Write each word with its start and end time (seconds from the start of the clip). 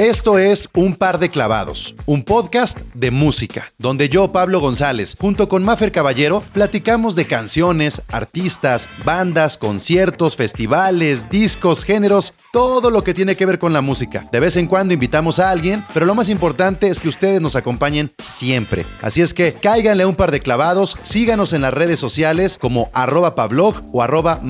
Esto 0.00 0.38
es 0.38 0.70
Un 0.72 0.94
Par 0.94 1.18
de 1.18 1.28
Clavados, 1.28 1.94
un 2.06 2.22
podcast 2.22 2.78
de 2.94 3.10
música, 3.10 3.70
donde 3.76 4.08
yo, 4.08 4.32
Pablo 4.32 4.58
González, 4.58 5.14
junto 5.20 5.46
con 5.46 5.62
Mafer 5.62 5.92
Caballero, 5.92 6.42
platicamos 6.54 7.14
de 7.14 7.26
canciones, 7.26 8.00
artistas, 8.08 8.88
bandas, 9.04 9.58
conciertos, 9.58 10.36
festivales, 10.36 11.28
discos, 11.28 11.84
géneros, 11.84 12.32
todo 12.50 12.90
lo 12.90 13.04
que 13.04 13.12
tiene 13.12 13.36
que 13.36 13.44
ver 13.44 13.58
con 13.58 13.74
la 13.74 13.82
música. 13.82 14.24
De 14.32 14.40
vez 14.40 14.56
en 14.56 14.68
cuando 14.68 14.94
invitamos 14.94 15.38
a 15.38 15.50
alguien, 15.50 15.84
pero 15.92 16.06
lo 16.06 16.14
más 16.14 16.30
importante 16.30 16.88
es 16.88 16.98
que 16.98 17.08
ustedes 17.08 17.42
nos 17.42 17.54
acompañen 17.54 18.10
siempre. 18.18 18.86
Así 19.02 19.20
es 19.20 19.34
que 19.34 19.52
cáiganle 19.52 20.06
un 20.06 20.16
par 20.16 20.30
de 20.30 20.40
clavados, 20.40 20.96
síganos 21.02 21.52
en 21.52 21.60
las 21.60 21.74
redes 21.74 22.00
sociales 22.00 22.56
como 22.58 22.88
arroba 22.94 23.34
pablog 23.34 23.74
o 23.92 24.02
arroba 24.02 24.40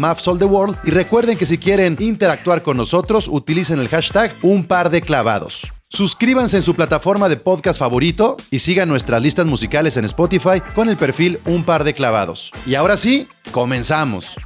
y 0.85 0.90
recuerden 0.93 1.36
que 1.36 1.46
si 1.46 1.58
quieren 1.58 1.96
interactuar 1.98 2.62
con 2.62 2.76
nosotros, 2.76 3.26
utilicen 3.26 3.80
el 3.80 3.89
hashtag 3.89 4.32
un 4.43 4.62
par 4.62 4.90
de 4.90 5.00
clavados. 5.00 5.39
Suscríbanse 5.89 6.57
en 6.57 6.62
su 6.62 6.75
plataforma 6.75 7.29
de 7.29 7.36
podcast 7.36 7.79
favorito 7.79 8.36
y 8.50 8.61
sigan 8.61 8.89
nuestras 8.89 9.22
listas 9.22 9.46
musicales 9.46 9.96
en 9.96 10.04
Spotify 10.04 10.61
con 10.75 10.89
el 10.89 10.96
perfil 10.96 11.40
Un 11.46 11.64
par 11.64 11.85
de 11.85 11.94
clavados. 11.94 12.53
Y 12.66 12.75
ahora 12.75 12.96
sí, 12.96 13.26
comenzamos. 13.50 14.36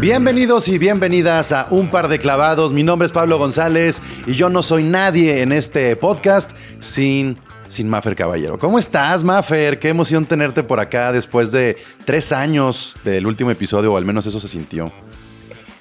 Bienvenidos 0.00 0.68
y 0.68 0.76
bienvenidas 0.76 1.50
a 1.52 1.66
Un 1.70 1.88
par 1.88 2.08
de 2.08 2.18
clavados. 2.18 2.74
Mi 2.74 2.82
nombre 2.82 3.06
es 3.06 3.12
Pablo 3.12 3.38
González 3.38 4.02
y 4.26 4.34
yo 4.34 4.50
no 4.50 4.62
soy 4.62 4.82
nadie 4.82 5.40
en 5.40 5.50
este 5.50 5.96
podcast 5.96 6.50
sin 6.78 7.38
sin 7.74 7.88
Maffer 7.88 8.16
Caballero. 8.16 8.58
¿Cómo 8.58 8.78
estás, 8.78 9.22
Maffer? 9.22 9.78
Qué 9.78 9.88
emoción 9.88 10.24
tenerte 10.24 10.62
por 10.62 10.80
acá 10.80 11.12
después 11.12 11.52
de 11.52 11.76
tres 12.04 12.32
años 12.32 12.96
del 13.04 13.26
último 13.26 13.50
episodio, 13.50 13.92
o 13.92 13.96
al 13.96 14.04
menos 14.04 14.24
eso 14.26 14.40
se 14.40 14.48
sintió. 14.48 14.92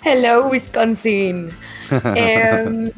Hello, 0.04 0.48
Wisconsin. 0.48 1.50
Em, 2.16 2.90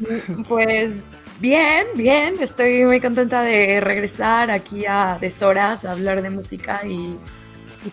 pues 0.48 1.04
bien, 1.38 1.86
bien. 1.94 2.34
Estoy 2.40 2.84
muy 2.84 3.00
contenta 3.00 3.42
de 3.42 3.80
regresar 3.80 4.50
aquí 4.50 4.86
a 4.86 5.18
Deshoras 5.20 5.84
a 5.84 5.92
hablar 5.92 6.22
de 6.22 6.30
música 6.30 6.80
y, 6.86 7.16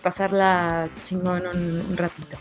pasarla 0.02 0.88
chingón 1.04 1.42
un 1.46 1.96
ratito. 1.96 2.36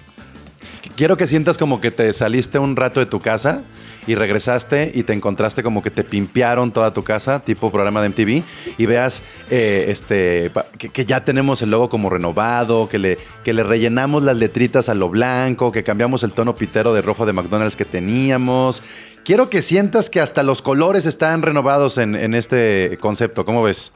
Quiero 0.95 1.17
que 1.17 1.27
sientas 1.27 1.57
como 1.57 1.79
que 1.81 1.91
te 1.91 2.11
saliste 2.13 2.57
un 2.57 2.75
rato 2.75 2.99
de 2.99 3.05
tu 3.05 3.19
casa 3.19 3.61
y 4.07 4.15
regresaste 4.15 4.91
y 4.93 5.03
te 5.03 5.13
encontraste 5.13 5.63
como 5.63 5.81
que 5.81 5.91
te 5.91 6.03
pimpearon 6.03 6.71
toda 6.71 6.93
tu 6.93 7.03
casa, 7.03 7.39
tipo 7.39 7.71
programa 7.71 8.01
de 8.01 8.09
MTV, 8.09 8.43
y 8.77 8.85
veas 8.85 9.21
eh, 9.49 9.85
este, 9.89 10.51
que, 10.77 11.05
ya 11.05 11.23
tenemos 11.23 11.61
el 11.61 11.71
logo 11.71 11.89
como 11.89 12.09
renovado, 12.09 12.89
que 12.89 12.99
le, 12.99 13.17
que 13.43 13.53
le 13.53 13.63
rellenamos 13.63 14.23
las 14.23 14.37
letritas 14.37 14.89
a 14.89 14.93
lo 14.93 15.09
blanco, 15.09 15.71
que 15.71 15.83
cambiamos 15.83 16.23
el 16.23 16.33
tono 16.33 16.55
pitero 16.55 16.93
de 16.93 17.01
rojo 17.01 17.25
de 17.25 17.33
McDonald's 17.33 17.75
que 17.75 17.85
teníamos. 17.85 18.83
Quiero 19.23 19.49
que 19.49 19.61
sientas 19.61 20.09
que 20.09 20.19
hasta 20.19 20.43
los 20.43 20.61
colores 20.61 21.05
están 21.05 21.41
renovados 21.41 21.97
en, 21.97 22.33
este 22.33 22.97
concepto. 22.99 23.45
¿Cómo 23.45 23.63
ves? 23.63 23.93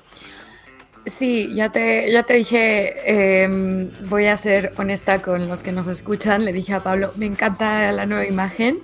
Sí, 1.05 1.53
ya 1.53 1.69
te, 1.69 2.11
ya 2.11 2.23
te 2.23 2.33
dije, 2.33 3.43
em, 3.43 3.89
voy 4.09 4.27
a 4.27 4.37
ser 4.37 4.73
honesta 4.77 5.21
con 5.21 5.47
los 5.47 5.63
que 5.63 5.71
nos 5.71 5.87
escuchan. 5.87 6.45
Le 6.45 6.53
dije 6.53 6.73
a 6.73 6.81
Pablo, 6.81 7.13
me 7.15 7.25
encanta 7.25 7.91
la 7.91 8.05
nueva 8.05 8.25
imagen 8.25 8.79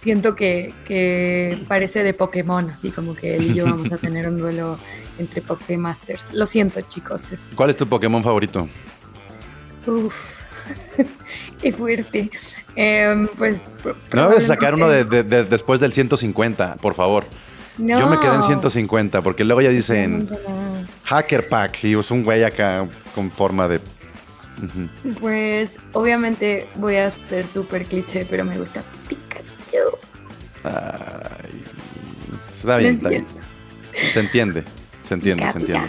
siento 0.00 0.34
que, 0.34 1.62
parece 1.68 2.02
de 2.02 2.14
Pokémon, 2.14 2.70
así 2.70 2.90
como 2.90 3.14
que 3.14 3.36
él 3.36 3.50
y 3.50 3.54
yo 3.54 3.66
vamos 3.66 3.92
a 3.92 3.98
tener 3.98 4.26
un 4.28 4.38
duelo 4.38 4.78
entre 5.18 5.42
Pokémasters. 5.42 6.32
Lo 6.32 6.46
siento, 6.46 6.80
chicos. 6.80 7.30
¿Cuál 7.54 7.70
es 7.70 7.76
tu 7.76 7.86
Pokémon 7.86 8.22
favorito? 8.22 8.66
Uf, 9.86 10.42
qué 11.60 11.72
fuerte. 11.72 12.30
Em, 12.74 13.28
pues. 13.36 13.62
No 14.14 14.30
debes 14.30 14.46
sacar 14.46 14.74
uno 14.74 14.88
de, 14.88 15.04
después 15.44 15.80
del 15.80 15.92
150, 15.92 16.76
por 16.76 16.94
favor. 16.94 17.24
Yo 17.76 18.08
me 18.08 18.18
quedé 18.18 18.34
en 18.34 18.42
150, 18.42 19.22
porque 19.22 19.44
luego 19.44 19.60
ya 19.62 19.70
dicen 19.70 20.28
Hacker 21.04 21.48
Pack 21.48 21.84
y 21.84 21.98
es 21.98 22.10
un 22.10 22.24
güey 22.24 22.42
acá 22.42 22.86
con 23.14 23.30
forma 23.30 23.68
de. 23.68 23.80
Pues 25.18 25.76
obviamente 25.92 26.68
voy 26.74 26.96
a 26.96 27.08
ser 27.10 27.46
súper 27.46 27.86
cliché, 27.86 28.26
pero 28.28 28.44
me 28.44 28.58
gusta 28.58 28.82
está 32.48 32.76
bien, 32.76 32.94
está 32.94 33.08
bien. 33.08 33.26
Se 34.12 34.20
entiende, 34.20 34.64
se 35.04 35.14
entiende, 35.14 35.52
se 35.52 35.58
entiende. 35.58 35.88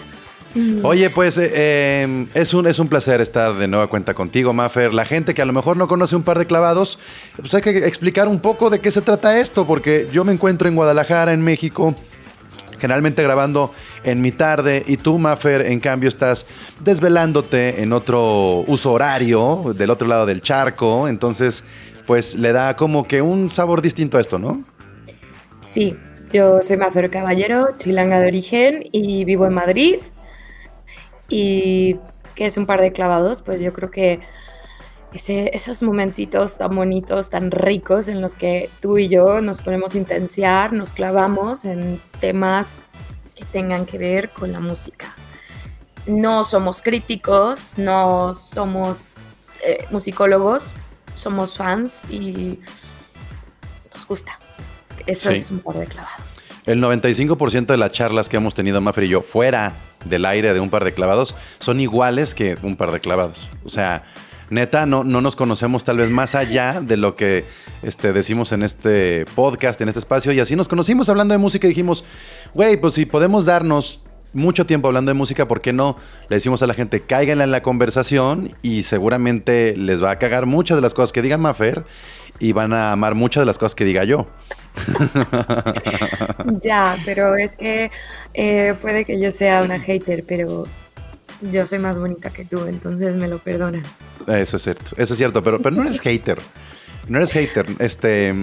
Mm. 0.54 0.84
Oye, 0.84 1.10
pues 1.10 1.38
eh, 1.38 2.02
em, 2.02 2.28
es, 2.34 2.54
un, 2.54 2.68
es 2.68 2.78
un 2.80 2.88
placer 2.88 3.22
estar 3.22 3.56
de 3.56 3.68
nueva 3.68 3.88
cuenta 3.88 4.14
contigo, 4.14 4.54
Maffer. 4.54 4.94
La 4.94 5.06
gente 5.06 5.34
que 5.34 5.42
a 5.42 5.46
lo 5.46 5.54
mejor 5.54 5.78
no 5.78 5.88
conoce 5.88 6.16
un 6.16 6.24
par 6.24 6.38
de 6.40 6.46
clavados, 6.46 7.00
pues 7.38 7.54
hay 7.54 7.62
que 7.62 7.86
explicar 7.88 8.28
un 8.28 8.40
poco 8.40 8.70
de 8.70 8.80
qué 8.80 8.92
se 8.92 9.02
trata 9.02 9.40
esto, 9.40 9.66
porque 9.66 10.08
yo 10.12 10.26
me 10.26 10.34
encuentro 10.34 10.68
en 10.68 10.76
Guadalajara, 10.76 11.34
en 11.34 11.42
México, 11.42 11.96
generalmente 12.80 13.24
grabando 13.24 13.74
en 14.04 14.20
mi 14.22 14.32
tarde, 14.32 14.84
y 14.88 14.98
tú, 14.98 15.20
Maffer, 15.20 15.62
en 15.62 15.80
cambio 15.80 16.10
estás 16.10 16.46
desvelándote 16.84 17.82
en 17.82 17.94
otro 17.94 18.66
uso 18.68 18.92
horario, 18.92 19.74
del 19.76 19.90
otro 19.90 20.08
lado 20.08 20.26
del 20.26 20.42
charco, 20.42 21.08
entonces 21.08 21.64
pues 22.06 22.36
le 22.36 22.52
da 22.52 22.76
como 22.76 23.08
que 23.08 23.22
un 23.22 23.50
sabor 23.50 23.82
distinto 23.82 24.18
a 24.18 24.22
esto, 24.22 24.40
¿no? 24.40 24.64
Sí, 25.66 25.96
yo 26.32 26.62
soy 26.62 26.78
Mafer 26.78 27.10
Caballero, 27.10 27.70
chilanga 27.78 28.20
de 28.20 28.28
origen 28.28 28.84
y 28.92 29.26
vivo 29.26 29.46
en 29.46 29.54
Madrid. 29.54 29.98
Y 31.30 31.98
que 32.36 32.46
es 32.46 32.58
un 32.58 32.66
par 32.66 32.82
de 32.82 32.92
clavados, 32.92 33.42
pues 33.42 33.62
yo 33.62 33.74
creo 33.74 33.92
que 33.92 34.20
esos 35.14 35.84
momentitos 35.84 36.58
tan 36.58 36.76
bonitos, 36.76 37.30
tan 37.30 37.52
ricos 37.52 38.08
en 38.08 38.22
los 38.22 38.36
que 38.36 38.70
tú 38.80 38.98
y 38.98 39.10
yo 39.10 39.42
nos 39.42 39.62
ponemos 39.62 39.94
a 39.96 39.98
intensiar, 39.98 40.72
nos 40.72 40.94
clavamos 40.94 41.66
en 41.66 42.00
temas 42.20 42.78
que 43.36 43.44
tengan 43.46 43.86
que 43.86 43.98
ver 43.98 44.30
con 44.30 44.52
la 44.52 44.60
música. 44.60 45.16
No 46.08 46.44
somos 46.44 46.82
críticos, 46.82 47.78
no 47.78 48.34
somos 48.34 49.16
eh, 49.66 49.86
musicólogos, 49.92 50.74
somos 51.22 51.56
fans 51.56 52.06
y 52.10 52.60
nos 53.94 54.08
gusta. 54.08 54.40
Eso 55.06 55.30
es 55.30 55.52
un 55.52 55.60
par 55.60 55.76
de 55.76 55.86
clavados. 55.86 56.42
El 56.66 56.82
95% 56.82 57.68
de 57.68 57.78
las 57.78 57.92
charlas 57.92 58.28
que 58.28 58.38
hemos 58.38 58.54
tenido 58.54 58.82
Mafre 58.82 59.06
y 59.06 59.10
yo 59.10 59.22
fuera 59.22 59.74
del 60.06 60.26
aire 60.26 60.54
de 60.54 60.60
un 60.60 60.70
par 60.70 60.84
de 60.84 60.94
clavados 60.94 61.36
son 61.60 61.80
iguales 61.80 62.34
que 62.34 62.58
un 62.64 62.76
par 62.76 62.92
de 62.92 63.00
clavados. 63.00 63.48
O 63.64 63.70
sea, 63.70 64.04
neta, 64.50 64.86
no, 64.86 65.04
no 65.04 65.22
nos 65.22 65.36
conocemos 65.36 65.84
tal 65.84 65.98
vez 65.98 66.10
más 66.10 66.34
allá 66.34 66.82
de 66.82 66.98
lo 66.98 67.16
que 67.16 67.46
este, 67.84 68.14
decimos 68.14 68.52
en 68.52 68.64
este 68.64 69.26
podcast, 69.36 69.80
en 69.82 69.90
este 69.90 70.00
espacio. 70.00 70.32
Y 70.32 70.40
así 70.40 70.56
nos 70.56 70.68
conocimos 70.68 71.08
hablando 71.10 71.34
de 71.34 71.38
música 71.38 71.68
y 71.68 71.70
dijimos, 71.70 72.04
güey, 72.54 72.78
pues 72.78 72.96
si 72.96 73.06
podemos 73.06 73.46
darnos 73.46 74.02
mucho 74.34 74.66
tiempo 74.66 74.88
hablando 74.88 75.10
de 75.10 75.14
música, 75.14 75.48
¿por 75.48 75.62
qué 75.62 75.74
no 75.74 75.98
le 76.30 76.38
decimos 76.38 76.62
a 76.62 76.68
la 76.68 76.74
gente 76.74 77.02
cáiganla 77.02 77.44
en 77.44 77.52
la 77.52 77.62
conversación 77.62 78.52
y 78.62 78.84
seguramente 78.84 79.76
les 79.76 80.04
va 80.04 80.12
a 80.12 80.20
cagar 80.20 80.46
muchas 80.46 80.78
de 80.78 80.82
las 80.82 80.94
cosas 80.94 81.12
que 81.12 81.22
diga 81.22 81.38
Mafer 81.38 81.84
y 82.40 82.54
van 82.54 82.74
a 82.74 82.92
amar 82.92 83.16
muchas 83.16 83.42
de 83.42 83.46
las 83.46 83.58
cosas 83.58 83.76
que 83.76 83.86
diga 83.86 84.04
yo? 84.04 84.26
ya, 86.62 86.98
pero 87.06 87.36
es 87.36 87.56
que 87.56 87.92
eh, 88.34 88.74
puede 88.82 89.06
que 89.06 89.20
yo 89.20 89.32
sea 89.32 89.64
una 89.64 89.80
hater, 89.80 90.24
pero 90.28 90.66
yo 91.52 91.68
soy 91.68 91.80
más 91.80 91.98
bonita 91.98 92.30
que 92.30 92.46
tú, 92.46 92.66
entonces 92.66 93.16
me 93.16 93.28
lo 93.28 93.38
perdonan. 93.38 93.84
Eso 94.28 94.58
es 94.58 94.64
cierto, 94.64 94.92
eso 94.98 95.14
es 95.14 95.18
cierto, 95.18 95.44
pero, 95.44 95.60
pero 95.60 95.76
no 95.76 95.84
eres 95.84 96.00
hater. 96.02 96.40
No 97.08 97.18
eres 97.18 97.34
hater. 97.34 97.66
Este, 97.80 98.34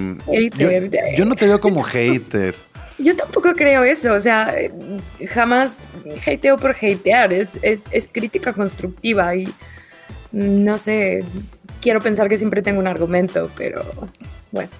yo 1.16 1.24
no 1.24 1.36
te 1.36 1.46
veo 1.46 1.60
como 1.60 1.82
hater. 1.82 2.54
Yo 2.98 3.14
tampoco 3.14 3.52
creo 3.54 3.84
eso, 3.84 4.12
o 4.12 4.20
sea, 4.20 4.52
jamás 5.28 5.78
hateo 6.26 6.56
por 6.56 6.72
hatear, 6.72 7.32
es, 7.32 7.58
es, 7.62 8.08
crítica 8.10 8.52
constructiva 8.52 9.36
y 9.36 9.48
no 10.32 10.78
sé, 10.78 11.24
quiero 11.80 12.00
pensar 12.00 12.28
que 12.28 12.38
siempre 12.38 12.60
tengo 12.60 12.80
un 12.80 12.88
argumento, 12.88 13.50
pero 13.56 13.84
bueno. 14.50 14.70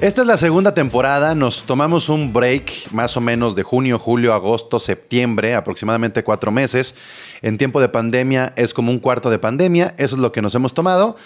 Esta 0.00 0.22
es 0.22 0.26
la 0.26 0.36
segunda 0.36 0.74
temporada, 0.74 1.34
nos 1.34 1.64
tomamos 1.64 2.08
un 2.08 2.32
break 2.32 2.90
más 2.90 3.16
o 3.16 3.20
menos 3.20 3.54
de 3.54 3.62
junio, 3.62 3.98
julio, 3.98 4.34
agosto, 4.34 4.80
septiembre, 4.80 5.54
aproximadamente 5.54 6.24
cuatro 6.24 6.50
meses. 6.50 6.96
En 7.42 7.58
tiempo 7.58 7.80
de 7.80 7.88
pandemia 7.88 8.52
es 8.56 8.74
como 8.74 8.90
un 8.90 8.98
cuarto 8.98 9.30
de 9.30 9.38
pandemia, 9.38 9.94
eso 9.96 10.16
es 10.16 10.20
lo 10.20 10.32
que 10.32 10.42
nos 10.42 10.54
hemos 10.56 10.74
tomado. 10.74 11.16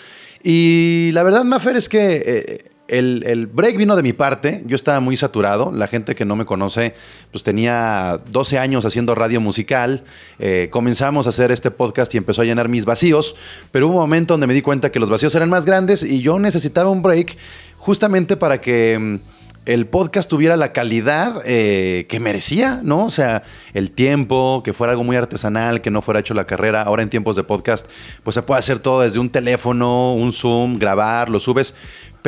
Y 0.43 1.11
la 1.13 1.23
verdad, 1.23 1.45
Mafer, 1.45 1.77
es 1.77 1.89
que 1.89 2.23
eh, 2.27 2.65
el, 2.89 3.47
break 3.47 3.77
vino 3.77 3.97
de 3.97 4.03
mi 4.03 4.13
parte, 4.13 4.63
yo 4.67 4.75
estaba 4.75 5.01
muy 5.01 5.17
saturado, 5.17 5.73
la 5.73 5.87
gente 5.87 6.15
que 6.15 6.25
no 6.25 6.37
me 6.37 6.45
conoce, 6.45 6.95
pues 7.31 7.45
tenía 7.45 8.21
12 8.31 8.59
años 8.59 8.85
haciendo 8.85 9.15
radio 9.15 9.41
musical, 9.41 10.05
eh, 10.39 10.69
comenzamos 10.71 11.27
a 11.27 11.29
hacer 11.29 11.53
este 11.53 11.71
podcast 11.71 12.15
y 12.15 12.19
empezó 12.19 12.43
a 12.43 12.45
llenar 12.45 12.69
mis 12.69 12.85
vacíos, 12.85 13.37
pero 13.71 13.87
hubo 13.87 13.95
un 13.95 14.01
momento 14.01 14.35
donde 14.35 14.47
me 14.47 14.55
di 14.55 14.63
cuenta 14.63 14.91
que 14.91 14.99
los 14.99 15.11
vacíos 15.11 15.35
eran 15.35 15.51
más 15.51 15.67
grandes 15.67 16.03
y 16.03 16.21
yo 16.21 16.39
necesitaba 16.39 16.91
un 16.91 17.03
break 17.03 17.37
justamente 17.77 18.37
para 18.37 18.61
que... 18.61 18.99
Mm, 18.99 19.39
el 19.69 19.87
podcast 19.87 20.31
tuviera 20.31 20.57
la 20.57 20.73
calidad 20.73 21.43
eh, 21.45 22.07
que 22.09 22.21
merecía, 22.21 22.81
¿no? 22.83 23.05
O 23.05 23.11
sea, 23.11 23.43
el 23.75 23.91
tiempo, 23.91 24.63
que 24.65 24.73
fuera 24.73 24.93
algo 24.93 25.05
muy 25.05 25.15
artesanal, 25.15 25.83
que 25.83 25.91
no 25.91 26.01
fuera 26.01 26.21
hecho 26.21 26.33
la 26.33 26.47
carrera. 26.47 26.81
Ahora 26.81 27.03
en 27.03 27.11
tiempos 27.11 27.37
de 27.37 27.45
podcast, 27.45 27.87
pues 28.23 28.35
se 28.35 28.41
puede 28.41 28.61
hacer 28.61 28.79
todo 28.79 29.03
desde 29.03 29.19
un 29.19 29.29
teléfono, 29.29 30.15
un 30.15 30.33
Zoom, 30.33 30.79
grabar, 30.79 31.29
lo 31.29 31.39
subes. 31.39 31.75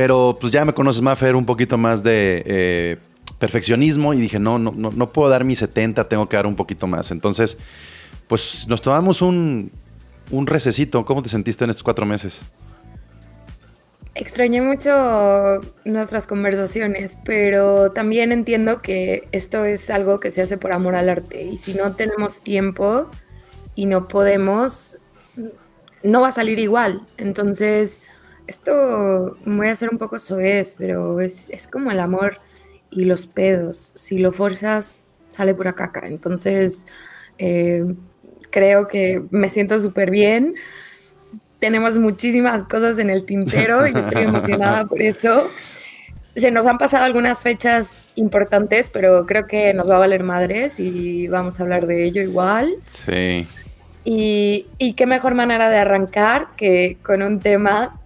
Pero 0.00 0.34
pues 0.40 0.50
ya 0.50 0.64
me 0.64 0.72
conoces, 0.72 1.02
Maffer, 1.02 1.36
un 1.36 1.44
poquito 1.44 1.76
más 1.76 2.02
de 2.02 2.42
eh, 2.46 2.96
perfeccionismo 3.38 4.14
y 4.14 4.20
dije, 4.22 4.38
no, 4.38 4.58
no, 4.58 4.72
no, 4.74 4.90
no 4.90 5.12
puedo 5.12 5.28
dar 5.28 5.44
mi 5.44 5.54
70, 5.54 6.08
tengo 6.08 6.26
que 6.26 6.36
dar 6.36 6.46
un 6.46 6.56
poquito 6.56 6.86
más. 6.86 7.10
Entonces, 7.10 7.58
pues 8.26 8.66
nos 8.66 8.80
tomamos 8.80 9.20
un, 9.20 9.70
un 10.30 10.46
recesito. 10.46 11.04
¿Cómo 11.04 11.22
te 11.22 11.28
sentiste 11.28 11.64
en 11.64 11.70
estos 11.70 11.82
cuatro 11.82 12.06
meses? 12.06 12.40
Extrañé 14.14 14.62
mucho 14.62 15.60
nuestras 15.84 16.26
conversaciones, 16.26 17.18
pero 17.22 17.92
también 17.92 18.32
entiendo 18.32 18.80
que 18.80 19.28
esto 19.32 19.66
es 19.66 19.90
algo 19.90 20.18
que 20.18 20.30
se 20.30 20.40
hace 20.40 20.56
por 20.56 20.72
amor 20.72 20.94
al 20.94 21.10
arte 21.10 21.42
y 21.42 21.58
si 21.58 21.74
no 21.74 21.94
tenemos 21.94 22.40
tiempo 22.40 23.10
y 23.74 23.84
no 23.84 24.08
podemos, 24.08 24.98
no 26.02 26.22
va 26.22 26.28
a 26.28 26.32
salir 26.32 26.58
igual. 26.58 27.06
Entonces, 27.18 28.00
esto 28.50 29.38
voy 29.46 29.68
a 29.68 29.76
ser 29.76 29.88
un 29.90 29.98
poco 29.98 30.18
soez, 30.18 30.74
pero 30.76 31.20
es, 31.20 31.48
es 31.50 31.66
como 31.66 31.90
el 31.90 32.00
amor 32.00 32.40
y 32.90 33.04
los 33.04 33.26
pedos. 33.26 33.92
Si 33.94 34.18
lo 34.18 34.32
forzas, 34.32 35.02
sale 35.28 35.54
por 35.54 35.68
acá. 35.68 35.90
Entonces, 36.04 36.86
eh, 37.38 37.84
creo 38.50 38.88
que 38.88 39.22
me 39.30 39.48
siento 39.48 39.78
súper 39.78 40.10
bien 40.10 40.54
tenemos 41.60 41.98
muchísimas 41.98 42.64
cosas 42.64 42.98
en 42.98 43.10
el 43.10 43.24
tintero 43.24 43.86
y 43.86 43.96
estoy 43.96 44.24
emocionada 44.24 44.86
por 44.86 45.00
eso. 45.00 45.48
Se 46.34 46.50
nos 46.50 46.66
han 46.66 46.78
pasado 46.78 47.04
algunas 47.04 47.42
fechas 47.42 48.08
importantes, 48.14 48.90
pero 48.90 49.26
creo 49.26 49.46
que 49.46 49.74
nos 49.74 49.88
va 49.88 49.96
a 49.96 49.98
valer 49.98 50.24
madres 50.24 50.80
y 50.80 51.28
vamos 51.28 51.60
a 51.60 51.62
hablar 51.62 51.86
de 51.86 52.04
ello 52.04 52.22
igual. 52.22 52.74
Sí. 52.86 53.46
Y, 54.04 54.66
y 54.78 54.94
qué 54.94 55.06
mejor 55.06 55.34
manera 55.34 55.68
de 55.68 55.76
arrancar 55.76 56.48
que 56.56 56.96
con 57.02 57.22
un 57.22 57.40
tema 57.40 57.99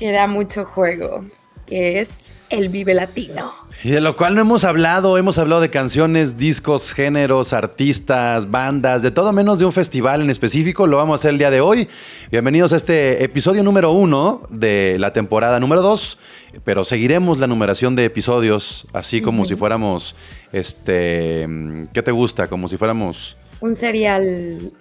que 0.00 0.12
da 0.12 0.26
mucho 0.26 0.64
juego, 0.64 1.26
que 1.66 2.00
es 2.00 2.32
el 2.48 2.70
Vive 2.70 2.94
Latino. 2.94 3.52
Y 3.84 3.90
de 3.90 4.00
lo 4.00 4.16
cual 4.16 4.34
no 4.34 4.40
hemos 4.40 4.64
hablado, 4.64 5.18
hemos 5.18 5.36
hablado 5.36 5.60
de 5.60 5.68
canciones, 5.68 6.38
discos, 6.38 6.94
géneros, 6.94 7.52
artistas, 7.52 8.50
bandas, 8.50 9.02
de 9.02 9.10
todo 9.10 9.34
menos 9.34 9.58
de 9.58 9.66
un 9.66 9.72
festival 9.72 10.22
en 10.22 10.30
específico, 10.30 10.86
lo 10.86 10.96
vamos 10.96 11.12
a 11.12 11.18
hacer 11.20 11.32
el 11.32 11.38
día 11.38 11.50
de 11.50 11.60
hoy. 11.60 11.86
Bienvenidos 12.30 12.72
a 12.72 12.76
este 12.76 13.22
episodio 13.22 13.62
número 13.62 13.92
uno 13.92 14.40
de 14.48 14.96
la 14.98 15.12
temporada 15.12 15.60
número 15.60 15.82
dos, 15.82 16.18
pero 16.64 16.82
seguiremos 16.84 17.38
la 17.38 17.46
numeración 17.46 17.94
de 17.94 18.06
episodios 18.06 18.86
así 18.94 19.20
como 19.20 19.44
si 19.44 19.54
fuéramos, 19.54 20.16
este, 20.50 21.46
¿qué 21.92 22.02
te 22.02 22.10
gusta? 22.10 22.48
Como 22.48 22.68
si 22.68 22.78
fuéramos... 22.78 23.36
Un 23.60 23.74
serial 23.74 24.72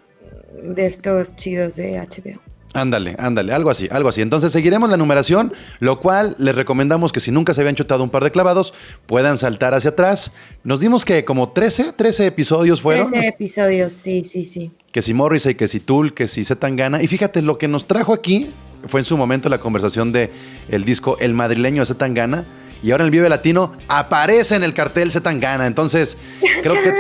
de 0.64 0.86
estos 0.86 1.36
chidos 1.36 1.76
de 1.76 2.00
HBO. 2.00 2.40
Ándale, 2.74 3.16
ándale, 3.18 3.52
algo 3.52 3.72
así, 3.72 3.88
algo 3.92 4.10
así. 4.10 4.22
Entonces 4.22 4.52
seguiremos 4.52 4.90
la 4.90 4.98
numeración, 4.98 5.54
lo 5.80 6.00
cual 6.00 6.36
les 6.38 6.54
recomendamos 6.54 7.12
que 7.12 7.20
si 7.20 7.32
nunca 7.32 7.54
se 7.54 7.62
habían 7.62 7.76
chutado 7.76 8.04
un 8.04 8.12
par 8.12 8.24
de 8.24 8.32
clavados, 8.32 8.74
puedan 9.08 9.38
saltar 9.38 9.74
hacia 9.74 9.92
atrás. 9.92 10.34
Nos 10.64 10.80
dimos 10.80 11.04
que 11.04 11.26
como 11.26 11.50
13, 11.50 11.94
13 11.94 12.28
episodios 12.28 12.82
fueron. 12.82 13.10
13 13.10 13.28
episodios, 13.28 13.94
sí, 13.94 14.24
sí, 14.24 14.46
sí. 14.46 14.72
Que 14.92 15.02
si 15.02 15.14
Morrissey, 15.14 15.56
que 15.56 15.68
si 15.68 15.80
Tool, 15.80 16.14
que 16.14 16.28
si 16.28 16.44
Zetangana. 16.44 17.02
Y 17.02 17.08
fíjate, 17.08 17.42
lo 17.42 17.58
que 17.58 17.68
nos 17.68 17.88
trajo 17.88 18.14
aquí 18.14 18.50
fue 18.88 19.02
en 19.02 19.06
su 19.06 19.18
momento 19.18 19.50
la 19.50 19.60
conversación 19.60 20.12
de 20.12 20.30
el 20.70 20.86
disco 20.86 21.18
El 21.20 21.34
Madrileño 21.34 21.82
de 21.82 21.88
Zetangana 21.88 22.46
y 22.82 22.92
ahora 22.92 23.04
en 23.04 23.08
el 23.08 23.12
Vive 23.12 23.30
Latino 23.30 23.74
aparece 23.88 24.56
en 24.56 24.64
el 24.64 24.74
cartel 24.74 25.12
Zetangana. 25.12 25.68
Entonces, 25.68 26.18
creo 26.62 26.74
que 26.82 26.94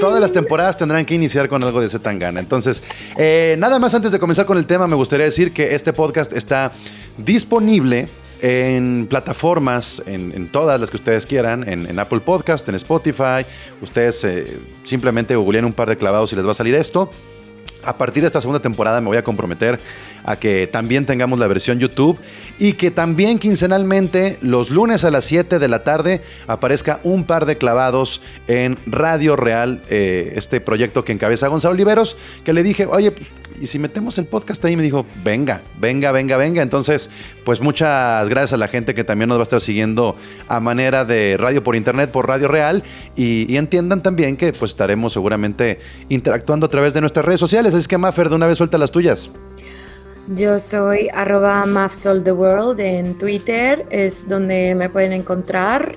todas 0.00 0.20
las 0.20 0.32
temporadas 0.32 0.76
tendrán 0.76 1.04
que 1.04 1.14
iniciar 1.14 1.48
con 1.48 1.62
algo 1.62 1.80
de 1.80 1.88
Zetangana. 1.88 2.40
Entonces, 2.40 2.82
eh, 3.16 3.56
nada 3.58 3.78
más 3.78 3.94
antes 3.94 4.12
de 4.12 4.18
comenzar 4.18 4.46
con 4.46 4.58
el 4.58 4.66
tema, 4.66 4.86
me 4.86 4.96
gustaría 4.96 5.24
decir 5.24 5.52
que 5.52 5.74
este 5.74 5.92
podcast 5.92 6.32
está 6.32 6.72
disponible 7.16 8.08
en 8.42 9.06
plataformas, 9.08 10.02
en, 10.04 10.48
todas 10.48 10.80
las 10.80 10.90
que 10.90 10.96
ustedes 10.96 11.26
quieran, 11.26 11.66
en, 11.68 11.98
Apple 11.98 12.20
Podcast, 12.20 12.68
en 12.68 12.74
Spotify. 12.74 13.46
Ustedes 13.80 14.24
eh, 14.24 14.58
simplemente 14.82 15.36
googleen 15.36 15.64
un 15.64 15.72
par 15.72 15.88
de 15.88 15.96
clavados 15.96 16.32
y 16.32 16.36
les 16.36 16.44
va 16.44 16.50
a 16.50 16.54
salir 16.54 16.74
esto. 16.74 17.10
A 17.84 17.96
partir 17.96 18.22
de 18.22 18.28
esta 18.28 18.40
segunda 18.40 18.60
temporada 18.60 19.00
me 19.00 19.08
voy 19.08 19.16
a 19.16 19.24
comprometer 19.24 19.80
a 20.24 20.36
que 20.36 20.66
también 20.66 21.06
tengamos 21.06 21.38
la 21.38 21.46
versión 21.46 21.78
YouTube 21.78 22.18
y 22.58 22.74
que 22.74 22.90
también 22.90 23.38
quincenalmente 23.38 24.38
los 24.40 24.70
lunes 24.70 25.04
a 25.04 25.10
las 25.10 25.24
7 25.24 25.58
de 25.58 25.68
la 25.68 25.82
tarde 25.82 26.22
aparezca 26.46 27.00
un 27.02 27.24
par 27.24 27.46
de 27.46 27.58
clavados 27.58 28.20
en 28.46 28.78
Radio 28.86 29.36
Real, 29.36 29.82
eh, 29.88 30.32
este 30.36 30.60
proyecto 30.60 31.04
que 31.04 31.12
encabeza 31.12 31.48
Gonzalo 31.48 31.74
Oliveros, 31.74 32.16
que 32.44 32.52
le 32.52 32.62
dije, 32.62 32.86
oye, 32.86 33.10
pues, 33.10 33.28
¿y 33.60 33.66
si 33.66 33.78
metemos 33.78 34.18
el 34.18 34.26
podcast 34.26 34.64
ahí? 34.64 34.76
Me 34.76 34.82
dijo, 34.82 35.06
venga, 35.22 35.62
venga, 35.78 36.12
venga, 36.12 36.36
venga. 36.36 36.62
Entonces, 36.62 37.10
pues 37.44 37.60
muchas 37.60 38.28
gracias 38.28 38.52
a 38.52 38.56
la 38.56 38.68
gente 38.68 38.94
que 38.94 39.04
también 39.04 39.28
nos 39.28 39.38
va 39.38 39.42
a 39.42 39.44
estar 39.44 39.60
siguiendo 39.60 40.16
a 40.48 40.60
manera 40.60 41.04
de 41.04 41.36
radio 41.38 41.62
por 41.62 41.76
internet, 41.76 42.10
por 42.10 42.26
Radio 42.26 42.48
Real, 42.48 42.82
y, 43.16 43.56
entiendan 43.56 44.02
también 44.02 44.36
que 44.36 44.52
pues 44.52 44.72
estaremos 44.72 45.12
seguramente 45.12 45.78
interactuando 46.08 46.66
a 46.66 46.68
través 46.70 46.94
de 46.94 47.00
nuestras 47.00 47.24
redes 47.24 47.38
sociales. 47.38 47.71
Así 47.74 47.88
que, 47.88 47.98
Maffer, 47.98 48.28
de 48.28 48.34
una 48.36 48.46
vez 48.46 48.58
suelta 48.58 48.78
las 48.78 48.90
tuyas. 48.90 49.30
Yo 50.28 50.58
soy 50.58 51.08
arroba 51.12 51.66
mafsoltheworld 51.66 52.78
en 52.80 53.18
Twitter, 53.18 53.86
es 53.90 54.28
donde 54.28 54.74
me 54.74 54.88
pueden 54.88 55.12
encontrar. 55.12 55.96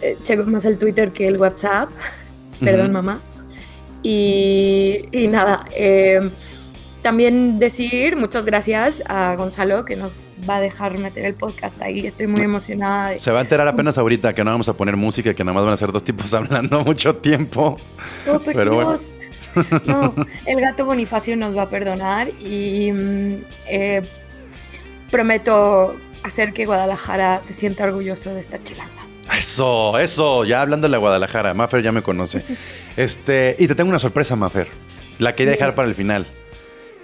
Eh, 0.00 0.16
checo 0.22 0.44
más 0.44 0.64
el 0.64 0.78
Twitter 0.78 1.12
que 1.12 1.28
el 1.28 1.38
WhatsApp, 1.38 1.90
perdón 2.60 2.92
mamá. 2.92 3.20
Y, 4.02 5.26
nada, 5.28 5.66
em, 5.74 6.30
también 7.02 7.58
decir 7.58 8.16
muchas 8.16 8.44
gracias 8.46 9.02
a 9.06 9.34
Gonzalo 9.34 9.84
que 9.84 9.96
nos 9.96 10.32
va 10.48 10.56
a 10.56 10.60
dejar 10.60 10.98
meter 10.98 11.24
el 11.24 11.34
podcast 11.34 11.80
ahí. 11.82 12.06
Estoy 12.06 12.26
muy 12.26 12.42
emocionada. 12.42 13.16
Se 13.18 13.30
va 13.30 13.38
a 13.38 13.42
enterar 13.42 13.68
apenas 13.68 13.98
ahorita 13.98 14.34
que 14.34 14.44
no 14.44 14.50
vamos 14.50 14.68
a 14.68 14.74
poner 14.74 14.96
música, 14.96 15.34
que 15.34 15.44
nada 15.44 15.54
más 15.54 15.64
van 15.64 15.74
a 15.74 15.76
ser 15.76 15.92
dos 15.92 16.04
tipos 16.04 16.32
hablando 16.34 16.84
mucho 16.84 17.16
tiempo. 17.16 17.76
Oh, 18.28 18.40
pero, 18.44 18.96
no, 19.86 20.14
el 20.46 20.60
gato 20.60 20.84
Bonifacio 20.84 21.36
nos 21.36 21.56
va 21.56 21.62
a 21.62 21.68
perdonar 21.68 22.28
y 22.40 22.92
mm, 22.92 23.44
eh, 23.66 24.02
prometo 25.10 25.96
hacer 26.22 26.52
que 26.52 26.66
Guadalajara 26.66 27.40
se 27.42 27.54
sienta 27.54 27.84
orgulloso 27.84 28.34
de 28.34 28.40
esta 28.40 28.62
chilanga. 28.62 29.06
Eso, 29.36 29.98
eso, 29.98 30.44
ya 30.44 30.62
hablando 30.62 30.86
de 30.88 30.92
la 30.92 30.98
Guadalajara, 30.98 31.54
Maffer 31.54 31.82
ya 31.82 31.92
me 31.92 32.02
conoce. 32.02 32.44
Este, 32.96 33.54
y 33.60 33.68
te 33.68 33.76
tengo 33.76 33.90
una 33.90 34.00
sorpresa, 34.00 34.34
Maffer. 34.34 34.66
La 35.20 35.36
quería 35.36 35.52
dejar 35.52 35.76
para 35.76 35.86
el 35.86 35.94
final. 35.94 36.26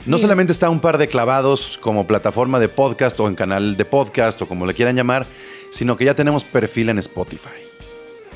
No 0.06 0.18
solamente 0.18 0.50
está 0.50 0.68
un 0.68 0.80
par 0.80 0.98
de 0.98 1.06
clavados 1.06 1.78
como 1.80 2.04
plataforma 2.04 2.58
de 2.58 2.68
podcast 2.68 3.18
o 3.20 3.28
en 3.28 3.36
canal 3.36 3.76
de 3.76 3.84
podcast 3.84 4.42
o 4.42 4.48
como 4.48 4.66
le 4.66 4.74
quieran 4.74 4.96
llamar, 4.96 5.24
sino 5.70 5.96
que 5.96 6.04
ya 6.04 6.14
tenemos 6.14 6.42
perfil 6.42 6.88
en 6.88 6.98
Spotify. 6.98 7.48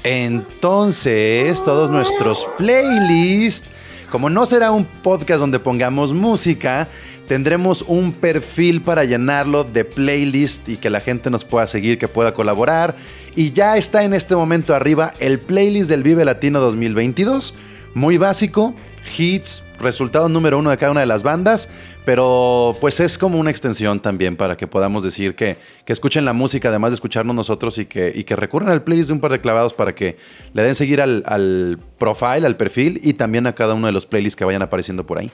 Entonces, 0.04 1.62
todos 1.64 1.90
nuestros 1.90 2.47
playlists 2.56 3.68
como 4.11 4.31
no 4.31 4.47
será 4.47 4.71
un 4.71 4.85
podcast 4.85 5.41
donde 5.41 5.59
pongamos 5.59 6.12
música, 6.12 6.88
tendremos 7.29 7.85
un 7.87 8.12
perfil 8.12 8.81
para 8.81 9.05
llenarlo 9.05 9.65
de 9.65 9.85
playlist 9.85 10.69
y 10.69 10.77
que 10.77 10.91
la 10.91 11.00
gente 11.00 11.31
nos 11.31 11.45
pueda 11.45 11.67
seguir, 11.67 11.99
que 11.99 12.09
pueda 12.09 12.33
colaborar. 12.33 12.97
Y 13.37 13.53
ya 13.53 13.77
está 13.77 14.05
en 14.05 14.15
este 14.15 14.35
momento 14.35 14.75
arriba 14.75 15.12
el 15.21 15.38
playlist 15.38 15.91
del 15.91 16.03
Vive 16.03 16.25
Latino 16.25 16.61
2022. 16.61 17.55
Muy 17.95 18.17
básico, 18.17 18.75
hits, 19.17 19.62
resultado 19.78 20.28
número 20.28 20.58
uno 20.58 20.70
de 20.70 20.76
cada 20.76 20.92
una 20.92 21.00
de 21.00 21.06
las 21.06 21.23
bandas, 21.23 21.68
pero 22.04 22.76
pues 22.80 23.00
es 23.00 23.18
como 23.18 23.38
una 23.38 23.50
extensión 23.50 24.00
también 24.00 24.37
para 24.37 24.56
que 24.56 24.66
podamos 24.66 25.02
decir 25.02 25.35
que, 25.35 25.56
escuchen 25.87 26.25
la 26.25 26.32
música 26.32 26.68
además 26.68 26.90
de 26.90 26.97
escucharnos 26.97 27.35
nosotros 27.35 27.78
y 27.78 27.87
que, 27.87 28.12
y 28.14 28.25
que 28.25 28.37
recurran 28.37 28.70
al 28.70 28.82
playlist 28.82 29.08
de 29.08 29.14
un 29.14 29.20
par 29.20 29.32
de 29.32 29.40
clavados 29.40 29.73
para 29.75 29.94
que 29.94 30.16
le 30.52 30.62
den 30.62 30.75
seguir 30.75 31.00
al, 31.00 31.23
al 31.26 31.78
profile, 31.99 32.47
al 32.47 32.56
perfil 32.56 33.00
y 33.02 33.14
también 33.14 33.47
a 33.47 33.54
cada 33.54 33.75
uno 33.75 33.87
de 33.87 33.92
los 33.92 34.06
playlists 34.06 34.37
que 34.37 34.44
vayan 34.44 34.62
apareciendo 34.62 35.06
por 35.06 35.18
ahí. 35.18 35.30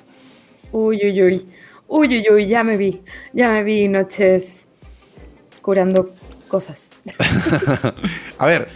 Uy, 0.72 0.98
uy, 1.04 1.22
uy, 1.22 1.46
uy, 1.88 2.08
uy, 2.18 2.26
uy, 2.30 2.46
ya 2.46 2.64
me 2.64 2.76
vi, 2.76 3.00
ya 3.32 3.50
me 3.50 3.62
vi 3.62 3.88
noches 3.88 4.68
curando 5.62 6.12
cosas. 6.48 6.90
a 8.38 8.46
ver, 8.46 8.68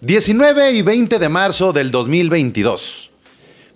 19 0.00 0.72
y 0.72 0.82
20 0.82 1.18
de 1.18 1.28
marzo 1.28 1.72
del 1.72 1.90
2022. 1.90 3.09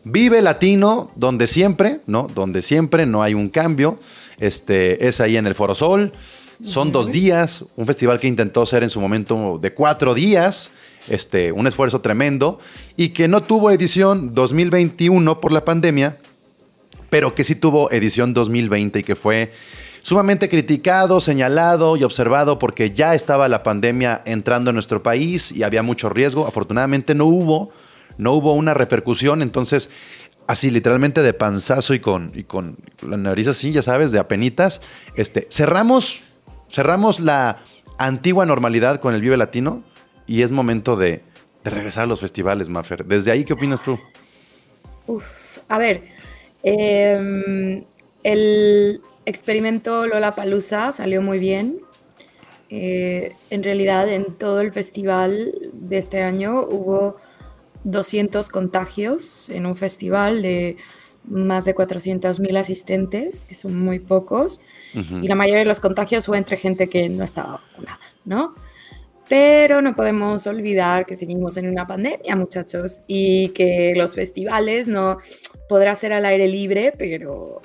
Vive 0.05 0.43
Latino, 0.43 1.11
donde 1.17 1.47
siempre, 1.47 2.01
¿no? 2.07 2.27
Donde 2.35 2.61
siempre 2.61 3.07
no 3.07 3.23
hay 3.23 3.33
un 3.33 3.49
cambio. 3.49 3.99
Este, 4.39 5.07
es 5.07 5.21
ahí 5.21 5.37
en 5.37 5.47
el 5.47 5.55
Foro 5.55 5.75
Sol. 5.75 6.13
Son 6.63 6.93
dos 6.93 7.11
días, 7.11 7.65
un 7.77 7.87
festival 7.87 8.21
que 8.21 8.29
intentó 8.29 8.65
ser 8.67 8.83
en 8.83 8.91
su 8.91 9.01
momento 9.01 9.59
de 9.61 9.75
cuatro 9.75 10.15
días, 10.15 10.71
este, 11.09 11.53
un 11.53 11.67
esfuerzo 11.67 12.01
tremendo, 12.01 12.59
y 12.97 13.09
que 13.11 13.29
no 13.29 13.43
tuvo 13.43 13.71
edición 13.71 14.35
2021 14.35 15.41
por 15.41 15.53
la 15.53 15.65
pandemia, 15.65 16.19
pero 17.11 17.35
que 17.35 17.45
sí 17.45 17.55
tuvo 17.55 17.91
edición 17.91 18.35
2020 18.35 19.01
y 19.01 19.03
que 19.03 19.15
fue 19.15 19.53
sumamente 20.03 20.49
criticado, 20.49 21.19
señalado 21.19 21.97
y 21.97 22.05
observado 22.05 22.59
porque 22.59 22.93
ya 22.93 23.15
estaba 23.15 23.49
la 23.49 23.63
pandemia 23.63 24.23
entrando 24.27 24.71
en 24.71 24.75
nuestro 24.75 25.03
país 25.03 25.51
y 25.51 25.63
había 25.63 25.83
mucho 25.83 26.09
riesgo. 26.09 26.47
Afortunadamente 26.47 27.15
no 27.15 27.25
hubo, 27.25 27.73
no 28.19 28.33
hubo 28.33 28.55
una 28.55 28.75
repercusión, 28.75 29.43
entonces 29.43 29.91
así 30.47 30.71
literalmente 30.71 31.23
de 31.23 31.33
panzazo 31.33 31.95
y 31.95 32.01
con, 32.01 32.33
y 32.35 32.45
con 32.45 32.77
la 33.07 33.17
nariz 33.17 33.49
así, 33.49 33.73
ya 33.73 33.83
sabes, 33.83 34.13
de 34.13 34.19
apenitas, 34.19 34.83
este, 35.17 35.49
cerramos, 35.51 36.23
cerramos 36.69 37.21
la 37.21 37.63
antigua 37.99 38.45
normalidad 38.47 39.01
con 39.01 39.15
el 39.15 39.21
Vive 39.21 39.37
Latino 39.37 39.83
y 40.27 40.43
es 40.43 40.51
momento 40.51 40.97
de, 40.97 41.23
de 41.65 41.71
regresar 41.71 42.05
a 42.05 42.07
los 42.07 42.21
festivales, 42.21 42.69
Maffer. 42.69 43.05
Desde 43.05 43.31
ahí, 43.31 43.45
¿qué 43.45 43.55
opinas 43.55 43.83
tú? 43.83 43.99
Uf, 45.07 45.59
a 45.69 45.79
ver, 45.79 46.03
em, 46.63 47.85
el 48.23 49.01
experimento 49.27 50.07
Lola 50.07 50.35
Palusa 50.35 50.93
salió 50.93 51.23
muy 51.23 51.39
bien. 51.39 51.81
Eh, 52.71 53.35
en 53.51 53.63
realidad, 53.63 54.09
en 54.09 54.35
todo 54.35 54.61
el 54.61 54.73
festival 54.73 55.53
de 55.73 55.99
este 55.99 56.23
año 56.23 56.63
hubo 56.63 57.17
200 57.85 58.49
contagios 58.49 59.49
en 59.51 59.67
un 59.67 59.77
festival 59.77 60.43
de 60.43 60.77
más 61.29 61.65
de 61.65 61.75
400 61.75 62.41
mil 62.41 62.57
asistentes, 62.57 63.47
que 63.47 63.55
son 63.55 63.79
muy 63.79 63.99
pocos, 63.99 64.61
y 64.95 65.27
la 65.27 65.35
mayoría 65.35 65.61
de 65.61 65.65
los 65.65 65.81
contagios 65.81 66.27
fue 66.27 66.39
entre 66.39 66.57
gente 66.57 66.89
que 66.89 67.09
no 67.09 67.25
estaba 67.25 67.63
vacunada, 67.69 68.01
¿no? 68.25 68.55
Pero 69.29 69.81
no 69.81 69.95
podemos 69.95 70.47
olvidar 70.47 71.07
que 71.07 71.17
seguimos 71.17 71.57
en 71.57 71.69
una 71.69 71.87
pandemia, 71.87 72.37
muchachos, 72.37 73.03
y 73.07 73.49
que 73.49 73.95
los 73.97 74.15
festivales 74.15 74.87
no 74.87 75.17
podrá 75.69 75.95
ser 75.95 76.13
al 76.13 76.27
aire 76.27 76.47
libre, 76.47 76.93
pero 76.99 77.63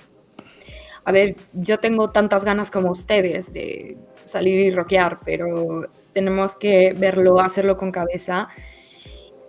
a 1.03 1.11
ver, 1.11 1.35
yo 1.53 1.79
tengo 1.79 2.09
tantas 2.09 2.45
ganas 2.45 2.71
como 2.71 2.91
ustedes 2.91 3.51
de 3.51 3.97
salir 4.23 4.59
y 4.59 4.71
rockear, 4.71 5.19
pero 5.25 5.85
tenemos 6.13 6.55
que 6.55 6.93
verlo, 6.93 7.39
hacerlo 7.39 7.77
con 7.77 7.91
cabeza 7.91 8.47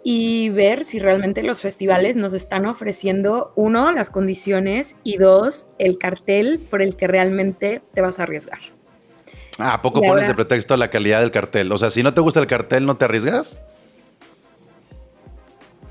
y 0.02 0.48
ver 0.50 0.84
si 0.84 0.98
realmente 0.98 1.42
los 1.42 1.60
festivales 1.60 2.16
nos 2.16 2.32
están 2.32 2.66
ofreciendo, 2.66 3.52
uno, 3.56 3.92
las 3.92 4.10
condiciones 4.10 4.96
y 5.04 5.18
dos, 5.18 5.68
el 5.78 5.98
cartel 5.98 6.60
por 6.70 6.82
el 6.82 6.96
que 6.96 7.06
realmente 7.06 7.82
te 7.92 8.00
vas 8.00 8.18
a 8.18 8.24
arriesgar. 8.24 8.60
Ah, 9.58 9.74
¿A 9.74 9.82
poco 9.82 10.00
pones 10.00 10.26
de 10.26 10.34
pretexto 10.34 10.76
la 10.76 10.88
calidad 10.88 11.20
del 11.20 11.30
cartel? 11.30 11.70
O 11.70 11.76
sea, 11.76 11.90
si 11.90 12.02
no 12.02 12.14
te 12.14 12.20
gusta 12.22 12.40
el 12.40 12.46
cartel, 12.46 12.86
¿no 12.86 12.96
te 12.96 13.04
arriesgas? 13.04 13.60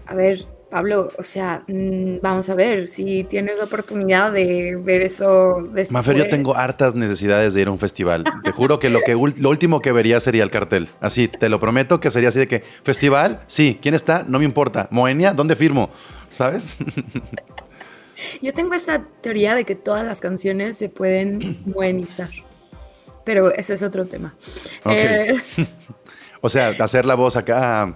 A 0.07 0.15
ver, 0.15 0.45
Pablo, 0.69 1.07
o 1.17 1.23
sea, 1.23 1.63
mm, 1.67 2.17
vamos 2.21 2.47
a 2.49 2.55
ver 2.55 2.87
si 2.87 3.23
tienes 3.23 3.57
la 3.57 3.63
oportunidad 3.63 4.31
de 4.31 4.77
ver 4.79 5.01
eso 5.01 5.55
después. 5.63 5.91
Mafer, 5.91 6.17
yo 6.17 6.29
tengo 6.29 6.55
hartas 6.55 6.93
necesidades 6.93 7.55
de 7.55 7.61
ir 7.61 7.67
a 7.67 7.71
un 7.71 7.79
festival. 7.79 8.23
Te 8.43 8.51
juro 8.51 8.79
que 8.79 8.89
lo, 8.89 8.99
que 9.01 9.13
lo 9.13 9.49
último 9.49 9.81
que 9.81 9.91
vería 9.91 10.19
sería 10.19 10.43
el 10.43 10.51
cartel. 10.51 10.87
Así, 11.01 11.27
te 11.27 11.49
lo 11.49 11.59
prometo 11.59 11.99
que 11.99 12.11
sería 12.11 12.29
así 12.29 12.37
de 12.37 12.47
que, 12.47 12.59
¿festival? 12.59 13.39
Sí. 13.47 13.79
¿Quién 13.81 13.95
está? 13.95 14.23
No 14.27 14.37
me 14.37 14.45
importa. 14.45 14.87
¿Moenia? 14.91 15.33
¿Dónde 15.33 15.55
firmo? 15.55 15.89
¿Sabes? 16.29 16.77
Yo 18.41 18.53
tengo 18.53 18.73
esta 18.75 19.03
teoría 19.21 19.55
de 19.55 19.65
que 19.65 19.75
todas 19.75 20.05
las 20.05 20.21
canciones 20.21 20.77
se 20.77 20.89
pueden 20.89 21.61
moenizar. 21.65 22.29
Pero 23.23 23.51
ese 23.53 23.73
es 23.73 23.81
otro 23.81 24.05
tema. 24.05 24.35
Eh, 24.85 25.33
o 26.41 26.49
sea, 26.49 26.75
hacer 26.79 27.05
la 27.05 27.15
voz 27.15 27.35
acá 27.35 27.95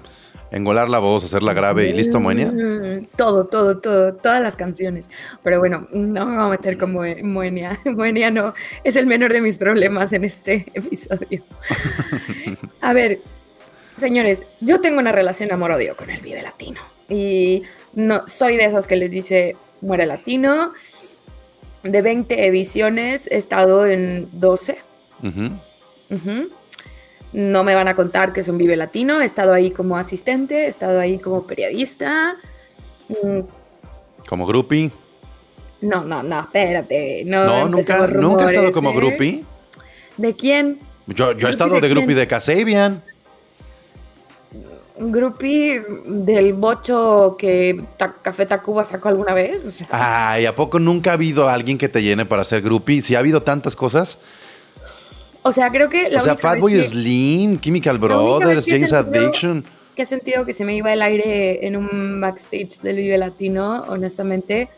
engolar 0.53 0.88
la 0.88 1.00
voz, 1.00 1.24
hacerla 1.24 1.53
grave 1.53 1.89
y 1.89 1.93
listo, 1.93 2.19
Moenia. 2.19 2.51
Mm, 2.51 3.07
todo, 3.17 3.45
todo, 3.45 3.79
todo, 3.79 4.13
todas 4.13 4.41
las 4.41 4.55
canciones. 4.55 5.10
Pero 5.43 5.60
bueno, 5.60 5.88
no 5.91 6.25
me 6.25 6.36
voy 6.36 6.45
a 6.45 6.50
meter 6.50 6.77
con 6.77 6.93
Moenia. 6.93 7.79
Moenia 7.86 8.31
no 8.31 8.53
es 8.83 8.95
el 8.95 9.07
menor 9.07 9.33
de 9.33 9.41
mis 9.41 9.57
problemas 9.57 10.13
en 10.13 10.24
este 10.24 10.65
episodio. 10.74 11.43
A 12.81 12.93
ver, 12.93 13.19
señores, 13.98 14.45
yo 14.62 14.79
tengo 14.79 15.00
una 15.00 15.12
relación 15.12 15.51
amor-odio 15.51 15.98
con 15.98 16.12
el 16.12 16.22
Vive 16.22 16.43
Latino. 16.43 16.81
Y 17.10 17.63
no 17.93 18.27
soy 18.27 18.55
de 18.55 18.65
esos 18.65 18.88
que 18.88 18.95
les 18.95 19.12
dice 19.12 19.55
muere 19.81 20.05
latino. 20.05 20.72
De 21.83 22.01
20 22.01 22.48
ediciones 22.48 23.27
he 23.29 23.38
estado 23.38 23.86
en 23.86 24.29
12. 24.39 24.77
No 27.33 27.63
me 27.63 27.73
van 27.73 27.87
a 27.87 27.95
contar 27.95 28.31
que 28.31 28.41
es 28.41 28.47
un 28.47 28.57
Vive 28.57 28.75
Latino. 28.75 29.21
He 29.21 29.25
estado 29.25 29.53
ahí 29.53 29.71
como 29.71 29.97
asistente, 29.97 30.65
he 30.65 30.67
estado 30.67 30.99
ahí 30.99 31.17
como 31.17 31.47
periodista. 31.47 32.35
Mm. 33.09 33.39
¿Como 34.27 34.45
groupie? 34.45 34.91
No, 35.81 36.03
no, 36.03 36.23
no, 36.23 36.39
espérate. 36.39 37.23
No, 37.25 37.67
nunca, 37.67 38.07
nunca 38.07 38.43
he 38.43 38.47
estado 38.47 38.71
como 38.71 38.91
¿eh? 38.91 38.95
groupie. 38.95 39.43
¿De 40.17 40.35
quién? 40.35 40.79
Yo, 41.07 41.33
yo 41.33 41.47
he 41.47 41.51
estado 41.51 41.81
de, 41.81 41.89
groupie 41.89 42.15
de 42.15 42.27
Casabian. 42.27 43.03
Groupie 44.97 45.83
del 46.05 46.53
bocho 46.53 47.35
que 47.37 47.83
Café 48.21 48.45
Tacuba 48.45 48.85
sacó 48.85 49.09
alguna 49.09 49.33
vez. 49.33 49.83
Ay, 49.89 50.45
¿a 50.45 50.55
poco 50.55 50.79
nunca 50.79 51.09
ha 51.09 51.13
habido 51.13 51.49
alguien 51.49 51.79
que 51.79 51.89
te 51.89 52.03
llene 52.03 52.25
para 52.25 52.43
ser 52.43 52.61
groupie? 52.61 53.01
Si 53.01 53.15
ha 53.15 53.19
habido 53.19 53.41
tantas 53.41 53.75
cosas. 53.75 54.19
O 55.43 55.51
sea, 55.51 55.69
creo 55.69 55.89
que. 55.89 56.09
La 56.09 56.19
o 56.19 56.23
sea, 56.23 56.35
Fatboy 56.38 56.81
Slim, 56.81 57.59
Chemical 57.59 58.00
Brothers, 58.00 58.65
James 58.65 58.93
Addiction. 58.93 59.63
¿Qué 59.95 60.05
sentido 60.05 60.43
que 60.45 60.53
se 60.53 60.65
me 60.65 60.75
iba 60.75 60.91
el 60.91 61.01
aire 61.01 61.67
en 61.67 61.75
un 61.77 62.19
backstage 62.19 62.79
del 62.81 62.97
Vive 62.97 63.17
Latino? 63.17 63.83
Honestamente, 63.88 64.69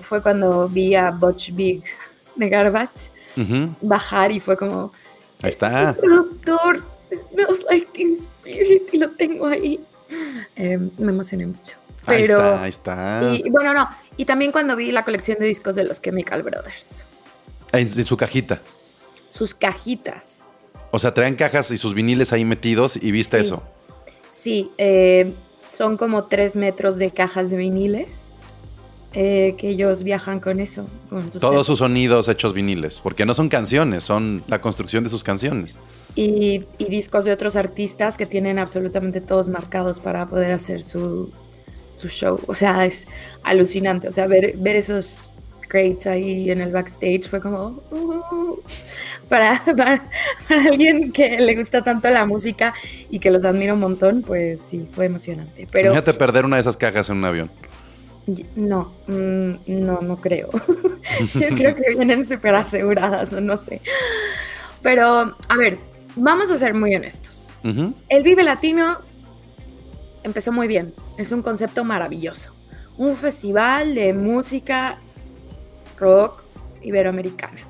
fue 0.00 0.22
cuando 0.22 0.68
vi 0.68 0.94
a 0.94 1.10
Butch 1.10 1.52
Big 1.52 1.82
de 2.36 2.48
Garbage 2.48 3.10
bajar 3.80 4.30
y 4.30 4.38
fue 4.38 4.56
como. 4.56 4.92
Ahí 5.42 5.50
está. 5.50 5.90
Este 5.90 6.00
productor 6.00 6.84
smells 7.10 7.64
like 7.68 7.88
Teen 7.92 8.12
Spirit 8.12 8.82
y 8.92 8.98
lo 8.98 9.10
tengo 9.10 9.46
ahí. 9.46 9.80
Eh, 10.56 10.78
me 10.98 11.10
emocioné 11.10 11.46
mucho. 11.46 11.76
Pero, 12.04 12.58
ahí 12.58 12.68
está, 12.68 13.20
ahí 13.20 13.30
está. 13.30 13.46
Y, 13.46 13.50
bueno, 13.50 13.72
no. 13.72 13.88
Y 14.16 14.26
también 14.26 14.52
cuando 14.52 14.76
vi 14.76 14.92
la 14.92 15.04
colección 15.04 15.38
de 15.38 15.46
discos 15.46 15.74
de 15.74 15.84
los 15.84 16.02
Chemical 16.02 16.42
Brothers. 16.42 17.06
en 17.72 18.04
su 18.04 18.16
cajita 18.16 18.60
sus 19.32 19.54
cajitas. 19.54 20.50
O 20.90 20.98
sea, 20.98 21.14
traen 21.14 21.36
cajas 21.36 21.70
y 21.70 21.78
sus 21.78 21.94
viniles 21.94 22.34
ahí 22.34 22.44
metidos 22.44 22.96
y 23.00 23.10
viste 23.10 23.40
eso. 23.40 23.62
Sí, 24.28 24.70
eh, 24.76 25.32
son 25.70 25.96
como 25.96 26.24
tres 26.24 26.54
metros 26.54 26.98
de 26.98 27.10
cajas 27.12 27.48
de 27.48 27.56
viniles 27.56 28.34
eh, 29.14 29.54
que 29.56 29.70
ellos 29.70 30.02
viajan 30.02 30.38
con 30.38 30.60
eso. 30.60 30.86
Todos 31.40 31.66
sus 31.66 31.78
sonidos 31.78 32.28
hechos 32.28 32.52
viniles, 32.52 33.00
porque 33.02 33.24
no 33.24 33.32
son 33.32 33.48
canciones, 33.48 34.04
son 34.04 34.44
la 34.48 34.60
construcción 34.60 35.02
de 35.02 35.08
sus 35.08 35.24
canciones. 35.24 35.78
Y, 36.14 36.66
discos 36.78 37.24
de 37.24 37.32
otros 37.32 37.56
artistas 37.56 38.18
que 38.18 38.26
tienen 38.26 38.58
absolutamente 38.58 39.22
todos 39.22 39.48
marcados 39.48 39.98
para 39.98 40.26
poder 40.26 40.52
hacer 40.52 40.82
su, 40.82 41.32
su 41.90 42.08
show. 42.10 42.38
O 42.46 42.52
sea, 42.52 42.84
es 42.84 43.08
alucinante. 43.42 44.08
O 44.08 44.12
sea, 44.12 44.26
ver, 44.26 44.58
ver 44.58 44.76
esos 44.76 45.31
crates 45.72 46.06
ahí 46.06 46.50
en 46.50 46.60
el 46.60 46.70
backstage 46.70 47.28
fue 47.28 47.40
como... 47.40 47.82
Uh, 47.90 48.60
para, 49.28 49.62
para, 49.64 50.02
alguien 50.48 51.10
que 51.10 51.40
le 51.40 51.56
gusta 51.56 51.82
tanto 51.82 52.10
la 52.10 52.26
música 52.26 52.74
y 53.08 53.18
que 53.18 53.30
los 53.30 53.42
admira 53.44 53.72
un 53.72 53.80
montón, 53.80 54.20
pues 54.20 54.60
sí, 54.60 54.86
fue 54.92 55.06
emocionante. 55.06 55.66
Pero, 55.72 55.92
Imagínate 55.92 56.18
perder 56.18 56.44
una 56.44 56.56
de 56.56 56.60
esas 56.60 56.76
cajas 56.76 57.08
en 57.08 57.16
un 57.16 57.24
avión. 57.24 57.50
No, 58.54 58.92
mm, 59.06 59.52
no, 59.66 60.02
no 60.02 60.20
creo. 60.20 60.50
Yo 61.34 61.48
creo 61.48 61.74
que 61.74 61.94
vienen 61.94 62.26
súper 62.26 62.54
aseguradas, 62.54 63.32
o 63.32 63.40
no 63.40 63.56
sé. 63.56 63.80
Pero, 64.82 65.34
a 65.48 65.56
ver, 65.56 65.78
vamos 66.14 66.50
a 66.50 66.58
ser 66.58 66.74
muy 66.74 66.94
honestos. 66.94 67.50
El 68.08 68.22
Vive 68.22 68.42
Latino 68.42 68.98
empezó 70.22 70.52
muy 70.52 70.68
bien. 70.68 70.92
Es 71.16 71.32
un 71.32 71.40
concepto 71.40 71.82
maravilloso. 71.82 72.54
Un 72.98 73.16
festival 73.16 73.94
de 73.94 74.12
música 74.12 74.98
rock 76.02 76.44
iberoamericana. 76.82 77.60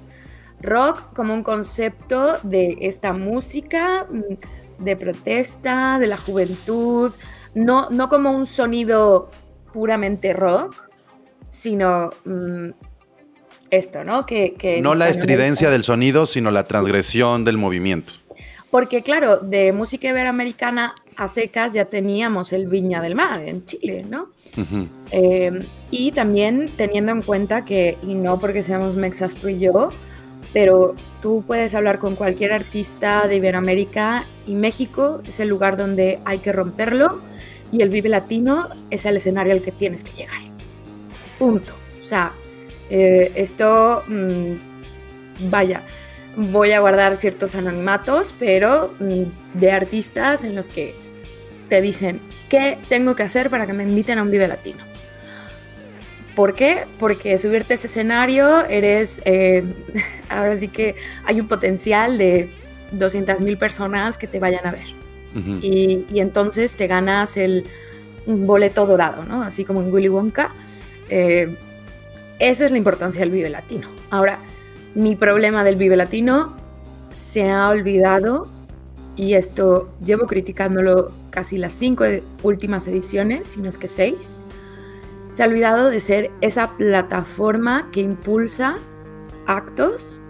Rock 0.61 1.12
como 1.15 1.35
un 1.35 1.43
concepto 1.43 2.39
de 2.43 2.79
esta 2.81 3.12
música 3.12 4.07
mm, 4.11 4.83
de 4.85 4.97
protesta, 4.97 5.99
de 5.99 6.07
la 6.07 6.17
juventud, 6.17 7.12
no, 7.55 7.91
no 7.91 8.09
como 8.09 8.31
un 8.33 8.47
sonido 8.47 9.31
puramente 9.73 10.33
rock, 10.33 10.89
sino 11.49 12.11
mm, 12.25 12.71
esto, 13.71 14.05
¿no? 14.05 14.27
Que, 14.27 14.81
no 14.83 14.95
la 14.95 15.09
estridencia 15.09 15.71
del 15.71 15.83
sonido, 15.83 16.27
sino 16.27 16.51
la 16.51 16.65
transgresión 16.65 17.45
del 17.45 17.59
movimiento. 17.59 18.15
Porque 18.71 19.03
claro, 19.03 19.39
de 19.39 19.73
música 19.73 20.09
iberoamericana 20.09 20.95
a 21.16 21.28
secas 21.28 21.73
ya 21.73 21.85
teníamos 21.85 22.52
el 22.52 22.66
Viña 22.66 23.00
del 23.00 23.14
Mar 23.14 23.40
en 23.40 23.64
Chile, 23.64 24.04
¿no? 24.09 24.28
Em, 25.11 25.66
y 25.90 26.12
también 26.12 26.73
teniendo 26.76 27.12
en 27.12 27.23
cuenta 27.23 27.64
que, 27.64 27.99
y 28.02 28.14
no 28.14 28.38
porque 28.40 28.62
seamos 28.62 28.97
mexas 28.97 29.35
tú 29.35 29.49
y 29.49 29.59
yo, 29.59 29.90
pero 30.52 30.95
tú 31.23 31.45
puedes 31.47 31.75
hablar 31.75 31.99
con 31.99 32.16
cualquier 32.16 32.52
artista 32.52 33.26
de 33.26 33.37
Iberoamérica 33.37 34.26
y 34.47 34.54
México 34.54 35.23
es 35.26 35.40
el 35.40 35.49
lugar 35.49 35.76
donde 35.76 36.21
hay 36.25 36.38
que 36.38 36.52
romperlo 36.52 37.21
y 37.71 37.83
el 37.83 37.88
Vive 37.88 38.09
Latino 38.09 38.69
es 38.90 39.07
el 39.07 39.16
escenario 39.16 39.52
al 39.52 39.62
que 39.62 39.73
tienes 39.73 40.04
que 40.04 40.12
llegar. 40.12 40.40
Punto. 41.38 41.73
O 42.00 42.04
sea, 42.04 42.33
eh, 42.90 43.33
esto 43.35 44.02
mm, 44.07 45.50
vaya, 45.50 45.83
voy 46.37 46.73
a 46.73 46.81
guardar 46.81 47.17
ciertos 47.17 47.55
anonimatos, 47.55 48.35
pero 48.39 48.95
mm, 48.99 49.59
de 49.59 49.73
artistas 49.73 50.45
en 50.45 50.55
los 50.55 50.69
que 50.69 50.95
te 51.69 51.81
dicen, 51.81 52.21
¿qué 52.49 52.79
tengo 52.89 53.15
que 53.17 53.23
hacer 53.23 53.51
para 53.51 53.67
que 53.67 53.73
me 53.73 53.83
inviten 53.85 54.19
a 54.19 54.23
un 54.23 54.31
Vive 54.31 54.49
Latino? 54.49 54.85
¿Por 56.35 56.55
qué? 56.55 56.87
Porque 56.99 57.37
subirte 57.37 57.75
a 57.75 57.77
ese 57.77 57.87
escenario 57.87 58.65
eres, 58.65 59.21
eh, 59.25 59.65
ahora 60.29 60.57
sí 60.57 60.69
que 60.69 60.95
hay 61.25 61.41
un 61.41 61.49
potencial 61.49 62.17
de 62.19 62.51
200.000 62.95 63.59
personas 63.59 64.19
que 64.19 64.27
te 64.27 64.39
vayan 64.39 64.67
a 64.67 64.73
ver. 64.73 65.03
y, 65.62 66.05
entonces 66.21 66.75
te 66.75 66.87
ganas 66.87 67.39
el 67.39 67.65
boleto 68.27 68.85
dorado, 68.85 69.25
¿no? 69.25 69.43
Así 69.43 69.65
como 69.65 69.81
en 69.81 69.93
Willy 69.93 70.09
Wonka. 70.09 70.53
Eh, 71.09 71.57
esa 72.39 72.67
es 72.67 72.71
la 72.71 72.79
importancia 72.79 73.21
del 73.21 73.31
Vive 73.31 73.49
Latino. 73.49 73.89
Ahora, 74.11 74.39
mi 74.95 75.17
problema 75.17 75.65
del 75.65 75.77
Vive 75.77 75.97
Latino 75.97 76.55
se 77.13 77.51
ha 77.51 77.69
olvidado, 77.69 78.49
y 79.17 79.35
esto 79.35 79.91
llevo 80.05 80.27
criticándolo 80.27 81.13
casi 81.31 81.59
las 81.59 81.73
cinco 81.73 82.05
últimas 82.43 82.87
ediciones, 82.87 83.47
si 83.47 83.61
no 83.61 83.69
es 83.69 83.79
que 83.79 83.89
seis, 83.89 84.41
se 85.31 85.43
ha 85.43 85.47
olvidado 85.47 85.91
de 85.91 86.01
ser 86.01 86.31
esa 86.41 86.77
plataforma 86.77 87.89
que 87.91 88.01
impulsa 88.01 88.77
actos, 89.47 90.21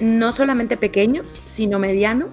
no 0.00 0.32
solamente 0.32 0.76
pequeños, 0.76 1.42
sino 1.46 1.78
medianos, 1.78 2.30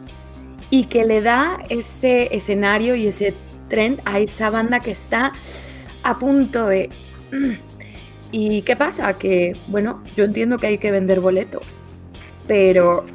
y 0.69 0.85
que 0.85 1.03
le 1.05 1.21
da 1.21 1.59
ese 1.69 2.33
escenario 2.35 2.95
y 2.95 3.07
ese 3.07 3.33
trend 3.67 4.01
a 4.05 4.19
esa 4.19 4.49
banda 4.49 4.79
que 4.79 4.91
está 4.91 5.33
a 6.03 6.17
punto 6.17 6.67
de... 6.67 6.89
¿Y 8.31 8.61
qué 8.61 8.75
pasa? 8.75 9.17
Que, 9.17 9.57
bueno, 9.67 10.03
yo 10.15 10.23
entiendo 10.23 10.57
que 10.57 10.67
hay 10.67 10.77
que 10.77 10.91
vender 10.91 11.19
boletos, 11.19 11.83
pero... 12.47 13.05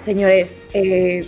Señores, 0.00 0.66
eh, 0.72 1.26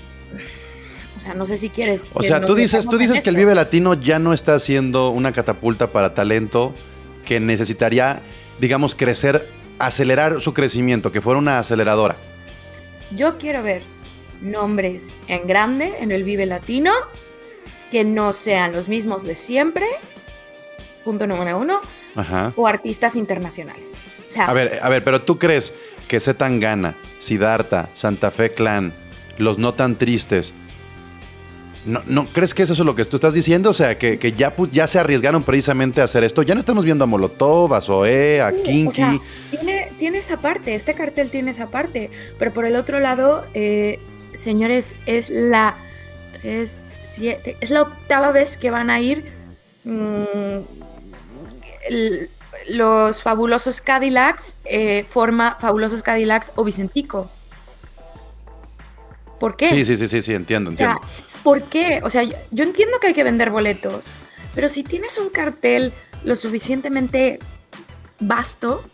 o 1.16 1.20
sea, 1.20 1.34
no 1.34 1.44
sé 1.44 1.56
si 1.56 1.68
quieres. 1.68 2.10
O 2.14 2.22
sea, 2.22 2.44
tú 2.44 2.54
dices, 2.54 2.88
tú 2.88 2.96
dices 2.96 3.20
que 3.20 3.30
el 3.30 3.36
Vive 3.36 3.54
Latino 3.54 3.94
ya 3.94 4.18
no 4.18 4.32
está 4.32 4.58
siendo 4.58 5.10
una 5.10 5.32
catapulta 5.32 5.92
para 5.92 6.14
talento 6.14 6.74
que 7.26 7.38
necesitaría, 7.38 8.22
digamos, 8.58 8.94
crecer, 8.94 9.48
acelerar 9.78 10.40
su 10.40 10.54
crecimiento, 10.54 11.12
que 11.12 11.20
fuera 11.20 11.38
una 11.38 11.58
aceleradora. 11.58 12.16
Yo 13.14 13.36
quiero 13.36 13.62
ver 13.62 13.82
nombres 14.40 15.12
en 15.28 15.46
grande 15.46 15.92
en 16.00 16.10
el 16.12 16.24
Vive 16.24 16.46
Latino 16.46 16.92
que 17.90 18.04
no 18.04 18.32
sean 18.32 18.72
los 18.72 18.88
mismos 18.88 19.22
de 19.22 19.36
siempre, 19.36 19.86
punto 21.02 21.26
número 21.26 21.58
uno, 21.58 21.80
o 22.56 22.66
artistas 22.66 23.16
internacionales. 23.16 23.94
a 24.36 24.52
ver, 24.52 24.78
a 24.82 24.88
ver, 24.88 25.04
pero 25.04 25.22
tú 25.22 25.38
crees 25.38 25.72
que 26.08 26.20
Zetangana, 26.20 26.94
Siddhartha, 27.18 27.88
Santa 27.94 28.30
Fe 28.30 28.50
Clan, 28.50 28.92
los 29.38 29.58
no 29.58 29.74
tan 29.74 29.96
tristes, 29.96 30.54
¿No, 31.84 32.00
¿No, 32.06 32.26
crees 32.26 32.54
que 32.54 32.62
eso 32.62 32.74
es 32.74 32.78
lo 32.78 32.94
que 32.94 33.04
tú 33.04 33.16
estás 33.16 33.34
diciendo? 33.34 33.70
O 33.70 33.74
sea, 33.74 33.98
que, 33.98 34.34
ya, 34.36 34.54
ya 34.70 34.86
se 34.86 35.00
arriesgaron 35.00 35.42
precisamente 35.42 36.00
a 36.00 36.04
hacer 36.04 36.22
esto. 36.22 36.42
Ya 36.42 36.54
no 36.54 36.60
estamos 36.60 36.84
viendo 36.84 37.02
a 37.02 37.06
Molotov, 37.08 37.74
a 37.74 37.80
Zoé, 37.80 38.40
a 38.40 38.52
Kinky. 38.52 39.20
tiene, 39.50 39.90
tiene, 39.98 40.18
esa 40.18 40.36
parte, 40.36 40.76
este 40.76 40.94
cartel 40.94 41.30
tiene 41.30 41.50
esa 41.50 41.66
parte. 41.70 42.10
Pero 42.38 42.52
por 42.52 42.66
el 42.66 42.76
otro 42.76 43.00
lado, 43.00 43.44
eh, 43.54 43.98
señores, 44.32 44.94
es 45.06 45.28
la, 45.28 45.76
es, 46.44 47.00
es 47.60 47.70
la 47.70 47.82
octava 47.82 48.30
vez 48.30 48.58
que 48.58 48.70
van 48.70 48.88
a 48.88 49.00
ir 49.00 49.32
mm, 49.82 50.58
los 52.68 53.22
fabulosos 53.22 53.80
Cadillacs, 53.80 54.56
eh, 54.64 55.06
forma 55.08 55.56
fabulosos 55.60 56.02
Cadillacs 56.02 56.52
o 56.54 56.64
Vicentico. 56.64 57.30
¿Por 59.40 59.56
qué? 59.56 59.68
Sí, 59.68 59.84
sí, 59.84 59.96
sí, 59.96 60.06
sí, 60.06 60.22
sí 60.22 60.34
entiendo, 60.34 60.70
entiendo. 60.70 61.00
¿Por 61.42 61.64
qué? 61.64 62.00
O 62.04 62.10
sea, 62.10 62.22
yo, 62.22 62.36
entiendo 62.50 63.00
que 63.00 63.08
hay 63.08 63.14
que 63.14 63.24
vender 63.24 63.50
boletos, 63.50 64.08
pero 64.54 64.68
si 64.68 64.84
tienes 64.84 65.18
un 65.18 65.30
cartel 65.30 65.92
lo 66.24 66.36
suficientemente 66.36 67.40
vasto, 68.20 68.84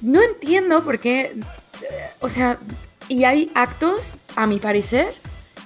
no 0.00 0.22
entiendo 0.22 0.82
por 0.82 0.98
qué, 0.98 1.36
o 2.20 2.30
sea, 2.30 2.58
y 3.08 3.24
hay 3.24 3.50
actos, 3.54 4.16
a 4.36 4.46
mi 4.46 4.58
parecer, 4.58 5.14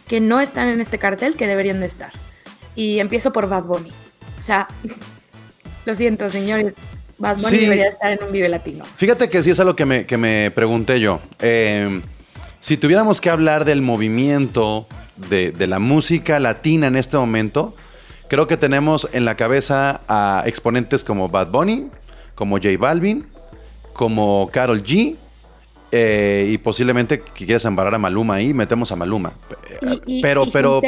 que 0.09 0.21
no 0.21 0.41
están 0.41 0.69
en 0.69 0.81
este 0.81 0.99
cartel 0.99 1.37
que 1.37 1.47
deberían 1.47 1.81
de 1.81 1.87
estar. 1.87 2.13
Y 2.75 2.99
empiezo 2.99 3.33
por 3.33 3.49
Bad 3.49 3.65
Bunny. 3.65 3.93
O 4.41 4.43
sea, 4.43 4.67
lo 5.85 5.95
siento, 5.95 6.29
señores. 6.29 6.75
Bad 7.19 7.39
Bunny 7.39 7.59
debería 7.59 7.89
estar 7.89 8.13
en 8.13 8.19
un 8.25 8.33
Vive 8.33 8.49
Latino. 8.49 8.85
Fíjate 8.97 9.29
que 9.29 9.43
sí 9.43 9.51
es 9.51 9.61
algo 9.61 9.77
que 9.77 9.87
me, 9.87 10.07
que 10.07 10.17
me 10.17 10.51
pregunté 10.51 10.99
yo. 11.01 11.21
Eh, 11.41 12.01
si 12.61 12.77
tuviéramos 12.77 13.21
que 13.21 13.31
hablar 13.31 13.65
del 13.65 13.83
movimiento 13.83 14.87
de, 15.29 15.53
la 15.67 15.79
música 15.79 16.39
latina 16.41 16.87
en 16.87 16.97
este 16.97 17.17
momento, 17.17 17.75
creo 18.29 18.47
que 18.47 18.57
tenemos 18.57 19.09
en 19.13 19.25
la 19.25 19.37
cabeza 19.37 20.01
a 20.09 20.43
exponentes 20.47 21.05
como 21.05 21.29
Bad 21.29 21.51
Bunny, 21.51 21.89
como 22.35 22.57
J 22.57 22.71
Balvin, 22.79 23.27
como 23.93 24.49
Carol 24.53 24.83
G. 24.83 25.17
Eh, 25.93 26.49
y 26.51 26.59
posiblemente 26.59 27.21
que 27.21 27.45
quieras 27.45 27.65
embarrar 27.67 27.95
a 27.95 27.99
Maluma 27.99 28.35
ahí, 28.35 28.53
metemos 28.53 28.91
a 28.91 28.97
Maluma. 28.97 29.33
pero, 30.21 30.45
pero. 30.51 30.81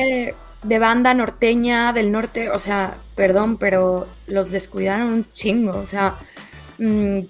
De, 0.62 0.78
banda 0.78 1.14
norteña 1.14 1.92
del 1.92 2.10
norte, 2.12 2.50
o 2.50 2.58
sea, 2.58 2.98
perdón, 3.14 3.56
pero 3.56 4.06
los 4.26 4.50
descuidaron 4.50 5.12
un 5.12 5.32
chingo. 5.32 5.76
O 5.78 5.86
sea, 5.86 6.14
mm, 6.78 7.20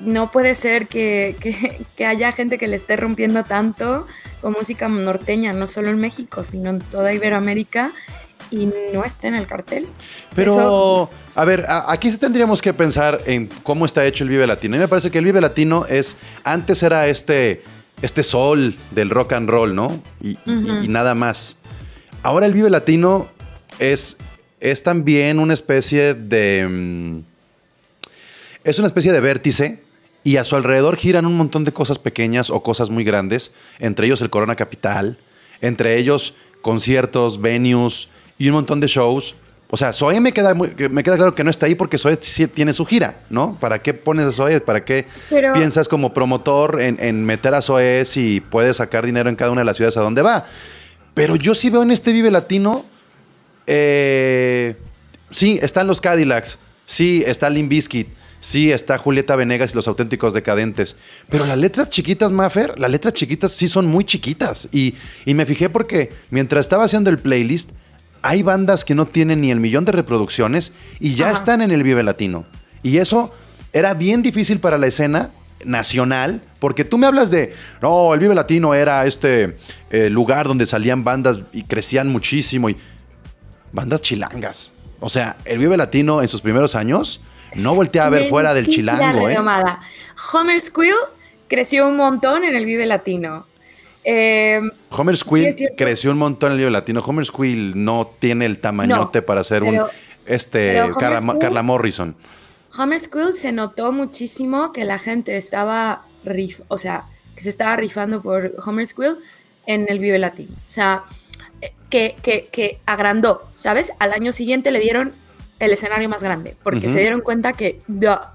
no 0.00 0.30
puede 0.30 0.54
ser 0.54 0.86
que, 0.88 1.36
haya 2.06 2.32
gente 2.32 2.58
que 2.58 2.68
le 2.68 2.76
esté 2.76 2.96
rompiendo 2.96 3.44
tanto 3.44 4.06
con 4.40 4.52
música 4.52 4.88
norteña, 4.88 5.52
no 5.52 5.66
solo 5.66 5.90
en 5.90 5.98
México, 5.98 6.44
sino 6.44 6.70
en 6.70 6.80
toda 6.80 7.12
Iberoamérica 7.12 7.90
y 8.50 8.70
no 8.94 9.04
esté 9.04 9.28
en 9.28 9.34
el 9.34 9.46
cartel. 9.46 9.86
Pero, 10.34 11.10
a 11.34 11.44
ver, 11.44 11.66
aquí 11.68 12.10
sí 12.10 12.18
tendríamos 12.18 12.62
que 12.62 12.72
pensar 12.72 13.20
en 13.26 13.48
cómo 13.62 13.84
está 13.84 14.06
hecho 14.06 14.24
el 14.24 14.30
Vive 14.30 14.46
Latino. 14.46 14.76
A 14.76 14.78
mí 14.78 14.82
me 14.82 14.88
parece 14.88 15.10
que 15.10 15.18
el 15.18 15.24
Vive 15.24 15.40
Latino 15.40 15.84
es, 15.86 16.16
antes 16.44 16.82
era 16.82 17.08
este, 17.08 17.62
este 18.02 18.22
sol 18.22 18.76
del 18.90 19.10
rock 19.10 19.32
and 19.32 19.50
roll, 19.50 19.74
¿no? 19.74 20.02
Y, 20.20 20.38
nada 20.88 21.14
más. 21.14 21.56
Ahora 22.22 22.46
el 22.46 22.52
Vive 22.52 22.70
Latino 22.70 23.28
es, 23.78 24.16
es 24.60 24.82
también 24.82 25.38
una 25.38 25.54
especie 25.54 26.14
de... 26.14 26.66
Mm, 26.68 27.20
es 28.64 28.78
una 28.78 28.86
especie 28.88 29.12
de 29.12 29.20
vértice 29.20 29.82
y 30.24 30.36
a 30.36 30.44
su 30.44 30.56
alrededor 30.56 30.96
giran 30.96 31.26
un 31.26 31.36
montón 31.36 31.64
de 31.64 31.72
cosas 31.72 31.98
pequeñas 31.98 32.50
o 32.50 32.62
cosas 32.62 32.90
muy 32.90 33.04
grandes, 33.04 33.52
entre 33.78 34.06
ellos 34.06 34.20
el 34.20 34.30
Corona 34.30 34.56
Capital, 34.56 35.16
entre 35.60 35.96
ellos 35.96 36.34
conciertos, 36.60 37.40
venues 37.40 38.08
y 38.36 38.48
un 38.48 38.54
montón 38.54 38.80
de 38.80 38.88
shows. 38.88 39.34
O 39.70 39.76
sea, 39.76 39.92
Zoe 39.92 40.20
me 40.20 40.32
queda, 40.32 40.54
me 40.54 41.02
queda 41.02 41.16
claro 41.16 41.34
que 41.34 41.44
no 41.44 41.50
está 41.50 41.66
ahí 41.66 41.74
porque 41.74 41.98
Zoe 41.98 42.16
tiene 42.16 42.72
su 42.72 42.84
gira, 42.84 43.20
¿no? 43.30 43.56
¿Para 43.60 43.80
qué 43.80 43.94
pones 43.94 44.26
a 44.26 44.32
Zoe? 44.32 44.60
¿Para 44.60 44.84
qué 44.84 45.06
piensas 45.54 45.88
como 45.88 46.12
promotor 46.12 46.80
en, 46.80 47.24
meter 47.24 47.54
a 47.54 47.62
Zoe 47.62 48.04
si 48.04 48.40
puedes 48.40 48.78
sacar 48.78 49.06
dinero 49.06 49.28
en 49.28 49.36
cada 49.36 49.50
una 49.50 49.60
de 49.60 49.66
las 49.66 49.76
ciudades 49.76 49.96
a 49.96 50.00
donde 50.00 50.22
va? 50.22 50.46
Pero 51.18 51.34
yo 51.34 51.52
sí 51.52 51.68
veo 51.68 51.82
en 51.82 51.90
este 51.90 52.12
Vive 52.12 52.30
Latino, 52.30 52.84
eh, 53.66 54.76
sí, 55.32 55.58
están 55.60 55.88
los 55.88 56.00
Cadillacs, 56.00 56.60
sí, 56.86 57.24
está 57.26 57.50
Limp 57.50 57.70
Bizkit, 57.70 58.06
Sí, 58.40 58.70
está 58.70 58.98
Julieta 58.98 59.34
Venegas 59.34 59.72
y 59.72 59.74
los 59.74 59.88
auténticos 59.88 60.32
decadentes. 60.32 60.94
Pero 61.28 61.44
las 61.44 61.58
letras 61.58 61.90
chiquitas, 61.90 62.30
Maffer, 62.30 62.78
las 62.78 62.88
letras 62.88 63.14
chiquitas 63.14 63.50
sí 63.50 63.66
son 63.66 63.86
muy 63.86 64.04
chiquitas. 64.04 64.68
Y, 64.70 64.94
me 65.26 65.44
fijé 65.44 65.68
porque 65.68 66.12
mientras 66.30 66.66
estaba 66.66 66.84
haciendo 66.84 67.10
el 67.10 67.18
playlist, 67.18 67.70
hay 68.22 68.44
bandas 68.44 68.84
que 68.84 68.94
no 68.94 69.06
tienen 69.06 69.40
ni 69.40 69.50
el 69.50 69.58
millón 69.58 69.84
de 69.86 69.90
reproducciones 69.90 70.70
y 71.00 71.16
ya 71.16 71.32
están 71.32 71.62
en 71.62 71.72
el 71.72 71.82
Vive 71.82 72.04
Latino. 72.04 72.46
Y 72.84 72.98
eso 72.98 73.34
era 73.72 73.92
bien 73.94 74.22
difícil 74.22 74.60
para 74.60 74.78
la 74.78 74.86
escena 74.86 75.30
nacional, 75.64 76.42
porque 76.58 76.84
tú 76.84 76.98
me 76.98 77.06
hablas 77.06 77.30
de, 77.30 77.54
no, 77.82 78.14
el 78.14 78.20
Vive 78.20 78.34
Latino 78.34 78.74
era 78.74 79.06
este 79.06 79.56
eh, 79.90 80.10
lugar 80.10 80.46
donde 80.46 80.66
salían 80.66 81.04
bandas 81.04 81.40
y 81.52 81.64
crecían 81.64 82.08
muchísimo 82.08 82.70
y 82.70 82.76
bandas 83.72 84.02
chilangas. 84.02 84.72
O 85.00 85.08
sea, 85.08 85.36
el 85.44 85.58
Vive 85.58 85.76
Latino 85.76 86.22
en 86.22 86.28
sus 86.28 86.40
primeros 86.40 86.74
años 86.74 87.20
no 87.54 87.74
volteé 87.74 88.00
a 88.00 88.08
ver 88.08 88.28
fuera 88.28 88.54
del 88.54 88.68
chilango, 88.68 89.28
¿eh? 89.28 89.36
Homer 90.32 90.60
Squill 90.60 90.94
creció 91.48 91.88
un 91.88 91.96
montón 91.96 92.44
en 92.44 92.54
el 92.54 92.64
Vive 92.64 92.86
Latino. 92.86 93.46
Eh, 94.04 94.60
Homer 94.90 95.16
Squill 95.16 95.54
creció 95.76 96.10
un 96.10 96.18
montón 96.18 96.50
en 96.50 96.52
el 96.54 96.58
Vive 96.58 96.70
Latino. 96.70 97.00
Homer 97.00 97.26
Squill 97.26 97.72
no 97.84 98.10
tiene 98.18 98.46
el 98.46 98.58
tamañote 98.58 99.22
para 99.22 99.44
ser 99.44 99.62
un 99.62 99.82
este 100.26 100.80
Carla, 100.98 101.62
Morrison. 101.62 102.14
Homer 102.76 103.00
Squill 103.00 103.34
se 103.34 103.52
notó 103.52 103.92
muchísimo 103.92 104.72
que 104.72 104.84
la 104.84 104.98
gente 104.98 105.36
estaba 105.36 106.02
rif, 106.24 106.60
o 106.68 106.78
sea, 106.78 107.04
que 107.34 107.42
se 107.42 107.48
estaba 107.48 107.76
rifando 107.76 108.22
por 108.22 108.52
Homer 108.64 108.86
Squill 108.86 109.16
en 109.66 109.86
el 109.88 109.98
Vive 109.98 110.18
Latino. 110.18 110.52
O 110.52 110.70
sea, 110.70 111.04
que, 111.90 112.16
que, 112.22 112.48
que 112.52 112.80
agrandó, 112.86 113.48
¿sabes? 113.54 113.92
Al 113.98 114.12
año 114.12 114.32
siguiente 114.32 114.70
le 114.70 114.80
dieron 114.80 115.12
el 115.58 115.72
escenario 115.72 116.08
más 116.08 116.22
grande, 116.22 116.56
porque 116.62 116.88
se 116.88 117.00
dieron 117.00 117.20
cuenta 117.20 117.52
que, 117.52 117.80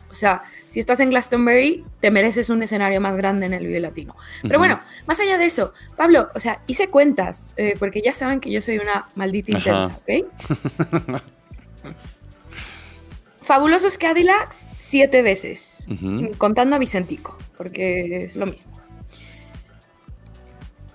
o 0.09 0.13
sea, 0.13 0.43
si 0.67 0.79
estás 0.79 0.99
en 0.99 1.09
Glastonbury, 1.09 1.85
te 2.01 2.11
mereces 2.11 2.49
un 2.49 2.61
escenario 2.63 2.99
más 2.99 3.15
grande 3.15 3.45
en 3.45 3.53
el 3.53 3.65
Vive 3.65 3.79
Latino. 3.79 4.15
Pero 4.41 4.59
bueno, 4.59 4.81
más 5.05 5.19
allá 5.21 5.37
de 5.37 5.45
eso, 5.45 5.73
Pablo, 5.95 6.29
o 6.35 6.39
sea, 6.39 6.61
hice 6.67 6.89
cuentas, 6.89 7.53
eh, 7.55 7.75
porque 7.79 8.01
ya 8.01 8.13
saben 8.13 8.41
que 8.41 8.51
yo 8.51 8.61
soy 8.61 8.77
una 8.77 9.07
maldita 9.15 9.51
intensa, 9.51 9.97
¿ok? 10.01 11.21
Fabulosos 13.43 13.97
Cadillacs, 13.97 14.67
siete 14.77 15.21
veces, 15.21 15.87
contando 16.37 16.75
a 16.75 16.79
Vicentico, 16.79 17.37
porque 17.57 18.23
es 18.23 18.35
lo 18.35 18.45
mismo. 18.45 18.71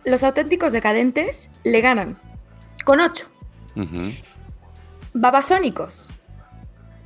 Los 0.05 0.25
auténticos 0.25 0.73
decadentes 0.73 1.51
le 1.65 1.81
ganan 1.81 2.19
con 2.85 3.01
ocho. 3.01 3.27
Babasónicos, 5.13 6.11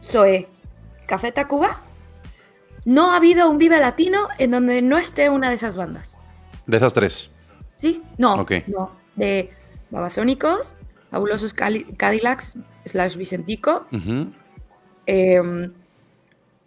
Zoe, 0.01 0.49
Café 1.07 1.33
Tacuba. 1.33 1.83
No 2.85 3.13
ha 3.13 3.17
habido 3.17 3.49
un 3.49 3.59
Viva 3.59 3.79
Latino 3.79 4.29
en 4.39 4.51
donde 4.51 4.83
no 4.83 4.99
esté 4.99 5.31
una 5.31 5.49
de 5.49 5.55
esas 5.55 5.77
bandas. 5.77 6.19
De 6.67 6.77
esas 6.77 6.95
tres. 6.95 7.31
Sí, 7.75 8.03
no. 8.19 8.47
No. 8.69 8.93
De 9.17 9.51
Babasónicos, 9.91 10.75
Fabulosos 11.11 11.55
Cadillacs, 11.55 12.59
slash 12.85 13.17
Vicentico, 13.17 13.87
em, 15.07 15.73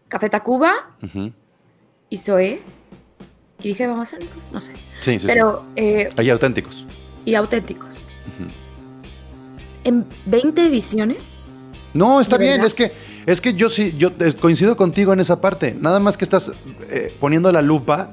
Café 0.07 0.29
Tacuba 0.29 0.73
y 2.09 2.17
Zoe. 2.17 2.61
Y 3.59 3.69
dije 3.69 3.87
Babasónicos, 3.87 4.43
no 4.51 4.61
sé. 4.61 4.73
Sí, 4.99 5.19
sí. 5.19 5.27
Pero. 5.27 5.65
Eh, 5.75 6.09
Hay 6.17 6.29
auténticos. 6.29 6.85
Y 7.23 7.35
auténticos. 7.35 8.03
¿En 9.83 10.05
20 10.25 10.67
ediciones? 10.67 11.41
No, 11.93 12.19
está 12.19 12.37
bien, 12.37 12.63
es 12.63 12.73
que, 12.73 12.91
es 13.25 13.39
que 13.39 13.53
yo 13.53 13.69
sí, 13.69 13.95
yo 13.97 14.11
coincido 14.41 14.75
contigo 14.75 15.13
en 15.13 15.21
esa 15.21 15.39
parte. 15.39 15.73
Nada 15.79 15.99
más 16.01 16.17
que 16.17 16.25
estás 16.25 16.51
eh, 16.89 17.15
poniendo 17.21 17.51
la 17.53 17.61
lupa 17.61 18.11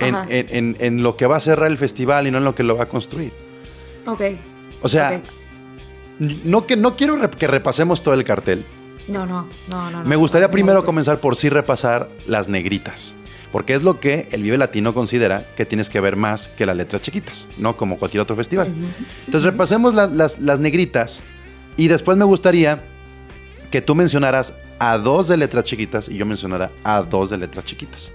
en, 0.00 1.02
lo 1.02 1.16
que 1.16 1.26
va 1.26 1.36
a 1.36 1.40
cerrar 1.40 1.70
el 1.70 1.78
festival 1.78 2.26
y 2.26 2.30
no 2.30 2.38
en 2.38 2.44
lo 2.44 2.54
que 2.54 2.64
lo 2.64 2.76
va 2.76 2.84
a 2.84 2.88
construir. 2.88 3.32
Ok. 4.06 4.22
O 4.82 4.88
sea, 4.88 5.20
no, 6.18 6.66
que, 6.66 6.76
no 6.76 6.96
quiero 6.96 7.16
que 7.30 7.46
repasemos 7.46 8.02
todo 8.02 8.14
el 8.14 8.24
cartel. 8.24 8.66
No, 9.08 9.26
no, 9.26 9.48
no, 9.70 9.90
no. 9.90 10.04
Me 10.04 10.16
gustaría 10.16 10.50
primero 10.50 10.84
comenzar 10.84 11.20
por 11.20 11.36
sí 11.36 11.48
repasar 11.48 12.08
las 12.26 12.48
negritas. 12.48 13.14
Porque 13.52 13.74
es 13.74 13.82
lo 13.82 14.00
que 14.00 14.28
el 14.32 14.42
Vive 14.42 14.56
Latino 14.56 14.94
considera 14.94 15.46
que 15.56 15.66
tienes 15.66 15.90
que 15.90 16.00
ver 16.00 16.16
más 16.16 16.48
que 16.48 16.64
las 16.64 16.74
letras 16.74 17.02
chiquitas, 17.02 17.48
no 17.58 17.76
como 17.76 17.98
cualquier 17.98 18.22
otro 18.22 18.34
festival. 18.34 18.72
Entonces 19.26 19.44
repasemos 19.44 19.94
las, 19.94 20.58
negritas 20.58 21.22
y 21.76 21.88
después 21.88 22.16
me 22.16 22.24
gustaría 22.24 22.82
que 23.70 23.82
tú 23.82 23.94
mencionaras 23.94 24.54
a 24.78 24.96
dos 24.96 25.28
de 25.28 25.36
letras 25.36 25.64
chiquitas 25.64 26.08
y 26.08 26.16
yo 26.16 26.24
mencionara 26.24 26.70
a 26.82 27.02
dos 27.02 27.28
de 27.28 27.36
letras 27.36 27.66
chiquitas. 27.66 28.10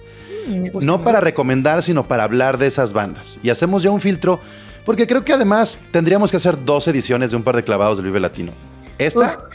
Mm, 0.48 0.84
no 0.84 1.02
para 1.02 1.20
recomendar, 1.20 1.84
sino 1.84 2.08
para 2.08 2.24
hablar 2.24 2.58
de 2.58 2.66
esas 2.66 2.92
bandas. 2.92 3.38
Y 3.40 3.50
hacemos 3.50 3.84
ya 3.84 3.90
un 3.90 4.00
filtro, 4.00 4.40
porque 4.84 5.06
creo 5.06 5.24
que 5.24 5.32
además 5.32 5.78
tendríamos 5.92 6.32
que 6.32 6.36
hacer 6.36 6.64
dos 6.64 6.88
ediciones 6.88 7.30
de 7.30 7.36
un 7.36 7.44
par 7.44 7.54
de 7.54 7.62
clavados 7.62 7.98
del 7.98 8.06
Vive 8.06 8.18
Latino. 8.18 8.52
Esta, 8.98 9.48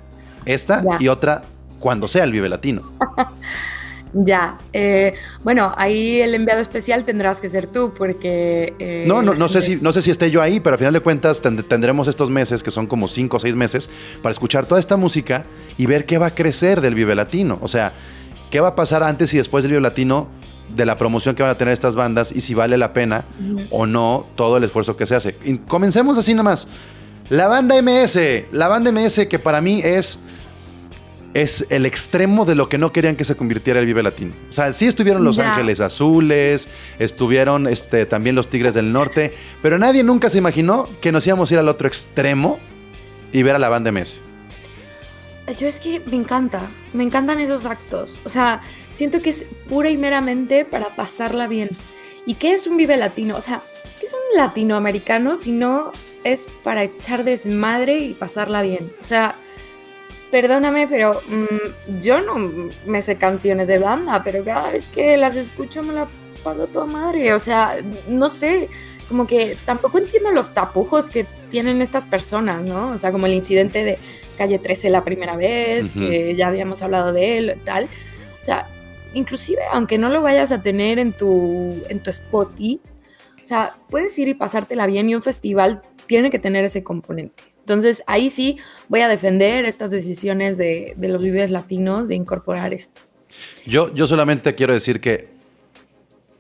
esta 0.45 0.83
y 0.99 1.07
otra 1.07 1.43
cuando 1.79 2.07
sea 2.07 2.23
el 2.23 2.31
Vive 2.31 2.49
Latino. 2.49 2.83
Ya, 4.13 4.59
eh, 4.73 5.15
bueno, 5.43 5.71
ahí 5.75 6.21
el 6.21 6.35
enviado 6.35 6.61
especial 6.61 7.03
tendrás 7.03 7.41
que 7.41 7.49
ser 7.49 7.65
tú, 7.65 7.93
porque... 7.97 8.75
Eh, 8.77 9.05
no, 9.07 9.23
no, 9.23 9.33
no 9.33 9.49
sé, 9.49 9.63
si, 9.63 9.77
no 9.77 9.91
sé 9.91 10.03
si 10.03 10.11
esté 10.11 10.29
yo 10.29 10.41
ahí, 10.41 10.59
pero 10.59 10.75
al 10.75 10.77
final 10.77 10.93
de 10.93 10.99
cuentas 10.99 11.41
tendremos 11.41 12.07
estos 12.07 12.29
meses, 12.29 12.61
que 12.61 12.69
son 12.69 12.85
como 12.85 13.07
cinco 13.07 13.37
o 13.37 13.39
seis 13.39 13.55
meses, 13.55 13.89
para 14.21 14.31
escuchar 14.31 14.67
toda 14.67 14.79
esta 14.79 14.97
música 14.97 15.45
y 15.79 15.87
ver 15.87 16.05
qué 16.05 16.19
va 16.19 16.27
a 16.27 16.35
crecer 16.35 16.79
del 16.79 16.93
Vive 16.93 17.15
Latino. 17.15 17.57
O 17.61 17.67
sea, 17.67 17.93
qué 18.51 18.59
va 18.59 18.69
a 18.69 18.75
pasar 18.75 19.01
antes 19.01 19.33
y 19.33 19.37
después 19.37 19.63
del 19.63 19.71
Vive 19.71 19.81
Latino 19.81 20.27
de 20.75 20.85
la 20.85 20.95
promoción 20.95 21.33
que 21.33 21.41
van 21.41 21.51
a 21.51 21.57
tener 21.57 21.73
estas 21.73 21.95
bandas 21.95 22.31
y 22.31 22.41
si 22.41 22.53
vale 22.53 22.77
la 22.77 22.93
pena 22.93 23.25
o 23.71 23.85
no 23.85 24.27
todo 24.35 24.57
el 24.57 24.63
esfuerzo 24.63 24.95
que 24.95 25.05
se 25.07 25.15
hace. 25.15 25.35
comencemos 25.67 26.19
así 26.19 26.35
nomás. 26.35 26.67
La 27.29 27.47
banda 27.47 27.81
MS, 27.81 28.19
la 28.51 28.67
banda 28.67 28.91
MS 28.91 29.27
que 29.29 29.39
para 29.39 29.61
mí 29.61 29.81
es 29.83 30.19
es 31.33 31.65
el 31.69 31.85
extremo 31.85 32.45
de 32.45 32.55
lo 32.55 32.69
que 32.69 32.77
no 32.77 32.91
querían 32.91 33.15
que 33.15 33.23
se 33.23 33.35
convirtiera 33.35 33.79
el 33.79 33.85
Vive 33.85 34.03
Latino. 34.03 34.33
O 34.49 34.53
sea, 34.53 34.71
sí 34.73 34.85
estuvieron 34.85 35.23
Los 35.23 35.39
Ángeles 35.39 35.81
Azules, 35.81 36.69
estuvieron 36.99 37.67
este, 37.67 38.05
también 38.05 38.35
los 38.35 38.49
Tigres 38.49 38.73
del 38.73 38.93
Norte, 38.93 39.33
pero 39.61 39.77
nadie 39.77 40.03
nunca 40.03 40.29
se 40.29 40.37
imaginó 40.37 40.87
que 41.01 41.11
nos 41.11 41.25
íbamos 41.25 41.49
a 41.49 41.55
ir 41.55 41.59
al 41.59 41.69
otro 41.69 41.87
extremo 41.87 42.59
y 43.31 43.41
ver 43.43 43.55
a 43.55 43.59
la 43.59 43.69
banda 43.69 43.91
MS. 43.91 44.21
Yo 45.57 45.67
es 45.67 45.79
que 45.79 46.01
me 46.05 46.15
encanta, 46.15 46.69
me 46.93 47.03
encantan 47.03 47.39
esos 47.39 47.65
actos. 47.65 48.19
O 48.23 48.29
sea, 48.29 48.61
siento 48.91 49.21
que 49.21 49.31
es 49.31 49.45
pura 49.67 49.89
y 49.89 49.97
meramente 49.97 50.65
para 50.65 50.95
pasarla 50.95 51.47
bien. 51.47 51.69
¿Y 52.25 52.35
qué 52.35 52.53
es 52.53 52.67
un 52.67 52.77
Vive 52.77 52.95
Latino? 52.95 53.35
O 53.35 53.41
sea, 53.41 53.61
¿qué 53.99 54.05
es 54.05 54.13
un 54.13 54.37
latinoamericano 54.37 55.35
si 55.35 55.51
no 55.51 55.91
es 56.23 56.47
para 56.63 56.83
echar 56.83 57.23
desmadre 57.23 57.99
y 57.99 58.13
pasarla 58.13 58.61
bien? 58.61 58.91
O 59.01 59.05
sea, 59.05 59.35
perdóname, 60.31 60.87
pero 60.87 61.21
mm, 61.27 62.01
yo 62.01 62.21
no 62.21 62.71
me 62.85 63.01
sé 63.01 63.17
canciones 63.17 63.67
de 63.67 63.79
banda, 63.79 64.23
pero 64.23 64.43
cada 64.43 64.71
vez 64.71 64.87
que 64.87 65.17
las 65.17 65.35
escucho 65.35 65.83
me 65.83 65.93
la 65.93 66.07
paso 66.43 66.67
toda 66.67 66.85
madre. 66.85 67.33
O 67.33 67.39
sea, 67.39 67.75
no 68.07 68.29
sé, 68.29 68.69
como 69.07 69.27
que 69.27 69.57
tampoco 69.65 69.97
entiendo 69.97 70.31
los 70.31 70.53
tapujos 70.53 71.09
que 71.09 71.25
tienen 71.49 71.81
estas 71.81 72.05
personas, 72.05 72.61
¿no? 72.61 72.89
O 72.89 72.97
sea, 72.97 73.11
como 73.11 73.25
el 73.25 73.33
incidente 73.33 73.83
de 73.83 73.99
Calle 74.37 74.59
13 74.59 74.89
la 74.89 75.03
primera 75.03 75.35
vez, 75.35 75.91
que 75.91 76.35
ya 76.35 76.47
habíamos 76.47 76.81
hablado 76.81 77.13
de 77.13 77.37
él, 77.37 77.61
tal. 77.63 77.85
O 78.41 78.43
sea, 78.43 78.67
inclusive 79.13 79.61
aunque 79.71 79.97
no 79.97 80.09
lo 80.09 80.21
vayas 80.21 80.51
a 80.51 80.61
tener 80.61 80.99
en 80.99 81.13
tu, 81.13 81.83
en 81.89 82.01
tu 82.01 82.09
Spotify, 82.09 82.81
o 83.41 83.45
sea, 83.45 83.75
puedes 83.89 84.17
ir 84.17 84.29
y 84.29 84.33
pasártela 84.33 84.87
bien 84.87 85.09
y 85.09 85.15
un 85.15 85.21
festival 85.21 85.81
tiene 86.13 86.29
que 86.29 86.37
tener 86.37 86.63
ese 86.63 86.83
componente. 86.83 87.41
Entonces 87.61 88.03
ahí 88.05 88.29
sí 88.29 88.57
voy 88.87 89.01
a 89.01 89.07
defender 89.07 89.65
estas 89.65 89.89
decisiones 89.89 90.57
de, 90.57 90.93
los 90.99 91.23
vives 91.23 91.49
latinos 91.49 92.07
de 92.07 92.13
incorporar 92.13 92.71
esto. 92.71 93.01
Yo, 93.65 93.91
yo 93.95 94.05
solamente 94.05 94.53
quiero 94.53 94.73
decir 94.73 95.01
que, 95.01 95.29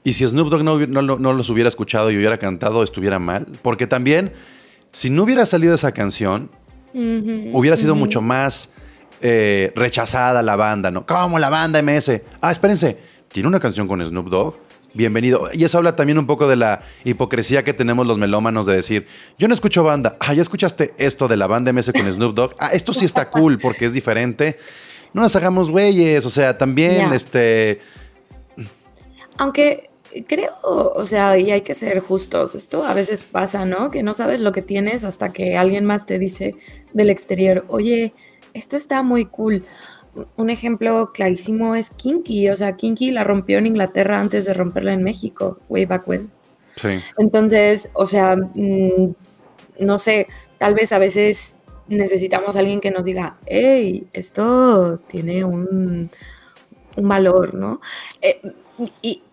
y 0.03 0.13
si 0.13 0.27
Snoop 0.27 0.51
Dogg 0.51 0.63
no, 0.63 0.77
no, 1.01 1.33
los 1.33 1.49
hubiera 1.49 1.69
escuchado 1.69 2.11
y 2.11 2.17
hubiera 2.17 2.37
cantado, 2.37 2.83
estuviera 2.83 3.17
mal, 3.17 3.47
porque 3.63 3.87
también, 3.87 4.33
si 4.91 5.09
no 5.09 5.23
hubiera 5.23 5.47
salido 5.47 5.73
esa 5.73 5.91
canción, 5.91 6.51
hubiera 6.93 7.75
sido 7.75 7.95
mucho 7.95 8.21
más 8.21 8.75
eh, 9.21 9.71
rechazada 9.75 10.43
la 10.43 10.55
banda, 10.55 10.91
¿no? 10.91 11.03
¿Cómo 11.07 11.39
la 11.39 11.49
banda 11.49 11.81
MS? 11.81 12.21
Ah, 12.41 12.51
espérense, 12.51 12.95
tiene 13.27 13.49
una 13.49 13.59
canción 13.59 13.87
con 13.87 14.05
Snoop 14.05 14.29
Dogg 14.29 14.55
bienvenido. 14.93 15.49
Y 15.53 15.63
eso 15.63 15.77
habla 15.77 15.95
también 15.95 16.17
un 16.17 16.27
poco 16.27 16.47
de 16.47 16.55
la 16.55 16.81
hipocresía 17.03 17.63
que 17.63 17.73
tenemos 17.73 18.05
los 18.05 18.17
melómanos 18.17 18.65
de 18.65 18.75
decir, 18.75 19.07
yo 19.37 19.47
no 19.47 19.53
escucho 19.53 19.83
banda, 19.83 20.17
ah, 20.19 20.33
ya 20.33 20.41
escuchaste 20.41 20.93
esto 20.97 21.27
de 21.27 21.37
la 21.37 21.47
banda 21.47 21.71
MS 21.73 21.91
con 21.91 22.11
Snoop 22.11 22.33
Dogg, 22.33 22.55
ah, 22.59 22.69
esto 22.73 22.93
sí 22.93 23.05
está 23.05 23.29
cool 23.29 23.59
porque 23.59 23.85
es 23.85 23.93
diferente. 23.93 24.57
No 25.13 25.21
nos 25.21 25.35
hagamos 25.35 25.69
güeyes, 25.69 26.25
o 26.25 26.29
sea, 26.29 26.57
también 26.57 27.13
este... 27.13 27.81
Aunque 29.37 29.89
creo, 30.27 30.53
o 30.63 31.05
sea, 31.07 31.37
y 31.37 31.51
hay 31.51 31.61
que 31.61 31.73
ser 31.73 31.99
justos, 31.99 32.55
esto 32.55 32.85
a 32.85 32.93
veces 32.93 33.23
pasa, 33.23 33.65
¿no? 33.65 33.89
Que 33.89 34.03
no 34.03 34.13
sabes 34.13 34.41
lo 34.41 34.51
que 34.51 34.61
tienes 34.61 35.03
hasta 35.03 35.33
que 35.33 35.57
alguien 35.57 35.85
más 35.85 36.05
te 36.05 36.19
dice 36.19 36.55
del 36.93 37.09
exterior, 37.09 37.65
oye, 37.67 38.13
esto 38.53 38.77
está 38.77 39.01
muy 39.01 39.25
cool 39.25 39.65
un 40.35 40.49
ejemplo 40.49 41.11
clarísimo 41.13 41.75
es 41.75 41.89
Kinky. 41.89 42.49
O 42.49 42.55
sea, 42.55 42.75
Kinky 42.75 43.11
la 43.11 43.23
rompió 43.23 43.57
en 43.57 43.67
Inglaterra 43.67 44.19
antes 44.19 44.45
de 44.45 44.53
romperla 44.53 44.93
en 44.93 45.03
México, 45.03 45.59
way 45.69 45.85
back 45.85 46.07
when. 46.07 46.31
Sí. 46.75 46.99
Entonces, 47.17 47.91
o 47.93 48.05
sea, 48.05 48.35
mm, 48.35 49.13
no 49.79 49.97
sé, 49.97 50.27
tal 50.57 50.73
vez 50.73 50.91
a 50.91 50.97
veces 50.97 51.55
necesitamos 51.87 52.55
a 52.55 52.59
alguien 52.59 52.81
que 52.81 52.91
nos 52.91 53.03
diga, 53.05 53.37
hey, 53.45 54.07
esto 54.13 54.99
tiene 55.07 55.43
un, 55.43 56.09
valor, 56.95 57.53
¿no? 57.53 57.81
Eh, 58.21 58.39
y, 59.01 59.23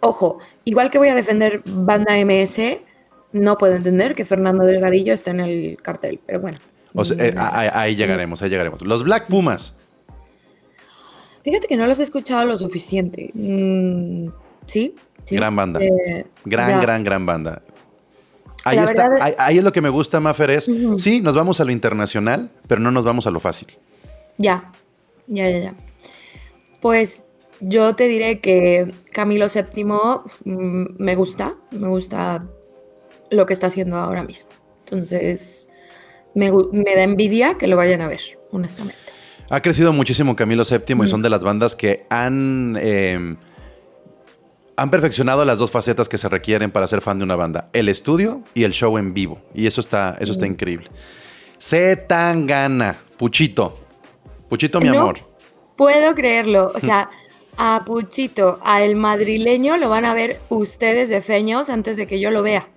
ojo, 0.00 0.38
igual 0.64 0.90
que 0.90 0.98
voy 0.98 1.08
a 1.08 1.14
defender 1.14 1.62
banda 1.66 2.16
MS, 2.16 2.78
no 3.32 3.56
puedo 3.58 3.74
entender 3.74 4.14
que 4.14 4.24
Fernando 4.24 4.64
Delgadillo 4.64 5.12
esté 5.12 5.30
en 5.30 5.40
el 5.40 5.78
cartel, 5.82 6.20
pero 6.26 6.40
bueno. 6.40 6.58
Eh, 7.18 7.34
ahí 7.36 7.94
llegaremos, 7.94 8.42
ahí 8.42 8.50
llegaremos. 8.50 8.82
Los 8.82 9.04
Black 9.04 9.28
Pumas. 9.28 9.79
Fíjate 11.42 11.68
que 11.68 11.76
no 11.76 11.86
los 11.86 11.98
he 12.00 12.02
escuchado 12.02 12.44
lo 12.44 12.56
suficiente. 12.56 13.30
Mm, 13.34 14.28
¿sí? 14.66 14.94
Gran 15.30 15.56
banda. 15.56 15.80
Eh, 15.80 16.26
gran, 16.44 16.80
gran, 16.80 17.04
gran 17.04 17.26
banda. 17.26 17.62
Ahí 18.64 18.78
está, 18.78 19.10
ahí, 19.38 19.56
es 19.56 19.64
lo 19.64 19.72
que 19.72 19.80
me 19.80 19.88
gusta, 19.88 20.20
Mafer, 20.20 20.50
es, 20.50 20.70
sí, 20.98 21.22
nos 21.22 21.34
vamos 21.34 21.60
a 21.60 21.64
lo 21.64 21.72
internacional, 21.72 22.50
pero 22.68 22.78
no 22.78 22.90
nos 22.90 23.04
vamos 23.04 23.26
a 23.26 23.30
lo 23.30 23.40
fácil. 23.40 23.68
Ya, 24.36 24.70
ya, 25.28 25.48
ya, 25.48 25.58
ya. 25.58 25.74
Pues 26.82 27.24
yo 27.60 27.96
te 27.96 28.06
diré 28.06 28.40
que 28.40 28.92
Camilo 29.12 29.46
VII 29.48 29.84
mm, 29.84 30.84
me 30.98 31.14
gusta, 31.14 31.54
me 31.70 31.88
gusta 31.88 32.46
lo 33.30 33.46
que 33.46 33.54
está 33.54 33.68
haciendo 33.68 33.96
ahora 33.96 34.24
mismo. 34.24 34.50
Entonces, 34.84 35.70
me 36.34 36.50
da 36.50 37.02
envidia 37.02 37.56
que 37.56 37.66
lo 37.66 37.76
vayan 37.76 38.02
a 38.02 38.08
ver, 38.08 38.20
honestamente. 38.50 39.19
Ha 39.50 39.60
crecido 39.60 39.92
muchísimo 39.92 40.36
Camilo 40.36 40.62
VII 40.62 41.04
y 41.04 41.08
son 41.08 41.22
de 41.22 41.28
las 41.28 41.42
bandas 41.42 41.74
que 41.74 42.06
han, 42.08 42.78
eh, 42.80 43.34
han 44.76 44.90
perfeccionado 44.90 45.44
las 45.44 45.58
dos 45.58 45.72
facetas 45.72 46.08
que 46.08 46.18
se 46.18 46.28
requieren 46.28 46.70
para 46.70 46.86
ser 46.86 47.00
fan 47.00 47.18
de 47.18 47.24
una 47.24 47.34
banda: 47.34 47.68
el 47.72 47.88
estudio 47.88 48.42
y 48.54 48.62
el 48.62 48.72
show 48.72 48.96
en 48.96 49.12
vivo. 49.12 49.42
Y 49.52 49.66
eso 49.66 49.80
está, 49.80 50.16
eso 50.20 50.30
está 50.30 50.46
increíble. 50.46 50.88
Se 51.58 51.96
tan 51.96 52.46
gana, 52.46 52.96
Puchito. 53.18 53.76
Puchito, 54.48 54.80
mi 54.80 54.88
No 54.88 55.00
amor. 55.00 55.18
Puedo 55.76 56.14
creerlo. 56.14 56.70
O 56.72 56.78
sea, 56.78 57.10
a 57.56 57.84
Puchito, 57.84 58.60
a 58.62 58.82
el 58.82 58.94
madrileño, 58.94 59.76
lo 59.78 59.88
van 59.88 60.04
a 60.04 60.14
ver 60.14 60.40
ustedes 60.48 61.08
de 61.08 61.22
feños 61.22 61.70
antes 61.70 61.96
de 61.96 62.06
que 62.06 62.20
yo 62.20 62.30
lo 62.30 62.42
vea. 62.42 62.68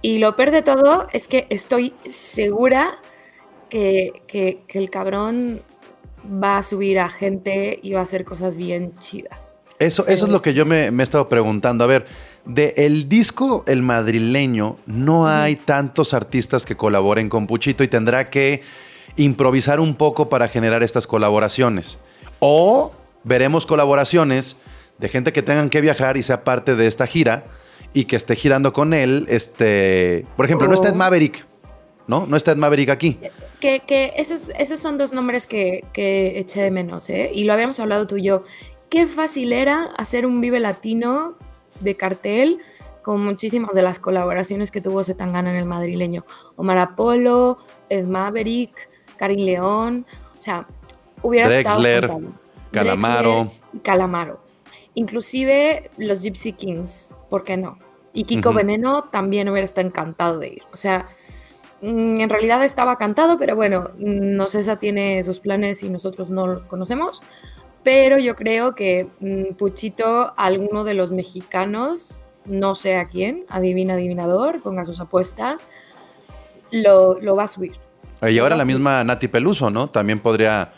Y 0.00 0.18
lo 0.18 0.36
peor 0.36 0.52
de 0.52 0.62
todo 0.62 1.08
es 1.12 1.26
que 1.26 1.48
estoy 1.50 1.92
segura 2.08 2.98
que, 3.68 4.22
que- 4.26 4.62
que 4.66 4.78
el 4.78 4.90
cabrón 4.90 5.62
va 6.42 6.58
a 6.58 6.62
subir 6.62 6.98
a 6.98 7.08
gente 7.08 7.78
y 7.82 7.92
va 7.92 8.00
a 8.00 8.02
hacer 8.04 8.24
cosas 8.24 8.56
bien 8.56 8.94
chidas. 8.98 9.60
Eso, 9.78 10.06
eso 10.06 10.26
es 10.26 10.30
lo 10.32 10.40
que 10.40 10.54
yo 10.54 10.64
me, 10.64 10.90
me 10.90 11.02
he 11.02 11.04
estado 11.04 11.28
preguntando. 11.28 11.82
A 11.84 11.86
ver, 11.86 12.06
de 12.46 12.74
el 12.76 13.08
disco 13.08 13.64
El 13.66 13.82
Madrileño, 13.82 14.76
no 14.86 15.26
hay 15.28 15.56
tantos 15.56 16.14
artistas 16.14 16.64
que 16.64 16.76
colaboren 16.76 17.28
con 17.28 17.46
Puchito 17.46 17.82
y 17.84 17.88
tendrá 17.88 18.30
que 18.30 18.62
improvisar 19.16 19.80
un 19.80 19.94
poco 19.96 20.28
para 20.28 20.48
generar 20.48 20.82
estas 20.82 21.06
colaboraciones. 21.06 21.98
O 22.38 22.92
veremos 23.24 23.66
colaboraciones 23.66 24.56
de 24.98 25.08
gente 25.08 25.32
que 25.32 25.42
tengan 25.42 25.70
que 25.70 25.80
viajar 25.80 26.16
y 26.16 26.22
sea 26.22 26.44
parte 26.44 26.76
de 26.76 26.86
esta 26.86 27.06
gira 27.06 27.44
y 27.92 28.04
que 28.04 28.16
esté 28.16 28.36
girando 28.36 28.72
con 28.72 28.94
él. 28.94 29.26
Este, 29.28 30.24
por 30.36 30.46
ejemplo, 30.46 30.68
no 30.68 30.74
está 30.74 30.88
Ed 30.88 30.94
Maverick, 30.94 31.44
¿no? 32.06 32.26
No 32.26 32.36
está 32.36 32.52
Ed 32.52 32.56
Maverick 32.56 32.90
aquí. 32.90 33.18
Que, 33.60 33.80
que 33.80 34.12
esos, 34.16 34.50
esos 34.58 34.80
son 34.80 34.98
dos 34.98 35.12
nombres 35.12 35.46
que, 35.46 35.82
que 35.92 36.38
eché 36.38 36.62
de 36.62 36.70
menos, 36.70 37.08
¿eh? 37.10 37.30
Y 37.34 37.44
lo 37.44 37.52
habíamos 37.52 37.80
hablado 37.80 38.06
tú 38.06 38.16
y 38.16 38.24
yo. 38.24 38.44
Qué 38.90 39.06
fácil 39.06 39.52
era 39.52 39.90
hacer 39.96 40.26
un 40.26 40.40
Vive 40.40 40.60
Latino 40.60 41.36
de 41.80 41.96
cartel 41.96 42.58
con 43.02 43.22
muchísimas 43.22 43.74
de 43.74 43.82
las 43.82 43.98
colaboraciones 43.98 44.70
que 44.70 44.80
tuvo 44.80 45.04
Zetangana 45.04 45.50
en 45.50 45.56
el 45.56 45.66
madrileño. 45.66 46.24
Omar 46.56 46.78
Apolo, 46.78 47.58
Ed 47.88 48.06
Maverick, 48.06 48.88
Karin 49.16 49.44
León, 49.44 50.06
o 50.36 50.40
sea, 50.40 50.66
hubiera 51.22 51.48
Drexler, 51.48 52.04
estado. 52.04 52.32
Calamaro. 52.70 53.34
Drexler, 53.44 53.82
Calamaro. 53.82 54.40
Inclusive 54.94 55.90
los 55.98 56.22
Gypsy 56.22 56.52
Kings, 56.52 57.10
¿por 57.28 57.44
qué 57.44 57.56
no? 57.56 57.78
Y 58.12 58.24
Kiko. 58.24 58.52
Veneno 58.52 59.04
también 59.04 59.48
hubiera 59.48 59.64
estado 59.64 59.86
encantado 59.86 60.38
de 60.38 60.48
ir. 60.48 60.62
O 60.72 60.76
sea, 60.76 61.08
en 61.84 62.28
realidad 62.28 62.64
estaba 62.64 62.96
cantado, 62.96 63.36
pero 63.36 63.56
bueno, 63.56 63.90
mm, 63.98 64.36
Nocesa 64.36 64.76
tiene 64.76 65.22
sus 65.22 65.40
planes 65.40 65.82
y 65.82 65.90
nosotros 65.90 66.30
no 66.30 66.46
los 66.46 66.66
conocemos. 66.66 67.22
Pero 67.82 68.18
yo 68.18 68.34
creo 68.34 68.74
que 68.74 69.08
mm, 69.20 69.54
Puchito, 69.54 70.32
alguno 70.36 70.84
de 70.84 70.94
los 70.94 71.12
mexicanos, 71.12 72.24
no 72.46 72.74
sé 72.74 72.96
a 72.96 73.06
quién, 73.06 73.44
adivina, 73.48 73.94
adivinador, 73.94 74.62
ponga 74.62 74.84
sus 74.84 75.00
apuestas, 75.00 75.68
lo, 76.70 77.20
lo 77.20 77.36
va 77.36 77.44
a 77.44 77.48
subir. 77.48 77.72
Y 78.22 78.38
ahora 78.38 78.56
la 78.56 78.64
misma 78.64 79.04
Nati 79.04 79.28
Peluso, 79.28 79.70
¿no? 79.70 79.90
También 79.90 80.20
podría. 80.20 80.72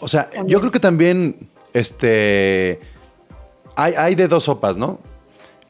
O 0.00 0.08
sea, 0.08 0.28
yo 0.46 0.60
creo 0.60 0.72
que 0.72 0.80
también. 0.80 1.50
Este. 1.74 2.80
Hay, 3.76 3.94
hay 3.94 4.14
de 4.14 4.26
dos 4.26 4.44
sopas, 4.44 4.76
¿no? 4.76 5.00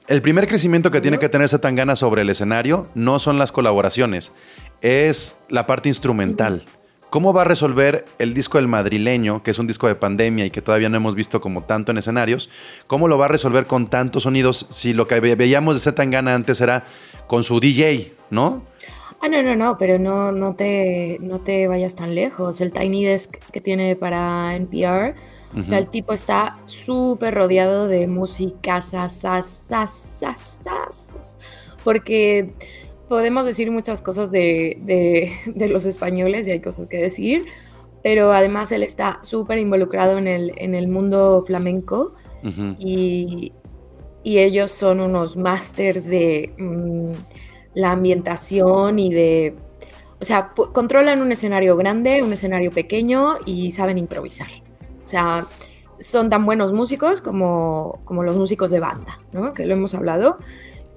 El 0.07 0.23
primer 0.23 0.47
crecimiento 0.47 0.91
que 0.91 1.03
tiene 1.03 1.19
que 1.19 1.29
tener 1.29 1.51
Zetangana 1.51 1.95
sobre 1.95 2.23
el 2.23 2.31
escenario 2.31 2.89
no 2.95 3.19
son 3.19 3.37
las 3.37 3.53
colaboraciones, 3.53 4.33
es 4.81 5.37
la 5.49 5.67
parte 5.67 5.89
instrumental. 5.89 6.65
¿Cómo 7.11 7.33
va 7.33 7.41
a 7.41 7.45
resolver 7.45 8.05
el 8.19 8.35
disco 8.35 8.59
del 8.59 8.69
madrileño, 8.69 9.43
que 9.43 9.51
es 9.53 9.59
un 9.59 9.67
disco 9.67 9.89
de 9.89 9.95
pandemia 9.95 10.45
y 10.45 10.51
que 10.51 10.61
todavía 10.61 10.91
no 10.91 10.99
hemos 10.99 11.15
visto 11.15 11.41
como 11.41 11.63
tanto 11.65 11.91
en 11.91 11.97
escenarios? 11.99 12.51
¿Cómo 12.87 13.09
lo 13.09 13.17
va 13.17 13.25
a 13.25 13.29
resolver 13.29 13.67
con 13.67 13.87
tantos 13.89 14.25
sonidos 14.25 14.67
si 14.69 14.93
lo 14.93 15.09
que 15.09 15.19
ve- 15.21 15.35
veíamos 15.35 15.75
de 15.77 15.81
Zetangana 15.81 16.35
antes 16.35 16.61
era 16.61 16.85
con 17.27 17.45
su 17.45 17.61
DJ, 17.61 18.13
¿no? 18.31 18.63
Ah, 19.23 19.29
no, 19.29 19.43
no, 19.43 19.57
no, 19.57 19.79
pero 19.79 19.99
no, 19.99 20.33
no, 20.33 20.55
te, 20.55 21.17
no 21.23 21.41
te 21.41 21.67
vayas 21.67 21.95
tan 21.95 22.15
lejos. 22.15 22.61
El 22.61 22.73
Tiny 22.73 23.05
Desk 23.07 23.37
que 23.53 23.61
tiene 23.63 23.97
para 23.97 24.55
NPR, 24.55 25.15
o 25.59 25.65
sea, 25.65 25.79
el 25.79 25.89
tipo 25.89 26.13
está 26.13 26.57
súper 26.67 27.35
rodeado 27.35 27.89
de 27.89 28.07
música, 28.07 28.81
porque 31.83 32.53
podemos 33.09 33.47
decir 33.47 33.71
muchas 33.71 34.03
cosas 34.03 34.31
de, 34.31 34.79
de- 34.83 35.33
de 35.55 35.69
los 35.69 35.87
españoles 35.87 36.47
y 36.47 36.51
hay 36.53 36.61
cosas 36.61 36.87
que 36.87 36.99
decir, 36.99 37.47
pero 38.03 38.33
además 38.33 38.71
él 38.73 38.83
está 38.83 39.19
súper 39.23 39.59
involucrado 39.59 40.19
en 40.19 40.27
el, 40.29 40.53
en 40.57 40.75
el 40.75 40.89
mundo 40.89 41.43
flamenco 41.47 42.15
Ujú. 42.45 42.75
y, 42.79 43.53
y 44.23 44.39
ellos 44.39 44.71
son 44.71 45.01
unos 45.01 45.37
masters 45.37 46.05
de 46.07 46.53
mm, 46.59 47.11
la 47.75 47.93
ambientación 47.93 48.99
y 48.99 49.13
de... 49.13 49.55
O 50.21 50.25
sea, 50.25 50.49
controlan 50.73 51.23
un 51.23 51.31
escenario 51.31 51.77
grande, 51.77 52.23
un 52.25 52.33
escenario 52.33 52.73
pequeño 52.73 53.37
y 53.47 53.71
saben 53.71 53.99
improvisar. 53.99 54.49
O 55.05 55.07
sea, 55.07 55.47
son 56.01 56.29
tan 56.29 56.45
buenos 56.45 56.73
músicos 56.73 57.21
como, 57.21 58.01
como 58.05 58.25
los 58.25 58.37
músicos 58.37 58.73
de 58.73 58.81
banda, 58.81 59.21
¿no? 59.33 59.55
Que 59.55 59.65
lo 59.65 59.75
hemos 59.75 59.95
hablado. 59.95 60.39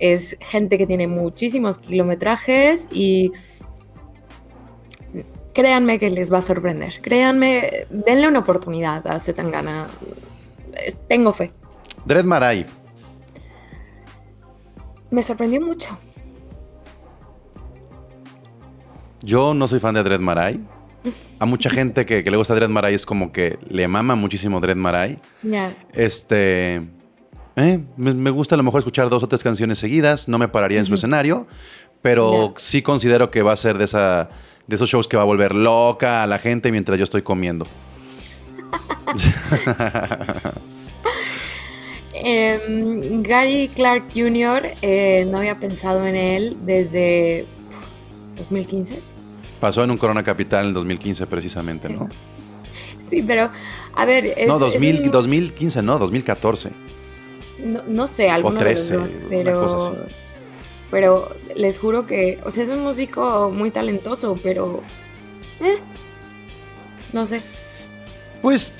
Es 0.02 0.36
gente 0.42 0.80
que 0.80 0.88
tiene 0.88 1.08
muchísimos 1.08 1.78
kilometrajes 1.78 2.90
y 2.92 3.32
créanme 5.54 6.00
que 6.00 6.10
les 6.10 6.34
va 6.34 6.40
a 6.40 6.42
sorprender. 6.42 7.00
Créanme, 7.02 7.86
denle 7.92 8.28
una 8.28 8.40
oportunidad 8.40 9.06
a 9.08 9.20
Zetangana. 9.20 9.86
Tengo 11.08 11.32
fe. 11.34 11.54
Dread 12.06 12.26
Marai. 12.26 12.66
Me 15.12 15.22
sorprendió 15.22 15.62
mucho. 15.62 15.96
Yo 19.22 19.54
no 19.54 19.68
soy 19.68 19.80
fan 19.80 19.94
de 19.94 20.02
Dread 20.02 20.20
Marai. 20.20 20.60
A 21.38 21.46
mucha 21.46 21.70
gente 21.80 22.08
que, 22.08 22.24
que 22.24 22.32
le 22.32 22.38
gusta 22.38 22.56
Dread 22.56 22.70
Marai 22.70 22.96
es 22.96 23.06
como 23.06 23.32
que 23.32 23.60
le 23.70 23.88
mama 23.88 24.16
muchísimo 24.16 24.60
Dread 24.60 24.78
Marai. 24.78 25.20
Ya. 25.44 25.76
Este. 25.94 26.82
Eh, 27.56 27.80
me, 27.98 28.30
gusta 28.30 28.56
a 28.56 28.58
lo 28.58 28.64
mejor 28.64 28.80
escuchar 28.80 29.10
dos 29.10 29.24
o 29.24 29.28
tres 29.28 29.44
canciones 29.44 29.78
seguidas. 29.80 30.28
No 30.28 30.38
me 30.38 30.48
pararía 30.48 30.80
en 30.80 30.86
su 30.86 30.94
escenario. 30.94 31.48
Pero 32.02 32.56
sí 32.58 32.82
considero 32.82 33.30
que 33.30 33.44
va 33.44 33.54
a 33.54 33.56
ser 33.56 33.78
de, 33.78 33.84
esa, 33.84 34.30
de 34.66 34.76
esos 34.76 34.90
shows 34.90 35.08
que 35.08 35.18
va 35.18 35.24
a 35.24 35.26
volver 35.26 35.54
loca 35.54 36.24
a 36.24 36.28
la 36.28 36.40
gente 36.40 36.72
mientras 36.72 36.98
yo 36.98 37.04
estoy 37.04 37.22
comiendo. 37.22 37.68
Em, 42.14 43.24
Gary 43.24 43.70
Clark 43.74 44.06
Jr., 44.14 44.74
eh, 44.82 45.26
no 45.30 45.38
había 45.38 45.58
pensado 45.60 46.06
en 46.06 46.16
él 46.16 46.58
desde 46.64 47.46
uf, 47.70 48.38
2015. 48.38 49.00
Pasó 49.60 49.84
en 49.84 49.92
un 49.92 49.98
Corona 49.98 50.22
Capital 50.22 50.64
en 50.64 50.68
el 50.70 50.74
2015 50.74 51.26
precisamente, 51.28 51.90
¿no? 51.90 52.10
Sí, 53.02 53.24
pero 53.26 53.50
a 53.96 54.06
ver. 54.06 54.34
Es, 54.38 54.48
no, 54.48 54.56
es 54.56 54.60
2000 54.60 55.04
un- 55.06 55.12
2015, 55.12 55.82
no, 55.82 55.98
2014. 56.00 56.72
No, 57.64 57.84
no 57.88 58.08
sé, 58.08 58.30
alguno 58.30 58.60
de 58.60 58.72
los 58.72 58.88
13, 58.88 58.94
dos, 58.96 59.10
una 59.10 59.30
pero. 59.30 59.62
cosa 59.62 59.78
así. 59.78 60.14
Pero 60.90 61.36
les 61.56 61.80
juro 61.80 62.06
que. 62.06 62.40
O 62.44 62.52
sea, 62.52 62.64
es 62.64 62.70
un 62.70 62.82
músico 62.82 63.52
muy 63.54 63.72
talentoso, 63.72 64.38
pero. 64.44 64.82
eh, 65.62 65.78
no 67.14 67.26
sé. 67.26 67.42
Pues. 68.42 68.72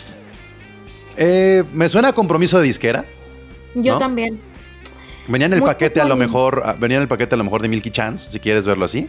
eh, 1.18 1.64
me 1.74 1.88
suena 1.90 2.10
a 2.10 2.14
compromiso 2.14 2.58
de 2.60 2.66
disquera. 2.66 3.06
Yo 3.76 3.94
¿No? 3.94 4.00
también. 4.00 4.40
Venía 5.28 5.46
en 5.48 5.54
el 5.54 5.60
Muy 5.60 5.68
paquete 5.70 6.02
a 6.02 6.06
lo 6.06 6.18
mejor, 6.18 6.64
ah, 6.66 6.76
venía 6.78 6.98
en 6.98 7.04
el 7.04 7.08
paquete 7.08 7.36
a 7.36 7.38
lo 7.38 7.44
mejor 7.44 7.62
de 7.62 7.70
Milky 7.70 7.92
Chance, 7.92 8.30
si 8.32 8.40
quieres 8.40 8.66
verlo 8.66 8.84
así, 8.86 9.08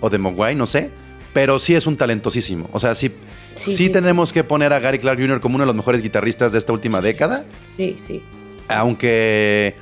o 0.00 0.08
de 0.08 0.16
Mogwai, 0.16 0.54
no 0.54 0.64
sé, 0.64 0.90
pero 1.34 1.58
sí 1.58 1.74
es 1.74 1.86
un 1.86 1.96
talentosísimo. 1.96 2.70
O 2.72 2.78
sea, 2.78 2.94
sí, 2.94 3.08
sí, 3.56 3.72
Sí, 3.72 3.74
sí, 3.74 3.90
tenemos 3.90 4.32
que 4.32 4.44
poner 4.44 4.72
a 4.72 4.78
Gary 4.78 4.98
Clark 4.98 5.18
Jr. 5.20 5.40
como 5.40 5.56
uno 5.56 5.62
de 5.64 5.66
los 5.66 5.76
mejores 5.76 6.02
guitarristas 6.02 6.52
de 6.52 6.58
esta 6.58 6.72
última 6.72 7.00
década, 7.02 7.44
Sí, 7.76 7.96
sí. 7.98 8.22
Aunque 8.72 9.74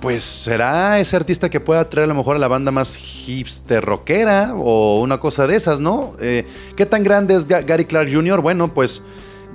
pues 0.00 0.24
será 0.24 0.98
ese 0.98 1.14
artista 1.14 1.48
que 1.48 1.60
pueda 1.60 1.88
traer 1.88 2.06
a 2.06 2.08
lo 2.08 2.14
mejor 2.16 2.34
a 2.34 2.38
la 2.40 2.48
banda 2.48 2.72
más 2.72 2.96
hipster 2.96 3.84
rockera 3.84 4.52
o 4.56 5.00
una 5.00 5.18
cosa 5.20 5.46
de 5.46 5.54
esas, 5.54 5.78
¿no? 5.78 6.14
Eh, 6.20 6.44
¿Qué 6.76 6.86
tan 6.86 7.04
grande 7.04 7.36
es 7.36 7.46
Ga- 7.46 7.64
Gary 7.64 7.84
Clark 7.84 8.12
Jr.? 8.12 8.40
Bueno, 8.40 8.74
pues 8.74 9.02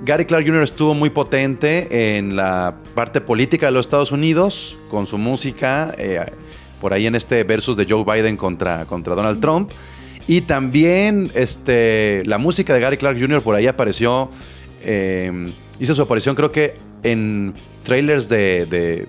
Gary 0.06 0.24
Clark 0.24 0.46
Jr. 0.46 0.62
estuvo 0.62 0.94
muy 0.94 1.10
potente 1.10 2.16
en 2.16 2.34
la 2.34 2.76
parte 2.94 3.20
política 3.20 3.66
de 3.66 3.72
los 3.72 3.84
Estados 3.84 4.10
Unidos 4.10 4.74
con 4.90 5.06
su 5.06 5.18
música, 5.18 5.92
eh, 5.98 6.24
por 6.80 6.94
ahí 6.94 7.06
en 7.06 7.14
este 7.14 7.44
versus 7.44 7.76
de 7.76 7.84
Joe 7.86 8.04
Biden 8.04 8.36
contra, 8.38 8.86
contra 8.86 9.14
Donald 9.14 9.40
Trump. 9.40 9.70
Y 10.26 10.42
también 10.42 11.30
este, 11.34 12.22
la 12.24 12.38
música 12.38 12.72
de 12.72 12.80
Gary 12.80 12.96
Clark 12.96 13.18
Jr. 13.20 13.42
por 13.42 13.54
ahí 13.54 13.66
apareció, 13.66 14.30
eh, 14.82 15.52
hizo 15.78 15.94
su 15.94 16.00
aparición 16.00 16.34
creo 16.34 16.52
que 16.52 16.76
en 17.02 17.52
trailers 17.88 18.28
de, 18.28 18.66
de 18.66 19.08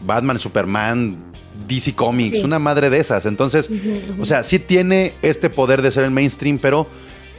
Batman, 0.00 0.38
Superman, 0.38 1.16
DC 1.68 1.94
Comics, 1.94 2.38
Sí. 2.38 2.44
una 2.44 2.58
madre 2.58 2.88
de 2.90 2.98
esas. 2.98 3.26
Entonces, 3.26 3.70
o 4.18 4.24
sea, 4.24 4.42
sí 4.42 4.58
tiene 4.58 5.12
este 5.22 5.50
poder 5.50 5.82
de 5.82 5.90
ser 5.90 6.04
el 6.04 6.10
mainstream, 6.10 6.58
pero 6.58 6.86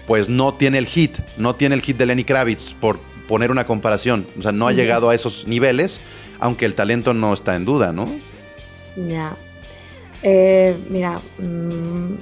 pues 0.08 0.30
no 0.30 0.54
tiene 0.54 0.78
el 0.78 0.86
hit, 0.86 1.18
no 1.38 1.56
tiene 1.56 1.76
el 1.76 1.82
hit 1.82 1.98
de 1.98 2.06
Lenny 2.06 2.24
Kravitz, 2.24 2.74
por 2.74 3.00
poner 3.28 3.50
una 3.52 3.66
comparación. 3.66 4.28
O 4.38 4.42
sea, 4.42 4.52
no 4.52 4.68
ha 4.68 4.74
llegado 4.74 5.10
a 5.10 5.16
esos 5.16 5.48
niveles, 5.48 6.02
aunque 6.40 6.66
el 6.66 6.76
talento 6.76 7.14
no 7.14 7.34
está 7.34 7.56
en 7.56 7.66
duda, 7.66 7.92
¿no? 7.92 8.14
Ya. 8.96 9.36
Eh, 10.24 10.78
mira, 10.90 11.20
mm, 11.40 12.14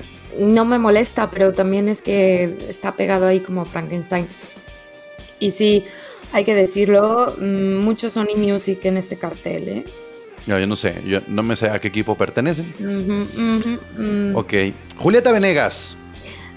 no 0.53 0.65
me 0.65 0.77
molesta, 0.79 1.29
pero 1.29 1.51
también 1.53 1.89
es 1.89 2.01
que 2.01 2.65
está 2.69 2.93
pegado 2.95 3.27
ahí 3.27 3.39
como 3.39 3.65
Frankenstein. 3.65 4.27
Y 5.39 5.51
sí, 5.51 5.85
hay 6.31 6.45
que 6.45 6.55
decirlo, 6.55 7.35
mm, 7.39 7.77
mucho 7.77 8.09
Sony 8.09 8.35
Music 8.37 8.85
en 8.85 8.97
este 8.97 9.17
cartel, 9.17 9.67
¿eh? 9.69 9.85
Yo, 10.45 10.65
no 10.65 10.75
sé, 10.75 11.01
yo 11.05 11.19
no 11.27 11.43
me 11.43 11.55
sé 11.55 11.69
a 11.69 11.79
qué 11.79 11.89
equipo 11.89 12.15
pertenecen. 12.15 12.73
Mm. 12.79 14.35
Ok. 14.35 14.53
Julieta 14.97 15.31
Venegas. 15.31 15.95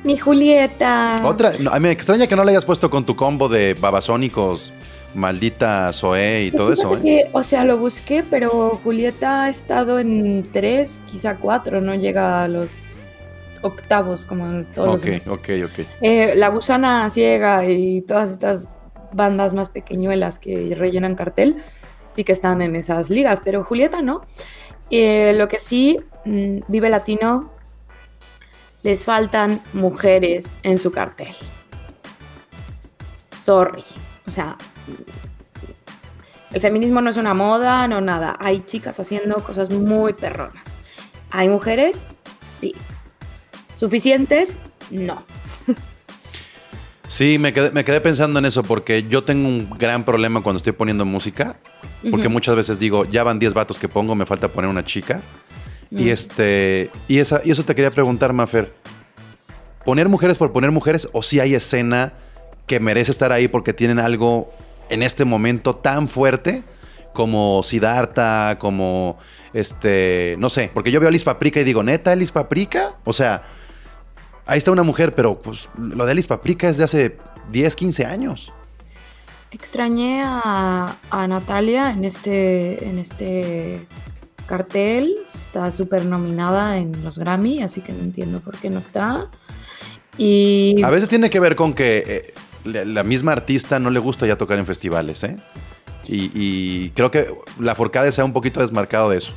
Mi 0.04 0.16
Julieta. 0.16 1.16
Otra, 1.24 1.52
me 1.78 1.90
extraña 1.90 2.26
que 2.26 2.34
no 2.34 2.44
le 2.44 2.52
hayas 2.52 2.64
puesto 2.64 2.90
con 2.90 3.04
tu 3.04 3.14
combo 3.14 3.48
de 3.48 3.74
babasónicos, 3.74 4.72
maldita 5.14 5.92
Zoe 5.92 6.44
y 6.44 6.50
todo 6.50 6.72
eso. 6.72 6.98
¿eh? 7.04 7.28
o 7.32 7.42
sea, 7.42 7.64
lo 7.64 7.76
busqué, 7.76 8.24
pero 8.28 8.80
Julieta 8.82 9.44
ha 9.44 9.48
estado 9.50 10.00
en 10.00 10.42
tres, 10.50 11.02
quizá 11.06 11.36
cuatro, 11.36 11.80
no 11.80 11.94
llega 11.94 12.44
a 12.44 12.48
los 12.48 12.84
octavos 13.62 14.24
como 14.24 14.46
en 14.46 14.64
todos 14.72 15.02
Ok, 15.02 15.08
ok, 15.28 15.48
ok. 15.64 15.86
Eh, 16.00 16.32
la 16.34 16.48
gusana 16.48 17.08
ciega 17.10 17.64
y 17.68 18.02
todas 18.02 18.32
estas 18.32 18.76
bandas 19.12 19.54
más 19.54 19.68
pequeñuelas 19.68 20.38
que 20.38 20.74
rellenan 20.74 21.14
cartel 21.14 21.62
sí 22.12 22.24
que 22.24 22.32
están 22.32 22.62
en 22.62 22.76
esas 22.76 23.10
ligas, 23.10 23.40
pero 23.44 23.64
Julieta 23.64 24.02
no. 24.02 24.22
Eh, 24.90 25.32
lo 25.36 25.48
que 25.48 25.58
sí, 25.58 25.98
mm, 26.24 26.60
Vive 26.68 26.90
Latino, 26.90 27.50
les 28.82 29.04
faltan 29.04 29.60
mujeres 29.72 30.56
en 30.62 30.78
su 30.78 30.90
cartel. 30.90 31.34
Sorry. 33.38 33.84
O 34.28 34.32
sea, 34.32 34.56
el 36.52 36.60
feminismo 36.60 37.00
no 37.00 37.10
es 37.10 37.16
una 37.16 37.34
moda, 37.34 37.88
no 37.88 38.00
nada. 38.00 38.36
Hay 38.40 38.60
chicas 38.60 39.00
haciendo 39.00 39.36
cosas 39.36 39.70
muy 39.70 40.12
perronas. 40.12 40.76
¿Hay 41.30 41.48
mujeres? 41.48 42.04
Sí. 42.38 42.74
¿Suficientes? 43.74 44.58
No. 44.90 45.22
Sí, 47.12 47.36
me 47.36 47.52
quedé, 47.52 48.00
pensando 48.00 48.38
en 48.38 48.46
eso 48.46 48.62
porque 48.62 49.02
yo 49.02 49.22
tengo 49.22 49.46
un 49.46 49.68
gran 49.78 50.02
problema 50.02 50.40
cuando 50.40 50.56
estoy 50.56 50.72
poniendo 50.72 51.04
música. 51.04 51.56
Porque 52.10 52.30
muchas 52.30 52.56
veces 52.56 52.78
digo, 52.78 53.04
ya 53.04 53.22
van 53.22 53.38
10 53.38 53.52
vatos 53.52 53.78
que 53.78 53.86
pongo, 53.86 54.14
me 54.14 54.24
falta 54.24 54.48
poner 54.48 54.70
una 54.70 54.82
chica. 54.82 55.20
Y 55.90 56.08
este. 56.08 56.88
Y, 57.08 57.18
esa, 57.18 57.42
y 57.44 57.50
eso 57.50 57.64
te 57.64 57.74
quería 57.74 57.90
preguntar, 57.90 58.32
Mafer. 58.32 58.72
¿Poner 59.84 60.08
mujeres 60.08 60.38
por 60.38 60.54
poner 60.54 60.70
mujeres 60.70 61.06
o 61.12 61.22
si 61.22 61.38
hay 61.38 61.54
escena 61.54 62.14
que 62.66 62.80
merece 62.80 63.10
estar 63.10 63.30
ahí 63.30 63.46
porque 63.46 63.74
tienen 63.74 63.98
algo 63.98 64.50
en 64.88 65.02
este 65.02 65.26
momento 65.26 65.76
tan 65.76 66.08
fuerte? 66.08 66.64
como 67.12 67.62
Siddhartha, 67.62 68.56
como 68.58 69.18
este, 69.52 70.34
no 70.38 70.48
sé, 70.48 70.70
porque 70.72 70.90
yo 70.90 70.98
veo 70.98 71.10
a 71.10 71.12
Liz 71.12 71.24
Paprika 71.24 71.60
y 71.60 71.64
digo, 71.64 71.82
¿neta 71.82 72.16
Liz 72.16 72.32
Paprika? 72.32 72.94
O 73.04 73.12
sea, 73.12 73.42
ahí 74.46 74.58
está 74.58 74.70
una 74.70 74.82
mujer, 74.82 75.12
pero 75.12 75.40
pues 75.40 75.68
lo 75.76 76.04
de 76.04 76.12
Alice 76.12 76.28
Paprika 76.28 76.68
es 76.68 76.76
de 76.76 76.84
hace 76.84 77.16
10, 77.50 77.76
15 77.76 78.06
años. 78.06 78.52
Extrañé 79.50 80.22
a, 80.24 80.96
Natalia 81.28 81.90
en 81.90 82.04
este, 82.04 82.88
en 82.88 82.98
este 82.98 83.86
cartel. 84.46 85.16
Está 85.34 85.70
súper 85.72 86.06
nominada 86.06 86.78
en 86.78 87.04
los 87.04 87.18
Grammy, 87.18 87.62
así 87.62 87.82
que 87.82 87.92
no 87.92 88.00
entiendo 88.00 88.40
por 88.40 88.56
qué 88.56 88.70
no 88.70 88.78
está. 88.78 89.28
Y... 90.16 90.82
A 90.82 90.90
veces 90.90 91.08
tiene 91.08 91.28
que 91.28 91.38
ver 91.38 91.54
con 91.54 91.74
que 91.74 92.32
eh, 92.64 92.82
la 92.84 93.02
misma 93.02 93.32
artista 93.32 93.78
no 93.78 93.90
le 93.90 93.98
gusta 93.98 94.26
ya 94.26 94.36
tocar 94.36 94.58
en 94.58 94.66
festivales, 94.66 95.22
¿eh? 95.24 95.36
Y, 96.06 96.30
y 96.34 96.90
creo 96.90 97.10
que 97.10 97.32
la 97.60 97.74
Forcade 97.74 98.10
se 98.10 98.22
ha 98.22 98.24
un 98.24 98.32
poquito 98.32 98.60
desmarcado 98.60 99.10
de 99.10 99.18
eso. 99.18 99.32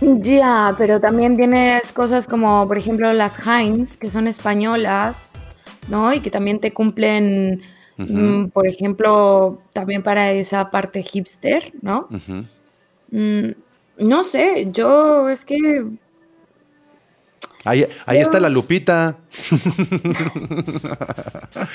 Ya, 0.00 0.74
pero 0.78 1.00
también 1.00 1.36
tienes 1.36 1.92
cosas 1.92 2.28
como, 2.28 2.66
por 2.68 2.78
ejemplo, 2.78 3.12
las 3.12 3.44
Heinz, 3.44 3.96
que 3.96 4.10
son 4.10 4.28
españolas, 4.28 5.32
¿no? 5.88 6.12
Y 6.12 6.20
que 6.20 6.30
también 6.30 6.60
te 6.60 6.72
cumplen, 6.72 7.62
mm, 7.96 8.46
por 8.46 8.68
ejemplo, 8.68 9.60
también 9.72 10.02
para 10.02 10.30
esa 10.30 10.70
parte 10.70 11.02
hipster, 11.02 11.72
¿no? 11.82 12.08
Mm, 13.10 13.50
no 13.98 14.22
sé, 14.22 14.68
yo 14.70 15.28
es 15.28 15.44
que... 15.44 15.86
Ahí, 17.64 17.84
ahí 18.06 18.18
está 18.18 18.38
la 18.38 18.48
lupita. 18.48 19.16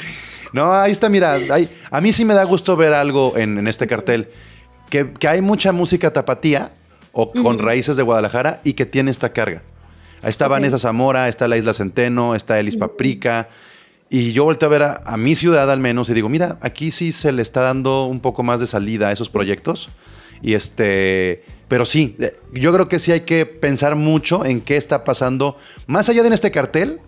no, 0.54 0.74
ahí 0.74 0.94
está, 0.94 1.10
mira, 1.10 1.38
a 1.92 2.02
mí 2.02 2.14
sí 2.14 2.24
me 2.24 2.34
da 2.34 2.46
gusto 2.46 2.78
ver 2.78 2.94
algo 2.94 3.34
en, 3.36 3.68
este 3.68 3.86
cartel, 3.86 4.30
que, 4.90 5.12
que 5.12 5.28
hay 5.28 5.42
mucha 5.42 5.74
música 5.74 6.14
tapatía 6.14 6.72
o 7.14 7.32
con 7.32 7.60
raíces 7.60 7.96
de 7.96 8.04
Guadalajara 8.04 8.60
y 8.66 8.74
que 8.74 8.86
tiene 8.86 9.12
esta 9.12 9.32
carga. 9.32 9.62
Ahí 10.22 10.30
está 10.30 10.48
Vanessa 10.48 10.80
Zamora, 10.80 11.30
está 11.30 11.48
la 11.48 11.58
Isla 11.58 11.74
Centeno, 11.74 12.36
está 12.36 12.60
Elis 12.60 12.76
Paprika. 12.76 13.50
Y 14.10 14.32
yo 14.32 14.44
volteo 14.44 14.68
a 14.68 14.72
ver 14.72 14.84
a, 14.84 15.18
mi 15.18 15.36
ciudad 15.36 15.72
al 15.72 15.80
menos 15.80 16.10
y 16.10 16.14
digo, 16.14 16.28
mira, 16.28 16.58
aquí 16.62 16.92
sí 16.92 17.12
se 17.12 17.32
le 17.32 17.42
está 17.42 17.62
dando 17.62 18.06
un 18.06 18.20
poco 18.20 18.44
más 18.44 18.60
de 18.60 18.68
salida 18.68 19.10
a 19.10 19.12
esos 19.12 19.30
proyectos. 19.30 19.90
Y 20.42 20.56
este, 20.56 21.44
pero 21.68 21.86
sí, 21.86 22.16
eh, 22.20 22.34
yo 22.52 22.74
creo 22.74 22.88
que 22.90 23.00
sí 23.00 23.12
hay 23.12 23.22
que 23.22 23.46
pensar 23.46 23.96
mucho 23.96 24.46
en 24.46 24.62
qué 24.62 24.78
está 24.78 25.04
pasando. 25.04 25.58
Más 25.88 26.10
allá 26.10 26.22
de 26.22 26.28
en 26.28 26.34
este 26.34 26.52
cartel, 26.52 27.00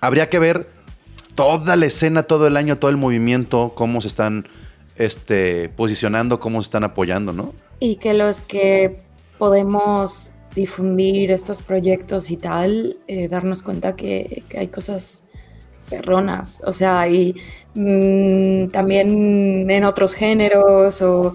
habría 0.00 0.28
que 0.28 0.38
ver 0.38 0.68
toda 1.34 1.76
la 1.76 1.86
escena, 1.86 2.24
todo 2.24 2.46
el 2.46 2.56
año, 2.56 2.78
todo 2.78 2.90
el 2.90 2.96
movimiento, 2.96 3.72
cómo 3.74 4.00
se 4.00 4.08
están 4.08 4.48
este, 4.96 5.68
posicionando, 5.68 6.40
cómo 6.40 6.60
se 6.62 6.66
están 6.66 6.84
apoyando, 6.84 7.32
¿no? 7.32 7.54
Y 7.78 7.96
que 7.96 8.14
los 8.14 8.42
que 8.42 9.05
podemos 9.38 10.30
difundir 10.54 11.30
estos 11.30 11.62
proyectos 11.62 12.30
y 12.30 12.36
tal, 12.36 12.96
eh, 13.06 13.28
darnos 13.28 13.62
cuenta 13.62 13.94
que, 13.94 14.42
hay 14.56 14.68
cosas 14.68 15.24
perronas, 15.90 16.62
o 16.66 16.72
sea, 16.72 17.06
y 17.08 17.34
mm, 17.74 18.68
también 18.68 19.70
en 19.70 19.84
otros 19.84 20.14
géneros, 20.14 21.02
o 21.02 21.34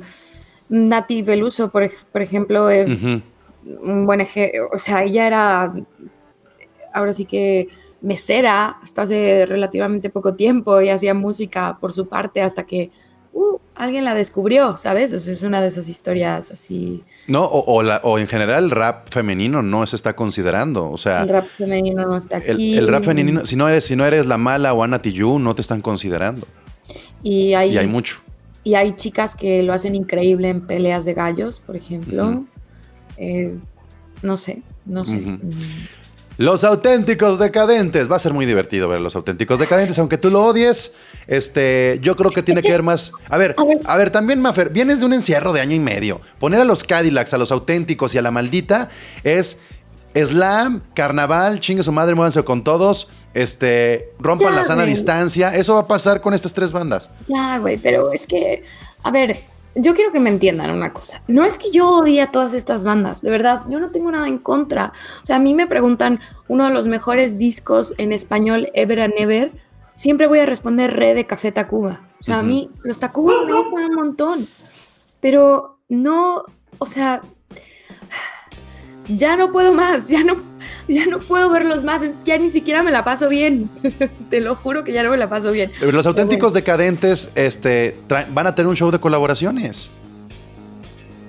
Nati 0.70 1.22
Beluso, 1.22 1.70
por, 1.70 1.90
por 2.12 2.22
ejemplo, 2.22 2.70
es 2.70 3.04
un 3.04 4.06
buen 4.06 4.22
ejemplo, 4.22 4.70
o 4.74 4.78
sea, 4.78 5.04
ella 5.04 5.28
era, 5.28 5.74
ahora 6.94 7.14
sí 7.14 7.26
que 7.26 7.68
mesera 8.02 8.80
hasta 8.82 9.04
hace 9.04 9.46
relativamente 9.46 10.10
poco 10.10 10.34
tiempo 10.34 10.82
y 10.82 10.90
hacía 10.90 11.14
música 11.14 11.78
por 11.80 11.94
su 11.94 12.08
parte 12.08 12.42
hasta 12.42 12.64
que 12.64 12.90
uh, 13.41 13.60
alguien 13.75 14.06
la 14.06 14.13
descubrió, 14.13 14.77
¿sabes? 14.77 15.13
O 15.13 15.19
sea, 15.19 15.34
es 15.34 15.43
una 15.43 15.62
de 15.62 15.67
esas 15.67 15.88
historias 15.88 16.51
así. 16.51 17.04
No, 17.27 17.45
o, 17.45 18.19
en 18.19 18.27
general 18.27 18.65
el 18.65 18.71
rap 18.71 19.10
femenino 19.10 19.62
no 19.62 19.86
se 19.86 19.95
está 19.95 20.15
considerando. 20.15 20.89
O 20.89 20.97
sea. 20.97 21.23
El 21.23 21.30
rap 21.30 21.45
femenino 21.58 22.06
no 22.06 22.17
está 22.17 22.38
aquí. 22.38 22.77
El, 22.77 22.88
rap 22.88 23.04
femenino, 23.04 23.45
si 23.45 23.56
no 23.56 23.67
eres, 23.67 23.86
si 23.86 23.95
no 23.95 24.06
eres 24.06 24.25
la 24.25 24.38
mala 24.38 24.73
o 24.73 24.84
Ana 24.84 25.01
Tijoux, 25.01 25.39
no 25.39 25.56
te 25.56 25.62
están 25.62 25.82
considerando. 25.82 26.47
Y 27.23 27.54
hay, 27.54 27.73
y 27.73 27.77
hay 27.77 27.88
mucho. 27.88 28.21
Y 28.63 28.75
hay 28.75 28.95
chicas 28.95 29.36
que 29.36 29.63
lo 29.63 29.73
hacen 29.73 29.95
increíble 29.95 30.49
en 30.49 30.62
peleas 30.62 31.06
de 31.06 31.13
gallos, 31.13 31.60
por 31.60 31.75
ejemplo. 31.75 32.45
Eh, 33.17 33.58
no 34.21 34.38
sé, 34.38 34.62
no 34.86 35.06
sé. 35.06 35.23
Los 36.38 36.63
auténticos 36.63 37.39
decadentes. 37.39 38.12
Va 38.12 38.15
a 38.15 38.20
ser 38.20 38.34
muy 38.34 38.46
divertido 38.46 38.88
ver 38.88 39.02
los 39.02 39.15
auténticos 39.15 39.60
decadentes, 39.60 40.00
aunque 40.00 40.17
tú 40.17 40.30
lo 40.30 40.44
odies. 40.44 40.94
Este, 41.28 42.00
yo 42.02 42.15
creo 42.15 42.32
que 42.32 42.41
tiene 42.41 42.62
que, 42.62 42.72
ver 42.72 42.84
más. 42.84 43.12
A 43.30 43.38
ver, 43.38 43.56
a 43.86 43.98
ver, 43.98 44.10
también, 44.12 44.41
Mafer, 44.41 44.70
vienes 44.70 45.00
de 45.00 45.06
un 45.06 45.13
encierro 45.13 45.54
de 45.54 45.62
año 45.62 45.76
y 45.76 45.80
medio. 45.80 46.22
Poner 46.39 46.62
a 46.62 46.65
los 46.65 46.84
Cadillacs, 46.84 47.34
a 47.34 47.38
los 47.38 47.52
auténticos 47.52 48.15
y 48.15 48.17
a 48.17 48.22
la 48.22 48.32
maldita 48.32 48.89
es 49.24 49.60
slam, 50.13 50.82
carnaval, 50.94 51.60
chingue 51.60 51.84
su 51.84 51.91
madre, 51.91 52.15
muévanse 52.15 52.44
con 52.44 52.63
todos. 52.63 53.10
Este, 53.34 54.10
rompan 54.20 54.56
la 54.56 54.63
sana 54.63 54.84
distancia. 54.84 55.56
Eso 55.56 55.76
va 55.76 55.82
a 55.82 55.88
pasar 55.88 56.22
con 56.22 56.34
estas 56.34 56.54
tres 56.54 56.72
bandas. 56.72 57.10
Ya, 57.28 57.58
güey, 57.60 57.78
pero 57.78 58.12
es 58.12 58.28
que, 58.28 58.63
a 59.04 59.12
ver, 59.12 59.44
yo 59.76 59.94
quiero 59.96 60.12
que 60.12 60.19
me 60.19 60.30
entiendan 60.30 60.72
una 60.72 60.94
cosa. 60.94 61.22
No 61.28 61.46
es 61.46 61.58
que 61.58 61.72
yo 61.72 61.90
odie 61.90 62.22
a 62.22 62.32
todas 62.32 62.54
estas 62.54 62.84
bandas, 62.84 63.22
de 63.22 63.30
verdad, 63.30 63.63
yo 63.69 63.80
no 63.80 63.92
tengo 63.92 64.12
nada 64.12 64.28
en 64.28 64.38
contra. 64.38 64.94
O 65.22 65.26
sea, 65.26 65.38
a 65.38 65.40
mí 65.40 65.54
me 65.54 65.67
preguntan 65.67 66.19
uno 66.48 66.65
de 66.65 66.72
los 66.72 66.88
mejores 66.88 67.38
discos 67.38 67.96
en 67.98 68.12
español 68.12 68.69
ever 68.74 69.02
and 69.02 69.13
ever, 69.17 69.52
siempre 69.94 70.28
voy 70.28 70.40
a 70.40 70.46
responder 70.46 70.96
Re 70.96 71.13
de 71.13 71.26
Café 71.26 71.52
Tacuba. 71.52 72.02
O 72.19 72.24
sea, 72.24 72.40
a 72.40 72.44
mí 72.44 72.69
los 72.84 73.00
Tacuba 73.00 73.34
me 73.46 73.54
gustan 73.54 73.86
un 73.86 73.96
montón, 73.96 74.48
pero 75.19 75.80
no, 75.90 76.44
o 76.78 76.86
sea, 76.86 77.22
ya 79.16 79.36
no 79.36 79.52
puedo 79.52 79.74
más, 79.74 80.08
ya 80.08 80.24
no 80.24 80.36
ya 80.88 81.06
no 81.06 81.20
puedo 81.20 81.50
verlos 81.50 81.84
más, 81.84 82.02
es, 82.02 82.16
ya 82.26 82.38
ni 82.38 82.50
siquiera 82.50 82.84
me 82.84 82.92
la 82.92 83.04
paso 83.04 83.30
bien. 83.30 83.70
Te 84.30 84.42
lo 84.42 84.56
juro 84.56 84.84
que 84.84 84.92
ya 84.92 85.04
no 85.04 85.12
me 85.12 85.18
la 85.18 85.30
paso 85.30 85.52
bien. 85.52 85.72
los 85.80 86.06
auténticos 86.06 86.54
decadentes 86.54 87.32
este, 87.36 87.96
van 88.08 88.48
a 88.48 88.56
tener 88.56 88.68
un 88.68 88.76
show 88.76 88.92
de 88.92 89.00
colaboraciones. 89.00 89.90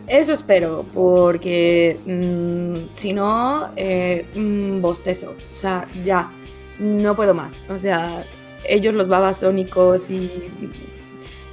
Eso 0.08 0.32
espero, 0.32 0.84
porque 0.92 1.96
mm, 2.06 2.92
si 2.92 3.12
no, 3.12 3.70
eh, 3.76 4.26
mm, 4.34 4.80
bostezo. 4.80 5.34
O 5.54 5.56
sea, 5.56 5.88
ya, 6.04 6.30
no 6.78 7.14
puedo 7.14 7.34
más. 7.34 7.62
O 7.68 7.78
sea, 7.78 8.24
ellos 8.68 8.94
los 8.94 9.08
babasónicos 9.08 10.10
y, 10.10 10.30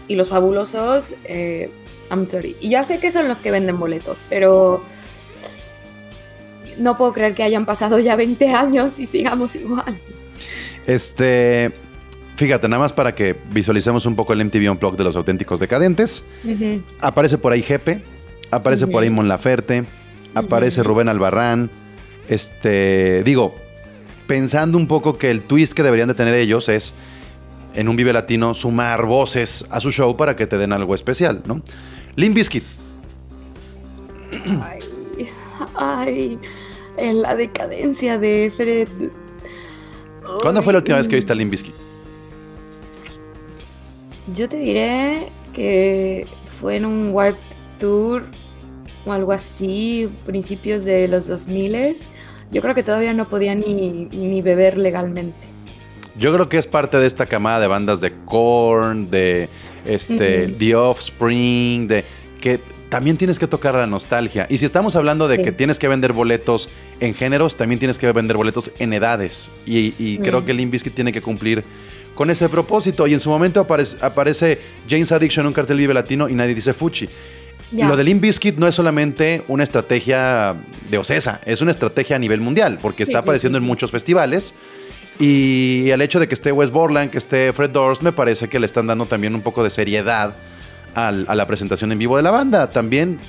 y 0.07 0.15
los 0.15 0.29
fabulosos, 0.29 1.13
eh, 1.25 1.69
I'm 2.09 2.25
sorry. 2.25 2.57
Y 2.59 2.69
ya 2.69 2.83
sé 2.83 2.99
que 2.99 3.11
son 3.11 3.27
los 3.27 3.39
que 3.39 3.51
venden 3.51 3.79
boletos, 3.79 4.19
pero 4.29 4.81
no 6.79 6.97
puedo 6.97 7.13
creer 7.13 7.35
que 7.35 7.43
hayan 7.43 7.65
pasado 7.65 7.99
ya 7.99 8.15
20 8.15 8.49
años 8.53 8.99
y 8.99 9.05
sigamos 9.05 9.55
igual. 9.55 9.99
Este, 10.87 11.71
fíjate, 12.35 12.67
nada 12.67 12.81
más 12.81 12.93
para 12.93 13.13
que 13.13 13.35
visualicemos 13.51 14.05
un 14.05 14.15
poco 14.15 14.33
el 14.33 14.43
MTV 14.45 14.71
Unplugged 14.71 14.97
de 14.97 15.03
los 15.03 15.15
auténticos 15.15 15.59
decadentes. 15.59 16.23
Aparece 16.99 17.37
por 17.37 17.51
ahí 17.51 17.61
Jepe, 17.61 18.01
aparece 18.51 18.87
por 18.87 19.03
ahí 19.03 19.09
Mon 19.09 19.27
Laferte, 19.27 19.85
aparece 20.33 20.83
Rubén 20.83 21.09
Albarrán. 21.09 21.69
Este, 22.27 23.23
digo, 23.23 23.55
pensando 24.27 24.77
un 24.77 24.87
poco 24.87 25.17
que 25.17 25.31
el 25.31 25.41
twist 25.41 25.73
que 25.73 25.83
deberían 25.83 26.07
de 26.07 26.13
tener 26.13 26.33
ellos 26.33 26.69
es 26.69 26.93
en 27.75 27.87
un 27.87 27.95
Vive 27.95 28.13
Latino 28.13 28.53
sumar 28.53 29.05
voces 29.05 29.65
a 29.69 29.79
su 29.79 29.91
show 29.91 30.15
para 30.15 30.35
que 30.35 30.47
te 30.47 30.57
den 30.57 30.71
algo 30.71 30.95
especial, 30.95 31.41
¿no? 31.45 31.61
Limp 32.15 32.35
Bizkit. 32.35 32.63
Ay, 34.61 34.79
ay, 35.75 36.39
en 36.99 37.21
la 37.21 37.35
decadencia 37.35 38.17
de 38.17 38.51
Fred. 38.55 38.87
¿Cuándo 40.41 40.61
fue 40.61 40.73
la 40.73 40.79
última 40.79 40.97
vez 40.97 41.07
que 41.07 41.15
viste 41.15 41.31
a 41.31 41.35
Limp 41.35 41.51
Bizkit? 41.51 41.73
Yo 44.35 44.47
te 44.47 44.57
diré 44.57 45.31
que 45.53 46.27
fue 46.59 46.75
en 46.75 46.85
un 46.85 47.09
Warp 47.11 47.37
Tour 47.79 48.23
o 49.05 49.11
algo 49.11 49.31
así, 49.31 50.09
principios 50.25 50.83
de 50.83 51.07
los 51.07 51.27
2000 51.27 51.95
Yo 52.51 52.61
creo 52.61 52.75
que 52.75 52.83
todavía 52.83 53.13
no 53.13 53.27
podía 53.27 53.55
ni, 53.55 54.07
ni 54.11 54.41
beber 54.41 54.77
legalmente. 54.77 55.47
Yo 56.17 56.33
creo 56.33 56.49
que 56.49 56.57
es 56.57 56.67
parte 56.67 56.97
de 56.97 57.07
esta 57.07 57.25
camada 57.25 57.61
de 57.61 57.67
bandas 57.67 58.01
de 58.01 58.11
Korn, 58.25 59.09
de 59.09 59.47
este, 59.85 60.49
The 60.49 60.75
Offspring, 60.75 61.87
de 61.87 62.03
que 62.41 62.59
también 62.89 63.17
tienes 63.17 63.39
que 63.39 63.47
tocar 63.47 63.75
la 63.75 63.87
nostalgia. 63.87 64.47
Y 64.49 64.57
si 64.57 64.65
estamos 64.65 64.95
hablando 64.95 65.27
de 65.27 65.37
que 65.37 65.51
tienes 65.51 65.77
que 65.79 65.87
vender 65.87 66.11
boletos 66.11 66.69
en 66.99 67.13
géneros, 67.13 67.55
también 67.55 67.79
tienes 67.79 67.99
que 67.99 68.11
vender 68.11 68.35
boletos 68.35 68.71
en 68.79 68.93
edades. 68.93 69.49
Y, 69.65 70.17
creo 70.17 70.43
que 70.43 70.53
Limp 70.53 70.71
Bizkit 70.71 70.93
tiene 70.93 71.11
que 71.11 71.21
cumplir 71.21 71.63
con 72.15 72.29
ese 72.29 72.49
propósito. 72.49 73.07
Y 73.07 73.13
en 73.13 73.19
su 73.19 73.29
momento 73.29 73.61
aparece, 73.61 73.97
aparece 74.01 74.59
James 74.89 75.11
Addiction 75.11 75.43
en 75.43 75.47
un 75.47 75.53
cartel 75.53 75.77
Vive 75.77 75.93
Latino 75.93 76.27
y 76.27 76.33
nadie 76.33 76.55
dice 76.55 76.73
Fuchi. 76.73 77.07
Lo 77.71 77.95
de 77.95 78.03
Limp 78.03 78.21
Bizkit 78.21 78.57
no 78.57 78.67
es 78.67 78.73
solamente 78.73 79.43
una 79.47 79.63
estrategia 79.63 80.55
de 80.89 80.97
Ocesa, 80.97 81.39
es 81.45 81.61
una 81.61 81.69
estrategia 81.69 82.15
a 82.15 82.19
nivel 82.19 82.41
mundial, 82.41 82.79
porque 82.81 83.03
está 83.03 83.19
apareciendo 83.19 83.59
en 83.59 83.63
muchos 83.63 83.91
festivales. 83.91 84.55
Y 85.19 85.89
el 85.91 86.01
hecho 86.01 86.19
de 86.19 86.27
que 86.27 86.33
esté 86.33 86.51
Wes 86.51 86.71
Borland, 86.71 87.11
que 87.11 87.19
esté 87.19 87.53
Fred 87.53 87.69
Durst, 87.69 88.01
me 88.01 88.11
parece 88.11 88.47
que 88.47 88.59
le 88.59 88.65
están 88.65 88.87
dando 88.87 89.05
también 89.05 89.35
un 89.35 89.41
poco 89.41 89.63
de 89.63 89.69
seriedad 89.69 90.33
a 91.07 91.35
la 91.35 91.47
presentación 91.47 91.91
en 91.91 91.99
vivo 91.99 92.17
de 92.17 92.23
la 92.23 92.31
banda. 92.31 92.69
También, 92.69 93.19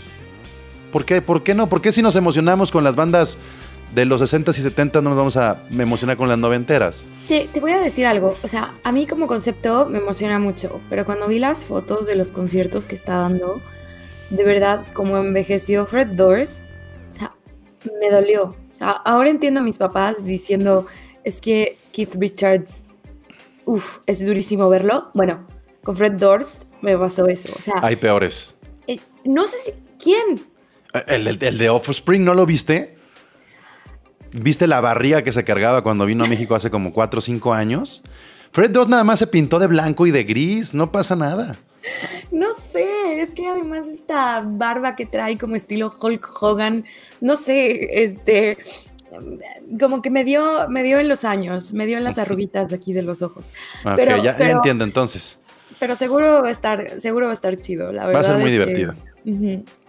¿por 0.92 1.04
qué, 1.04 1.22
¿por 1.22 1.42
qué 1.42 1.54
no? 1.54 1.68
¿Por 1.68 1.80
qué 1.80 1.92
si 1.92 2.02
nos 2.02 2.16
emocionamos 2.16 2.70
con 2.70 2.84
las 2.84 2.96
bandas 2.96 3.38
de 3.94 4.04
los 4.04 4.20
60s 4.20 4.56
y 4.58 4.62
70 4.62 5.00
no 5.00 5.10
nos 5.10 5.18
vamos 5.18 5.36
a 5.36 5.62
emocionar 5.70 6.16
con 6.16 6.28
las 6.28 6.38
noventeras? 6.38 7.04
Te, 7.28 7.48
te 7.52 7.60
voy 7.60 7.72
a 7.72 7.80
decir 7.80 8.06
algo. 8.06 8.36
O 8.42 8.48
sea, 8.48 8.74
a 8.84 8.92
mí 8.92 9.06
como 9.06 9.26
concepto 9.26 9.86
me 9.86 9.98
emociona 9.98 10.38
mucho, 10.38 10.80
pero 10.88 11.04
cuando 11.04 11.28
vi 11.28 11.38
las 11.38 11.64
fotos 11.64 12.06
de 12.06 12.16
los 12.16 12.32
conciertos 12.32 12.86
que 12.86 12.94
está 12.94 13.14
dando, 13.16 13.60
de 14.30 14.44
verdad, 14.44 14.86
como 14.92 15.16
envejeció 15.16 15.86
Fred 15.86 16.08
Durst, 16.08 16.62
o 17.10 17.14
sea, 17.14 17.32
me 18.00 18.10
dolió. 18.10 18.44
O 18.44 18.74
sea, 18.74 18.90
ahora 18.90 19.30
entiendo 19.30 19.60
a 19.60 19.62
mis 19.62 19.78
papás 19.78 20.24
diciendo, 20.24 20.86
es 21.24 21.40
que 21.40 21.78
Keith 21.92 22.14
Richards, 22.14 22.84
uff, 23.64 23.98
es 24.06 24.24
durísimo 24.24 24.68
verlo. 24.68 25.10
Bueno, 25.14 25.46
con 25.82 25.96
Fred 25.96 26.12
Durst 26.12 26.69
me 26.82 26.96
pasó 26.96 27.26
eso. 27.26 27.52
O 27.58 27.62
sea, 27.62 27.74
hay 27.82 27.96
peores. 27.96 28.54
Eh, 28.86 28.98
no 29.24 29.46
sé 29.46 29.58
si. 29.58 29.72
¿Quién? 30.02 30.40
Eh, 30.94 31.36
el, 31.40 31.58
de 31.58 31.68
Offspring, 31.68 32.24
¿no 32.24 32.34
lo 32.34 32.46
viste? 32.46 32.96
¿Viste 34.32 34.66
la 34.66 34.80
barriga 34.80 35.22
que 35.22 35.32
se 35.32 35.44
cargaba 35.44 35.82
cuando 35.82 36.06
vino 36.06 36.24
a 36.24 36.28
México 36.28 36.54
hace 36.54 36.70
como 36.70 36.92
4 36.92 37.18
o 37.18 37.20
5 37.20 37.52
años? 37.52 38.02
Fred 38.52 38.70
Durst 38.70 38.90
nada 38.90 39.04
más 39.04 39.18
se 39.18 39.26
pintó 39.26 39.58
de 39.58 39.66
blanco 39.66 40.06
y 40.06 40.10
de 40.10 40.24
gris, 40.24 40.74
no 40.74 40.90
pasa 40.90 41.16
nada. 41.16 41.56
No 42.30 42.54
sé, 42.54 43.20
es 43.20 43.30
que 43.32 43.46
además 43.46 43.88
esta 43.88 44.42
barba 44.44 44.96
que 44.96 45.06
trae 45.06 45.38
como 45.38 45.56
estilo 45.56 45.92
Hulk 46.00 46.28
Hogan, 46.40 46.84
no 47.20 47.36
sé, 47.36 48.02
este, 48.02 48.58
como 49.78 50.02
que 50.02 50.10
me 50.10 50.24
dio, 50.24 50.68
me 50.68 50.82
dio 50.82 50.98
en 50.98 51.08
los 51.08 51.24
años, 51.24 51.72
me 51.72 51.86
dio 51.86 51.98
en 51.98 52.04
las 52.04 52.18
arruguitas 52.18 52.68
de 52.68 52.76
aquí 52.76 52.92
de 52.92 53.02
los 53.02 53.22
ojos. 53.22 53.44
pero, 53.96 54.22
ya, 54.22 54.36
entiendo 54.38 54.84
entonces. 54.84 55.38
Pero 55.80 55.96
seguro 55.96 56.42
va 56.42 56.48
a 56.48 56.50
estar, 56.50 57.00
seguro 57.00 57.26
va 57.26 57.32
a 57.32 57.34
estar 57.34 57.56
chido, 57.56 57.90
la 57.90 58.06
verdad. 58.06 58.20
Va 58.20 58.20
a 58.20 58.24
ser 58.24 58.36
muy 58.36 58.52
divertido. 58.52 58.94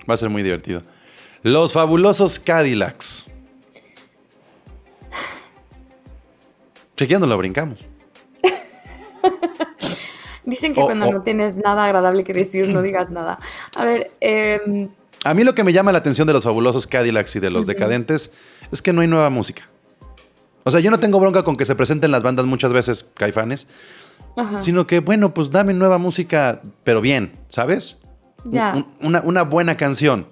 Va 0.10 0.14
a 0.14 0.18
ser 0.18 0.30
muy 0.30 0.42
divertido. 0.42 0.82
Los 1.44 1.74
fabulosos 1.74 2.40
Cadillacs. 2.40 3.28
Chequeando 6.96 7.28
lo 7.28 7.38
brincamos. 7.38 7.86
Dicen 10.46 10.74
que 10.74 10.82
cuando 10.82 11.12
no 11.12 11.22
tienes 11.22 11.58
nada 11.58 11.86
agradable 11.86 12.24
que 12.24 12.34
decir, 12.34 12.70
no 12.70 12.82
digas 12.82 13.12
nada. 13.12 13.40
A 13.76 13.84
ver, 13.84 14.12
eh, 14.22 14.88
a 15.24 15.34
mí 15.34 15.44
lo 15.44 15.54
que 15.54 15.64
me 15.64 15.74
llama 15.74 15.92
la 15.92 16.00
atención 16.00 16.26
de 16.26 16.34
los 16.34 16.46
fabulosos 16.46 16.88
Cadillacs 16.88 17.36
y 17.36 17.40
de 17.40 17.50
los 17.50 17.68
decadentes 17.68 18.32
es 18.72 18.82
que 18.82 18.94
no 18.94 19.02
hay 19.02 19.08
nueva 19.08 19.30
música. 19.30 19.68
O 20.64 20.72
sea, 20.72 20.80
yo 20.80 20.90
no 20.90 21.00
tengo 21.00 21.20
bronca 21.20 21.44
con 21.44 21.58
que 21.58 21.66
se 21.66 21.76
presenten 21.76 22.12
las 22.12 22.24
bandas 22.24 22.46
muchas 22.46 22.72
veces, 22.72 23.06
caifanes, 23.16 23.68
sino 24.60 24.88
que, 24.88 25.00
bueno, 25.00 25.34
pues 25.34 25.52
dame 25.52 25.74
nueva 25.74 25.98
música, 25.98 26.62
pero 26.84 27.02
bien, 27.02 27.34
¿sabes? 27.50 27.98
Ya. 28.46 28.86
una, 29.02 29.44
buena 29.44 29.78
canción. 29.78 30.26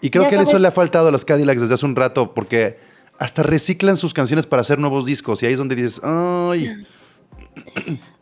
Y 0.00 0.10
creo 0.10 0.28
que 0.28 0.36
eso 0.36 0.58
le 0.58 0.68
ha 0.68 0.70
faltado 0.70 1.08
a 1.08 1.10
los 1.10 1.24
Cadillacs 1.24 1.60
desde 1.60 1.74
hace 1.74 1.86
un 1.86 1.96
rato, 1.96 2.34
porque 2.34 2.78
hasta 3.18 3.42
reciclan 3.42 3.96
sus 3.96 4.14
canciones 4.14 4.46
para 4.46 4.62
hacer 4.62 4.78
nuevos 4.78 5.06
discos, 5.06 5.42
y 5.42 5.46
ahí 5.46 5.52
es 5.52 5.58
donde 5.58 5.74
dices, 5.74 6.00
¡ay! 6.04 6.84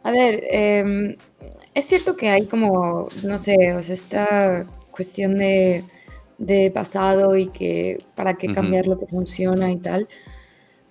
A 0.03 0.11
ver, 0.11 0.43
em, 0.51 1.17
es 1.75 1.85
cierto 1.85 2.17
que 2.17 2.31
hay 2.31 2.47
como, 2.47 3.09
no 3.23 3.37
sé, 3.37 3.75
o 3.75 3.83
sea, 3.83 3.95
esta 3.95 4.65
cuestión 4.91 5.37
de 5.37 5.85
de 6.39 6.71
pasado 6.71 7.37
y 7.37 7.49
que 7.49 8.05
para 8.15 8.35
qué 8.35 8.49
cambiar 8.49 8.87
lo 8.87 8.99
que 8.99 9.07
funciona 9.07 9.71
y 9.73 9.77
tal. 9.77 10.09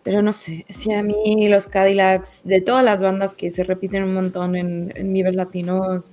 Pero 0.05 0.21
no 0.21 0.33
sé, 0.33 0.67
si 0.69 0.93
a 0.93 1.01
mí 1.01 1.49
los 1.49 1.67
Cadillacs, 1.67 2.41
de 2.43 2.61
todas 2.61 2.85
las 2.85 3.01
bandas 3.01 3.33
que 3.33 3.49
se 3.49 3.63
repiten 3.63 4.03
un 4.03 4.13
montón 4.13 4.55
en, 4.55 4.93
en 4.95 5.35
Latinos, 5.35 6.11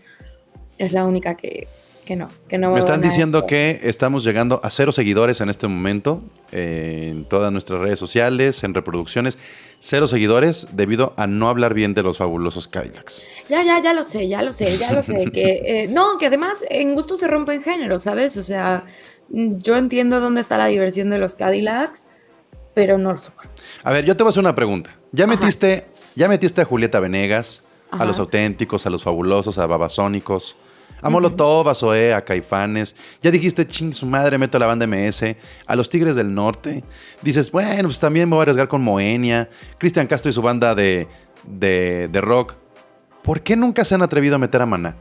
es 0.79 0.95
la 0.95 1.05
única 1.05 1.37
que, 1.37 1.69
que 2.07 2.17
no, 2.17 2.29
que 2.49 2.57
no. 2.57 2.73
Me 2.73 2.81
están 2.81 3.03
diciendo 3.03 3.47
que 3.47 3.81
estamos 3.83 4.25
llegando 4.25 4.61
a 4.63 4.71
cero 4.71 4.93
seguidores 4.93 5.43
en 5.43 5.51
este 5.51 5.69
momento 5.69 6.23
en 6.53 7.27
todas 7.27 7.53
nuestras 7.53 7.81
redes 7.81 7.99
sociales, 7.99 8.65
en 8.65 8.73
reproducciones. 8.73 9.37
Cero 9.79 10.07
seguidores 10.07 10.69
debido 10.73 11.13
a 11.19 11.27
no 11.27 11.51
hablar 11.51 11.75
bien 11.75 11.93
de 11.93 12.03
los 12.03 12.17
fabulosos 12.17 12.69
Cadillacs. 12.69 13.29
Ya, 13.51 13.63
ya, 13.63 13.79
ya 13.83 13.93
lo 13.93 14.05
sé, 14.05 14.27
ya 14.27 14.41
lo 14.41 14.53
sé, 14.53 14.79
ya 14.79 14.91
lo 14.95 15.03
sé. 15.03 15.31
que, 15.35 15.61
eh, 15.67 15.89
no, 15.89 16.17
que 16.17 16.29
además 16.29 16.65
en 16.71 16.95
gusto 16.95 17.19
se 17.19 17.29
rompen 17.29 17.63
géneros, 17.63 18.05
¿sabes? 18.05 18.39
O 18.39 18.43
sea, 18.43 18.85
yo 19.29 19.77
entiendo 19.77 20.21
dónde 20.21 20.41
está 20.41 20.57
la 20.57 20.67
diversión 20.67 21.11
de 21.11 21.19
los 21.19 21.37
Cadillacs, 21.37 22.09
pero 22.75 22.99
no 22.99 23.13
lo 23.13 23.19
soporto. 23.19 23.63
A 23.83 23.93
ver, 23.93 24.05
yo 24.05 24.17
te 24.17 24.23
voy 24.23 24.29
a 24.29 24.31
hacer 24.31 24.41
una 24.41 24.55
pregunta. 24.55 24.95
¿Ya 25.13 25.27
metiste, 25.27 25.87
ya 26.15 26.29
metiste 26.29 26.61
a 26.61 26.65
Julieta 26.65 27.01
Venegas, 27.01 27.63
a 27.91 28.05
los 28.05 28.19
auténticos, 28.19 28.87
a 28.87 28.91
los 28.91 29.03
fabulosos, 29.03 29.59
a 29.59 29.67
Babasónicos, 29.67 30.57
a 31.01 31.11
Molotov, 31.11 31.69
a 31.69 31.75
Zoé, 31.75 32.15
a 32.15 32.23
Caifanes? 32.23 32.97
Ya 33.23 33.31
dijiste, 33.31 33.67
ching, 33.67 33.93
su 33.93 34.07
madre, 34.07 34.39
meto 34.39 34.57
a 34.57 34.61
la 34.61 34.67
banda 34.67 34.87
MS, 34.87 35.37
a 35.67 35.77
los 35.77 35.91
Tigres 35.91 36.17
del 36.17 36.35
Norte. 36.35 36.83
Dices, 37.23 37.51
bueno, 37.51 37.85
pues 37.85 38.01
también 38.01 38.29
me 38.29 38.35
voy 38.35 38.41
a 38.41 38.43
arriesgar 38.43 38.69
con 38.69 38.83
Moenia, 38.83 39.51
Cristian 39.79 40.07
Castro 40.07 40.31
y 40.31 40.33
su 40.33 40.43
banda 40.43 40.75
de, 40.75 41.09
de, 41.47 42.09
de 42.11 42.21
rock. 42.21 42.55
¿Por 43.23 43.41
qué 43.43 43.57
nunca 43.57 43.85
se 43.85 43.95
han 43.95 44.03
atrevido 44.03 44.37
a 44.37 44.39
meter 44.39 44.63
a 44.63 44.67
Maná? 44.67 44.97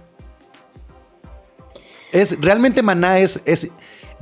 Es, 2.11 2.39
realmente 2.41 2.81
Maná 2.83 3.19
es, 3.19 3.41
es, 3.45 3.71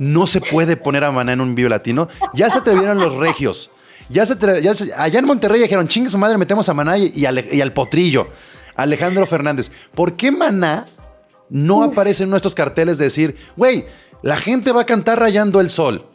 no 0.00 0.26
se 0.26 0.40
puede 0.40 0.78
poner 0.78 1.04
a 1.04 1.12
Maná 1.12 1.34
en 1.34 1.42
un 1.42 1.54
vivo 1.54 1.68
latino. 1.68 2.08
Ya 2.32 2.48
se 2.48 2.60
atrevieron 2.60 2.98
los 2.98 3.16
regios. 3.16 3.70
Ya 4.08 4.24
se, 4.24 4.34
allá 4.96 5.18
en 5.18 5.26
Monterrey 5.26 5.60
dijeron, 5.60 5.86
chingue 5.88 6.08
su 6.08 6.16
madre, 6.16 6.38
metemos 6.38 6.68
a 6.70 6.74
Maná 6.74 6.96
y, 6.96 7.26
al, 7.26 7.72
potrillo. 7.74 8.28
Alejandro 8.74 9.26
Fernández. 9.26 9.70
¿Por 9.94 10.16
qué 10.16 10.32
Maná 10.32 10.86
no 11.50 11.82
aparece 11.82 12.22
en 12.22 12.30
nuestros 12.30 12.54
carteles 12.54 12.96
de 12.96 13.04
decir, 13.04 13.36
güey, 13.58 13.84
la 14.22 14.36
gente 14.36 14.72
va 14.72 14.80
a 14.80 14.86
cantar 14.86 15.20
rayando 15.20 15.60
el 15.60 15.68
sol? 15.68 16.06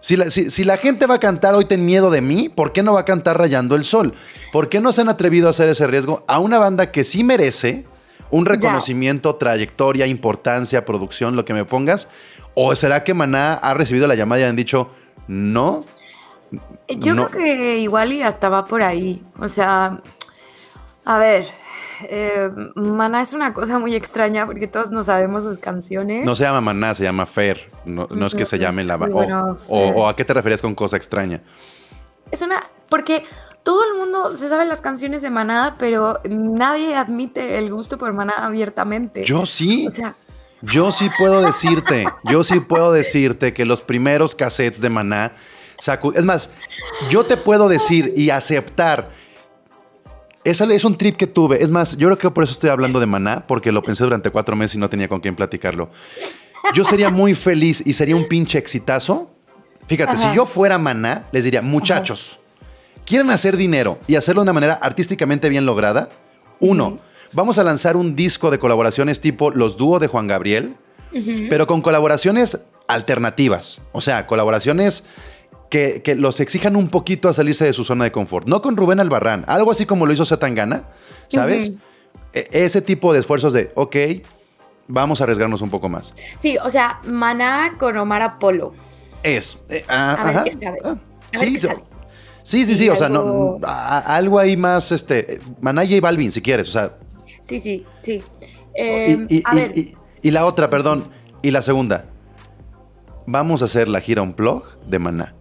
Si 0.00 0.14
la, 0.14 0.30
si 0.30 0.62
la, 0.62 0.76
gente 0.76 1.06
va 1.06 1.16
a 1.16 1.20
cantar 1.20 1.54
hoy 1.54 1.64
ten 1.64 1.84
miedo 1.84 2.12
de 2.12 2.20
mí, 2.20 2.48
¿por 2.48 2.72
qué 2.72 2.84
no 2.84 2.94
va 2.94 3.00
a 3.00 3.04
cantar 3.04 3.38
rayando 3.38 3.74
el 3.74 3.84
sol? 3.84 4.14
¿Por 4.52 4.68
qué 4.68 4.80
no 4.80 4.92
se 4.92 5.00
han 5.00 5.08
atrevido 5.08 5.48
a 5.48 5.50
hacer 5.50 5.68
ese 5.68 5.88
riesgo 5.88 6.24
a 6.28 6.38
una 6.38 6.60
banda 6.60 6.92
que 6.92 7.02
sí 7.02 7.24
merece 7.24 7.86
un 8.30 8.46
reconocimiento, 8.46 9.34
trayectoria, 9.34 10.06
importancia, 10.06 10.84
producción, 10.84 11.34
lo 11.34 11.44
que 11.44 11.54
me 11.54 11.64
pongas? 11.64 12.08
¿O 12.58 12.74
será 12.74 13.04
que 13.04 13.12
Maná 13.12 13.52
ha 13.52 13.74
recibido 13.74 14.06
la 14.06 14.14
llamada 14.14 14.40
y 14.40 14.44
han 14.44 14.56
dicho 14.56 14.90
no? 15.28 15.84
Yo 16.88 17.14
creo 17.14 17.28
que 17.28 17.78
igual 17.78 18.14
y 18.14 18.22
hasta 18.22 18.48
va 18.48 18.64
por 18.64 18.82
ahí. 18.82 19.22
O 19.38 19.46
sea, 19.46 20.00
A 21.04 21.18
ver, 21.18 21.46
eh, 22.08 22.48
Maná 22.74 23.20
es 23.20 23.32
una 23.34 23.52
cosa 23.52 23.78
muy 23.78 23.94
extraña 23.94 24.46
porque 24.46 24.66
todos 24.66 24.90
no 24.90 25.02
sabemos 25.02 25.44
sus 25.44 25.58
canciones. 25.58 26.24
No 26.24 26.34
se 26.34 26.44
llama 26.44 26.60
Maná, 26.60 26.94
se 26.94 27.04
llama 27.04 27.26
Fer. 27.26 27.70
No, 27.84 28.06
es 28.26 28.34
que 28.34 28.44
se 28.44 28.58
llame 28.58 28.84
la... 28.84 28.96
o, 29.68 30.08
a 30.08 30.16
qué 30.16 30.24
te 30.24 30.34
refieres 30.34 30.62
con 30.62 30.74
cosa 30.74 30.96
extraña? 30.96 31.42
Es 32.30 32.40
una... 32.40 32.60
Porque 32.88 33.22
todo 33.62 33.84
el 33.84 33.98
mundo 33.98 34.34
se 34.34 34.48
sabe 34.48 34.64
las 34.64 34.80
canciones 34.80 35.20
de 35.20 35.30
Maná, 35.30 35.76
pero 35.78 36.20
nadie 36.24 36.96
admite 36.96 37.58
el 37.58 37.70
gusto 37.70 37.98
por 37.98 38.12
Maná 38.12 38.34
abiertamente. 38.38 39.24
Yo 39.24 39.44
sí. 39.44 39.86
O 39.86 39.90
sea... 39.90 40.16
Yo 40.62 40.90
sí 40.92 41.10
puedo 41.18 41.42
decirte, 41.42 42.06
yo 42.24 42.42
sí 42.42 42.60
puedo 42.60 42.92
decirte 42.92 43.52
que 43.52 43.64
los 43.64 43.82
primeros 43.82 44.34
cassettes 44.34 44.80
de 44.80 44.90
Maná... 44.90 45.32
Es 46.14 46.24
más, 46.24 46.50
yo 47.10 47.26
te 47.26 47.36
puedo 47.36 47.68
decir 47.68 48.14
y 48.16 48.30
aceptar 48.30 49.10
es, 50.46 50.60
es 50.60 50.84
un 50.84 50.96
trip 50.96 51.16
que 51.16 51.26
tuve. 51.26 51.62
Es 51.62 51.70
más, 51.70 51.96
yo 51.96 52.06
creo 52.08 52.18
que 52.18 52.30
por 52.30 52.44
eso 52.44 52.52
estoy 52.52 52.70
hablando 52.70 53.00
de 53.00 53.06
Maná, 53.06 53.44
porque 53.46 53.72
lo 53.72 53.82
pensé 53.82 54.04
durante 54.04 54.30
cuatro 54.30 54.54
meses 54.54 54.76
y 54.76 54.78
no 54.78 54.88
tenía 54.88 55.08
con 55.08 55.20
quién 55.20 55.34
platicarlo. 55.34 55.90
Yo 56.72 56.84
sería 56.84 57.10
muy 57.10 57.34
feliz 57.34 57.82
y 57.84 57.92
sería 57.92 58.14
un 58.14 58.28
pinche 58.28 58.56
exitazo. 58.56 59.30
Fíjate, 59.88 60.18
si 60.18 60.32
yo 60.34 60.46
fuera 60.46 60.78
Maná, 60.78 61.26
les 61.32 61.44
diría, 61.44 61.62
muchachos, 61.62 62.38
¿quieren 63.04 63.30
hacer 63.30 63.56
dinero 63.56 63.98
y 64.06 64.14
hacerlo 64.14 64.42
de 64.42 64.44
una 64.44 64.52
manera 64.52 64.74
artísticamente 64.74 65.48
bien 65.48 65.66
lograda? 65.66 66.08
Uno, 66.60 67.00
vamos 67.32 67.58
a 67.58 67.64
lanzar 67.64 67.96
un 67.96 68.16
disco 68.16 68.50
de 68.50 68.58
colaboraciones 68.58 69.20
tipo 69.20 69.50
los 69.50 69.76
dúos 69.76 70.00
de 70.00 70.06
Juan 70.06 70.26
Gabriel, 70.26 70.76
pero 71.48 71.66
con 71.66 71.80
colaboraciones 71.80 72.58
alternativas. 72.88 73.80
O 73.92 74.00
sea, 74.00 74.26
colaboraciones 74.26 75.04
que, 75.70 76.14
los 76.16 76.40
exijan 76.40 76.76
un 76.76 76.88
poquito 76.88 77.28
a 77.28 77.32
salirse 77.32 77.64
de 77.64 77.72
su 77.72 77.84
zona 77.84 78.04
de 78.04 78.12
confort. 78.12 78.46
No 78.46 78.62
con 78.62 78.76
Rubén 78.76 79.00
Albarrán, 79.00 79.44
algo 79.48 79.70
así 79.70 79.86
como 79.86 80.06
lo 80.06 80.12
hizo 80.12 80.24
Zetangana, 80.24 80.84
¿sabes? 81.28 81.72
E, 82.32 82.48
ese 82.52 82.82
tipo 82.82 83.12
de 83.12 83.20
esfuerzos 83.20 83.52
de, 83.52 83.72
ok, 83.74 83.96
vamos 84.88 85.20
a 85.20 85.24
arriesgarnos 85.24 85.62
un 85.62 85.70
poco 85.70 85.88
más. 85.88 86.14
Sí, 86.38 86.56
o 86.62 86.70
sea, 86.70 87.00
Maná 87.04 87.72
con 87.78 87.96
Omar 87.96 88.22
Apolo. 88.22 88.74
Es. 89.22 89.58
Eh, 89.68 89.84
ah, 89.88 90.16
a, 90.18 90.26
ver, 90.26 90.36
ah, 90.84 90.96
sí, 91.40 91.58
sí, 92.42 92.64
sí, 92.64 92.74
sí, 92.74 92.88
o 92.88 92.96
sea, 92.96 93.08
no, 93.08 93.58
algo 93.62 94.38
ahí 94.38 94.56
más, 94.56 94.92
este, 94.92 95.40
Maná 95.60 95.84
y 95.84 96.00
Balvin, 96.00 96.30
si 96.30 96.40
quieres, 96.40 96.68
o 96.68 96.72
sea. 96.72 96.92
Sí, 97.46 97.58
sí, 97.60 97.84
sí. 98.02 98.22
y, 98.74 98.80
em, 98.80 99.26
y, 100.22 100.30
la 100.30 100.46
otra, 100.46 100.68
perdón, 100.70 101.08
y 101.42 101.50
la 101.50 101.62
segunda. 101.62 102.06
Vamos 103.26 103.62
a 103.62 103.66
hacer 103.66 103.88
la 103.88 104.00
gira 104.00 104.22
Unplug 104.22 104.78
de 104.86 104.98
Maná 104.98 105.36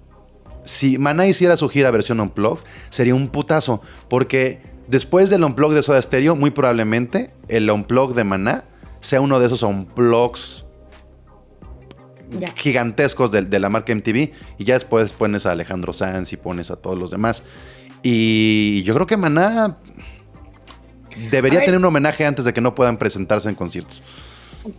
si 0.65 0.97
Maná 0.97 1.27
hiciera 1.27 1.55
su 1.55 1.69
gira 1.69 1.91
versión 1.91 2.19
Unplug, 2.19 2.59
sería 2.89 3.15
un 3.15 3.29
putazo. 3.29 3.81
Porque 4.09 4.61
después 4.87 5.29
del 5.29 5.43
Unplug 5.43 5.73
de 5.73 5.81
Soda 5.81 6.01
Stereo, 6.01 6.35
muy 6.35 6.51
probablemente 6.51 7.31
el 7.47 7.69
Unplug 7.69 8.13
de 8.13 8.23
Maná 8.23 8.65
sea 8.99 9.21
uno 9.21 9.39
de 9.39 9.45
esos 9.45 9.61
Unplugs 9.61 10.65
gigantescos 12.55 13.31
de, 13.31 13.59
la 13.59 13.69
marca 13.69 13.95
MTV. 13.95 14.31
Y 14.57 14.63
ya 14.63 14.73
después 14.73 15.13
pones 15.13 15.45
a 15.45 15.51
Alejandro 15.51 15.93
Sanz 15.93 16.33
y 16.33 16.37
pones 16.37 16.71
a 16.71 16.75
todos 16.75 16.97
los 16.97 17.11
demás. 17.11 17.43
Y 18.01 18.83
yo 18.83 18.93
creo 18.95 19.07
que 19.07 19.17
Maná 19.17 19.77
debería 21.31 21.59
tener 21.59 21.77
un 21.77 21.85
homenaje 21.85 22.25
antes 22.25 22.45
de 22.45 22.53
que 22.53 22.61
no 22.61 22.75
puedan 22.75 22.97
presentarse 22.97 23.49
en 23.49 23.55
conciertos. 23.55 24.01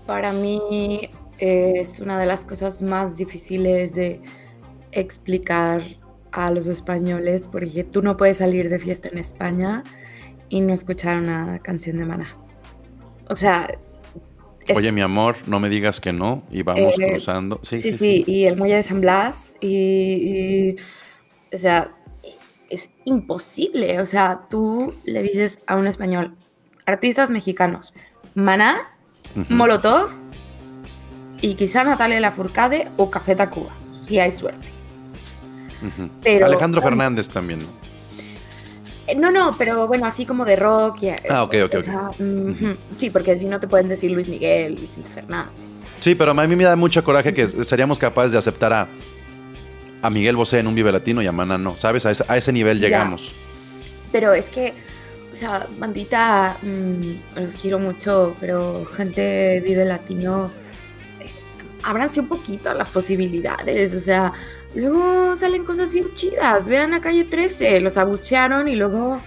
Para 0.07 0.33
mí 0.33 1.11
es 1.39 2.01
una 2.01 2.19
de 2.19 2.27
las 2.27 2.45
cosas 2.45 2.83
más 2.83 3.17
difíciles 3.17 3.95
de 3.95 4.21
explicar 4.93 5.83
a 6.33 6.51
los 6.51 6.67
españoles, 6.67 7.49
porque 7.51 7.85
tú 7.85 8.03
no 8.03 8.17
puedes 8.17 8.39
salir 8.39 8.69
de 8.69 8.79
fiesta 8.79 9.09
en 9.09 9.19
España 9.19 9.83
y 10.49 10.61
no 10.61 10.75
escuchar 10.75 11.19
una 11.19 11.59
canción 11.61 11.99
de 11.99 12.05
Maná. 12.05 12.37
O 13.29 13.37
sea... 13.37 13.69
Oye, 14.75 14.91
mi 14.91 15.01
amor, 15.01 15.37
no 15.47 15.61
me 15.61 15.69
digas 15.69 16.01
que 16.01 16.13
no 16.13 16.43
y 16.51 16.63
vamos 16.63 16.99
eh, 16.99 17.13
cruzando. 17.13 17.61
Sí 17.63 17.79
sí, 17.79 17.93
sí, 17.93 18.25
y 18.27 18.45
el 18.45 18.57
Muelle 18.57 18.77
de 18.77 18.83
San 18.83 19.01
Blas 19.01 19.57
y, 19.61 20.77
O 21.53 21.57
sea, 21.57 21.96
es 22.71 22.91
imposible. 23.05 24.01
O 24.01 24.07
sea, 24.07 24.43
tú 24.51 24.95
le 25.05 25.23
dices 25.23 25.63
a 25.67 25.77
un 25.77 25.87
español, 25.87 26.35
artistas 26.85 27.31
mexicanos, 27.31 27.93
Maná, 28.35 28.77
Molotov 29.49 30.11
y 31.41 31.55
quizá 31.55 31.85
Natalia 31.85 32.21
Lafourcade 32.21 32.91
o 32.97 33.11
Café 33.11 33.35
Tacuba, 33.35 33.73
si 34.03 34.19
hay 34.19 34.33
suerte. 34.33 34.69
Alejandro 36.43 36.81
Fernández 36.81 37.29
también, 37.29 37.61
eh, 39.07 39.15
¿no? 39.15 39.31
No, 39.31 39.55
pero 39.57 39.87
bueno, 39.87 40.07
así 40.07 40.27
como 40.27 40.45
de 40.45 40.57
rock. 40.57 41.03
Y, 41.03 41.11
ah, 41.29 41.45
ok, 41.45 41.55
ok, 41.65 41.75
Sí, 42.97 43.11
porque 43.11 43.39
si 43.39 43.47
no 43.47 43.61
te 43.61 43.69
pueden 43.69 43.89
decir 43.89 44.11
Luis 44.11 44.27
Miguel, 44.27 44.77
Vicente 44.77 45.11
Fernández. 45.11 45.53
Sí, 45.99 46.15
pero 46.15 46.33
a 46.33 46.47
mí 46.47 46.57
me 46.57 46.65
da 46.65 46.77
mucho 46.77 47.03
coraje 47.05 47.33
que 47.33 47.49
seríamos 47.65 47.99
capaces 47.99 48.33
de 48.33 48.39
aceptar 48.39 48.73
a, 48.73 48.89
a 50.07 50.11
Miguel 50.11 50.37
Bosé 50.37 50.59
en 50.61 50.67
un 50.67 50.75
Vive 50.75 50.93
Latino 50.93 51.23
y 51.23 51.27
a 51.27 51.33
Mana 51.33 51.59
no, 51.59 51.79
¿sabes? 51.79 52.07
A 52.07 52.37
ese, 52.37 52.53
nivel 52.53 52.81
llegamos. 52.81 53.35
Pero 54.13 54.33
es 54.33 54.49
que, 54.51 54.75
o 55.33 55.37
sea, 55.37 55.67
bandita, 55.79 56.57
mm, 56.63 57.41
los 57.41 57.57
quiero 57.57 57.79
mucho, 57.79 58.37
pero 58.41 58.85
gente 58.87 59.61
Vive 59.61 59.85
Latino, 59.85 60.51
eh, 61.21 61.31
ábranse 61.83 62.21
un 62.21 62.29
poquito 62.29 62.71
a 62.71 62.75
las 62.75 62.91
posibilidades, 62.91 63.95
o 63.95 64.01
sea, 64.01 64.33
Luego 64.77 65.35
salen 65.37 65.65
cosas 65.65 65.91
bien 65.91 66.13
chidas. 66.13 66.69
Vean 66.69 66.93
a 66.93 67.01
calle 67.01 67.25
13, 67.25 67.81
los 67.81 67.97
abuchearon 67.97 68.69
y 68.69 68.77
luego 68.77 69.21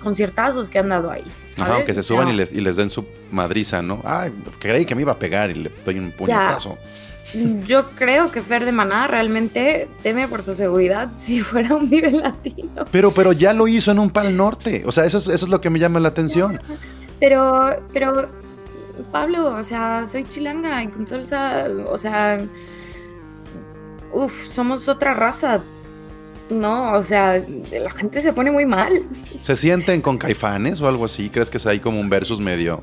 conciertazos 0.00 0.70
que 0.70 0.78
han 0.78 0.88
dado 0.88 1.10
ahí. 1.10 1.24
Ajá, 1.58 1.76
aunque 1.76 1.94
se 1.94 2.02
suban 2.02 2.28
y, 2.28 2.32
les, 2.32 2.52
y 2.52 2.60
les 2.60 2.76
den 2.76 2.90
su 2.90 3.04
madriza, 3.30 3.82
¿no? 3.82 4.02
Ay, 4.04 4.32
creí 4.58 4.84
que 4.84 4.94
me 4.94 5.02
iba 5.02 5.12
a 5.12 5.18
pegar 5.18 5.50
y 5.50 5.54
le 5.54 5.70
doy 5.84 5.98
un 5.98 6.10
puñetazo. 6.12 6.78
Yo 7.66 7.90
creo 7.90 8.30
que 8.30 8.42
Fer 8.42 8.64
de 8.64 8.70
Maná 8.70 9.06
realmente 9.06 9.88
teme 10.02 10.28
por 10.28 10.42
su 10.42 10.54
seguridad 10.54 11.10
si 11.16 11.40
fuera 11.40 11.74
un 11.74 11.90
nivel 11.90 12.18
latino. 12.18 12.84
Pero, 12.90 13.10
pero 13.14 13.32
ya 13.32 13.52
lo 13.52 13.66
hizo 13.66 13.90
en 13.90 13.98
un 13.98 14.10
pal 14.10 14.36
norte. 14.36 14.82
O 14.86 14.92
sea, 14.92 15.04
eso 15.04 15.18
es, 15.18 15.28
eso 15.28 15.46
es 15.46 15.50
lo 15.50 15.60
que 15.60 15.70
me 15.70 15.78
llama 15.78 16.00
la 16.00 16.08
atención. 16.08 16.60
Pero, 17.20 17.82
pero, 17.92 18.28
Pablo, 19.10 19.54
o 19.54 19.64
sea, 19.64 20.06
soy 20.06 20.24
chilanga 20.24 20.82
y 20.82 20.88
con 20.88 21.06
salsa, 21.06 21.66
o 21.88 21.98
sea, 21.98 22.40
Uf, 24.14 24.46
somos 24.46 24.88
otra 24.88 25.12
raza. 25.12 25.60
No, 26.50 26.92
o 26.92 27.02
sea, 27.02 27.42
la 27.72 27.90
gente 27.90 28.20
se 28.20 28.32
pone 28.32 28.50
muy 28.50 28.66
mal. 28.66 29.02
¿Se 29.40 29.56
sienten 29.56 30.00
con 30.02 30.18
caifanes 30.18 30.80
o 30.80 30.88
algo 30.88 31.06
así? 31.06 31.30
¿Crees 31.30 31.50
que 31.50 31.56
es 31.56 31.66
ahí 31.66 31.80
como 31.80 31.98
un 32.00 32.10
versus 32.10 32.40
medio 32.40 32.82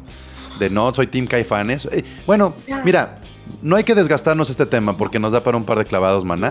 de 0.59 0.69
no, 0.69 0.93
soy 0.93 1.07
Team 1.07 1.27
Caifanes? 1.27 1.87
Eh, 1.91 2.03
bueno, 2.25 2.55
mira, 2.83 3.19
no 3.61 3.75
hay 3.75 3.83
que 3.83 3.93
desgastarnos 3.93 4.49
este 4.49 4.65
tema 4.65 4.97
porque 4.97 5.19
nos 5.19 5.33
da 5.33 5.43
para 5.43 5.57
un 5.57 5.63
par 5.63 5.77
de 5.77 5.85
clavados, 5.85 6.25
maná. 6.25 6.49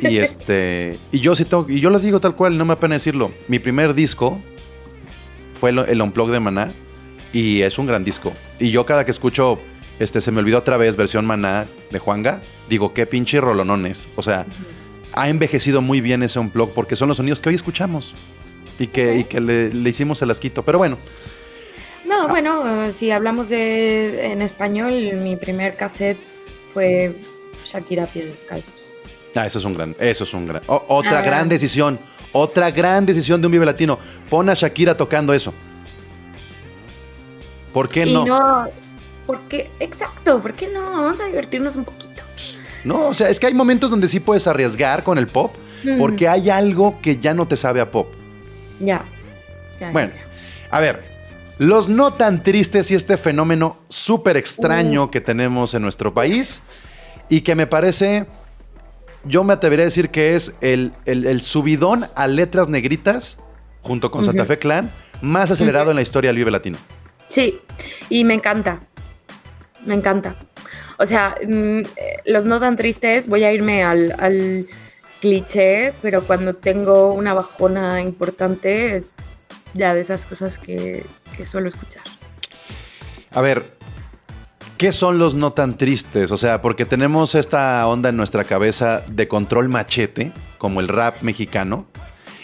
Y 0.00 0.18
este, 0.18 0.98
y 1.12 1.20
yo 1.20 1.34
sí 1.34 1.44
tengo, 1.44 1.66
y 1.68 1.80
yo 1.80 1.90
lo 1.90 1.98
digo 1.98 2.20
tal 2.20 2.36
cual, 2.36 2.56
no 2.56 2.64
me 2.64 2.74
apena 2.74 2.94
decirlo. 2.94 3.32
Mi 3.48 3.58
primer 3.58 3.94
disco 3.94 4.38
fue 5.54 5.70
el, 5.70 5.78
el 5.80 6.02
Unplug 6.02 6.30
de 6.30 6.40
Maná 6.40 6.72
y 7.32 7.62
es 7.62 7.78
un 7.78 7.86
gran 7.86 8.04
disco. 8.04 8.32
Y 8.58 8.70
yo 8.70 8.86
cada 8.86 9.04
que 9.04 9.10
escucho 9.10 9.58
este, 9.98 10.20
se 10.20 10.30
me 10.30 10.40
olvidó 10.40 10.58
otra 10.58 10.76
vez, 10.76 10.96
versión 10.96 11.24
maná 11.26 11.66
de 11.90 11.98
Juanga. 11.98 12.42
Digo, 12.68 12.92
qué 12.92 13.06
pinche 13.06 13.40
rolonones. 13.40 14.08
O 14.16 14.22
sea, 14.22 14.46
ha 15.16 15.28
envejecido 15.28 15.80
muy 15.80 16.00
bien 16.00 16.22
ese 16.22 16.38
unplug 16.38 16.72
porque 16.72 16.94
son 16.94 17.08
los 17.08 17.16
sonidos 17.16 17.40
que 17.40 17.48
hoy 17.48 17.54
escuchamos 17.54 18.14
y 18.78 18.86
que, 18.86 19.26
que 19.28 19.40
le, 19.40 19.88
hicimos 19.88 20.20
el 20.22 20.30
asquito. 20.30 20.62
Pero 20.62 20.78
bueno. 20.78 20.98
No, 22.04 22.22
ah. 22.22 22.26
bueno, 22.28 22.92
si 22.92 23.10
hablamos 23.10 23.48
de 23.48 24.30
en 24.30 24.42
español, 24.42 24.92
mi 25.22 25.36
primer 25.36 25.74
cassette 25.74 26.18
fue 26.72 27.16
Shakira 27.64 28.06
Pies 28.06 28.26
Descalzos. 28.26 28.92
Ah, 29.34 29.46
eso 29.46 29.58
es 29.58 29.64
un 29.64 29.74
gran, 29.74 29.96
eso 29.98 30.24
es 30.24 30.32
un 30.32 30.46
gran. 30.46 30.62
otra 30.66 31.18
ah. 31.18 31.22
gran 31.22 31.48
decisión, 31.48 31.98
otra 32.32 32.70
gran 32.70 33.04
decisión 33.06 33.40
de 33.40 33.46
un 33.46 33.52
Vive 33.52 33.66
Latino. 33.66 33.98
Pon 34.28 34.48
a 34.50 34.54
Shakira 34.54 34.96
tocando 34.96 35.32
eso. 35.32 35.52
¿Por 37.72 37.88
qué 37.88 38.06
no? 38.06 38.24
no 38.24 38.66
porque, 39.26 39.70
exacto, 39.80 40.40
¿por 40.40 40.54
qué 40.54 40.68
no? 40.68 40.82
Vamos 40.82 41.20
a 41.20 41.26
divertirnos 41.26 41.74
un 41.74 41.84
poquito. 41.84 42.15
No, 42.86 43.08
o 43.08 43.14
sea, 43.14 43.28
es 43.28 43.40
que 43.40 43.46
hay 43.46 43.54
momentos 43.54 43.90
donde 43.90 44.06
sí 44.06 44.20
puedes 44.20 44.46
arriesgar 44.46 45.02
con 45.02 45.18
el 45.18 45.26
pop, 45.26 45.52
porque 45.98 46.28
hay 46.28 46.50
algo 46.50 47.00
que 47.02 47.18
ya 47.18 47.34
no 47.34 47.48
te 47.48 47.56
sabe 47.56 47.80
a 47.80 47.90
pop. 47.90 48.12
Ya. 48.78 49.04
bueno, 49.92 50.12
a 50.70 50.80
ver, 50.80 51.02
los 51.58 51.88
no 51.88 52.14
tan 52.14 52.42
tristes 52.42 52.90
y 52.90 52.94
este 52.94 53.16
fenómeno 53.16 53.78
súper 53.88 54.36
extraño 54.36 55.04
uh. 55.04 55.10
que 55.10 55.20
tenemos 55.20 55.74
en 55.74 55.82
nuestro 55.82 56.14
país 56.14 56.62
y 57.28 57.40
que 57.40 57.54
me 57.54 57.66
parece, 57.66 58.26
yo 59.24 59.42
me 59.42 59.54
atrevería 59.54 59.84
a 59.84 59.86
decir 59.86 60.10
que 60.10 60.36
es 60.36 60.54
el, 60.60 60.92
subidón 61.40 62.06
a 62.14 62.28
letras 62.28 62.68
negritas 62.68 63.38
junto 63.82 64.10
con 64.10 64.24
Santa 64.24 64.44
Fe 64.44 64.58
Clan 64.58 64.90
más 65.22 65.50
acelerado 65.50 65.90
en 65.90 65.96
la 65.96 66.02
historia 66.02 66.28
del 66.28 66.36
Vive 66.36 66.50
Latino. 66.50 66.78
Sí, 67.26 67.58
y 68.08 68.22
me 68.24 68.34
encanta 68.34 68.80
me 69.86 69.94
encanta. 69.94 70.34
O 70.98 71.06
sea, 71.06 71.34
mm, 71.46 71.82
los 72.26 72.46
no 72.46 72.60
tan 72.60 72.76
tristes, 72.76 73.28
voy 73.28 73.44
a 73.44 73.52
irme 73.52 73.84
al, 73.84 74.66
cliché, 75.20 75.94
pero 76.02 76.22
cuando 76.22 76.52
tengo 76.52 77.14
una 77.14 77.32
bajona 77.32 78.02
importante 78.02 78.96
es 78.96 79.14
ya 79.72 79.94
de 79.94 80.02
esas 80.02 80.26
cosas 80.26 80.58
que, 80.58 81.06
que 81.34 81.46
suelo 81.46 81.68
escuchar. 81.68 82.02
A 83.32 83.40
ver, 83.40 83.64
¿qué 84.76 84.92
son 84.92 85.18
los 85.18 85.34
no 85.34 85.54
tan 85.54 85.78
tristes? 85.78 86.30
O 86.30 86.36
sea, 86.36 86.60
porque 86.60 86.84
tenemos 86.84 87.34
esta 87.34 87.86
onda 87.86 88.10
en 88.10 88.16
nuestra 88.18 88.44
cabeza 88.44 89.02
de 89.06 89.26
control 89.26 89.70
machete, 89.70 90.32
como 90.58 90.80
el 90.80 90.88
rap 90.88 91.22
mexicano, 91.22 91.86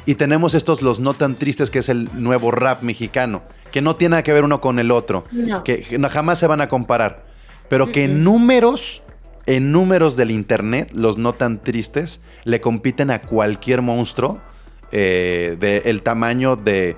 y 0.06 0.14
tenemos 0.16 0.54
estos 0.54 0.82
los 0.82 0.98
no 0.98 1.14
tan 1.14 1.34
tristes, 1.36 1.70
que 1.70 1.78
es 1.80 1.88
el 1.88 2.08
nuevo 2.14 2.50
rap 2.50 2.82
mexicano, 2.82 3.42
que 3.70 3.82
no 3.82 3.96
tiene 3.96 4.12
nada 4.12 4.22
que 4.22 4.32
ver 4.32 4.44
uno 4.44 4.60
con 4.60 4.78
el 4.78 4.90
otro, 4.90 5.24
No. 5.30 5.62
que 5.62 5.82
jamás 6.10 6.38
se 6.38 6.46
van 6.46 6.60
a 6.60 6.68
comparar, 6.68 7.24
pero 7.72 7.90
que 7.90 8.04
en 8.04 8.22
números, 8.22 9.02
en 9.46 9.72
números 9.72 10.14
del 10.14 10.30
internet, 10.30 10.90
los 10.92 11.16
no 11.16 11.32
tan 11.32 11.62
tristes 11.62 12.20
le 12.44 12.60
compiten 12.60 13.10
a 13.10 13.18
cualquier 13.22 13.80
monstruo 13.80 14.42
eh, 14.90 15.56
del 15.58 16.02
tamaño 16.02 16.54
de 16.56 16.96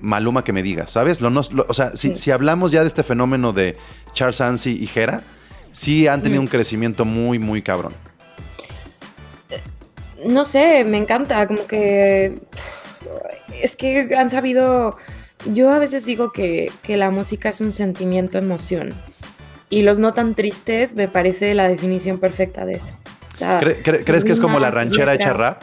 Maluma 0.00 0.42
que 0.42 0.52
me 0.52 0.64
diga, 0.64 0.88
¿sabes? 0.88 1.20
Lo 1.20 1.30
no- 1.30 1.42
lo- 1.52 1.64
o 1.68 1.74
sea, 1.74 1.92
si, 1.92 2.08
Sí. 2.08 2.16
si 2.16 2.30
hablamos 2.32 2.72
ya 2.72 2.80
de 2.82 2.88
este 2.88 3.04
fenómeno 3.04 3.52
de 3.52 3.76
Charles 4.14 4.40
Ansi 4.40 4.72
y 4.82 4.88
Jera, 4.88 5.22
sí 5.70 6.08
han 6.08 6.22
tenido 6.22 6.42
Mm. 6.42 6.46
un 6.46 6.50
crecimiento 6.50 7.04
muy, 7.04 7.38
muy 7.38 7.62
cabrón. 7.62 7.92
No 10.26 10.44
sé, 10.44 10.82
me 10.84 10.96
encanta, 10.98 11.46
como 11.46 11.68
que 11.68 12.40
es 13.62 13.76
que 13.76 14.08
han 14.16 14.28
sabido, 14.28 14.96
yo 15.54 15.70
a 15.70 15.78
veces 15.78 16.04
digo 16.04 16.32
que, 16.32 16.72
que 16.82 16.96
la 16.96 17.10
música 17.12 17.48
es 17.50 17.60
un 17.60 17.70
sentimiento, 17.70 18.38
emoción, 18.38 18.92
y 19.70 19.82
los 19.82 19.98
no 19.98 20.14
tan 20.14 20.34
tristes 20.34 20.94
me 20.94 21.08
parece 21.08 21.54
la 21.54 21.68
definición 21.68 22.18
perfecta 22.18 22.64
de 22.64 22.74
eso. 22.74 22.94
O 23.34 23.38
sea, 23.38 23.60
¿Cre- 23.60 23.82
cre- 23.82 24.04
¿Crees 24.04 24.24
que 24.24 24.32
es 24.32 24.40
como 24.40 24.58
la 24.58 24.70
ranchera 24.70 25.14
hecha 25.14 25.32
rap? 25.32 25.62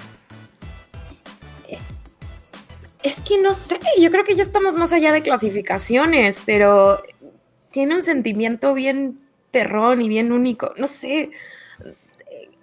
Es 3.03 3.21
que 3.21 3.39
no 3.39 3.53
sé, 3.53 3.79
yo 3.99 4.09
creo 4.09 4.23
que 4.23 4.35
ya 4.35 4.41
estamos 4.41 4.75
más 4.75 4.91
allá 4.91 5.13
de 5.13 5.21
clasificaciones, 5.21 6.41
pero 6.43 7.01
tiene 7.69 7.93
un 7.95 8.01
sentimiento 8.01 8.73
bien 8.73 9.19
perrón 9.51 10.01
y 10.01 10.09
bien 10.09 10.31
único, 10.31 10.73
no 10.77 10.87
sé, 10.87 11.29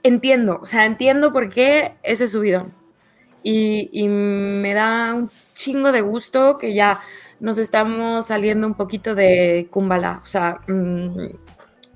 entiendo, 0.02 0.58
o 0.60 0.66
sea, 0.66 0.84
entiendo 0.84 1.32
por 1.32 1.48
qué 1.48 1.92
ese 2.02 2.26
subidón. 2.26 2.72
Y, 3.44 3.88
y 3.92 4.08
me 4.08 4.72
da 4.74 5.14
un 5.14 5.30
chingo 5.54 5.92
de 5.92 6.00
gusto 6.00 6.58
que 6.58 6.74
ya 6.74 7.00
nos 7.42 7.58
estamos 7.58 8.28
saliendo 8.28 8.68
un 8.68 8.74
poquito 8.74 9.16
de 9.16 9.66
Kumbala, 9.68 10.20
o 10.22 10.26
sea, 10.26 10.60
mm, 10.68 11.26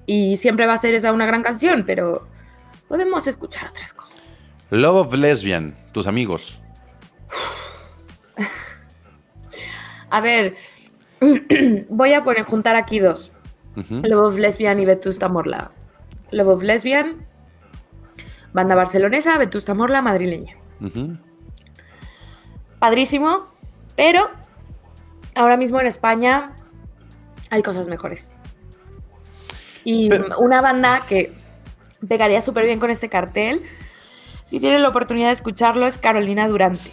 y 0.05 0.37
siempre 0.39 0.67
va 0.67 0.73
a 0.73 0.79
ser 0.79 0.93
esa 0.95 1.13
una 1.13 1.25
gran 1.25 1.45
canción, 1.45 1.85
pero 1.87 2.27
podemos 2.89 3.29
escuchar 3.29 3.69
otras 3.69 3.95
cosas. 3.95 4.41
Love 4.71 5.07
of 5.07 5.15
Lesbian, 5.15 5.77
tus 5.93 6.09
amigos. 6.09 6.61
A 10.11 10.21
ver, 10.21 10.57
voy 11.91 12.13
a 12.13 12.25
poner, 12.25 12.43
juntar 12.43 12.75
aquí 12.75 12.99
dos. 12.99 13.33
Love 13.77 14.27
of 14.27 14.39
Lesbian 14.39 14.81
y 14.81 14.85
Vetusta 14.85 15.29
Morla. 15.29 15.71
Love 16.33 16.49
of 16.49 16.63
Lesbian, 16.65 17.25
banda 18.53 18.75
barcelonesa, 18.75 19.39
Vetusta 19.39 19.75
Morla, 19.75 20.03
madrileña. 20.03 20.57
Padrísimo, 22.81 23.47
pero 23.95 24.29
ahora 25.37 25.57
mismo 25.57 25.81
en 25.81 25.87
España 25.87 26.53
hay 27.51 27.63
cosas 27.63 27.87
mejores. 27.87 28.33
Y 29.85 30.09
Pero- 30.09 30.39
una 30.41 30.61
banda 30.61 31.05
que 31.09 31.33
pegaría 32.09 32.41
súper 32.43 32.65
bien 32.65 32.81
con 32.81 32.91
este 32.91 33.09
cartel, 33.09 33.63
si 34.45 34.59
tienen 34.59 34.83
la 34.83 34.89
oportunidad 34.89 35.29
de 35.29 35.35
escucharlo, 35.35 35.87
es 35.87 35.99
Carolina 35.99 36.49
Durante. 36.49 36.91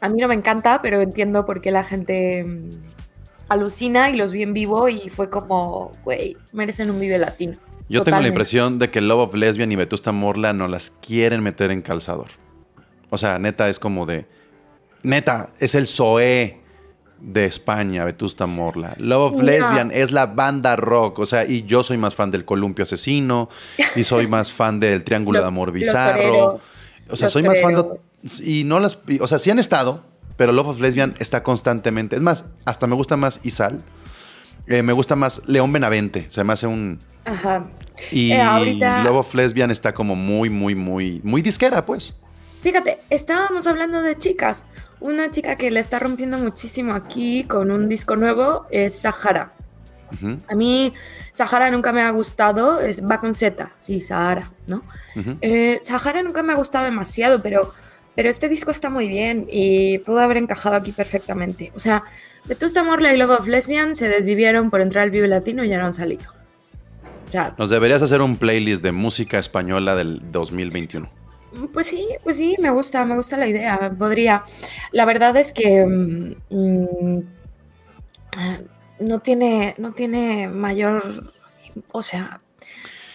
A 0.00 0.08
mí 0.08 0.20
no 0.20 0.28
me 0.28 0.34
encanta, 0.34 0.82
pero 0.82 1.00
entiendo 1.00 1.46
por 1.46 1.60
qué 1.60 1.70
la 1.70 1.84
gente 1.84 2.44
mm, 2.44 2.70
alucina 3.48 4.10
y 4.10 4.16
los 4.16 4.32
vi 4.32 4.42
en 4.42 4.52
vivo 4.52 4.88
y 4.88 5.08
fue 5.08 5.30
como, 5.30 5.92
güey, 6.04 6.36
merecen 6.52 6.90
un 6.90 7.00
vive 7.00 7.18
latino. 7.18 7.54
Yo 7.88 8.02
tengo 8.02 8.20
la 8.20 8.28
impresión 8.28 8.78
de 8.78 8.90
que 8.90 9.00
Love 9.00 9.28
of 9.28 9.34
Lesbian 9.34 9.70
y 9.70 9.76
Vetusta 9.76 10.10
Morla 10.10 10.52
no 10.52 10.68
las 10.68 10.90
quieren 10.90 11.42
meter 11.42 11.70
en 11.70 11.82
calzador. 11.82 12.28
O 13.10 13.18
sea, 13.18 13.38
neta, 13.38 13.68
es 13.68 13.78
como 13.78 14.06
de. 14.06 14.26
Neta, 15.02 15.50
es 15.58 15.74
el 15.74 15.86
Zoé 15.86 16.63
de 17.20 17.46
España, 17.46 18.04
Vetusta 18.04 18.46
Morla. 18.46 18.94
Love 18.98 19.32
of 19.32 19.38
No. 19.38 19.42
Lesbian 19.44 19.90
es 19.92 20.10
la 20.10 20.26
banda 20.26 20.76
rock. 20.76 21.18
O 21.20 21.26
sea, 21.26 21.44
y 21.46 21.62
yo 21.64 21.82
soy 21.82 21.96
más 21.98 22.14
fan 22.14 22.30
del 22.30 22.44
Columpio 22.44 22.82
Asesino. 22.82 23.48
Y 23.96 24.04
soy 24.04 24.26
más 24.26 24.52
fan 24.52 24.80
del 24.80 25.04
Triángulo 25.04 25.40
de 25.42 25.46
Amor 25.46 25.72
Bizarro. 25.72 26.60
o 27.10 27.16
sea, 27.16 27.28
soy 27.28 27.42
más 27.42 27.60
fan 27.60 27.74
de. 27.74 27.84
Y 28.44 28.64
no 28.64 28.80
las. 28.80 28.98
y- 29.08 29.20
O 29.20 29.26
sea, 29.26 29.38
sí 29.38 29.50
han 29.50 29.58
estado, 29.58 30.02
pero 30.36 30.52
Love 30.52 30.68
of 30.68 30.80
Lesbian 30.80 31.14
está 31.18 31.42
constantemente. 31.42 32.16
Es 32.16 32.22
más, 32.22 32.44
hasta 32.64 32.86
me 32.86 32.94
gusta 32.94 33.16
más 33.16 33.40
Isal. 33.42 33.82
Eh, 34.66 34.82
me 34.82 34.94
gusta 34.94 35.14
más 35.14 35.42
León 35.46 35.72
Benavente. 35.72 36.26
Se 36.30 36.42
me 36.42 36.54
hace 36.54 36.66
un. 36.66 36.98
Ajá. 37.26 37.66
Y 38.10 38.32
Eh, 38.32 38.40
ahorita- 38.40 39.02
Love 39.04 39.16
of 39.16 39.34
Lesbian 39.34 39.70
está 39.70 39.92
como 39.92 40.14
muy, 40.16 40.48
muy, 40.50 40.74
muy, 40.74 41.20
muy 41.22 41.42
disquera, 41.42 41.84
pues. 41.84 42.14
Fíjate, 42.62 42.98
estábamos 43.10 43.66
hablando 43.66 44.00
de 44.00 44.16
chicas. 44.16 44.64
Una 45.04 45.30
chica 45.30 45.56
que 45.56 45.70
le 45.70 45.80
está 45.80 45.98
rompiendo 45.98 46.38
muchísimo 46.38 46.94
aquí 46.94 47.44
con 47.44 47.70
un 47.70 47.90
disco 47.90 48.16
nuevo 48.16 48.64
es 48.70 49.00
Sahara. 49.00 49.52
A 50.48 50.54
mí 50.54 50.94
Sahara 51.30 51.70
nunca 51.70 51.92
me 51.92 52.00
ha 52.00 52.10
gustado, 52.10 52.80
es, 52.80 53.04
va 53.04 53.20
con 53.20 53.34
Z, 53.34 53.70
sí, 53.80 54.00
Sahara, 54.00 54.50
¿no? 54.66 54.82
Eh, 55.42 55.78
Sahara 55.82 56.22
nunca 56.22 56.42
me 56.42 56.54
ha 56.54 56.56
gustado 56.56 56.86
demasiado, 56.86 57.42
pero, 57.42 57.74
pero 58.16 58.30
este 58.30 58.48
disco 58.48 58.70
está 58.70 58.88
muy 58.88 59.06
bien 59.06 59.46
y 59.50 59.98
pudo 59.98 60.20
haber 60.20 60.38
encajado 60.38 60.74
aquí 60.74 60.92
perfectamente. 60.92 61.70
O 61.76 61.80
sea, 61.80 62.04
Vetusta 62.46 62.82
Morla 62.82 63.12
y 63.12 63.18
Love 63.18 63.40
of 63.40 63.46
Lesbian 63.46 63.94
se 63.94 64.08
desvivieron 64.08 64.70
por 64.70 64.80
entrar 64.80 65.04
al 65.04 65.10
Vive 65.10 65.28
Latino 65.28 65.64
y 65.64 65.68
ya 65.68 65.78
no 65.78 65.84
han 65.84 65.92
salido. 65.92 66.30
O 67.28 67.30
sea, 67.30 67.54
Nos 67.58 67.68
deberías 67.68 68.00
hacer 68.00 68.22
un 68.22 68.38
playlist 68.38 68.82
de 68.82 68.92
música 68.92 69.38
española 69.38 69.96
del 69.96 70.22
2021. 70.32 71.23
Pues 71.72 71.86
sí, 71.86 72.06
pues 72.22 72.36
sí, 72.36 72.56
me 72.60 72.70
gusta, 72.70 73.04
me 73.04 73.16
gusta 73.16 73.36
la 73.36 73.46
idea, 73.46 73.92
podría. 73.98 74.42
La 74.92 75.04
verdad 75.04 75.36
es 75.36 75.52
que 75.52 75.84
mm, 75.84 76.34
mm, 76.50 77.18
no 79.00 79.18
tiene, 79.20 79.74
no 79.78 79.92
tiene 79.92 80.48
mayor, 80.48 81.32
o 81.92 82.02
sea, 82.02 82.40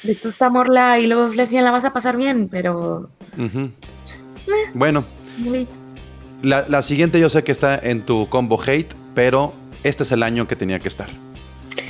Vetusta 0.04 0.50
Morla 0.50 1.00
y 1.00 1.12
of 1.12 1.36
Lesbian 1.36 1.64
la 1.66 1.72
vas 1.72 1.86
a 1.86 1.92
pasar 1.94 2.16
bien, 2.18 2.48
pero 2.50 3.10
Ujú. 3.38 3.72
Bueno, 4.74 5.04
muy- 5.38 5.68
la, 6.42 6.66
la 6.70 6.82
siguiente 6.82 7.20
yo 7.20 7.30
sé 7.30 7.44
que 7.44 7.52
está 7.52 7.78
en 7.78 8.06
tu 8.06 8.30
combo 8.30 8.60
hate, 8.66 8.94
pero 9.14 9.54
este 9.84 10.04
es 10.04 10.12
el 10.12 10.24
año 10.24 10.48
que 10.48 10.56
tenía 10.56 10.80
que 10.80 10.88
estar. 10.88 11.10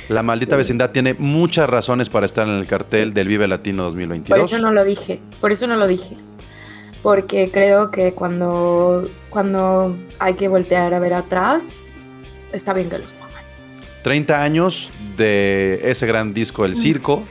La 0.08 0.22
maldita 0.24 0.56
Sí. 0.56 0.58
vecindad 0.58 0.90
tiene 0.90 1.14
muchas 1.14 1.70
razones 1.70 2.08
para 2.08 2.26
estar 2.26 2.46
en 2.48 2.54
el 2.54 2.66
cartel 2.66 3.14
del 3.14 3.28
Vive 3.28 3.46
Latino 3.46 3.84
por 3.84 3.92
2022. 3.92 4.52
eso 4.52 4.58
no 4.58 4.72
lo 4.72 4.84
dije, 4.84 5.20
por 5.40 5.52
eso 5.52 5.68
no 5.68 5.76
lo 5.76 5.86
dije. 5.86 6.16
Porque 7.02 7.50
creo 7.50 7.90
que 7.90 8.12
cuando, 8.12 9.08
cuando 9.30 9.96
hay 10.18 10.34
que 10.34 10.48
voltear 10.48 10.92
a 10.92 10.98
ver 10.98 11.14
atrás, 11.14 11.92
está 12.52 12.72
bien 12.74 12.90
que 12.90 12.98
los 12.98 13.12
pongan. 13.14 13.42
30 14.02 14.42
años 14.42 14.90
de 15.16 15.80
ese 15.82 16.06
gran 16.06 16.34
disco 16.34 16.64
El 16.64 16.76
Circo. 16.76 17.24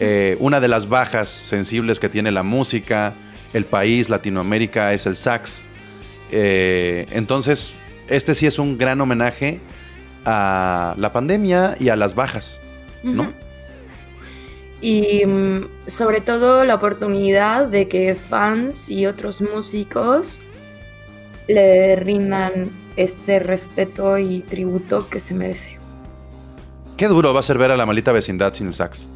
Eh, 0.00 0.36
una 0.40 0.58
de 0.58 0.66
las 0.66 0.88
bajas 0.88 1.30
sensibles 1.30 2.00
que 2.00 2.08
tiene 2.08 2.32
la 2.32 2.42
música, 2.42 3.14
el 3.52 3.64
país, 3.64 4.08
Latinoamérica, 4.08 4.92
es 4.92 5.06
el 5.06 5.14
sax. 5.14 5.64
Eh, 6.32 7.06
entonces, 7.10 7.74
este 8.08 8.34
sí 8.34 8.46
es 8.46 8.58
un 8.58 8.78
gran 8.78 9.00
homenaje 9.00 9.60
a 10.24 10.94
la 10.98 11.12
pandemia 11.12 11.76
y 11.78 11.88
a 11.88 11.96
las 11.96 12.16
bajas, 12.16 12.60
¿no? 13.04 13.32
Y 14.80 15.24
mm, 15.24 15.68
sobre 15.86 16.20
todo 16.20 16.64
la 16.64 16.74
oportunidad 16.74 17.66
de 17.66 17.88
que 17.88 18.14
fans 18.14 18.90
y 18.90 19.06
otros 19.06 19.40
músicos 19.40 20.38
le 21.48 21.96
rindan 21.96 22.70
ese 22.96 23.38
respeto 23.38 24.18
y 24.18 24.40
tributo 24.40 25.08
que 25.08 25.20
se 25.20 25.34
merece. 25.34 25.78
Qué 26.96 27.08
duro 27.08 27.34
va 27.34 27.40
a 27.40 27.42
ser 27.42 27.58
ver 27.58 27.70
a 27.70 27.76
la 27.76 27.86
maldita 27.86 28.12
vecindad 28.12 28.54
sin 28.54 28.68
el 28.68 28.74
sax. 28.74 29.08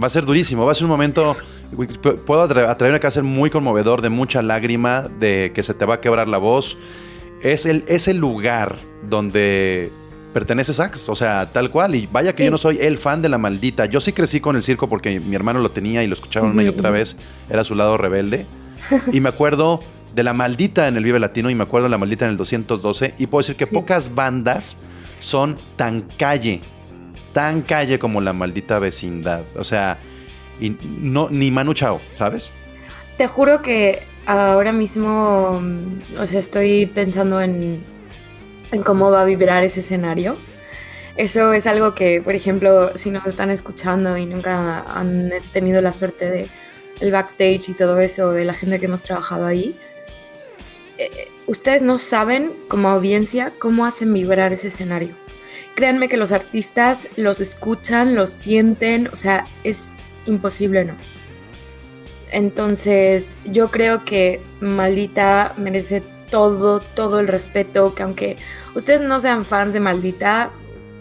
Va 0.00 0.06
a 0.06 0.10
ser 0.10 0.24
durísimo, 0.24 0.64
va 0.64 0.72
a 0.72 0.74
ser 0.74 0.84
un 0.84 0.90
momento, 0.90 1.36
puedo 2.26 2.42
atreverme 2.42 3.00
a 3.02 3.10
ser 3.10 3.22
muy 3.22 3.50
conmovedor, 3.50 4.02
de 4.02 4.10
mucha 4.10 4.42
lágrima, 4.42 5.08
de 5.18 5.52
que 5.54 5.62
se 5.62 5.74
te 5.74 5.84
va 5.84 5.94
a 5.94 6.00
quebrar 6.00 6.28
la 6.28 6.38
voz. 6.38 6.76
Es 7.42 7.66
el, 7.66 7.84
es 7.88 8.06
el 8.06 8.18
lugar 8.18 8.76
donde 9.08 9.90
pertenece 10.36 10.74
sax, 10.74 11.08
o 11.08 11.14
sea, 11.14 11.46
tal 11.50 11.70
cual. 11.70 11.94
Y 11.94 12.06
vaya 12.12 12.32
que 12.34 12.42
Sí. 12.42 12.44
yo 12.44 12.50
no 12.50 12.58
soy 12.58 12.76
el 12.78 12.98
fan 12.98 13.22
de 13.22 13.30
la 13.30 13.38
maldita. 13.38 13.86
Yo 13.86 14.02
sí 14.02 14.12
crecí 14.12 14.38
con 14.38 14.54
el 14.54 14.62
circo 14.62 14.86
porque 14.86 15.18
mi 15.18 15.34
hermano 15.34 15.60
lo 15.60 15.70
tenía 15.70 16.02
y 16.02 16.06
lo 16.08 16.12
escuchaba 16.12 16.46
una 16.48 16.62
y 16.62 16.68
otra 16.68 16.90
vez. 16.90 17.16
Era 17.48 17.64
su 17.64 17.74
lado 17.74 17.96
rebelde. 17.96 18.44
y 19.10 19.20
me 19.20 19.30
acuerdo 19.30 19.80
de 20.14 20.22
la 20.22 20.34
maldita 20.34 20.88
en 20.88 20.98
el 20.98 21.04
Vive 21.04 21.18
Latino 21.18 21.48
y 21.48 21.54
me 21.54 21.62
acuerdo 21.62 21.84
de 21.86 21.90
la 21.92 21.96
maldita 21.96 22.26
en 22.26 22.32
el 22.32 22.36
212. 22.36 23.14
Y 23.16 23.28
puedo 23.28 23.40
decir 23.40 23.56
que 23.56 23.64
Sí. 23.64 23.72
pocas 23.74 24.14
bandas 24.14 24.76
son 25.20 25.56
tan 25.76 26.02
calle, 26.18 26.60
tan 27.32 27.62
calle 27.62 27.98
como 27.98 28.20
la 28.20 28.34
maldita 28.34 28.78
vecindad. 28.78 29.44
O 29.56 29.64
sea, 29.64 29.96
y 30.60 30.76
no, 31.00 31.28
ni 31.30 31.50
Manu 31.50 31.72
Chao, 31.72 31.98
¿sabes? 32.18 32.50
Te 33.16 33.26
juro 33.26 33.62
que 33.62 34.02
ahora 34.26 34.72
mismo, 34.72 35.62
o 36.18 36.26
sea, 36.26 36.38
estoy 36.40 36.84
pensando 36.84 37.40
en, 37.40 37.82
en 38.72 38.82
cómo 38.82 39.10
va 39.10 39.22
a 39.22 39.24
vibrar 39.24 39.64
ese 39.64 39.80
escenario. 39.80 40.36
Eso 41.16 41.52
es 41.52 41.66
algo 41.66 41.94
que, 41.94 42.20
por 42.20 42.34
ejemplo, 42.34 42.96
si 42.96 43.10
nos 43.10 43.26
están 43.26 43.50
escuchando 43.50 44.16
y 44.16 44.26
nunca 44.26 44.80
han 44.82 45.32
tenido 45.52 45.80
la 45.80 45.92
suerte 45.92 46.30
de 46.30 46.48
el 47.00 47.10
backstage 47.10 47.70
y 47.70 47.74
todo 47.74 48.00
eso, 48.00 48.32
de 48.32 48.44
la 48.44 48.54
gente 48.54 48.78
que 48.78 48.86
hemos 48.86 49.02
trabajado 49.02 49.46
ahí, 49.46 49.76
eh, 50.98 51.28
ustedes 51.46 51.82
no 51.82 51.98
saben 51.98 52.52
como 52.68 52.88
audiencia 52.88 53.52
cómo 53.58 53.86
hacen 53.86 54.12
vibrar 54.12 54.52
ese 54.52 54.68
escenario. 54.68 55.14
Créanme 55.74 56.08
que 56.08 56.16
los 56.16 56.32
artistas 56.32 57.08
los 57.16 57.40
escuchan, 57.40 58.14
los 58.14 58.30
sienten, 58.30 59.08
o 59.08 59.16
sea, 59.16 59.46
es 59.62 59.90
imposible 60.26 60.84
no. 60.84 60.94
Entonces, 62.30 63.38
yo 63.44 63.70
creo 63.70 64.04
que 64.04 64.40
Maldita 64.60 65.54
merece 65.56 66.02
todo, 66.30 66.80
todo 66.80 67.20
el 67.20 67.28
respeto, 67.28 67.94
que 67.94 68.02
aunque 68.02 68.36
ustedes 68.74 69.00
no 69.00 69.20
sean 69.20 69.44
fans 69.44 69.72
de 69.74 69.80
Maldita, 69.80 70.50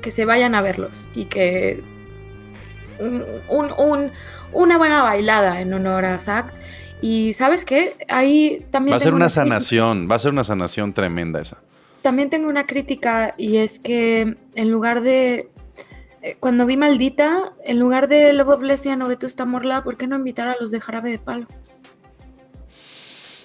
que 0.02 0.12
se 0.12 0.26
vayan 0.26 0.56
a 0.56 0.62
verlos 0.62 1.10
y 1.16 1.26
que 1.26 1.84
un, 3.50 4.12
una 4.54 4.78
buena 4.78 5.04
bailada 5.04 5.62
en 5.62 5.74
honor 5.74 6.06
a 6.06 6.20
Sax. 6.20 6.60
Y 7.02 7.34
sabes 7.34 7.66
qué, 7.66 7.96
ahí 8.08 8.66
también... 8.72 8.94
Va 8.94 8.98
a 8.98 9.02
ser 9.02 9.14
una, 9.14 9.30
sanación, 9.30 10.10
va 10.10 10.16
a 10.16 10.20
ser 10.20 10.32
una 10.32 10.44
sanación 10.44 10.94
tremenda 10.94 11.42
esa. 11.42 11.58
También 12.02 12.30
tengo 12.30 12.48
una 12.48 12.66
crítica 12.66 13.36
y 13.38 13.58
es 13.58 13.80
que 13.80 14.38
en 14.56 14.72
lugar 14.72 15.02
de... 15.02 15.50
Eh, 16.22 16.38
cuando 16.40 16.66
vi 16.66 16.78
Maldita, 16.78 17.54
en 17.64 17.80
lugar 17.80 18.08
de 18.08 18.32
Love 18.34 18.50
of 18.50 18.62
Lesbian 18.62 19.02
o 19.02 19.08
Vetusta 19.08 19.46
Morla, 19.46 19.84
¿por 19.84 19.98
qué 19.98 20.08
no 20.08 20.16
invitar 20.16 20.48
a 20.48 20.56
los 20.60 20.72
de 20.72 20.80
Jarabe 20.80 21.12
de 21.12 21.20
Palo? 21.20 21.48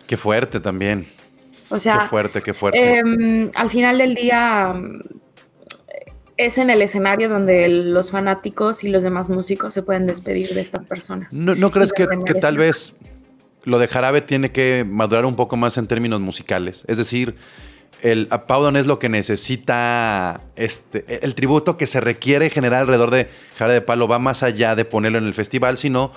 Qué 0.07 0.17
fuerte 0.17 0.61
también. 0.61 1.07
O 1.71 1.79
sea, 1.79 2.01
qué 2.01 2.09
fuerte, 2.09 2.43
qué 2.43 2.53
fuerte. 2.53 2.99
Em, 2.99 3.51
al 3.55 3.71
final 3.71 3.99
del 3.99 4.15
día 4.15 4.75
es 6.47 6.57
en 6.57 6.71
el 6.71 6.81
escenario 6.81 7.29
donde 7.29 7.69
los 7.69 8.11
fanáticos 8.11 8.83
y 8.85 8.89
los 8.89 9.03
demás 9.03 9.29
músicos 9.29 9.75
se 9.75 9.83
pueden 9.83 10.07
despedir 10.07 10.55
de 10.55 10.63
estas 10.63 10.85
personas. 10.87 11.35
¿No, 11.35 11.71
crees 11.71 11.93
que, 11.93 12.07
tal 12.41 12.57
vez 12.57 12.97
lo 13.65 13.79
de 13.79 13.87
Jarabe 13.87 14.23
tiene 14.23 14.51
que 14.51 14.87
madurar 14.89 15.27
un 15.27 15.37
poco 15.37 15.57
más 15.57 15.77
en 15.77 15.87
términos 15.87 16.21
musicales? 16.21 16.85
Es 16.89 16.97
decir, 16.97 17.37
el 18.01 18.29
Paudon 18.47 18.77
es 18.77 18.87
lo 18.87 18.99
que 18.99 19.11
necesita, 19.11 20.41
este, 20.57 21.23
el 21.23 21.35
tributo 21.35 21.77
que 21.77 21.87
se 21.87 22.01
requiere 22.01 22.49
generar 22.49 22.83
alrededor 22.83 23.11
de 23.11 23.29
Jarabe 23.57 23.75
de 23.75 23.83
Palo 23.83 24.09
va 24.09 24.19
más 24.19 24.43
allá 24.43 24.75
de 24.75 24.87
ponerlo 24.87 25.19
en 25.19 25.27
el 25.27 25.35
festival, 25.35 25.77
sino 25.77 26.13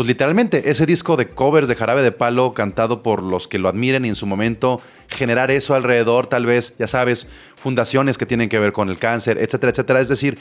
pues 0.00 0.08
literalmente, 0.08 0.70
ese 0.70 0.86
disco 0.86 1.18
de 1.18 1.28
covers 1.28 1.68
de 1.68 1.76
Jarabe 1.76 2.02
de 2.02 2.10
Palo 2.10 2.54
cantado 2.54 3.02
por 3.02 3.22
los 3.22 3.46
que 3.46 3.58
lo 3.58 3.68
admiren 3.68 4.06
y 4.06 4.08
en 4.08 4.16
su 4.16 4.24
momento 4.24 4.80
generar 5.08 5.50
eso 5.50 5.74
alrededor, 5.74 6.26
tal 6.26 6.46
vez, 6.46 6.78
ya 6.78 6.86
sabes, 6.86 7.28
fundaciones 7.54 8.16
que 8.16 8.24
tienen 8.24 8.48
que 8.48 8.58
ver 8.58 8.72
con 8.72 8.88
el 8.88 8.96
cáncer, 8.96 9.36
etcétera, 9.36 9.72
etcétera. 9.72 10.00
Es 10.00 10.08
decir, 10.08 10.38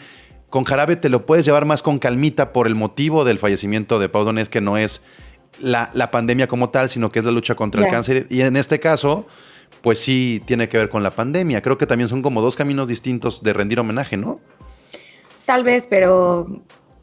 con 0.49 0.63
Jarabe 0.63 0.95
te 0.95 1.09
lo 1.09 1.25
puedes 1.25 1.43
llevar 1.43 1.65
más 1.65 1.83
con 1.83 1.99
calmita 1.99 2.53
por 2.53 2.67
el 2.67 2.75
motivo 2.75 3.25
del 3.25 3.37
fallecimiento 3.37 3.99
de 3.99 4.07
Pau 4.07 4.23
Donés, 4.23 4.47
que 4.47 4.61
no 4.61 4.77
es 4.77 5.03
la, 5.59 5.91
pandemia 6.09 6.47
como 6.47 6.69
tal, 6.69 6.89
sino 6.89 7.11
que 7.11 7.19
es 7.19 7.25
la 7.25 7.31
lucha 7.31 7.55
contra 7.55 7.83
el 7.83 7.91
cáncer. 7.91 8.27
Y 8.29 8.43
en 8.43 8.55
este 8.55 8.79
caso, 8.79 9.27
pues 9.81 9.99
sí 9.99 10.41
tiene 10.45 10.69
que 10.69 10.77
ver 10.77 10.87
con 10.87 11.03
la 11.03 11.11
pandemia. 11.11 11.61
Creo 11.61 11.77
que 11.77 11.85
también 11.85 12.07
son 12.07 12.21
como 12.21 12.41
dos 12.41 12.55
caminos 12.55 12.87
distintos 12.87 13.43
de 13.43 13.51
rendir 13.51 13.77
homenaje, 13.81 14.15
¿no? 14.15 14.39
Tal 15.43 15.65
vez, 15.65 15.85
pero 15.85 16.47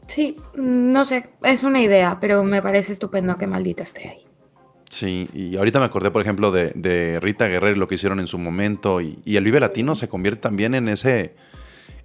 Sí, 0.07 0.37
no 0.55 1.05
sé, 1.05 1.29
es 1.43 1.63
una 1.63 1.81
idea, 1.81 2.17
pero 2.19 2.43
me 2.43 2.61
parece 2.61 2.93
estupendo 2.93 3.37
que 3.37 3.47
maldita 3.47 3.83
esté 3.83 4.09
ahí. 4.09 4.25
Sí, 4.89 5.27
y 5.33 5.57
ahorita 5.57 5.79
me 5.79 5.85
acordé, 5.85 6.11
por 6.11 6.21
ejemplo, 6.21 6.49
de, 6.51 7.19
Rita 7.21 7.47
Guerrero, 7.47 7.77
lo 7.77 7.87
que 7.87 7.95
hicieron 7.95 8.19
en 8.19 8.27
su 8.27 8.37
momento, 8.37 9.01
y, 9.01 9.19
el 9.25 9.43
Vive 9.43 9.59
Latino 9.59 9.95
se 9.95 10.07
convierte 10.07 10.41
también 10.41 10.75
en 10.75 10.87
ese, 10.87 11.35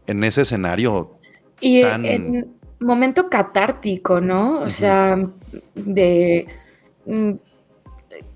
en 0.07 0.25
ese 0.25 0.43
escenario. 0.43 1.13
Y 1.61 1.83
en 1.83 2.57
momento 2.83 3.29
catártico, 3.29 4.21
¿no? 4.21 4.61
O 4.61 4.69
sea, 4.69 5.17
de 5.75 6.45
mm, 7.07 7.31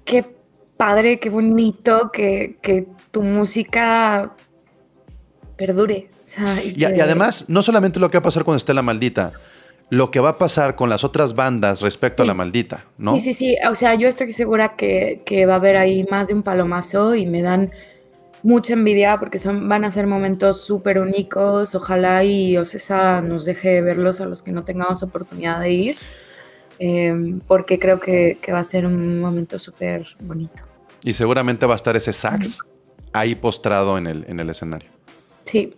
qué 0.05 0.25
padre, 0.77 1.19
qué 1.19 1.31
bonito 1.31 2.11
que, 2.13 2.59
que 2.63 2.87
tu 3.11 3.23
música 3.23 4.33
perdure. 5.57 6.11
y, 6.63 6.85
además, 6.85 7.47
no 7.49 7.63
solamente 7.63 7.99
lo 7.99 8.09
que 8.09 8.19
va 8.19 8.21
a 8.21 8.23
pasar 8.23 8.45
con 8.45 8.57
Estela 8.57 8.83
Maldita, 8.83 9.33
lo 9.89 10.11
que 10.11 10.21
va 10.21 10.31
a 10.31 10.39
pasar 10.39 10.75
con 10.75 10.89
las 10.89 11.05
otras 11.05 11.35
bandas 11.35 11.81
respecto 11.81 12.23
a 12.23 12.27
la 12.27 12.35
maldita, 12.35 12.85
¿no? 12.99 13.15
Sí, 13.15 13.21
sí, 13.21 13.35
sí. 13.35 13.57
O 13.71 13.77
sea, 13.77 13.95
yo 13.95 14.09
estoy 14.09 14.33
segura 14.33 14.75
que, 14.77 15.47
va 15.47 15.55
a 15.55 15.57
haber 15.57 15.77
ahí 15.77 16.05
más 16.11 16.29
de 16.29 16.35
un 16.35 16.43
palomazo 16.43 17.15
y 17.15 17.27
me 17.27 17.41
dan 17.43 17.71
mucha 18.43 18.73
envidia 18.73 19.19
porque 19.19 19.39
son, 19.39 19.69
van 19.69 19.85
a 19.85 19.91
ser 19.91 20.07
momentos 20.09 20.61
súper 20.61 20.99
únicos. 20.99 21.75
Ojalá 21.77 22.25
y 22.25 22.57
Ocesa 22.57 23.23
nos 23.23 23.45
deje 23.45 23.81
verlos 23.81 24.21
a 24.21 24.27
los 24.27 24.43
que 24.43 24.51
no 24.51 24.65
tengamos 24.65 25.05
oportunidad 25.05 25.61
de 25.61 25.71
ir, 25.71 25.97
em, 26.81 27.39
porque 27.47 27.79
creo 27.79 28.01
que, 28.01 28.39
va 28.53 28.59
a 28.59 28.65
ser 28.65 28.87
un 28.87 29.21
momento 29.21 29.59
súper 29.61 30.05
bonito. 30.21 30.65
Y 31.05 31.13
seguramente 31.13 31.65
va 31.65 31.75
a 31.75 31.77
estar 31.77 31.97
ese 31.97 32.13
sax 32.13 32.59
ahí 33.13 33.37
postrado 33.37 33.99
en 33.99 34.09
el, 34.09 34.25
en 34.27 34.41
el 34.41 34.51
escenario. 34.51 34.91
Sí. 35.45 35.75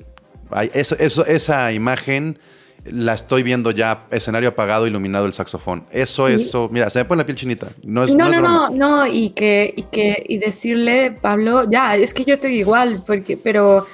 eso, 0.73 0.97
eso, 0.99 1.27
esa 1.27 1.71
imagen 1.73 2.39
la 2.85 3.15
estoy 3.15 3.43
viendo 3.43 3.71
ya, 3.71 4.05
escenario 4.11 4.51
apagado, 4.51 4.87
iluminado 4.87 5.27
el 5.27 5.33
saxofón. 5.33 5.85
Eso, 5.91 6.29
eso, 6.29 6.69
mira, 6.71 6.91
se 6.91 7.01
me 7.01 7.05
pone 7.05 7.23
la 7.23 7.27
piel 7.27 7.37
chinita. 7.37 7.69
No, 7.83 8.05
es, 8.05 8.15
no, 8.15 8.29
no, 8.29 8.41
no, 8.41 8.71
no, 8.71 9.07
y 9.07 9.31
que, 9.31 9.73
y 9.77 9.83
que, 9.85 10.25
y 10.27 10.39
decirle, 10.39 11.13
Pablo, 11.21 11.71
ya, 11.71 11.97
es 11.97 12.15
que 12.15 12.25
yo 12.25 12.35
estoy 12.35 12.59
igual, 12.59 13.03
porque, 13.07 13.37
pero 13.37 13.87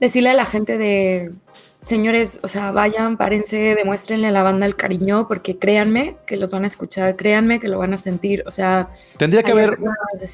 decirle 0.00 0.30
a 0.30 0.34
la 0.34 0.44
gente 0.44 0.76
de, 0.76 1.32
señores, 1.86 2.40
o 2.42 2.48
sea, 2.48 2.72
vayan, 2.72 3.16
párense, 3.16 3.74
demuéstrenle 3.76 4.28
a 4.28 4.32
la 4.32 4.42
banda 4.42 4.66
el 4.66 4.76
cariño, 4.76 5.26
porque 5.28 5.56
créanme 5.56 6.16
que 6.26 6.36
los 6.36 6.50
van 6.50 6.64
a 6.64 6.66
escuchar, 6.66 7.16
créanme 7.16 7.60
que 7.60 7.68
lo 7.68 7.78
van 7.78 7.94
a 7.94 7.96
sentir, 7.96 8.42
o 8.46 8.50
sea... 8.50 8.90
Tendría 9.16 9.42
que 9.42 9.52
haber, 9.52 9.78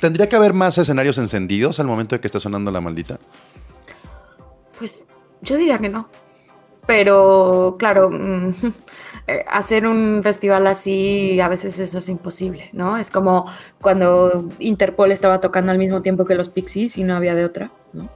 tendría 0.00 0.28
que 0.28 0.36
haber 0.36 0.54
más 0.54 0.78
escenarios 0.78 1.18
encendidos 1.18 1.78
al 1.78 1.86
momento 1.86 2.16
de 2.16 2.20
que 2.20 2.26
esté 2.26 2.40
sonando 2.40 2.70
la 2.70 2.80
maldita. 2.80 3.18
Pues 4.78 5.06
yo 5.42 5.56
diría 5.56 5.78
que 5.78 5.90
no. 5.90 6.08
Pero 6.86 7.76
claro, 7.78 8.10
mm, 8.10 8.50
eh, 9.26 9.44
hacer 9.48 9.86
un 9.86 10.20
festival 10.22 10.66
así 10.66 11.40
a 11.40 11.48
veces 11.48 11.78
eso 11.78 11.98
es 11.98 12.08
imposible, 12.08 12.70
¿no? 12.72 12.98
Es 12.98 13.10
como 13.10 13.46
cuando 13.80 14.48
Interpol 14.58 15.12
estaba 15.12 15.40
tocando 15.40 15.72
al 15.72 15.78
mismo 15.78 16.02
tiempo 16.02 16.24
que 16.24 16.34
los 16.34 16.48
Pixies 16.48 16.98
y 16.98 17.04
no 17.04 17.14
había 17.14 17.34
de 17.34 17.44
otra, 17.44 17.70
¿no? 17.92 18.08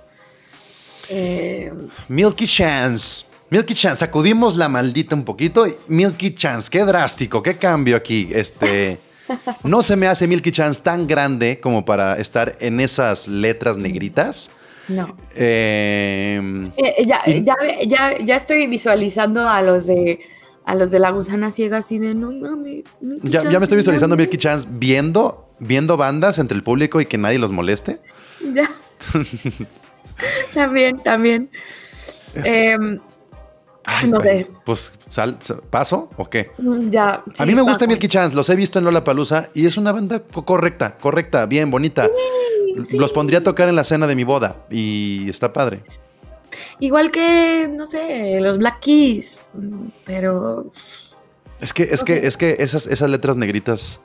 Eh, 1.08 1.72
Milky 2.08 2.46
Chance. 2.46 3.26
Milky 3.48 3.74
Chance, 3.74 4.00
sacudimos 4.00 4.56
la 4.56 4.68
maldita 4.68 5.14
un 5.14 5.24
poquito. 5.24 5.66
Milky 5.86 6.34
Chance, 6.34 6.68
qué 6.70 6.84
drástico, 6.84 7.42
qué 7.42 7.56
cambio 7.56 7.96
aquí. 7.96 8.28
Este, 8.32 8.98
no 9.62 9.82
se 9.82 9.94
me 9.94 10.08
hace 10.08 10.26
Milky 10.26 10.50
Chance 10.50 10.80
tan 10.82 11.06
grande 11.06 11.60
como 11.60 11.84
para 11.84 12.16
estar 12.16 12.56
en 12.58 12.80
esas 12.80 13.28
letras 13.28 13.76
negritas. 13.76 14.50
No. 14.88 15.16
Em, 15.34 16.70
eh, 16.76 17.02
ya, 17.04 17.22
ya, 17.24 18.18
ya, 18.18 18.36
estoy 18.36 18.66
visualizando 18.66 19.48
a 19.48 19.60
los 19.62 19.86
de 19.86 20.20
a 20.64 20.74
los 20.74 20.90
de 20.90 20.98
la 20.98 21.10
gusana 21.10 21.50
ciega 21.50 21.78
así 21.78 21.98
de 21.98 22.14
no 22.14 22.30
mames. 22.32 22.96
Ya, 23.22 23.42
ya, 23.48 23.58
me 23.58 23.64
estoy 23.64 23.78
visualizando 23.78 24.14
a 24.14 24.16
Milky 24.16 24.36
Chance 24.36 24.66
viendo, 24.70 25.48
viendo 25.58 25.96
bandas 25.96 26.38
entre 26.38 26.56
el 26.56 26.62
público 26.62 27.00
y 27.00 27.06
que 27.06 27.18
nadie 27.18 27.38
los 27.38 27.52
moleste. 27.52 28.00
Ya. 28.52 28.70
también, 30.54 30.98
también. 30.98 31.50
Em, 32.34 32.98
no 34.08 34.20
sé. 34.20 34.50
Pues, 34.64 34.92
sal, 35.08 35.38
¿paso 35.70 36.10
o 36.16 36.28
qué? 36.28 36.50
Mm, 36.58 36.90
ya. 36.90 37.22
a 37.38 37.46
mí 37.46 37.54
me 37.54 37.62
gusta 37.62 37.86
Milky 37.86 38.08
Chance, 38.08 38.34
los 38.34 38.48
he 38.50 38.56
visto 38.56 38.78
en 38.78 38.84
Lola 38.84 39.04
Palusa 39.04 39.50
y 39.54 39.66
es 39.66 39.76
una 39.76 39.92
banda 39.92 40.20
correcta, 40.20 40.96
correcta, 40.98 41.46
bien, 41.46 41.70
bonita. 41.70 42.08
Los 42.98 43.12
pondría 43.12 43.40
a 43.40 43.42
tocar 43.42 43.68
en 43.68 43.76
la 43.76 43.84
cena 43.84 44.06
de 44.06 44.14
mi 44.14 44.24
boda 44.24 44.66
y 44.70 45.28
está 45.28 45.52
padre. 45.52 45.82
Igual 46.78 47.10
que, 47.10 47.68
no 47.72 47.86
sé, 47.86 48.40
los 48.40 48.58
Black 48.58 48.80
Keys, 48.80 49.46
pero... 50.04 50.70
Es 51.60 51.72
que, 51.72 51.84
es 51.84 52.04
que, 52.04 52.26
es 52.26 52.36
que 52.36 52.56
esas, 52.58 52.86
esas 52.86 53.08
letras 53.08 53.36
negritas, 53.36 54.00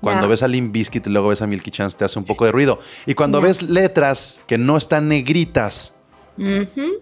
cuando 0.00 0.28
ves 0.28 0.42
a 0.42 0.48
Limp 0.48 0.72
Bizkit 0.72 1.06
y 1.06 1.10
luego 1.10 1.28
ves 1.28 1.42
a 1.42 1.46
Milky 1.46 1.70
Chance, 1.70 1.96
te 1.96 2.04
hace 2.04 2.18
un 2.18 2.24
poco 2.24 2.46
de 2.46 2.52
ruido. 2.52 2.78
Y 3.04 3.14
cuando 3.14 3.40
ves 3.40 3.62
letras 3.62 4.40
que 4.46 4.56
no 4.56 4.78
están 4.78 5.08
negritas, 5.08 5.94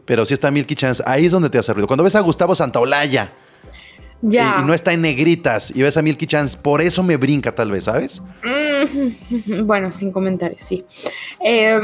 pero 0.05 0.27
sí 0.27 0.35
está 0.35 0.51
Milky 0.51 0.75
Chance, 0.75 1.03
ahí 1.07 1.27
es 1.27 1.33
donde 1.33 1.49
te 1.49 1.59
hace 1.59 1.73
ruido. 1.73 1.87
Cuando 1.87 2.03
ves 2.03 2.17
a 2.17 2.21
Gustavo 2.21 2.57
Santaolalla, 2.57 3.33
ya. 4.23 4.61
Y, 4.61 4.67
no 4.67 4.75
está 4.75 4.93
en 4.93 5.03
negritas 5.03 5.75
y 5.75 5.83
ves 5.83 5.97
a 5.97 6.03
Milky 6.03 6.27
Chance, 6.27 6.57
por 6.57 6.81
eso 6.81 7.03
me 7.03 7.17
brinca 7.17 7.55
tal 7.55 7.71
vez, 7.71 7.85
¿sabes? 7.85 8.23
Mm, 8.45 9.63
bueno, 9.67 9.93
sin 9.93 10.13
comentarios, 10.13 10.61
sí. 10.61 10.85
Eh, 11.45 11.79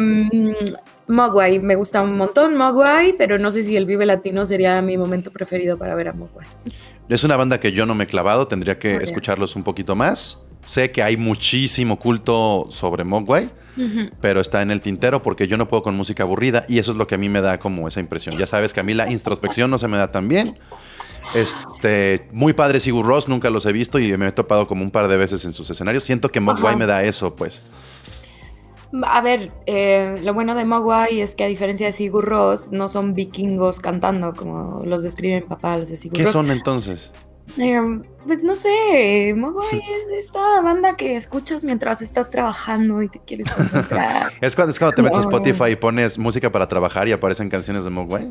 Mogwai, 1.07 1.59
me 1.59 1.74
gusta 1.74 2.03
un 2.03 2.16
montón 2.16 2.57
Mogwai, 2.57 3.14
pero 3.16 3.39
no 3.39 3.51
sé 3.51 3.62
si 3.62 3.76
el 3.76 3.87
Vive 3.87 4.07
Latino 4.07 4.47
sería 4.47 4.80
mi 4.80 4.97
momento 4.97 5.30
preferido 5.30 5.76
para 5.76 5.95
ver 5.95 6.09
a 6.09 6.12
Mogwai. 6.12 6.47
Es 7.09 7.22
una 7.24 7.37
banda 7.37 7.61
que 7.61 7.72
yo 7.72 7.85
no 7.85 7.95
me 7.95 8.05
he 8.05 8.07
clavado, 8.07 8.49
tendría 8.49 8.78
que 8.78 8.97
escucharlos 8.97 9.57
un 9.57 9.62
poquito 9.62 9.95
más, 9.95 10.43
sé 10.64 10.90
que 10.90 11.02
hay 11.02 11.16
muchísimo 11.16 11.98
culto 11.98 12.66
sobre 12.70 13.04
Mogwai, 13.04 13.50
pero 14.20 14.40
está 14.40 14.62
en 14.62 14.70
el 14.70 14.80
tintero 14.80 15.22
porque 15.22 15.48
yo 15.48 15.56
no 15.56 15.66
puedo 15.66 15.82
con 15.82 15.96
música 15.96 16.22
aburrida 16.22 16.64
y 16.68 16.78
eso 16.78 16.92
es 16.92 16.96
lo 16.96 17.06
que 17.06 17.16
a 17.16 17.18
mí 17.18 17.28
me 17.28 17.40
da 17.40 17.58
como 17.58 17.88
esa 17.88 18.00
impresión. 18.00 18.36
Ya 18.38 18.46
sabes 18.46 18.72
que 18.72 18.80
a 18.80 18.82
mí 18.82 18.94
la 18.94 19.10
introspección 19.10 19.70
no 19.70 19.78
se 19.78 19.88
me 19.88 19.96
da 19.96 20.12
tan 20.12 20.28
bien. 20.28 20.58
Este, 21.34 22.28
muy 22.32 22.52
padre 22.52 22.78
Sigur 22.78 23.04
Ross, 23.06 23.28
nunca 23.28 23.50
los 23.50 23.66
he 23.66 23.72
visto 23.72 23.98
y 23.98 24.16
me 24.16 24.28
he 24.28 24.32
topado 24.32 24.68
como 24.68 24.82
un 24.82 24.90
par 24.90 25.08
de 25.08 25.16
veces 25.16 25.44
en 25.44 25.52
sus 25.52 25.68
escenarios. 25.70 26.04
Siento 26.04 26.28
que 26.28 26.40
Mogwai 26.40 26.74
Ajá. 26.74 26.76
me 26.76 26.86
da 26.86 27.02
eso, 27.02 27.34
pues. 27.34 27.62
A 29.02 29.20
ver, 29.22 29.50
eh, 29.66 30.20
lo 30.22 30.34
bueno 30.34 30.54
de 30.54 30.64
Mogwai 30.64 31.20
es 31.20 31.34
que 31.34 31.42
a 31.42 31.48
diferencia 31.48 31.86
de 31.86 31.92
Sigur 31.92 32.24
Rós, 32.24 32.70
no 32.70 32.86
son 32.88 33.14
vikingos 33.14 33.80
cantando 33.80 34.34
como 34.34 34.84
los 34.84 35.02
describe 35.02 35.40
mi 35.40 35.46
papá, 35.46 35.76
los 35.78 35.88
de 35.88 35.96
Sigur 35.96 36.16
¿Qué 36.16 36.26
son 36.26 36.52
entonces? 36.52 37.10
Eh, 37.59 37.80
pues 38.26 38.42
no 38.42 38.55
sé, 38.55 39.34
Mogwai 39.36 39.78
es 39.78 40.11
esta 40.26 40.61
banda 40.62 40.97
que 40.97 41.14
escuchas 41.16 41.62
mientras 41.62 42.01
estás 42.03 42.30
trabajando 42.30 43.03
y 43.03 43.09
te 43.09 43.20
quieres 43.20 43.51
concentrar. 43.51 44.32
Es 44.40 44.57
cuando, 44.57 44.70
es 44.72 44.78
cuando 44.78 44.95
te 44.97 45.03
metes 45.03 45.18
a 45.18 45.22
No. 45.22 45.28
Spotify 45.28 45.72
y 45.72 45.76
pones 45.76 46.16
música 46.18 46.51
para 46.51 46.66
trabajar 46.68 47.07
y 47.07 47.12
aparecen 47.12 47.49
canciones 47.51 47.84
de 47.84 47.90
Mogwai. 47.90 48.28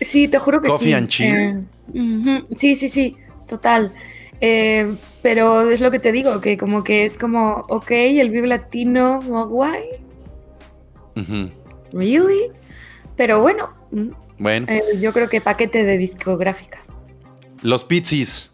Sí, 0.00 0.26
te 0.28 0.38
juro 0.38 0.60
que 0.60 0.68
Coffee 0.68 0.88
sí. 0.88 0.94
and 0.94 1.08
chill. 1.08 1.66
Eh, 1.94 2.44
Sí, 2.56 2.74
sí, 2.74 2.88
sí, 2.88 3.16
total. 3.46 3.92
Eh, 4.40 4.96
pero 5.22 5.68
es 5.70 5.80
lo 5.80 5.90
que 5.90 5.98
te 5.98 6.12
digo, 6.12 6.40
que 6.40 6.56
como 6.58 6.82
que 6.84 7.04
es 7.04 7.16
como, 7.16 7.64
ok, 7.68 7.90
el 7.90 8.30
Vive 8.30 8.48
Latino, 8.48 9.20
Mogwai. 9.22 9.84
¿really? 11.92 12.52
Pero 13.16 13.40
bueno, 13.40 13.70
mm, 13.90 14.08
Bueno, 14.38 14.66
yo 15.00 15.12
creo 15.12 15.28
que 15.28 15.40
paquete 15.40 15.84
de 15.84 15.96
discográfica. 15.98 16.80
Los 17.62 17.84
Pizzis. 17.84 18.50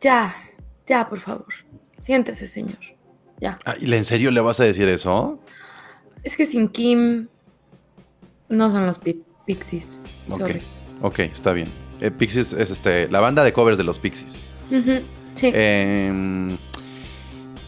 Ya, 0.00 0.34
ya, 0.86 1.08
por 1.08 1.18
favor. 1.20 1.46
Siéntese, 1.98 2.46
señor. 2.46 2.78
Ya. 3.40 3.58
Ah, 3.64 3.74
¿y 3.80 3.92
¿En 3.92 4.04
serio 4.04 4.30
le 4.30 4.40
vas 4.40 4.60
a 4.60 4.64
decir 4.64 4.88
eso? 4.88 5.38
Es 6.22 6.36
que 6.36 6.46
sin 6.46 6.68
Kim 6.68 7.28
no 8.48 8.70
son 8.70 8.86
los 8.86 8.98
pi- 8.98 9.22
Pixies. 9.46 10.00
Ok. 10.30 10.38
Sorry. 10.38 10.62
Ok, 11.02 11.18
está 11.20 11.52
bien. 11.52 11.70
Eh, 12.00 12.10
Pixies 12.10 12.52
es 12.54 12.70
este, 12.70 13.08
la 13.08 13.20
banda 13.20 13.44
de 13.44 13.52
covers 13.52 13.76
de 13.78 13.84
los 13.84 13.98
Pixies. 13.98 14.38
Sí. 15.34 15.50
Em, 15.52 16.56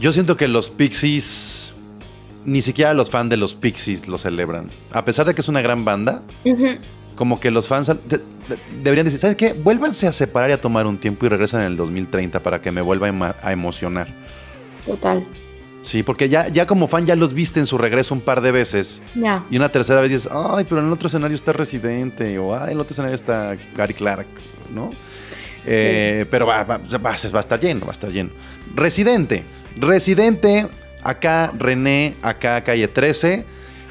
yo 0.01 0.13
siento 0.13 0.37
que 0.37 0.49
los 0.49 0.71
Pixies, 0.71 1.73
ni 2.45 2.63
siquiera 2.63 2.95
los 2.95 3.11
fans 3.11 3.31
de 3.31 3.37
los 3.37 3.55
Pixies 3.55 4.09
lo 4.09 4.19
celebran. 4.19 4.71
A 4.91 5.05
pesar 5.05 5.27
de 5.27 5.35
que 5.35 5.41
es 5.41 5.49
una 5.49 5.61
gran 5.63 5.85
banda, 5.85 6.23
Ujú. 6.45 6.77
Como 7.17 7.39
que 7.41 7.51
los 7.51 7.69
fans 7.69 7.89
de- 7.89 7.95
de- 8.19 8.23
deberían 8.83 9.05
decir, 9.05 9.21
¿sabes 9.21 9.37
qué? 9.37 9.53
Vuélvanse 9.53 10.07
a 10.07 10.13
separar 10.13 10.51
y 10.51 10.53
a 10.55 10.61
tomar 10.61 10.87
un 10.87 10.99
tiempo 10.99 11.27
y 11.27 11.29
regresan 11.29 11.61
en 11.61 11.67
el 11.69 11.77
2030 11.77 12.41
para 12.41 12.61
que 12.61 12.71
me 12.73 12.81
vuelva 12.81 13.35
a 13.43 13.53
emocionar. 13.53 14.09
Total. 14.87 15.27
Sí, 15.83 16.03
porque 16.05 16.29
ya, 16.29 16.47
ya 16.49 16.67
como 16.67 16.87
fan 16.87 17.07
ya 17.07 17.17
los 17.17 17.35
viste 17.35 17.59
en 17.59 17.67
su 17.67 17.77
regreso 17.77 18.15
un 18.15 18.21
par 18.21 18.41
de 18.41 18.53
veces. 18.53 19.03
Ya. 19.17 19.45
Y 19.51 19.57
una 19.57 19.69
tercera 19.71 20.01
vez 20.01 20.11
dices, 20.11 20.29
ay, 20.33 20.65
pero 20.69 20.81
en 20.81 20.87
el 20.87 20.93
otro 20.93 21.09
escenario 21.09 21.35
está 21.35 21.53
Residente, 21.53 22.39
o 22.39 22.55
ay, 22.55 22.67
en 22.69 22.73
el 22.75 22.81
otro 22.81 22.93
escenario 22.93 23.15
está 23.17 23.57
Gary 23.77 23.95
Clark, 23.95 24.27
¿no? 24.73 24.91
Eh, 25.67 26.25
Pero 26.31 26.47
va, 26.47 26.65
va, 26.65 26.79
va, 26.79 26.99
va 26.99 27.11
a 27.11 27.15
estar 27.41 27.61
lleno, 27.61 27.81
va 27.83 27.91
a 27.91 27.93
estar 27.93 28.11
lleno. 28.11 28.31
Residente, 28.75 29.45
Residente, 29.77 30.67
acá 31.03 31.53
René, 31.59 32.15
acá 32.23 32.63
Calle 32.63 32.89
13, 32.89 33.45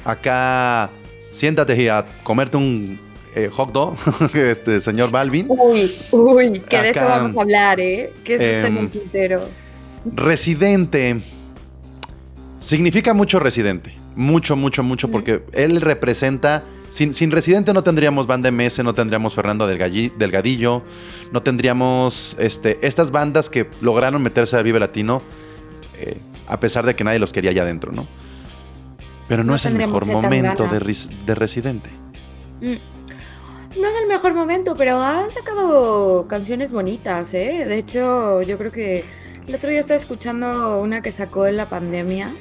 acá 0.06 0.90
siéntate 1.32 1.82
y 1.82 1.88
a 1.88 2.06
comerte 2.24 2.58
un 2.58 3.00
eh, 3.36 3.50
hot 3.52 3.72
dog, 3.72 3.96
este 4.34 4.80
señor 4.80 5.12
Balvin. 5.12 5.46
Uy, 5.50 5.92
uy, 6.12 6.60
que 6.62 6.82
de 6.82 6.90
eso 6.90 7.06
vamos 7.06 7.38
a 7.38 7.42
hablar, 7.42 7.80
¿eh? 7.80 8.14
Que 8.24 8.36
eso 8.36 8.44
está 8.44 8.68
en 8.68 8.78
em, 8.78 8.84
el 8.86 8.90
tintero. 8.90 9.48
Residente. 10.06 11.22
Significa 12.60 13.14
mucho 13.14 13.40
residente. 13.40 13.96
Mucho, 14.16 14.56
mucho, 14.56 14.84
mucho, 14.84 15.10
porque 15.10 15.44
él 15.54 15.82
representa. 15.82 16.64
Sin, 16.90 17.14
sin 17.14 17.32
residente 17.32 17.74
no 17.74 17.84
tendríamos 17.84 18.28
banda 18.28 18.52
MS, 18.52 18.84
no 18.84 18.94
tendríamos 18.94 19.34
Fernando 19.34 19.66
Delgadillo, 19.66 20.84
no 21.32 21.42
tendríamos 21.42 22.36
este, 22.38 22.86
estas 22.86 23.12
bandas 23.12 23.50
que 23.50 23.70
lograron 23.80 24.22
meterse 24.22 24.58
a 24.58 24.62
Vive 24.62 24.78
Latino, 24.78 25.22
eh, 25.98 26.18
a 26.50 26.60
pesar 26.60 26.86
de 26.86 26.94
que 26.94 27.06
nadie 27.06 27.18
los 27.18 27.32
quería 27.32 27.52
allá 27.52 27.62
adentro, 27.62 27.94
¿no? 27.94 28.06
Pero 29.30 29.46
no, 29.46 29.52
No 29.52 29.56
es 29.56 29.66
el 29.66 29.76
mejor 29.76 30.06
momento 30.06 30.68
de, 30.68 30.80
de 31.26 31.36
residente. 31.36 31.90
Mm. 32.60 32.92
No 33.80 33.88
es 33.88 33.94
el 34.02 34.08
mejor 34.08 34.34
momento, 34.34 34.76
pero 34.76 35.00
han 35.00 35.32
sacado 35.32 36.28
canciones 36.28 36.72
bonitas, 36.72 37.34
¿eh? 37.34 37.66
De 37.66 37.78
hecho, 37.78 38.42
yo 38.42 38.58
creo 38.58 38.72
que 38.72 39.06
el 39.48 39.56
otro 39.56 39.70
día 39.70 39.80
estaba 39.80 39.96
escuchando 39.98 40.80
una 40.82 41.02
que 41.02 41.12
sacó 41.12 41.48
en 41.48 41.58
la 41.58 41.68
pandemia 41.70 42.34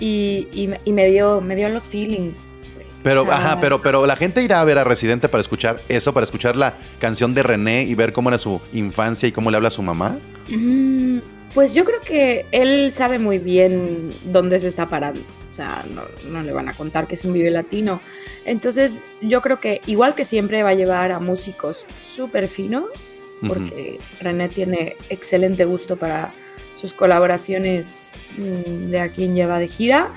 y, 0.00 0.48
y 0.52 0.68
me- 0.68 0.80
y 0.84 0.92
me 0.92 1.06
dio 1.06 1.40
me 1.40 1.54
dio 1.56 1.68
los 1.68 1.88
feelings. 1.88 2.56
Pero, 3.04 3.22
O 3.22 3.26
sea, 3.26 3.36
ajá, 3.36 3.60
pero, 3.60 3.80
pero 3.80 4.04
la 4.06 4.16
gente 4.16 4.42
irá 4.42 4.60
a 4.60 4.64
ver 4.64 4.76
a 4.78 4.84
Residente 4.84 5.28
para 5.28 5.40
escuchar 5.40 5.80
eso, 5.88 6.12
para 6.12 6.24
escuchar 6.24 6.56
la 6.56 6.74
canción 6.98 7.32
de 7.32 7.44
René 7.44 7.82
y 7.84 7.94
ver 7.94 8.12
cómo 8.12 8.28
era 8.28 8.38
su 8.38 8.60
infancia 8.72 9.28
y 9.28 9.32
cómo 9.32 9.50
le 9.52 9.56
habla 9.56 9.68
a 9.68 9.70
su 9.70 9.82
mamá. 9.82 10.18
Mm, 10.48 11.18
Pues 11.54 11.72
yo 11.72 11.84
creo 11.84 12.00
que 12.00 12.44
él 12.52 12.90
sabe 12.92 13.18
muy 13.18 13.38
bien 13.38 14.12
dónde 14.24 14.58
se 14.60 14.66
está 14.68 14.88
parando. 14.88 15.20
Sea, 15.58 15.84
no, 15.92 16.02
no 16.30 16.40
le 16.44 16.52
van 16.52 16.68
a 16.68 16.72
contar 16.72 17.08
que 17.08 17.16
es 17.16 17.24
un 17.24 17.32
vive 17.32 17.50
latino. 17.50 18.00
Entonces, 18.44 19.02
yo 19.20 19.42
creo 19.42 19.58
que 19.58 19.80
igual 19.86 20.14
que 20.14 20.24
siempre 20.24 20.62
va 20.62 20.68
a 20.68 20.74
llevar 20.74 21.10
a 21.10 21.18
músicos 21.18 21.84
súper 22.00 22.46
finos, 22.46 23.24
porque 23.44 23.98
René 24.20 24.48
tiene 24.50 24.96
excelente 25.10 25.64
gusto 25.64 25.96
para 25.96 26.32
sus 26.76 26.92
colaboraciones 26.92 28.12
mm, 28.36 28.90
de 28.90 29.00
a 29.00 29.08
quien 29.08 29.34
lleva 29.34 29.58
de 29.58 29.66
gira. 29.66 30.12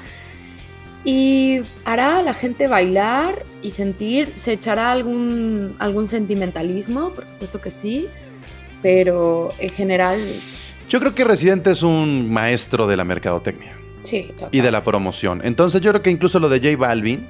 Y 1.04 1.62
hará 1.86 2.20
a 2.20 2.22
la 2.22 2.36
gente 2.36 2.68
bailar 2.68 3.44
y 3.64 3.72
sentir, 3.72 4.34
se 4.34 4.54
echará 4.54 4.92
algún, 4.92 5.76
algún 5.80 6.08
sentimentalismo, 6.08 7.10
por 7.14 7.26
supuesto 7.26 7.60
que 7.60 7.72
sí, 7.72 8.10
pero 8.84 9.56
en 9.58 9.70
general, 9.70 10.20
Yo 10.88 11.00
creo 11.00 11.16
que 11.16 11.24
Residente 11.24 11.72
es 11.72 11.82
un 11.82 12.32
maestro 12.32 12.86
de 12.86 12.96
la 12.96 13.04
mercadotecnia 13.04 13.81
sí. 14.04 14.24
total. 14.28 14.49
y 14.52 14.62
de 14.62 14.72
la 14.72 14.84
promoción. 14.84 15.41
Entonces 15.43 15.82
yo 15.82 15.91
creo 15.91 16.02
que 16.02 16.10
incluso 16.12 16.39
lo 16.39 16.49
de 16.49 16.60
J 16.60 16.78
Balvin 16.78 17.28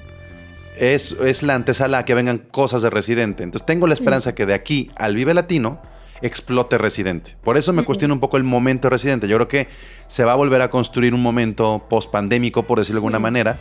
es, 0.78 1.14
es 1.24 1.44
la 1.44 1.56
antesala 1.56 2.00
a 2.00 2.06
que 2.06 2.14
vengan 2.14 2.40
cosas 2.40 2.82
de 2.82 2.90
Residente. 2.90 3.44
Entonces 3.44 3.66
tengo 3.66 3.88
la 3.88 3.94
esperanza 3.94 4.34
que 4.36 4.46
de 4.46 4.54
aquí 4.54 4.90
al 4.96 5.16
Vive 5.16 5.34
Latino 5.34 5.82
explote 6.22 6.78
Residente. 6.78 7.36
Por 7.44 7.58
eso 7.58 7.74
me 7.74 7.84
cuestiono 7.84 8.14
un 8.14 8.20
poco 8.20 8.38
el 8.38 8.44
momento 8.44 8.88
de 8.88 8.92
Residente. 8.92 9.28
Yo 9.28 9.38
creo 9.38 9.48
que 9.48 9.68
se 10.08 10.24
va 10.24 10.34
a 10.34 10.36
volver 10.36 10.62
a 10.62 10.70
construir 10.70 11.14
un 11.14 11.22
momento 11.22 11.86
post-pandémico, 11.90 12.64
por 12.64 12.80
decirlo 12.80 12.98
de 12.98 13.00
alguna 13.00 13.18
Ujú. 13.18 13.24
manera. 13.24 13.58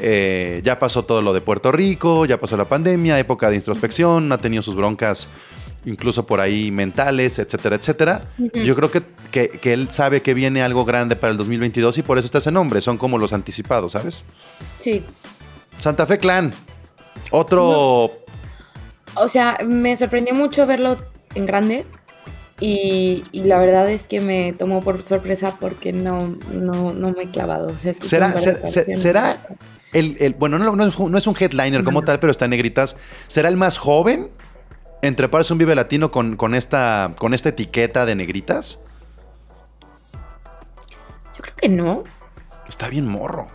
Eh, 0.00 0.62
ya 0.64 0.78
pasó 0.78 1.04
todo 1.04 1.20
lo 1.20 1.32
de 1.32 1.40
Puerto 1.40 1.72
Rico, 1.72 2.24
ya 2.24 2.38
pasó 2.38 2.56
la 2.56 2.64
pandemia, 2.64 3.18
época 3.18 3.50
de 3.50 3.56
introspección, 3.56 4.32
ha 4.32 4.38
tenido 4.38 4.62
sus 4.62 4.74
broncas 4.74 5.28
incluso 5.84 6.26
por 6.26 6.40
ahí 6.40 6.70
mentales, 6.70 7.38
etcétera, 7.38 7.76
etcétera. 7.76 8.22
Yo 8.54 8.74
creo 8.76 8.90
que, 8.90 9.02
que- 9.30 9.48
que 9.48 9.72
él 9.72 9.90
sabe 9.90 10.20
que 10.22 10.34
viene 10.34 10.62
algo 10.62 10.84
grande 10.84 11.16
para 11.16 11.30
el 11.32 11.36
2022 11.38 11.98
y 11.98 12.02
por 12.02 12.18
eso 12.18 12.26
está 12.26 12.38
ese 12.38 12.50
nombre. 12.52 12.80
Son 12.80 12.98
como 12.98 13.16
los 13.18 13.32
anticipados, 13.32 13.92
¿sabes? 13.92 14.22
Sí. 14.78 15.02
Santa 15.78 16.06
Fe 16.06 16.18
Clan. 16.18 16.52
Otro. 17.30 18.10
O 19.14 19.28
sea, 19.28 19.58
me 19.66 19.96
sorprendió 19.96 20.34
mucho 20.34 20.66
verlo 20.66 20.96
en 21.34 21.46
grande 21.46 21.84
y, 22.60 23.24
y 23.32 23.44
la 23.44 23.58
verdad 23.58 23.90
es 23.90 24.06
que 24.06 24.20
me 24.20 24.52
tomó 24.52 24.82
por 24.82 25.02
sorpresa 25.02 25.56
porque 25.58 25.92
no, 25.92 26.36
no, 26.52 26.92
no 26.92 27.10
me 27.12 27.24
he 27.24 27.26
clavado. 27.26 27.68
O 27.68 27.78
sea, 27.78 27.90
escuché 27.92 28.08
¿Será- 28.10 28.38
ser- 28.38 28.60
ser- 28.68 28.96
será 28.96 29.38
El, 29.92 30.16
el- 30.20 30.34
bueno, 30.34 30.58
no, 30.58 30.76
no 30.76 30.86
es, 30.86 30.98
no 30.98 31.16
es 31.18 31.26
un 31.26 31.34
headliner 31.38 31.82
como 31.82 32.02
tal, 32.02 32.20
pero 32.20 32.30
está 32.30 32.44
en 32.44 32.50
negritas. 32.50 32.96
¿Será 33.28 33.48
el 33.48 33.56
más 33.56 33.78
joven 33.78 34.28
en 35.02 35.16
treparse 35.16 35.52
un 35.52 35.58
Vive 35.58 35.74
Latino 35.74 36.10
con, 36.10 36.36
con, 36.36 36.54
esta, 36.54 37.10
con 37.18 37.34
esta 37.34 37.48
etiqueta 37.50 38.04
de 38.06 38.14
negritas? 38.14 38.78
Yo 41.36 41.42
creo 41.42 41.54
que 41.56 41.68
no. 41.68 42.04
Está 42.68 42.88
bien 42.88 43.08
morro. 43.08 43.46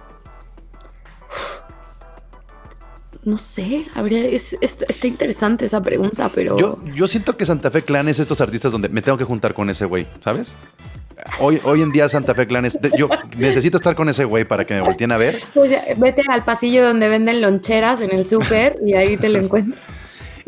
No 3.24 3.40
sé, 3.40 3.86
habría, 3.96 4.24
es, 4.26 4.56
es- 4.62 4.86
está 4.88 5.08
interesante 5.08 5.66
esa 5.66 5.82
pregunta, 5.82 6.30
pero 6.34 6.58
Yo, 6.60 6.78
yo 6.94 7.08
siento 7.08 7.36
que 7.36 7.46
Santa 7.46 7.72
Fe 7.72 7.82
Clan 7.82 8.08
es 8.08 8.20
estos 8.20 8.40
artistas 8.40 8.72
donde 8.72 8.88
me 8.90 9.02
tengo 9.02 9.18
que 9.18 9.24
juntar 9.24 9.56
con 9.56 9.68
ese 9.72 9.86
güey, 9.86 10.06
¿sabes? 10.24 10.54
Hoy, 11.40 11.60
hoy 11.64 11.82
en 11.82 11.92
día 11.92 12.08
Santa 12.08 12.36
Fe 12.36 12.46
Clan 12.46 12.66
es... 12.66 12.80
de- 12.80 12.92
yo 12.96 13.10
necesito 13.38 13.78
estar 13.78 13.96
con 13.96 14.10
ese 14.10 14.26
güey 14.26 14.46
para 14.46 14.66
que 14.66 14.76
me 14.76 14.82
volteen 14.82 15.12
a 15.12 15.18
ver. 15.18 15.42
Pues 15.56 15.72
ya, 15.72 15.84
vete 15.98 16.22
al 16.30 16.44
pasillo 16.44 16.86
donde 16.86 17.08
venden 17.08 17.42
loncheras 17.42 18.02
en 18.02 18.14
el 18.14 18.28
súper 18.28 18.78
y 18.86 18.94
ahí 18.94 19.18
te 19.18 19.30
lo 19.30 19.40
encuentras. 19.40 19.80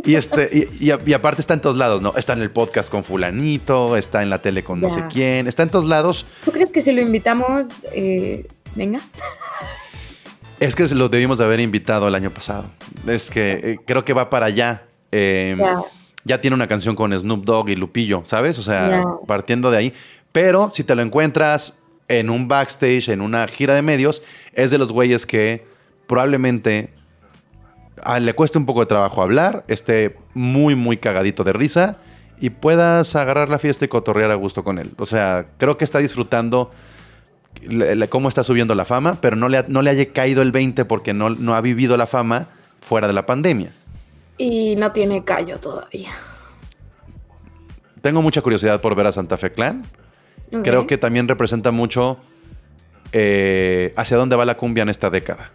Y, 0.03 0.15
este, 0.15 0.67
y, 0.79 0.85
y 0.87 0.91
a- 0.91 0.99
y 1.05 1.13
aparte 1.13 1.41
está 1.41 1.53
en 1.53 1.61
todos 1.61 1.75
lados, 1.75 2.01
¿no? 2.01 2.13
Está 2.15 2.33
en 2.33 2.41
el 2.41 2.51
podcast 2.51 2.89
con 2.89 3.03
fulanito, 3.03 3.97
está 3.97 4.21
en 4.23 4.29
la 4.29 4.39
tele 4.39 4.63
con 4.63 4.79
no 4.79 4.93
sé 4.93 5.03
quién, 5.11 5.47
está 5.47 5.63
en 5.63 5.69
todos 5.69 5.85
lados. 5.85 6.25
¿Tú 6.45 6.51
crees 6.51 6.71
que 6.71 6.81
si 6.81 6.91
lo 6.91 7.01
invitamos, 7.01 7.83
eh, 7.93 8.45
venga? 8.75 8.99
Es 10.59 10.75
que 10.75 10.87
lo 10.87 11.09
debimos 11.09 11.37
de 11.37 11.45
haber 11.45 11.59
invitado 11.59 12.07
el 12.07 12.15
año 12.15 12.29
pasado. 12.31 12.65
Es 13.07 13.29
que 13.29 13.51
eh, 13.63 13.79
creo 13.85 14.03
que 14.05 14.13
va 14.13 14.29
para 14.29 14.47
allá. 14.47 14.83
Eh, 15.11 15.55
Ya. 15.57 15.81
ya 16.25 16.41
tiene 16.41 16.55
una 16.55 16.67
canción 16.67 16.95
con 16.95 17.17
Snoop 17.17 17.45
Dogg 17.45 17.69
y 17.69 17.75
Lupillo, 17.75 18.21
¿sabes? 18.25 18.57
O 18.57 18.63
sea, 18.63 19.03
partiendo 19.27 19.69
de 19.71 19.77
ahí. 19.77 19.93
Pero 20.31 20.71
si 20.73 20.83
te 20.83 20.95
lo 20.95 21.01
encuentras 21.01 21.79
en 22.07 22.29
un 22.29 22.47
backstage, 22.47 23.09
en 23.09 23.21
una 23.21 23.47
gira 23.47 23.73
de 23.75 23.81
medios, 23.81 24.23
es 24.53 24.71
de 24.71 24.77
los 24.77 24.91
güeyes 24.91 25.25
que 25.25 25.65
probablemente 26.07 26.89
le 28.19 28.33
cueste 28.33 28.57
un 28.57 28.65
poco 28.65 28.81
de 28.81 28.85
trabajo 28.85 29.21
hablar, 29.21 29.63
esté 29.67 30.15
muy, 30.33 30.75
muy 30.75 30.97
cagadito 30.97 31.43
de 31.43 31.53
risa 31.53 31.97
y 32.39 32.51
puedas 32.51 33.15
agarrar 33.15 33.49
la 33.49 33.59
fiesta 33.59 33.85
y 33.85 33.87
cotorrear 33.87 34.31
a 34.31 34.35
gusto 34.35 34.63
con 34.63 34.79
él. 34.79 34.91
O 34.97 35.05
sea, 35.05 35.47
creo 35.57 35.77
que 35.77 35.83
está 35.83 35.99
disfrutando 35.99 36.71
cómo 38.09 38.29
está 38.29 38.43
subiendo 38.43 38.75
la 38.75 38.85
fama, 38.85 39.17
pero 39.21 39.35
no 39.35 39.49
le, 39.49 39.65
no 39.67 39.81
le 39.81 39.89
haya 39.89 40.11
caído 40.13 40.41
el 40.41 40.51
20 40.51 40.85
porque 40.85 41.13
no, 41.13 41.31
no 41.31 41.55
ha 41.55 41.61
vivido 41.61 41.97
la 41.97 42.07
fama 42.07 42.49
fuera 42.79 43.07
de 43.07 43.13
la 43.13 43.25
pandemia. 43.25 43.71
Y 44.37 44.75
no 44.75 44.91
tiene 44.91 45.23
callo 45.23 45.59
todavía. 45.59 46.11
Tengo 48.01 48.21
mucha 48.21 48.41
curiosidad 48.41 48.79
por 48.79 48.95
ver 48.95 49.07
a 49.07 49.11
Santa 49.11 49.37
Fe 49.37 49.51
Clan. 49.51 49.83
Creo 50.63 50.87
que 50.87 50.97
también 50.97 51.27
representa 51.27 51.71
mucho 51.71 52.19
eh, 53.11 53.93
hacia 53.97 54.15
dónde 54.15 54.35
va 54.35 54.45
la 54.45 54.55
cumbia 54.55 54.83
en 54.83 54.89
esta 54.89 55.09
década. 55.09 55.51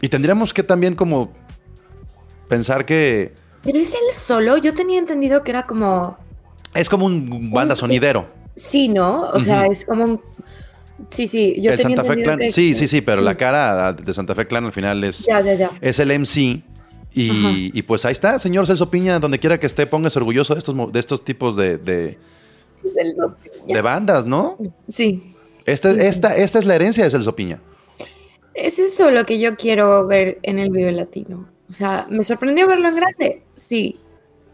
Y 0.00 0.08
tendríamos 0.08 0.52
que 0.52 0.62
también 0.62 0.94
como 0.94 1.32
pensar 2.48 2.84
que... 2.86 3.32
Pero 3.62 3.78
es 3.78 3.92
él 3.94 4.12
solo, 4.12 4.56
yo 4.56 4.74
tenía 4.74 4.98
entendido 4.98 5.42
que 5.42 5.50
era 5.50 5.66
como... 5.66 6.16
Es 6.74 6.88
como 6.88 7.06
un 7.06 7.50
banda 7.50 7.74
sonidero. 7.74 8.28
Sí, 8.54 8.88
¿no? 8.88 9.22
O 9.22 9.40
sea, 9.40 9.66
es 9.66 9.84
como 9.84 10.04
un... 10.04 10.20
Sí, 11.08 11.26
sí, 11.26 11.60
yo 11.60 11.72
el 11.72 11.78
Santa 11.78 12.04
Fe 12.04 12.22
Clan, 12.22 12.40
sí, 12.50 12.74
sí, 12.74 12.86
sí, 12.88 13.00
pero 13.00 13.20
la 13.22 13.36
cara 13.36 13.92
de 13.92 14.12
Santa 14.12 14.34
Fe 14.34 14.46
Clan 14.48 14.64
al 14.64 14.72
final 14.72 15.04
es, 15.04 15.24
ya, 15.24 15.40
ya, 15.40 15.54
ya. 15.54 15.70
es 15.80 16.00
el 16.00 16.18
MC 16.18 16.60
y, 17.14 17.82
pues 17.82 18.04
ahí 18.04 18.12
está, 18.12 18.38
señor 18.38 18.66
Celso 18.66 18.90
Piña, 18.90 19.18
donde 19.18 19.38
quiera 19.38 19.58
que 19.58 19.66
esté, 19.66 19.86
póngase 19.86 20.18
orgulloso 20.18 20.54
de 20.54 20.58
estos, 20.58 20.92
de 20.92 20.98
estos 20.98 21.24
tipos 21.24 21.56
de, 21.56 21.78
de, 21.78 22.18
de 23.66 23.82
bandas, 23.82 24.24
¿no? 24.24 24.56
Sí. 24.86 25.34
Esta, 25.66 25.90
Esta, 25.90 26.36
esta 26.36 26.58
es 26.58 26.64
la 26.64 26.74
herencia 26.74 27.04
de 27.04 27.10
Celso 27.10 27.34
Piña. 27.34 27.60
Es 28.58 28.80
eso 28.80 29.12
lo 29.12 29.24
que 29.24 29.38
yo 29.38 29.56
quiero 29.56 30.04
ver 30.08 30.40
en 30.42 30.58
el 30.58 30.70
Vive 30.70 30.90
Latino. 30.90 31.48
O 31.70 31.72
sea, 31.72 32.06
me 32.10 32.24
sorprendió 32.24 32.66
verlo 32.66 32.88
en 32.88 32.96
grande, 32.96 33.42
sí, 33.54 34.00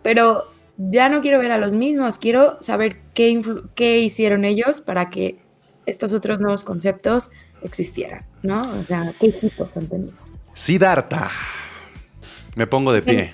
pero 0.03 0.45
ya 0.77 1.09
no 1.09 1.23
quiero 1.23 1.39
ver 1.39 1.53
a 1.53 1.59
los 1.59 1.73
mismos, 1.73 2.19
quiero 2.19 2.59
saber 2.61 2.99
qué, 3.15 3.41
qué 3.75 4.01
hicieron 4.01 4.45
ellos 4.45 4.83
para 4.83 5.09
que 5.09 5.39
estos 5.87 6.13
otros 6.13 6.41
nuevos 6.41 6.65
conceptos 6.65 7.31
existieran, 7.63 8.27
¿no? 8.43 8.61
O 8.79 8.85
sea, 8.85 9.15
qué 9.19 9.29
equipos 9.29 9.75
han 9.75 9.87
tenido. 9.87 10.13
Siddhartha. 10.53 11.31
Me 12.57 12.67
pongo 12.67 12.93
de 12.93 13.01
pie. 13.01 13.33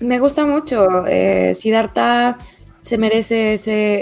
Me, 0.00 0.18
gusta 0.18 0.44
mucho. 0.44 1.06
Eh, 1.06 1.54
Siddhartha 1.54 2.36
se 2.82 2.98
merece 2.98 3.54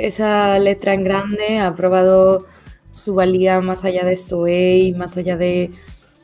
esa 0.05 0.59
letra 0.59 0.95
en 0.95 1.05
grande, 1.05 1.61
ha 1.61 1.77
probado 1.77 2.47
su 2.91 3.15
valía 3.15 3.61
más 3.61 3.85
allá 3.85 4.05
de 4.05 4.17
Zoe, 4.17 4.95
más 4.97 5.17
allá 5.17 5.37
de 5.37 5.71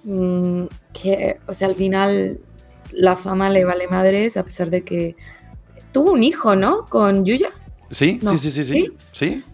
mm, 0.04 0.64
que, 0.92 1.38
o 1.46 1.54
sea, 1.54 1.68
al 1.68 1.74
final 1.74 2.38
la 2.92 3.16
fama 3.16 3.50
le 3.50 3.64
vale 3.64 3.88
madres, 3.88 4.36
a 4.36 4.44
pesar 4.44 4.70
de 4.70 4.82
que 4.82 5.16
tuvo 5.92 6.12
un 6.12 6.22
hijo, 6.22 6.56
¿no? 6.56 6.86
Con 6.86 7.24
Yuya. 7.24 7.48
Sí, 7.90 8.20
sí, 8.22 8.38
sí, 8.38 8.50
sí, 8.50 8.64
sí, 8.64 8.88
sí. 9.12 9.44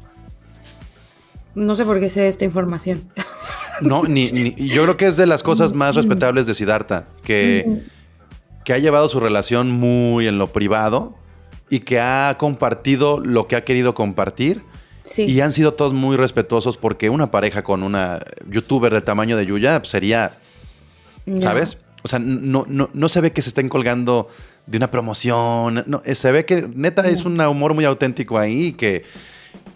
No 1.55 1.75
sé 1.75 1.85
por 1.85 2.01
qué 2.01 2.09
sé 2.09 2.29
esta 2.29 2.45
información. 2.45 3.11
No, 3.81 4.03
ni, 4.03 4.27
yo 4.57 4.83
creo 4.83 4.97
que 4.99 5.07
es 5.07 5.17
de 5.17 5.25
las 5.25 5.43
cosas 5.43 5.73
más 5.73 5.95
respetables 5.95 6.45
de 6.45 6.53
Siddhartha, 6.53 7.07
que, 7.25 7.81
que 8.63 8.75
ha 8.75 8.79
llevado 8.79 9.09
su 9.09 9.21
relación 9.21 9.71
muy 9.71 10.27
en 10.27 10.37
lo 10.37 10.49
privado 10.49 11.15
y 11.71 11.81
que 11.81 11.99
ha 11.99 12.37
compartido 12.39 13.21
lo 13.21 13.47
que 13.47 13.57
ha 13.57 13.65
querido 13.65 13.95
compartir. 13.95 14.63
Y 15.17 15.41
han 15.41 15.53
sido 15.53 15.75
todos 15.75 15.93
muy 15.93 16.17
respetuosos 16.17 16.77
porque 16.77 17.09
una 17.09 17.31
pareja 17.31 17.65
con 17.65 17.83
una 17.83 18.21
youtuber 18.49 18.93
del 18.93 19.03
tamaño 19.03 19.37
de 19.37 19.47
Yuya 19.47 19.81
sería, 19.83 20.40
¿sabes? 21.41 21.79
O 22.03 22.09
sea, 22.09 22.19
no, 22.19 22.65
no, 22.69 22.91
no 22.93 23.09
se 23.09 23.21
ve 23.21 23.33
que 23.33 23.43
se 23.43 23.51
estén 23.51 23.69
colgando 23.69 24.29
de 24.67 24.79
una 24.79 24.91
promoción. 24.91 25.85
No, 25.87 26.03
se 26.05 26.33
ve 26.33 26.45
que 26.45 26.69
neta 26.75 27.07
es 27.09 27.25
un 27.25 27.41
humor 27.41 27.75
muy 27.75 27.85
auténtico 27.85 28.39
ahí 28.39 28.73
que 28.73 29.05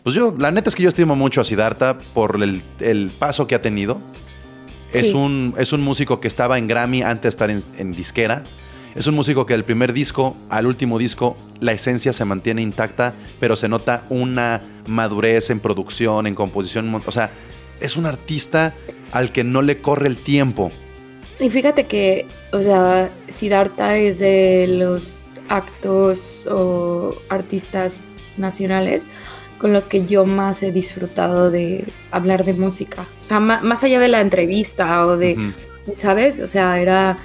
pues 0.05 0.15
yo, 0.15 0.35
la 0.39 0.51
neta 0.51 0.69
es 0.69 0.75
que 0.75 0.83
yo 0.83 0.91
estimo 0.91 1.17
mucho 1.17 1.41
a 1.41 1.45
Siddhartha 1.45 1.99
por 2.13 2.39
el, 2.43 3.11
paso 3.19 3.47
que 3.47 3.55
ha 3.55 3.63
tenido. 3.63 4.01
Es, 4.93 5.15
un, 5.15 5.55
es 5.59 5.73
un 5.73 5.81
músico 5.81 6.21
que 6.21 6.29
estaba 6.29 6.59
en 6.59 6.69
Grammy 6.69 7.03
antes 7.03 7.23
de 7.23 7.29
estar 7.31 7.51
en, 7.51 7.93
disquera. 7.93 8.45
Es 8.95 9.07
un 9.07 9.15
músico 9.15 9.47
que 9.47 9.55
del 9.55 9.65
primer 9.65 9.93
disco 9.95 10.37
al 10.51 10.67
último 10.67 10.99
disco 10.99 11.37
la 11.61 11.73
esencia 11.73 12.13
se 12.13 12.25
mantiene 12.27 12.63
intacta, 12.63 13.15
pero 13.41 13.57
se 13.57 13.69
nota 13.69 14.05
una 14.11 14.63
madurez 14.87 15.49
en 15.49 15.59
producción, 15.59 16.27
en 16.27 16.35
composición. 16.35 16.95
O 16.95 17.11
sea, 17.11 17.33
es 17.81 17.97
un 17.97 18.05
artista 18.05 18.75
al 19.11 19.33
que 19.33 19.43
no 19.43 19.63
le 19.63 19.79
corre 19.79 20.07
el 20.07 20.19
tiempo. 20.19 20.71
Y 21.41 21.51
fíjate 21.51 21.85
que, 21.85 22.27
o 22.53 22.61
sea, 22.61 23.11
Siddhartha 23.29 23.97
es 23.97 24.19
de 24.19 24.67
los 24.69 25.27
actos 25.49 26.47
o 26.47 27.15
artistas 27.29 28.13
nacionales 28.37 29.07
con 29.59 29.73
los 29.73 29.87
que 29.87 30.05
yo 30.05 30.27
más 30.27 30.63
he 30.63 30.73
disfrutado 30.73 31.51
de 31.51 31.87
hablar 32.11 32.45
de 32.45 32.53
música. 32.53 33.07
O 33.21 33.25
sea, 33.25 33.41
más, 33.41 33.83
allá 33.83 33.99
de 33.99 34.09
la 34.09 34.21
entrevista 34.21 35.07
o 35.07 35.17
de, 35.17 35.53
¿sabes? 35.97 36.41
O 36.41 36.49
sea, 36.49 36.81
era, 36.81 37.19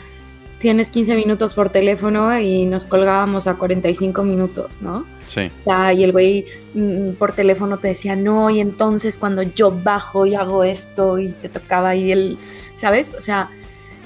tienes 0.60 0.90
15 0.90 1.16
minutos 1.16 1.54
por 1.54 1.70
teléfono 1.70 2.38
y 2.40 2.66
nos 2.66 2.86
colgábamos 2.86 3.48
a 3.48 3.56
45 3.56 4.24
minutos, 4.24 4.82
¿no? 4.82 5.06
Sí. 5.26 5.52
O 5.60 5.62
sea, 5.62 5.92
y 5.94 6.04
el 6.04 6.12
güey 6.12 6.46
mm, 6.76 7.12
por 7.14 7.34
teléfono 7.34 7.78
te 7.78 7.90
decía, 7.90 8.16
no, 8.16 8.50
y 8.50 8.60
entonces 8.60 9.18
cuando 9.18 9.42
yo 9.42 9.72
bajo 9.72 10.26
y 10.26 10.36
hago 10.36 10.64
esto 10.64 11.20
y 11.20 11.30
te 11.30 11.50
tocaba 11.50 11.96
y 11.96 12.12
él, 12.12 12.38
¿sabes? 12.76 13.14
O 13.18 13.22
sea, 13.22 13.50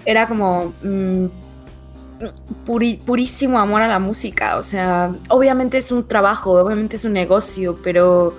era 0.05 0.27
como... 0.27 0.73
Mm, 0.83 1.27
purísimo 3.05 3.59
amor 3.59 3.81
a 3.81 3.87
la 3.87 3.99
música. 3.99 4.57
O 4.57 4.63
sea, 4.63 5.13
obviamente 5.29 5.77
es 5.77 5.91
un 5.91 6.07
trabajo, 6.07 6.51
obviamente 6.51 6.95
es 6.95 7.05
un 7.05 7.13
negocio, 7.13 7.77
pero, 7.83 8.33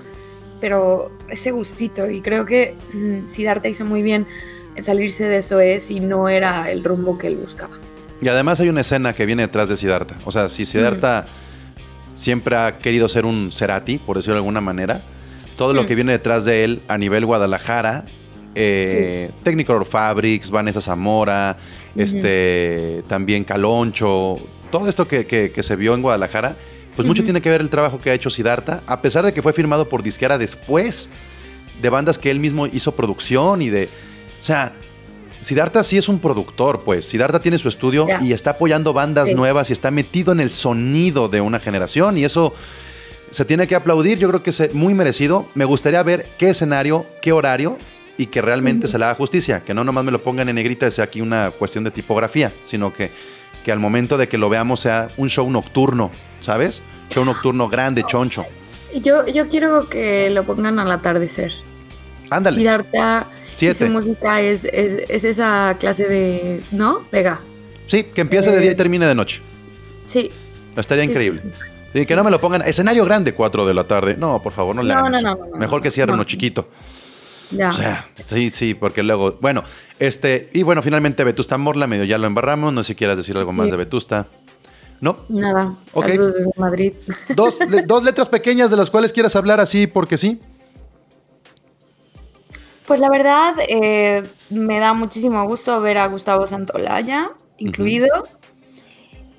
pero 0.61 1.11
ese 1.29 1.51
gustito. 1.51 2.09
Y 2.09 2.21
creo 2.21 2.47
que 2.47 2.75
mm, 2.93 3.27
Siddhartha 3.27 3.69
hizo 3.69 3.85
muy 3.85 4.03
bien 4.03 4.27
en 4.75 4.83
salirse 4.83 5.25
de 5.25 5.39
eso 5.39 5.61
es 5.61 5.91
y 5.91 6.01
no 6.01 6.29
era 6.29 6.71
el 6.71 6.83
rumbo 6.83 7.19
que 7.19 7.27
él 7.27 7.37
buscaba. 7.37 7.77
Y 8.21 8.29
además 8.29 8.61
hay 8.61 8.69
una 8.69 8.81
escena 8.81 9.13
que 9.13 9.27
viene 9.27 9.43
detrás 9.43 9.69
de 9.69 9.77
Siddhartha. 9.77 10.17
O 10.25 10.33
sea, 10.33 10.49
si 10.49 10.65
Siddhartha 10.65 11.27
siempre 12.15 12.57
ha 12.57 12.79
querido 12.79 13.09
ser 13.09 13.27
un 13.27 13.51
Cerati, 13.53 13.99
por 13.99 14.17
decirlo 14.17 14.35
de 14.35 14.39
alguna 14.39 14.61
manera, 14.61 15.03
todo 15.57 15.73
lo 15.73 15.87
que 15.87 15.95
viene 15.95 16.13
detrás 16.13 16.45
de 16.45 16.65
él 16.65 16.83
a 16.89 16.99
nivel 16.99 17.27
Guadalajara 17.27 18.05
eh, 18.55 19.31
Technicolor 19.43 19.85
Fabrics, 19.85 20.51
Vanessa 20.51 20.81
Zamora, 20.81 21.57
este, 21.97 23.03
también 23.09 23.45
Caloncho, 23.45 24.39
todo 24.71 24.89
esto 24.89 25.07
que, 25.07 25.53
se 25.61 25.77
vio 25.77 25.95
en 25.95 26.03
Guadalajara, 26.03 26.57
pues 26.97 27.07
mucho 27.07 27.25
tiene 27.25 27.41
que 27.41 27.51
ver 27.51 27.61
el 27.61 27.71
trabajo 27.71 28.01
que 28.01 28.11
ha 28.11 28.15
hecho 28.15 28.31
Siddhartha, 28.31 28.83
a 28.87 29.03
pesar 29.03 29.25
de 29.25 29.33
que 29.33 29.43
fue 29.43 29.53
firmado 29.53 29.89
por 29.89 30.03
disquera 30.03 30.39
después 30.39 31.09
de 31.81 31.89
bandas 31.89 32.19
que 32.19 32.31
él 32.31 32.41
mismo 32.41 32.67
hizo 32.67 32.93
producción 32.93 33.63
y 33.63 33.71
de... 33.71 33.89
O 34.41 34.43
sea, 34.43 34.73
Siddhartha 35.41 35.83
sí 35.85 35.99
es 35.99 36.09
un 36.09 36.19
productor, 36.19 36.85
pues. 36.85 37.07
Siddhartha 37.07 37.41
tiene 37.41 37.59
su 37.59 37.69
estudio 37.69 38.07
y 38.21 38.33
está 38.33 38.51
apoyando 38.51 38.93
bandas 38.93 39.33
nuevas 39.35 39.71
y 39.71 39.73
está 39.73 39.91
metido 39.91 40.33
en 40.33 40.41
el 40.41 40.51
sonido 40.51 41.29
de 41.29 41.41
una 41.41 41.61
generación 41.61 42.17
y 42.19 42.25
eso 42.25 42.55
se 43.31 43.45
tiene 43.45 43.67
que 43.67 43.75
aplaudir. 43.75 44.19
Yo 44.19 44.29
creo 44.29 44.43
que 44.43 44.51
es 44.51 44.75
muy 44.75 44.95
merecido. 44.95 45.47
Me 45.55 45.65
gustaría 45.65 46.03
ver 46.03 46.27
qué 46.39 46.51
escenario, 46.51 47.05
qué 47.21 47.33
horario 47.33 47.79
y 48.17 48.27
que 48.27 48.41
realmente 48.43 48.89
se 48.89 48.99
le 48.99 49.05
haga 49.05 49.15
justicia, 49.15 49.63
que 49.63 49.75
no 49.75 49.85
nomás 49.85 50.05
me 50.05 50.13
lo 50.13 50.23
pongan 50.23 50.49
en 50.49 50.55
negrita 50.57 50.87
y 50.87 50.91
sea 50.91 51.05
aquí 51.05 51.21
una 51.21 51.51
cuestión 51.51 51.85
de 51.85 51.91
tipografía, 51.91 52.53
sino 52.63 52.93
que, 52.93 53.11
que 53.65 53.73
al 53.73 53.81
momento 53.81 54.17
de 54.17 54.29
que 54.29 54.39
lo 54.39 54.49
veamos 54.49 54.81
sea 54.81 55.09
un 55.17 55.29
show 55.29 55.51
nocturno, 55.51 56.11
¿sabes? 56.41 56.83
Show 57.11 57.25
nocturno 57.25 57.69
grande, 57.69 58.05
choncho. 58.07 58.47
Yo, 59.03 59.27
yo 59.27 59.49
quiero 59.49 59.89
que 59.89 60.31
lo 60.31 60.45
pongan 60.45 60.79
al 60.79 60.91
atardecer. 60.91 61.53
Ándale. 62.31 62.59
Siddhartha 62.59 63.27
sí, 63.55 63.73
su 63.75 63.87
música 63.87 64.41
es, 64.41 64.65
es, 64.65 65.25
esa 65.25 65.77
clase 65.79 66.07
de, 66.07 66.63
¿no? 66.71 67.03
Pega. 67.11 67.41
Sí, 67.87 68.05
que 68.05 68.21
empiece 68.21 68.51
de 68.51 68.61
día 68.61 68.71
y 68.71 68.73
eh, 68.73 68.77
termine 68.77 69.07
de 69.07 69.15
noche. 69.15 69.43
Sí. 70.07 70.31
Estaría 70.77 71.05
increíble. 71.05 71.43
y 71.93 72.07
que 72.07 72.17
no 72.17 72.25
me 72.25 72.31
lo 72.31 72.41
pongan. 72.41 72.63
Escenario 72.63 73.05
grande, 73.05 73.35
4 73.35 73.67
de 73.67 73.75
la 73.75 73.85
tarde. 73.85 74.17
No, 74.17 74.41
por 74.43 74.53
favor, 74.53 74.75
no 74.75 74.83
le 74.83 74.93
hagan 74.93 75.13
no, 75.13 75.21
no, 75.21 75.39
Mejor 75.57 75.83
que 75.83 75.91
cierren 75.91 76.15
uno 76.15 76.25
chiquito. 76.25 76.69
O 77.53 77.73
sea, 77.73 78.09
sí, 78.27 78.51
sí, 78.53 78.75
porque 78.75 79.03
luego, 79.03 79.39
bueno, 79.41 79.63
este, 79.99 80.51
y 80.53 80.63
bueno, 80.63 80.83
finalmente 80.83 81.25
Vetusta 81.25 81.59
Morla, 81.59 81.87
medio 81.87 82.05
ya 82.05 82.19
lo 82.19 82.27
embarramos, 82.27 82.73
no 82.73 82.83
sé 82.83 82.89
si 82.89 82.95
quieras 82.95 83.17
decir 83.17 83.37
algo 83.37 83.53
más 83.53 83.71
de 83.71 83.77
Vetusta. 83.77 84.27
¿No? 85.01 85.19
Nada. 85.29 85.75
Saludos 85.93 86.35
desde 86.35 86.51
Madrid. 86.57 86.93
Dos, 87.37 87.59
dos 87.87 88.05
letras 88.05 88.29
pequeñas 88.29 88.71
de 88.71 88.77
las 88.77 88.91
cuales 88.91 89.13
quieras 89.13 89.37
hablar 89.37 89.61
así 89.61 89.87
porque 89.87 90.17
sí. 90.17 90.41
Pues 92.87 93.01
la 93.01 93.11
verdad, 93.11 93.55
me 94.51 94.79
da 94.79 94.95
muchísimo 94.95 95.45
gusto 95.47 95.79
ver 95.81 95.99
a 95.99 96.07
Gustavo 96.07 96.47
Santolaya 96.47 97.33
incluido. 97.59 98.29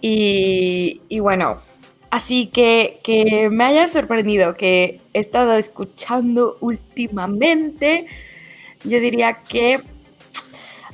Y, 0.02 1.02
y 1.10 1.20
bueno, 1.20 1.62
así 2.10 2.48
que 2.48 3.00
que 3.04 3.50
me 3.50 3.64
haya 3.66 3.88
sorprendido 3.88 4.56
que 4.56 5.00
he 5.14 5.20
estado 5.20 5.54
escuchando 5.54 6.58
últimamente, 6.62 8.08
yo 8.84 9.00
diría 9.00 9.40
que... 9.48 9.82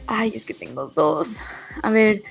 Ay, 0.08 0.34
es 0.36 0.46
que 0.46 0.54
tengo 0.54 0.88
dos. 0.88 1.38
A 1.84 1.90
ver, 1.90 2.24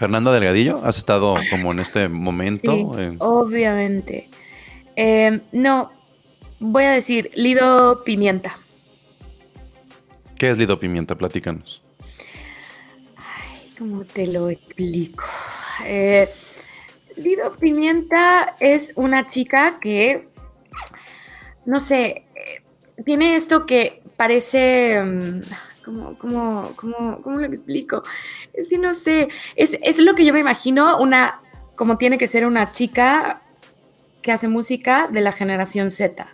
Fernanda 0.00 0.32
Delgadillo, 0.32 0.80
¿has 0.82 0.96
estado 0.96 1.36
como 1.50 1.72
en 1.72 1.80
este 1.80 2.08
momento? 2.08 2.72
sí, 2.72 2.86
Eh, 2.98 3.16
obviamente. 3.18 4.30
Eh, 4.96 5.40
no, 5.52 5.90
voy 6.58 6.84
a 6.84 6.90
decir 6.92 7.30
Lido 7.34 8.02
Pimienta. 8.02 8.58
¿Qué 10.38 10.48
es 10.48 10.56
Lido 10.56 10.80
Pimienta? 10.80 11.16
Platícanos. 11.16 11.82
Ay, 13.16 13.72
¿Cómo 13.78 14.04
te 14.04 14.26
lo 14.26 14.48
explico? 14.48 15.22
Eh, 15.84 16.30
Lido 17.20 17.52
Pimienta 17.56 18.56
es 18.60 18.92
una 18.96 19.26
chica 19.26 19.78
que, 19.80 20.28
no 21.66 21.82
sé, 21.82 22.24
eh, 22.34 22.62
tiene 23.04 23.36
esto 23.36 23.66
que 23.66 24.02
parece... 24.16 25.02
mm, 25.02 25.42
¿Cómo, 25.82 26.16
cómo, 26.18 26.72
cómo, 26.76 27.22
cómo 27.22 27.38
lo 27.38 27.46
explico? 27.46 28.04
Es 28.52 28.68
que 28.68 28.78
no 28.78 28.92
sé, 28.92 29.28
es, 29.56 29.78
es 29.82 29.98
lo 29.98 30.14
que 30.14 30.24
yo 30.24 30.32
me 30.32 30.38
imagino, 30.38 30.98
una, 30.98 31.40
como 31.74 31.96
tiene 31.96 32.18
que 32.18 32.28
ser 32.28 32.46
una 32.46 32.70
chica 32.70 33.40
que 34.22 34.30
hace 34.30 34.46
música 34.46 35.08
de 35.08 35.22
la 35.22 35.32
generación 35.32 35.90
Z. 35.90 36.28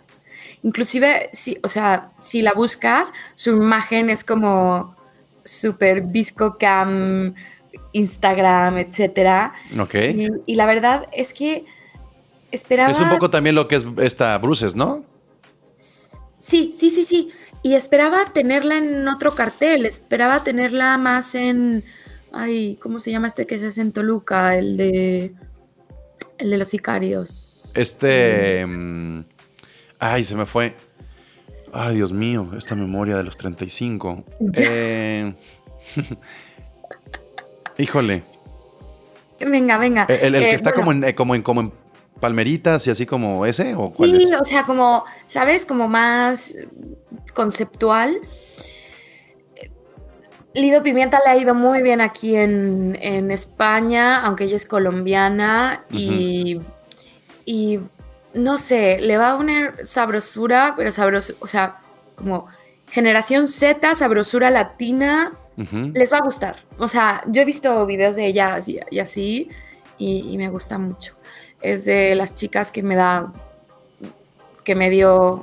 Inclusive, 0.63 1.29
si, 1.31 1.57
o 1.63 1.69
sea, 1.69 2.11
si 2.19 2.41
la 2.41 2.53
buscas, 2.53 3.13
su 3.35 3.51
imagen 3.51 4.09
es 4.09 4.23
como 4.23 4.95
super 5.45 6.01
visco 6.01 6.57
cam, 6.59 7.33
Instagram, 7.97 8.77
etcétera. 8.77 9.53
Ok. 9.79 9.95
Y, 9.95 10.27
y 10.45 10.55
la 10.55 10.65
verdad 10.65 11.07
es 11.11 11.33
que 11.33 11.65
esperaba. 12.51 12.91
Es 12.91 13.01
un 13.01 13.09
poco 13.09 13.29
también 13.29 13.55
lo 13.55 13.67
que 13.67 13.75
es 13.75 13.85
esta 13.97 14.37
Bruces, 14.37 14.75
¿no? 14.75 15.03
Sí, 15.75 16.71
sí, 16.73 16.89
sí, 16.89 17.03
sí. 17.03 17.29
Y 17.63 17.73
esperaba 17.75 18.31
tenerla 18.33 18.77
en 18.77 19.07
otro 19.07 19.35
cartel. 19.35 19.85
Esperaba 19.85 20.43
tenerla 20.43 20.97
más 20.97 21.35
en. 21.35 21.83
Ay, 22.31 22.77
¿cómo 22.81 22.99
se 22.99 23.11
llama 23.11 23.27
este 23.27 23.45
que 23.45 23.57
se 23.57 23.67
hace 23.67 23.81
en 23.81 23.91
Toluca? 23.91 24.55
El 24.55 24.77
de. 24.77 25.33
El 26.37 26.51
de 26.51 26.57
los 26.57 26.69
sicarios. 26.69 27.73
Este. 27.75 28.65
mm, 28.65 29.25
ay, 29.99 30.23
se 30.23 30.35
me 30.35 30.45
fue. 30.45 30.75
Ay, 31.73 31.95
Dios 31.95 32.13
mío, 32.13 32.51
esta 32.57 32.75
memoria 32.75 33.17
de 33.17 33.23
los 33.23 33.35
35. 33.35 34.23
Ya. 34.39 34.65
Eh, 34.69 35.33
híjole. 37.77 38.23
Venga, 39.39 39.77
venga. 39.77 40.05
El, 40.09 40.35
el 40.35 40.41
que 40.43 40.49
Eh, 40.51 40.55
está 40.55 40.71
bueno, 40.71 40.81
como, 40.85 40.91
en, 40.91 41.03
eh, 41.03 41.15
como, 41.15 41.35
en, 41.35 41.41
como 41.43 41.61
en 41.61 41.73
palmeritas 42.19 42.87
y 42.87 42.89
así 42.89 43.05
como 43.05 43.45
ese, 43.45 43.75
¿o 43.75 43.91
cuál 43.91 44.09
Sí, 44.17 44.23
es? 44.23 44.41
o 44.41 44.45
sea, 44.45 44.63
como, 44.63 45.03
¿sabes? 45.27 45.65
Como 45.65 45.87
más 45.87 46.55
conceptual. 47.33 48.17
Lido 50.53 50.81
Pimienta 50.81 51.19
le 51.23 51.31
ha 51.31 51.37
ido 51.37 51.53
muy 51.53 51.83
bien 51.83 52.01
aquí 52.01 52.35
en, 52.35 52.97
en 52.99 53.29
España, 53.29 54.23
aunque 54.25 54.45
ella 54.45 54.55
es 54.55 54.65
colombiana 54.65 55.83
y, 55.91 56.59
y 57.45 57.79
no 58.33 58.57
sé, 58.57 58.99
le 58.99 59.17
va 59.17 59.33
a 59.33 59.37
poner 59.37 59.85
sabrosura, 59.85 60.73
pero 60.75 60.89
sabrosura, 60.91 61.37
o 61.41 61.47
sea, 61.47 61.77
como 62.15 62.47
generación 62.89 63.47
Z, 63.47 63.93
sabrosura 63.93 64.49
latina, 64.49 65.31
Les 65.93 66.13
va 66.13 66.17
a 66.17 66.21
gustar. 66.21 66.57
O 66.77 66.87
sea, 66.87 67.23
yo 67.27 67.41
he 67.41 67.45
visto 67.45 67.85
videos 67.87 68.15
de 68.15 68.27
ella 68.27 68.59
y, 68.65 68.79
y 68.91 68.99
así 68.99 69.49
y, 69.97 70.31
y 70.31 70.37
me 70.37 70.49
gusta 70.49 70.77
mucho. 70.77 71.15
Es 71.61 71.85
de 71.85 72.13
las 72.13 72.35
chicas 72.35 72.71
que 72.71 72.83
me 72.83 72.95
da, 72.95 73.33
que 74.63 74.75
me 74.75 74.91
dio 74.91 75.41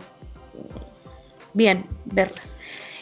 bien 1.53 1.87
verlas. 2.05 2.57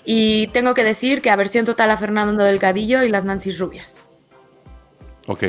Y 0.05 0.47
tengo 0.49 0.75
que 0.75 0.85
decir 0.85 1.21
que 1.21 1.31
a 1.31 1.37
versión 1.37 1.67
total 1.67 1.91
a 1.91 1.97
Fernando 1.97 2.43
Delgadillo 2.43 3.03
y 3.03 3.09
las 3.09 3.25
Nancy 3.25 3.53
Rubias. 3.53 4.03
Ok. 5.27 5.45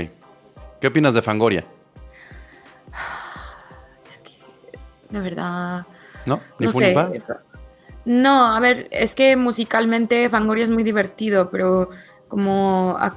¿Qué 0.81 0.87
opinas 0.87 1.13
de 1.13 1.21
Fangoria? 1.21 1.65
Es 4.11 4.21
que, 4.21 4.33
de 5.09 5.19
verdad, 5.19 5.85
¿No? 6.25 6.41
¿Ni 6.59 6.67
no 6.67 6.71
sé. 6.73 6.93
No, 8.05 8.47
a 8.55 8.59
ver, 8.59 8.87
es 8.91 9.15
que 9.15 9.35
musicalmente 9.35 10.29
Fangoria 10.29 10.63
es 10.65 10.69
muy 10.69 10.83
divertido, 10.83 11.49
pero 11.49 11.89
como 12.27 12.95
a- 12.99 13.15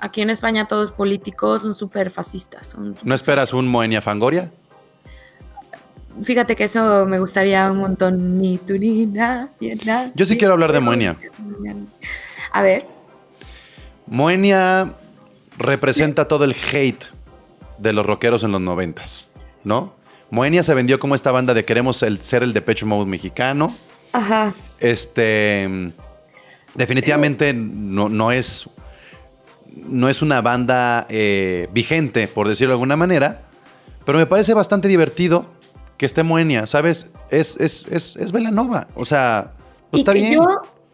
aquí 0.00 0.20
en 0.22 0.30
España 0.30 0.66
todos 0.68 0.92
políticos 0.92 1.62
son 1.62 1.74
súper 1.74 2.10
fascistas. 2.10 2.68
Son 2.68 2.94
¿No 3.02 3.14
esperas 3.14 3.52
un 3.52 3.66
Moenia 3.66 4.00
Fangoria? 4.00 4.50
Fíjate 6.22 6.56
que 6.56 6.64
eso 6.64 7.06
me 7.06 7.18
gustaría 7.20 7.70
un 7.70 7.78
montón. 7.78 8.38
Ni 8.40 8.58
tú 8.58 8.76
ni 8.78 9.06
nadie. 9.06 9.76
Yo 10.14 10.24
sí 10.24 10.36
quiero 10.36 10.54
hablar 10.54 10.72
de 10.72 10.80
Moenia. 10.80 11.16
A 12.52 12.62
ver, 12.62 12.86
Moenia 14.06 14.92
representa 15.58 16.26
todo 16.28 16.44
el 16.44 16.54
hate 16.72 17.04
de 17.78 17.92
los 17.92 18.04
rockeros 18.06 18.42
en 18.42 18.52
los 18.52 18.60
noventas, 18.60 19.26
¿no? 19.64 19.94
Moenia 20.30 20.62
se 20.62 20.74
vendió 20.74 20.98
como 20.98 21.14
esta 21.14 21.30
banda 21.32 21.54
de 21.54 21.64
queremos 21.64 22.02
el- 22.02 22.22
ser 22.22 22.42
el 22.42 22.52
Depeche 22.52 22.84
Mode 22.86 23.06
mexicano. 23.08 23.74
Ajá. 24.18 24.54
Este. 24.78 25.92
Definitivamente 26.74 27.52
no, 27.52 28.08
no 28.08 28.32
es. 28.32 28.68
No 29.74 30.08
es 30.08 30.22
una 30.22 30.40
banda 30.42 31.06
eh, 31.08 31.68
vigente, 31.72 32.28
por 32.28 32.48
decirlo 32.48 32.72
de 32.72 32.74
alguna 32.74 32.96
manera. 32.96 33.42
Pero 34.04 34.18
me 34.18 34.26
parece 34.26 34.54
bastante 34.54 34.88
divertido 34.88 35.46
que 35.96 36.06
esté 36.06 36.22
Moenia, 36.22 36.66
¿sabes? 36.66 37.10
Es, 37.30 37.56
es, 37.58 37.86
es, 37.90 38.16
es 38.16 38.32
Belanova. 38.32 38.88
O 38.94 39.04
sea, 39.04 39.52
pues 39.90 40.00
y 40.00 40.02
está 40.02 40.12
que 40.12 40.18
bien. 40.18 40.32
yo 40.34 40.46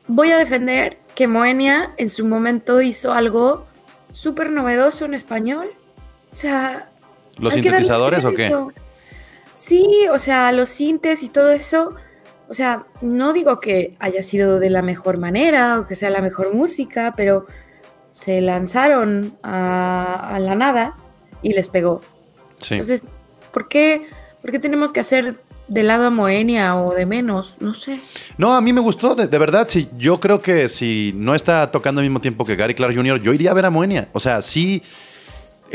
voy 0.08 0.30
a 0.32 0.38
defender 0.38 0.98
que 1.14 1.28
Moenia 1.28 1.92
en 1.96 2.10
su 2.10 2.26
momento 2.26 2.82
hizo 2.82 3.12
algo 3.12 3.66
súper 4.12 4.50
novedoso 4.50 5.04
en 5.04 5.14
español. 5.14 5.70
O 6.32 6.36
sea, 6.36 6.90
¿Los 7.38 7.54
sintetizadores 7.54 8.24
o 8.24 8.34
qué? 8.34 8.52
Sí, 9.52 10.06
o 10.12 10.18
sea, 10.18 10.50
los 10.52 10.68
sintes 10.68 11.22
y 11.22 11.28
todo 11.28 11.52
eso. 11.52 11.94
O 12.48 12.54
sea, 12.54 12.84
no 13.00 13.32
digo 13.32 13.60
que 13.60 13.94
haya 13.98 14.22
sido 14.22 14.58
de 14.58 14.70
la 14.70 14.82
mejor 14.82 15.18
manera 15.18 15.80
o 15.80 15.86
que 15.86 15.94
sea 15.94 16.10
la 16.10 16.20
mejor 16.20 16.54
música, 16.54 17.12
pero 17.16 17.46
se 18.10 18.40
lanzaron 18.40 19.36
a, 19.42 20.34
a 20.34 20.38
la 20.38 20.54
nada 20.54 20.94
y 21.42 21.52
les 21.52 21.68
pegó. 21.68 22.00
Sí. 22.58 22.74
Entonces, 22.74 23.06
¿por 23.52 23.68
qué, 23.68 24.06
¿por 24.42 24.50
qué 24.50 24.58
tenemos 24.58 24.92
que 24.92 25.00
hacer 25.00 25.40
de 25.68 25.82
lado 25.82 26.06
a 26.06 26.10
Moenia 26.10 26.76
o 26.76 26.94
de 26.94 27.06
menos? 27.06 27.56
No 27.60 27.74
sé. 27.74 28.00
No, 28.36 28.54
a 28.54 28.60
mí 28.60 28.72
me 28.72 28.80
gustó, 28.80 29.14
de, 29.14 29.26
de 29.26 29.38
verdad. 29.38 29.66
Sí, 29.68 29.88
yo 29.96 30.20
creo 30.20 30.42
que 30.42 30.68
si 30.68 31.12
no 31.16 31.34
está 31.34 31.70
tocando 31.70 32.00
al 32.00 32.06
mismo 32.06 32.20
tiempo 32.20 32.44
que 32.44 32.56
Gary 32.56 32.74
Clark 32.74 32.94
Jr., 32.94 33.20
yo 33.20 33.32
iría 33.32 33.50
a 33.50 33.54
ver 33.54 33.66
a 33.66 33.70
Moenia. 33.70 34.08
O 34.12 34.20
sea, 34.20 34.42
sí 34.42 34.82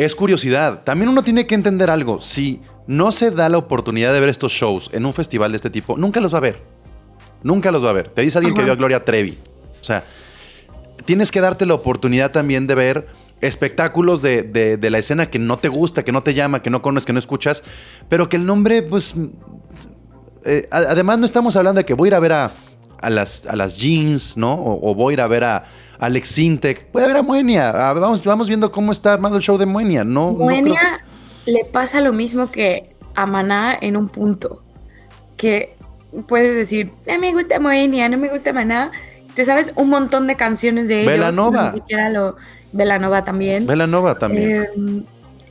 es 0.06 0.16
curiosidad. 0.16 0.82
También 0.84 1.10
uno 1.10 1.24
tiene 1.24 1.46
que 1.46 1.56
entender 1.56 1.90
algo. 1.90 2.20
Si 2.22 2.62
no 2.88 3.12
se 3.12 3.32
da 3.32 3.50
la 3.50 3.58
oportunidad 3.58 4.14
de 4.14 4.20
ver 4.20 4.30
estos 4.30 4.52
shows 4.52 4.90
en 4.94 5.06
un 5.06 5.14
festival 5.14 5.52
de 5.52 5.58
este 5.58 5.70
tipo, 5.70 5.98
nunca 5.98 6.20
los 6.22 6.34
va 6.34 6.38
a 6.38 6.42
ver. 6.42 6.62
Nunca 7.44 7.72
los 7.72 7.84
va 7.84 7.90
a 7.90 7.94
ver. 7.94 8.10
Te 8.10 8.22
dice 8.22 8.38
alguien 8.38 8.54
que 8.56 8.64
vio 8.64 8.72
a 8.74 8.76
Gloria 8.76 9.04
Trevi. 9.04 9.38
O 9.82 9.84
sea, 9.84 10.04
tienes 11.06 11.32
que 11.32 11.42
darte 11.42 11.66
la 11.66 11.74
oportunidad 11.74 12.32
también 12.32 12.66
de 12.68 12.76
ver 12.76 13.08
espectáculos 13.42 14.22
de, 14.22 14.44
de- 14.44 14.78
de 14.78 14.90
la 14.90 14.98
escena 15.00 15.30
que 15.30 15.40
no 15.40 15.58
te 15.58 15.68
gusta, 15.70 16.04
que 16.04 16.12
no 16.12 16.24
te 16.24 16.34
llama, 16.34 16.62
que 16.62 16.70
no 16.70 16.82
conoces, 16.82 17.06
que 17.06 17.14
no 17.14 17.20
escuchas, 17.20 17.64
pero 18.10 18.28
que 18.30 18.36
el 18.38 18.46
nombre, 18.46 18.82
pues, 18.84 19.16
eh, 20.46 20.68
además 20.72 21.20
no 21.20 21.26
estamos 21.26 21.56
hablando 21.56 21.80
de 21.80 21.86
que 21.86 21.94
voy 21.94 22.08
a 22.08 22.12
ir 22.12 22.16
a 22.16 22.20
ver 22.20 22.34
a, 22.34 22.52
a 23.02 23.10
las, 23.10 23.46
a 23.46 23.56
las 23.56 23.78
jeans, 23.78 24.36
¿no? 24.38 24.54
O, 24.54 24.92
o 24.92 24.96
voy 24.96 25.12
a 25.12 25.16
ir 25.16 25.22
a 25.22 25.28
ver 25.28 25.44
a 25.44 25.66
Alex 26.00 26.30
Sintek. 26.30 26.92
Voy 26.94 27.04
a 27.04 27.08
ver 27.08 27.18
a 27.18 27.22
Moenia. 27.22 27.72
Vamos, 27.94 28.24
vamos 28.24 28.48
viendo 28.48 28.72
cómo 28.72 28.92
está 28.92 29.14
armado 29.14 29.36
el 29.38 29.42
show 29.44 29.58
de 29.58 29.66
Moenia. 29.66 30.04
No, 30.04 30.32
no 30.32 30.36
creo- 30.38 30.46
Moenia 30.46 31.06
le 31.46 31.66
pasa 31.66 32.00
lo 32.02 32.14
mismo 32.14 32.52
que 32.52 32.90
a 33.16 33.26
Maná 33.26 33.78
en 33.80 33.98
un 33.98 34.08
punto. 34.10 34.64
Que 35.36 35.76
puedes 36.28 36.56
decir, 36.56 36.92
no 37.08 37.20
me 37.20 37.34
gusta 37.34 37.60
Moenia, 37.60 38.08
no 38.10 38.18
me 38.18 38.30
gusta 38.30 38.54
Maná. 38.54 38.92
Te 39.36 39.46
sabes 39.46 39.74
un 39.76 39.90
montón 39.90 40.28
de 40.28 40.36
canciones 40.36 40.88
de 40.88 41.04
ellos. 41.04 41.36
Ni 41.36 41.80
siquiera 41.80 42.10
lo. 42.10 42.36
Belanova 42.72 43.24
también. 43.24 43.66
Belanova 43.66 44.16
también. 44.18 45.06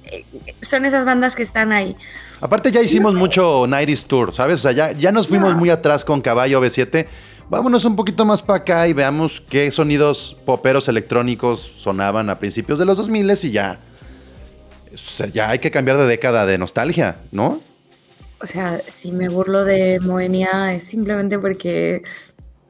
Eh, 0.05 0.25
eh, 0.41 0.53
son 0.62 0.85
esas 0.85 1.05
bandas 1.05 1.35
que 1.37 1.43
están 1.43 1.73
ahí. 1.73 1.97
Aparte 2.41 2.70
ya 2.70 2.81
hicimos 2.81 3.15
mucho 3.15 3.66
90s 3.66 4.07
Tour, 4.07 4.33
¿sabes? 4.35 4.55
O 4.57 4.59
sea, 4.59 4.73
ya, 4.73 4.93
ya 4.93 5.11
nos 5.11 5.27
fuimos 5.27 5.51
No. 5.53 5.59
muy 5.59 5.70
atrás 5.70 6.05
con 6.05 6.20
Caballo 6.20 6.61
B7. 6.62 7.07
Vámonos 7.51 7.87
un 7.87 7.97
poquito 7.97 8.27
más 8.27 8.43
para 8.43 8.59
acá 8.59 8.89
y 8.89 8.93
veamos 8.93 9.43
qué 9.49 9.70
sonidos 9.70 10.37
poperos 10.45 10.87
electrónicos 10.89 11.61
sonaban 11.61 12.29
a 12.29 12.39
principios 12.39 12.79
de 12.79 12.85
los 12.85 12.99
2000 12.99 13.31
y 13.45 13.51
ya. 13.53 13.81
o 14.93 14.97
sea, 14.97 15.29
ya 15.29 15.49
hay 15.49 15.59
que 15.59 15.70
cambiar 15.70 15.97
de 15.97 16.07
década 16.07 16.45
de 16.45 16.59
nostalgia, 16.59 17.16
¿no? 17.33 17.62
O 18.41 18.47
sea, 18.47 18.83
si 18.87 19.12
me 19.12 19.31
burlo 19.31 19.65
de 19.65 19.99
Moenia 20.01 20.75
es 20.75 20.85
simplemente 20.85 21.39
porque 21.39 22.03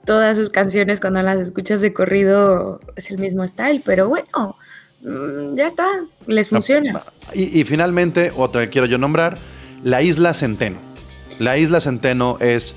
todas 0.05 0.39
sus 0.39 0.49
canciones 0.49 1.01
cuando 1.01 1.23
las 1.23 1.41
escuchas 1.41 1.81
de 1.81 1.93
corrido 1.93 2.81
es 2.95 3.11
el 3.11 3.19
mismo 3.19 3.47
style, 3.49 3.83
pero 3.85 4.09
bueno, 4.09 4.57
mm, 5.03 5.57
ya 5.57 5.67
está, 5.67 5.87
les 6.29 6.51
funciona. 6.51 7.03
Y, 7.35 7.61
y 7.61 7.65
finalmente, 7.65 8.33
otra 8.37 8.63
que 8.63 8.71
quiero 8.71 8.87
yo 8.87 8.97
nombrar, 8.97 9.39
la 9.83 10.03
Isla 10.03 10.35
Centeno. 10.35 10.79
La 11.41 11.59
Isla 11.59 11.81
Centeno 11.81 12.39
es 12.41 12.75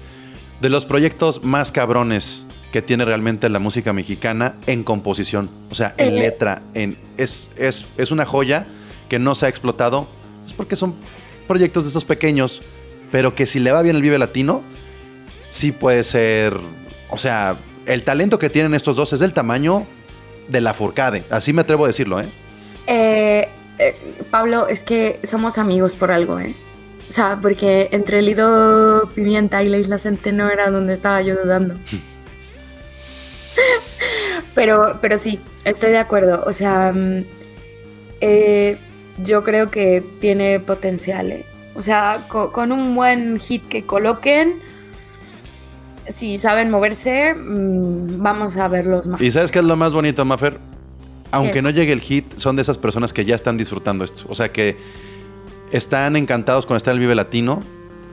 de 0.62 0.70
los 0.70 0.86
proyectos 0.86 1.44
más 1.44 1.72
cabrones 1.72 2.46
que 2.72 2.82
tiene 2.82 3.04
realmente 3.04 3.50
la 3.50 3.60
música 3.60 3.92
mexicana 3.94 4.56
en 4.68 4.84
composición, 4.84 5.50
o 5.70 5.76
sea, 5.76 5.94
en 5.98 6.10
Eh. 6.10 6.20
letra, 6.20 6.62
en 6.74 6.98
es, 7.18 7.52
es, 7.58 7.88
es 7.98 8.12
una 8.12 8.26
joya 8.26 8.68
que 9.10 9.20
no 9.20 9.36
se 9.36 9.48
ha 9.48 9.50
explotado, 9.50 10.08
pues 10.44 10.54
porque 10.54 10.76
son 10.76 10.96
proyectos 11.48 11.84
de 11.84 11.90
esos 11.90 12.06
pequeños, 12.06 12.62
pero 13.12 13.36
que 13.36 13.46
si 13.46 13.60
le 13.60 13.72
va 13.72 13.82
bien 13.82 13.96
el 13.96 14.02
Vive 14.02 14.18
Latino, 14.18 14.62
sí 15.50 15.72
puede 15.72 16.04
ser, 16.04 16.56
o 17.10 17.18
sea, 17.18 17.58
el 17.86 18.04
talento 18.04 18.40
que 18.40 18.50
tienen 18.50 18.74
estos 18.74 18.96
dos 18.96 19.12
es 19.12 19.20
del 19.20 19.34
tamaño 19.34 19.86
de 20.48 20.62
la 20.62 20.74
Furcade, 20.74 21.26
así 21.30 21.52
me 21.52 21.62
atrevo 21.62 21.86
a 21.86 21.88
decirlo, 21.88 22.22
¿eh? 22.22 22.30
Eh, 22.88 23.50
eh, 23.80 23.96
Pablo, 24.30 24.68
es 24.68 24.84
que 24.84 25.20
somos 25.24 25.58
amigos 25.58 25.96
por 25.96 26.12
algo, 26.12 26.40
¿eh? 26.40 26.56
O 27.12 27.14
sea, 27.14 27.38
porque 27.42 27.90
entre 27.92 28.20
el 28.20 28.26
Lido 28.28 29.10
Pimienta 29.14 29.62
y 29.62 29.68
la 29.68 29.78
Isla 29.78 29.98
Centeno 29.98 30.50
era 30.50 30.72
donde 30.72 30.94
estaba 30.94 31.22
yo 31.22 31.36
dudando. 31.36 31.76
pero, 34.56 34.98
pero 35.02 35.18
sí, 35.18 35.38
estoy 35.66 35.92
de 35.92 35.98
acuerdo. 35.98 36.42
O 36.46 36.54
sea, 36.54 36.94
mm, 36.94 37.26
eh, 38.22 38.78
yo 39.18 39.44
creo 39.44 39.70
que 39.70 40.02
tiene 40.22 40.62
potencial. 40.62 41.34
¿eh? 41.34 41.46
O 41.76 41.84
sea, 41.84 42.28
co- 42.30 42.54
con 42.54 42.72
un 42.72 42.96
buen 42.96 43.38
hit 43.40 43.68
que 43.68 43.86
coloquen, 43.86 44.62
si 46.08 46.38
saben 46.38 46.72
moverse, 46.72 47.34
mm, 47.34 48.24
vamos 48.24 48.56
a 48.56 48.70
verlos 48.70 49.08
más. 49.08 49.20
¿Y 49.20 49.32
sabes 49.32 49.52
qué 49.52 49.60
es 49.60 49.66
lo 49.66 49.76
más 49.76 49.92
bonito, 49.92 50.24
Mafer? 50.24 50.60
Aunque 51.32 51.56
¿Qué? 51.56 51.62
no 51.62 51.72
llegue 51.72 51.92
el 51.92 52.00
hit, 52.00 52.38
son 52.38 52.56
de 52.56 52.62
esas 52.62 52.78
personas 52.78 53.12
que 53.12 53.26
ya 53.26 53.36
están 53.36 53.58
disfrutando 53.58 54.06
esto. 54.06 54.24
O 54.30 54.36
sea, 54.36 54.48
que 54.48 54.78
están 55.72 56.16
encantados 56.16 56.66
con 56.66 56.78
estar 56.78 56.92
en 56.94 56.96
el 56.98 57.00
Vive 57.02 57.16
Latino. 57.16 57.62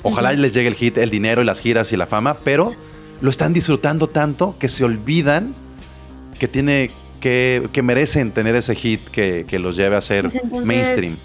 Ojalá 0.02 0.32
les 0.32 0.54
llegue 0.54 0.68
el 0.68 0.74
hit, 0.74 0.96
el 0.98 1.10
dinero 1.10 1.42
y 1.42 1.44
las 1.44 1.60
giras 1.60 1.92
y 1.92 1.96
la 1.96 2.06
fama, 2.06 2.34
pero 2.44 2.72
lo 3.20 3.30
están 3.30 3.52
disfrutando 3.52 4.06
tanto 4.08 4.54
que 4.58 4.68
se 4.68 4.84
olvidan 4.84 5.54
que 6.38 6.46
tiene 6.46 6.90
que, 7.20 7.68
que 7.72 7.82
merecen 7.82 8.30
tener 8.30 8.54
ese 8.54 8.76
hit 8.76 9.00
que, 9.08 9.44
que 9.48 9.58
los 9.58 9.76
lleve 9.76 9.96
a 9.96 10.00
ser 10.00 10.24
Pues 10.24 10.36
entonces- 10.36 10.66
mainstream. 10.68 11.16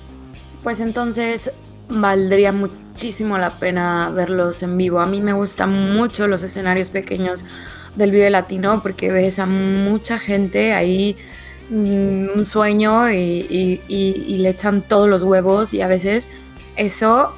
Pues 0.63 0.79
entonces 0.79 1.51
valdría 1.89 2.51
muchísimo 2.51 3.37
la 3.37 3.59
pena 3.59 4.09
verlos 4.09 4.63
en 4.63 4.75
vivo. 4.77 5.01
A 5.01 5.05
mí 5.05 5.21
me 5.21 5.33
gustan 5.33 5.93
mucho 5.95 6.27
los 6.27 6.41
escenarios 6.41 6.89
pequeños 6.89 7.45
del 7.95 8.09
Vive 8.11 8.29
Latino 8.31 8.81
porque 8.81 9.11
ves 9.11 9.37
a 9.37 9.45
mucha 9.45 10.17
gente 10.17 10.73
ahí 10.73 11.15
un 11.69 12.45
sueño 12.45 13.09
y, 13.11 13.15
y- 13.17 13.81
y- 13.87 14.23
y 14.27 14.37
le 14.39 14.49
echan 14.49 14.81
todos 14.81 15.09
los 15.09 15.23
huevos 15.23 15.73
y 15.73 15.81
a 15.81 15.87
veces 15.87 16.29
eso 16.75 17.33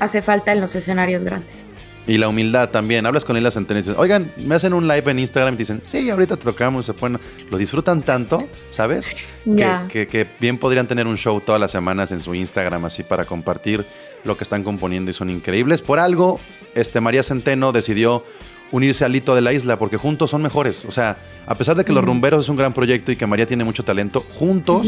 hace 0.00 0.22
falta 0.22 0.52
en 0.52 0.60
los 0.60 0.74
escenarios 0.74 1.24
grandes. 1.24 1.78
Y 2.04 2.18
la 2.18 2.26
humildad 2.26 2.70
también. 2.70 3.06
Hablas 3.06 3.24
con 3.24 3.36
Isla 3.36 3.52
Centeno 3.52 3.78
y 3.78 3.82
dices, 3.82 3.94
oigan, 3.96 4.32
me 4.36 4.56
hacen 4.56 4.72
un 4.74 4.88
live 4.88 5.08
en 5.08 5.20
Instagram 5.20 5.54
y 5.54 5.56
te 5.58 5.60
dicen, 5.60 5.80
sí, 5.84 6.10
ahorita 6.10 6.36
te 6.36 6.42
tocamos. 6.42 6.84
Se 6.84 6.94
ponen, 6.94 7.20
lo 7.48 7.56
disfrutan 7.58 8.02
tanto, 8.02 8.48
¿sabes? 8.70 9.08
Que- 9.88 10.08
que 10.08 10.26
bien 10.40 10.58
podrían 10.58 10.88
tener 10.88 11.06
un 11.06 11.16
show 11.16 11.40
todas 11.40 11.60
las 11.60 11.70
semanas 11.70 12.10
en 12.10 12.20
su 12.20 12.34
Instagram 12.34 12.84
así 12.86 13.04
para 13.04 13.24
compartir 13.24 13.86
lo 14.24 14.36
que 14.36 14.42
están 14.42 14.64
componiendo 14.64 15.12
y 15.12 15.14
son 15.14 15.30
increíbles. 15.30 15.80
Por 15.80 16.00
algo, 16.00 16.40
este 16.74 17.00
María 17.00 17.22
Centeno 17.22 17.70
decidió 17.70 18.24
unirse 18.72 19.04
al 19.04 19.14
hito 19.14 19.34
de 19.34 19.40
la 19.42 19.52
isla 19.52 19.78
porque 19.78 19.96
juntos 19.96 20.30
son 20.30 20.42
mejores. 20.42 20.84
O 20.86 20.90
sea, 20.90 21.18
a 21.46 21.54
pesar 21.54 21.76
de 21.76 21.84
que 21.84 21.92
Los. 21.92 22.04
Rumberos 22.04 22.44
es 22.44 22.48
un 22.48 22.56
gran 22.56 22.72
proyecto 22.72 23.12
y 23.12 23.16
que 23.16 23.26
María 23.26 23.46
tiene 23.46 23.62
mucho 23.64 23.84
talento, 23.84 24.24
juntos 24.34 24.86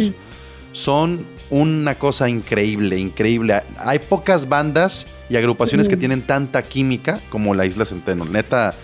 son 0.72 1.24
una 1.50 1.96
cosa 1.96 2.28
increíble, 2.28 2.98
increíble. 2.98 3.62
Hay 3.78 4.00
pocas 4.00 4.48
bandas 4.48 5.06
y 5.30 5.36
agrupaciones 5.36 5.88
que 5.88 5.96
tienen 5.96 6.22
tanta 6.22 6.62
química 6.62 7.20
como 7.30 7.54
la 7.54 7.66
Isla 7.66 7.84
Centeno. 7.84 8.24
Neta, 8.24 8.74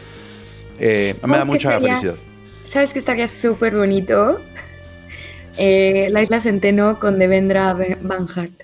eh, 0.78 1.16
me 1.24 1.32
da 1.32 1.40
¿Cómo 1.40 1.52
que 1.52 1.58
mucha 1.58 1.68
estaría? 1.74 1.88
felicidad. 1.96 2.14
¿Sabes 2.64 2.92
que 2.92 3.00
estaría 3.00 3.26
súper 3.26 3.74
bonito? 3.74 4.40
Eh, 5.56 6.08
la 6.12 6.22
Isla 6.22 6.40
Centeno 6.40 7.00
con 7.00 7.18
Devendra 7.18 7.74
Van 8.02 8.28
Hart. 8.34 8.62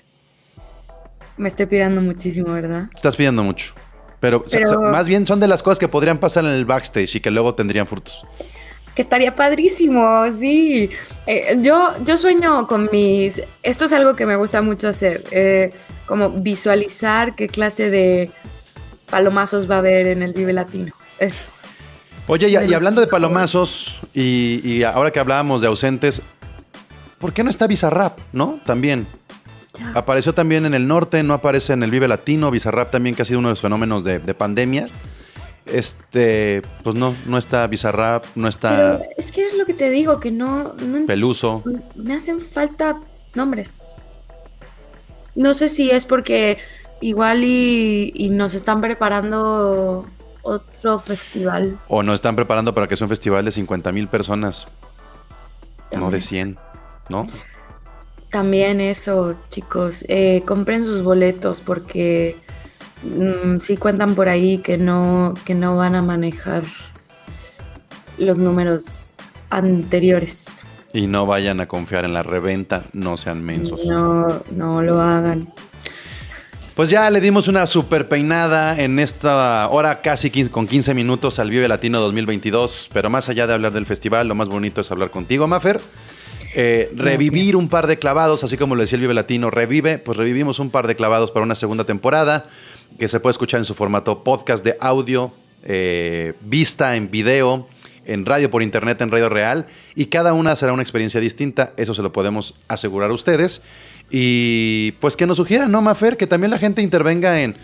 Me 1.35 1.49
estoy 1.49 1.65
pirando 1.65 2.01
muchísimo, 2.01 2.53
¿verdad? 2.53 2.89
Estás 2.95 3.15
pidiendo 3.15 3.43
mucho. 3.43 3.73
Pero, 4.19 4.43
o 4.45 4.49
sea, 4.49 4.61
Pero- 4.63 4.81
más 4.81 5.07
bien 5.07 5.25
son 5.27 5.39
de 5.39 5.47
las 5.47 5.61
cosas 5.61 5.79
que 5.79 5.87
podrían 5.87 6.17
pasar 6.17 6.45
en 6.45 6.51
el 6.51 6.65
backstage 6.65 7.15
y 7.15 7.19
que 7.19 7.31
luego 7.31 7.53
tendrían 7.55 7.87
frutos. 7.87 8.25
Que 8.95 9.03
estaría 9.03 9.35
padrísimo, 9.35 10.25
sí. 10.35 10.89
Eh, 11.27 11.57
yo, 11.61 11.89
yo 12.03 12.17
sueño 12.17 12.65
con 12.65 12.89
mis... 12.91 13.43
Esto 13.61 13.85
es 13.85 13.93
algo 13.93 14.15
que 14.15 14.25
me 14.25 14.35
gusta 14.35 14.63
mucho 14.63 14.87
hacer, 14.87 15.23
eh, 15.29 15.71
como 16.07 16.31
visualizar 16.31 17.35
qué 17.35 17.47
clase 17.47 17.91
de 17.91 18.31
palomazos 19.11 19.69
va 19.69 19.75
a 19.75 19.79
haber 19.79 20.07
en 20.07 20.23
el 20.23 20.33
Vive 20.33 20.51
Latino. 20.51 20.93
Es... 21.19 21.61
Oye, 22.25 22.49
y, 22.49 22.73
hablando 22.73 22.99
de 22.99 23.07
palomazos, 23.07 23.99
y, 24.15 24.61
y 24.63 24.83
ahora 24.83 25.11
que 25.11 25.19
hablábamos 25.19 25.61
de 25.61 25.67
ausentes, 25.67 26.21
¿por 27.19 27.31
qué 27.33 27.43
no 27.43 27.49
está 27.51 27.67
Bizarrap, 27.67 28.17
no? 28.33 28.59
También. 28.65 29.05
Apareció 29.93 30.33
también 30.33 30.65
en 30.65 30.73
el 30.73 30.87
norte, 30.87 31.23
no 31.23 31.33
aparece 31.33 31.73
en 31.73 31.83
el 31.83 31.91
Vive 31.91 32.07
Latino. 32.07 32.51
Bizarrap 32.51 32.91
también, 32.91 33.15
que 33.15 33.21
ha 33.21 33.25
sido 33.25 33.39
uno 33.39 33.49
de 33.49 33.53
los 33.53 33.61
fenómenos 33.61 34.03
de, 34.03 34.19
de 34.19 34.33
pandemia. 34.33 34.87
Este, 35.65 36.61
pues 36.83 36.95
no, 36.95 37.13
no 37.25 37.37
está 37.37 37.67
Bizarrap, 37.67 38.25
no 38.35 38.47
está 38.47 38.69
Pero 38.69 39.01
es 39.17 39.31
que 39.31 39.45
es 39.45 39.57
lo 39.57 39.65
que 39.65 39.73
te 39.73 39.89
digo, 39.89 40.19
que 40.19 40.31
no, 40.31 40.73
no 40.73 41.05
Peluso. 41.05 41.63
me 41.95 42.13
hacen 42.13 42.39
falta 42.39 42.97
nombres. 43.35 43.79
No 45.35 45.53
sé 45.53 45.69
si 45.69 45.91
es 45.91 46.05
porque 46.05 46.57
igual 47.01 47.43
y, 47.43 48.11
y 48.15 48.29
nos 48.29 48.53
están 48.53 48.81
preparando 48.81 50.05
otro 50.41 50.99
festival. 50.99 51.77
O 51.89 52.01
no 52.01 52.13
están 52.13 52.35
preparando 52.35 52.73
para 52.73 52.87
que 52.87 52.95
sea 52.95 53.05
un 53.05 53.09
festival 53.09 53.43
de 53.43 53.51
50 53.51 53.91
mil 53.91 54.07
personas, 54.07 54.65
no 55.91 56.09
de 56.09 56.19
También. 56.19 56.21
100, 56.21 56.57
¿no? 57.09 57.27
También 58.29 58.81
eso, 58.81 59.35
chicos, 59.49 60.05
eh, 60.09 60.43
compren 60.45 60.83
sus 60.83 61.01
boletos 61.01 61.61
porque 61.61 62.35
mm, 63.03 63.59
sí 63.59 63.77
cuentan 63.77 64.15
por 64.15 64.27
ahí 64.27 64.57
que 64.57 64.77
no, 64.77 65.33
que 65.45 65.55
no 65.55 65.77
van 65.77 65.95
a 65.95 66.01
manejar 66.01 66.63
los 68.17 68.37
números 68.37 69.13
anteriores. 69.49 70.63
Y 70.93 71.07
no 71.07 71.25
vayan 71.25 71.59
a 71.59 71.67
confiar 71.67 72.05
en 72.05 72.13
la 72.13 72.23
reventa, 72.23 72.83
no 72.93 73.17
sean 73.17 73.43
mensos. 73.43 73.85
No, 73.85 74.41
no 74.51 74.81
lo 74.81 74.99
hagan. 74.99 75.47
Pues 76.77 76.89
ya 76.91 77.09
le 77.09 77.21
dimos 77.21 77.47
una 77.47 77.65
super 77.65 78.07
peinada 78.07 78.79
en 78.79 78.99
esta 78.99 79.67
hora 79.69 80.01
casi 80.01 80.29
15 80.29 80.51
con 80.51 80.67
15 80.67 80.93
minutos 80.93 81.39
al 81.39 81.49
Vive 81.49 81.67
Latino 81.67 81.99
2022. 81.99 82.89
Pero 82.93 83.09
más 83.09 83.29
allá 83.29 83.47
de 83.47 83.53
hablar 83.53 83.73
del 83.73 83.87
festival, 83.87 84.27
lo 84.27 84.35
más 84.35 84.47
bonito 84.47 84.81
es 84.81 84.91
hablar 84.91 85.09
contigo, 85.09 85.47
Mafer. 85.47 85.81
Eh, 86.55 86.91
revivir 86.95 87.55
un 87.55 87.69
par 87.69 87.87
de 87.87 87.97
clavados, 87.97 88.43
así 88.43 88.57
como 88.57 88.75
lo 88.75 88.81
decía 88.81 88.95
el 88.95 89.01
Vive 89.01 89.13
Latino, 89.13 89.49
revive, 89.49 89.97
pues 89.97 90.17
revivimos 90.17 90.59
un 90.59 90.69
par 90.69 90.87
de 90.87 90.95
clavados 90.95 91.31
para 91.31 91.43
una 91.43 91.55
segunda 91.55 91.83
temporada 91.83 92.47
que 92.97 93.07
se 93.07 93.19
puede 93.19 93.31
escuchar 93.31 93.59
en 93.59 93.65
su 93.65 93.75
formato 93.75 94.23
podcast 94.23 94.63
de 94.63 94.77
audio, 94.79 95.31
eh, 95.63 96.33
vista 96.41 96.95
en 96.95 97.11
video, 97.11 97.67
en 98.05 98.25
radio 98.25 98.49
por 98.49 98.63
internet, 98.63 99.01
en 99.01 99.11
radio 99.11 99.29
real, 99.29 99.67
y 99.93 100.05
cada 100.05 100.33
una 100.33 100.55
será 100.55 100.73
una 100.73 100.81
experiencia 100.81 101.19
distinta, 101.19 101.73
eso 101.77 101.93
se 101.93 102.01
lo 102.01 102.11
podemos 102.11 102.55
asegurar 102.67 103.11
a 103.11 103.13
ustedes. 103.13 103.61
Y 104.09 104.93
pues 104.93 105.17
que 105.17 105.27
nos 105.27 105.37
sugieran, 105.37 105.71
¿no, 105.71 105.81
Mafer? 105.81 106.15
Que 106.15 106.27
también 106.27 106.49
la 106.49 106.57
gente 106.57 106.81
intervenga 106.81 107.41
en 107.41 107.57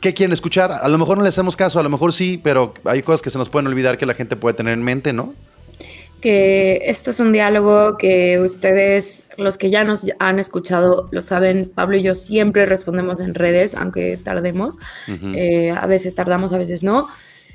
qué 0.00 0.14
quieren 0.14 0.32
escuchar. 0.32 0.70
A 0.70 0.88
lo 0.88 0.96
mejor 0.96 1.18
no 1.18 1.24
les 1.24 1.34
hacemos 1.34 1.56
caso, 1.56 1.80
a 1.80 1.82
lo 1.82 1.90
mejor 1.90 2.12
sí, 2.12 2.40
pero 2.42 2.72
hay 2.84 3.02
cosas 3.02 3.20
que 3.20 3.30
se 3.30 3.38
nos 3.38 3.48
pueden 3.48 3.66
olvidar 3.66 3.98
que 3.98 4.06
la 4.06 4.14
gente 4.14 4.36
puede 4.36 4.54
tener 4.54 4.74
en 4.74 4.84
mente, 4.84 5.12
¿no? 5.12 5.34
Que 6.20 6.80
esto 6.84 7.10
es 7.10 7.20
un 7.20 7.32
diálogo 7.32 7.96
que 7.98 8.40
ustedes, 8.40 9.28
los 9.36 9.58
que 9.58 9.70
ya 9.70 9.84
nos 9.84 10.06
han 10.18 10.38
escuchado, 10.38 11.08
lo 11.10 11.22
saben. 11.22 11.70
Pablo 11.74 11.96
y 11.96 12.02
yo 12.02 12.14
siempre 12.14 12.66
respondemos 12.66 13.20
en 13.20 13.34
redes, 13.34 13.74
aunque 13.74 14.16
tardemos. 14.16 14.78
Ujú. 15.08 15.32
Eh, 15.34 15.70
a 15.70 15.86
veces 15.86 16.14
tardamos, 16.14 16.52
a 16.52 16.58
veces 16.58 16.82
no. 16.82 17.08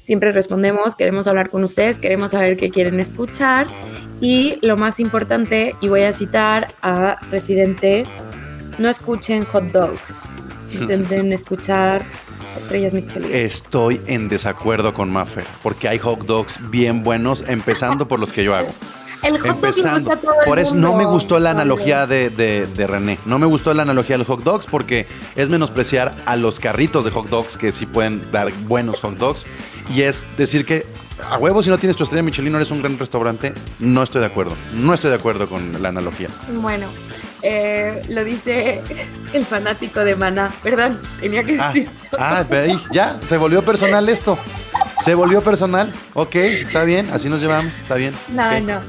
Siempre 0.03 0.31
respondemos, 0.31 0.95
queremos 0.95 1.27
hablar 1.27 1.49
con 1.49 1.63
ustedes, 1.63 1.99
queremos 1.99 2.31
saber 2.31 2.57
qué 2.57 2.69
quieren 2.69 2.99
escuchar. 2.99 3.67
Y 4.19 4.57
lo 4.61 4.77
más 4.77 4.99
importante, 4.99 5.75
y 5.81 5.89
voy 5.89 6.01
a 6.01 6.13
citar 6.13 6.67
a 6.81 7.19
Residente, 7.29 8.05
no 8.77 8.89
escuchen 8.89 9.45
hot 9.45 9.65
dogs, 9.71 10.49
intenten 10.79 11.33
escuchar 11.33 12.03
estrellas 12.57 12.93
Michelin. 12.93 13.29
Estoy 13.33 14.01
en 14.07 14.27
desacuerdo 14.29 14.93
con 14.93 15.11
Maffer, 15.11 15.45
porque 15.63 15.87
hay 15.87 15.99
hot 15.99 16.25
dogs 16.25 16.59
bien 16.69 17.03
buenos, 17.03 17.43
empezando 17.47 18.07
por 18.07 18.19
los 18.19 18.31
que 18.33 18.43
yo 18.43 18.55
hago. 18.55 18.69
El 19.23 19.33
hot 19.37 19.41
dog 19.45 19.55
Empezando. 19.55 19.99
gusta 20.09 20.13
a 20.13 20.17
todo 20.17 20.41
el 20.41 20.47
Por 20.47 20.57
eso 20.57 20.73
no 20.73 20.95
me 20.95 21.05
gustó 21.05 21.39
la 21.39 21.51
analogía 21.51 22.07
de, 22.07 22.31
de- 22.31 22.65
de 22.65 22.87
René. 22.87 23.19
No 23.27 23.37
me 23.37 23.45
gustó 23.45 23.71
la 23.75 23.83
analogía 23.83 24.15
de 24.15 24.19
los 24.19 24.27
hot 24.27 24.43
dogs 24.43 24.65
porque 24.65 25.05
es 25.35 25.47
menospreciar 25.47 26.15
a 26.25 26.35
los 26.37 26.59
carritos 26.59 27.05
de 27.05 27.11
hot 27.11 27.29
dogs 27.29 27.55
que 27.55 27.71
sí 27.71 27.85
pueden 27.85 28.31
dar 28.31 28.51
buenos 28.67 28.99
hot 29.01 29.17
dogs. 29.17 29.45
Y 29.93 30.01
es 30.01 30.25
decir 30.37 30.65
que 30.65 30.87
a 31.29 31.37
huevo, 31.37 31.61
si 31.61 31.69
no 31.69 31.77
tienes 31.77 31.95
tu 31.97 32.03
estrella 32.03 32.23
Michelin, 32.23 32.51
no 32.51 32.57
eres 32.57 32.71
un 32.71 32.81
gran 32.81 32.97
restaurante. 32.97 33.53
No 33.79 34.01
estoy 34.01 34.21
de 34.21 34.27
acuerdo. 34.27 34.55
No 34.73 34.91
estoy 34.91 35.11
de 35.11 35.17
acuerdo 35.17 35.47
con 35.47 35.79
la 35.83 35.89
analogía. 35.89 36.29
Bueno, 36.53 36.87
eh, 37.41 38.01
lo 38.09 38.23
dice 38.23 38.81
el 39.33 39.45
fanático 39.45 40.01
de 40.05 40.15
Maná. 40.15 40.51
Perdón, 40.63 40.99
tenía 41.19 41.43
que 41.43 41.57
Ah, 41.59 41.67
decir. 41.67 41.89
ah, 42.17 42.43
pero 42.49 42.71
ahí, 42.71 42.79
ya, 42.91 43.17
se 43.25 43.37
volvió 43.37 43.63
personal 43.63 44.07
esto. 44.09 44.37
Se 45.03 45.15
volvió 45.15 45.41
personal. 45.41 45.91
Ok, 46.13 46.35
está 46.35 46.83
bien, 46.83 47.09
así 47.11 47.29
nos 47.29 47.41
llevamos, 47.41 47.75
está 47.77 47.95
bien. 47.95 48.13
No, 48.29 48.59
no. 48.59 48.81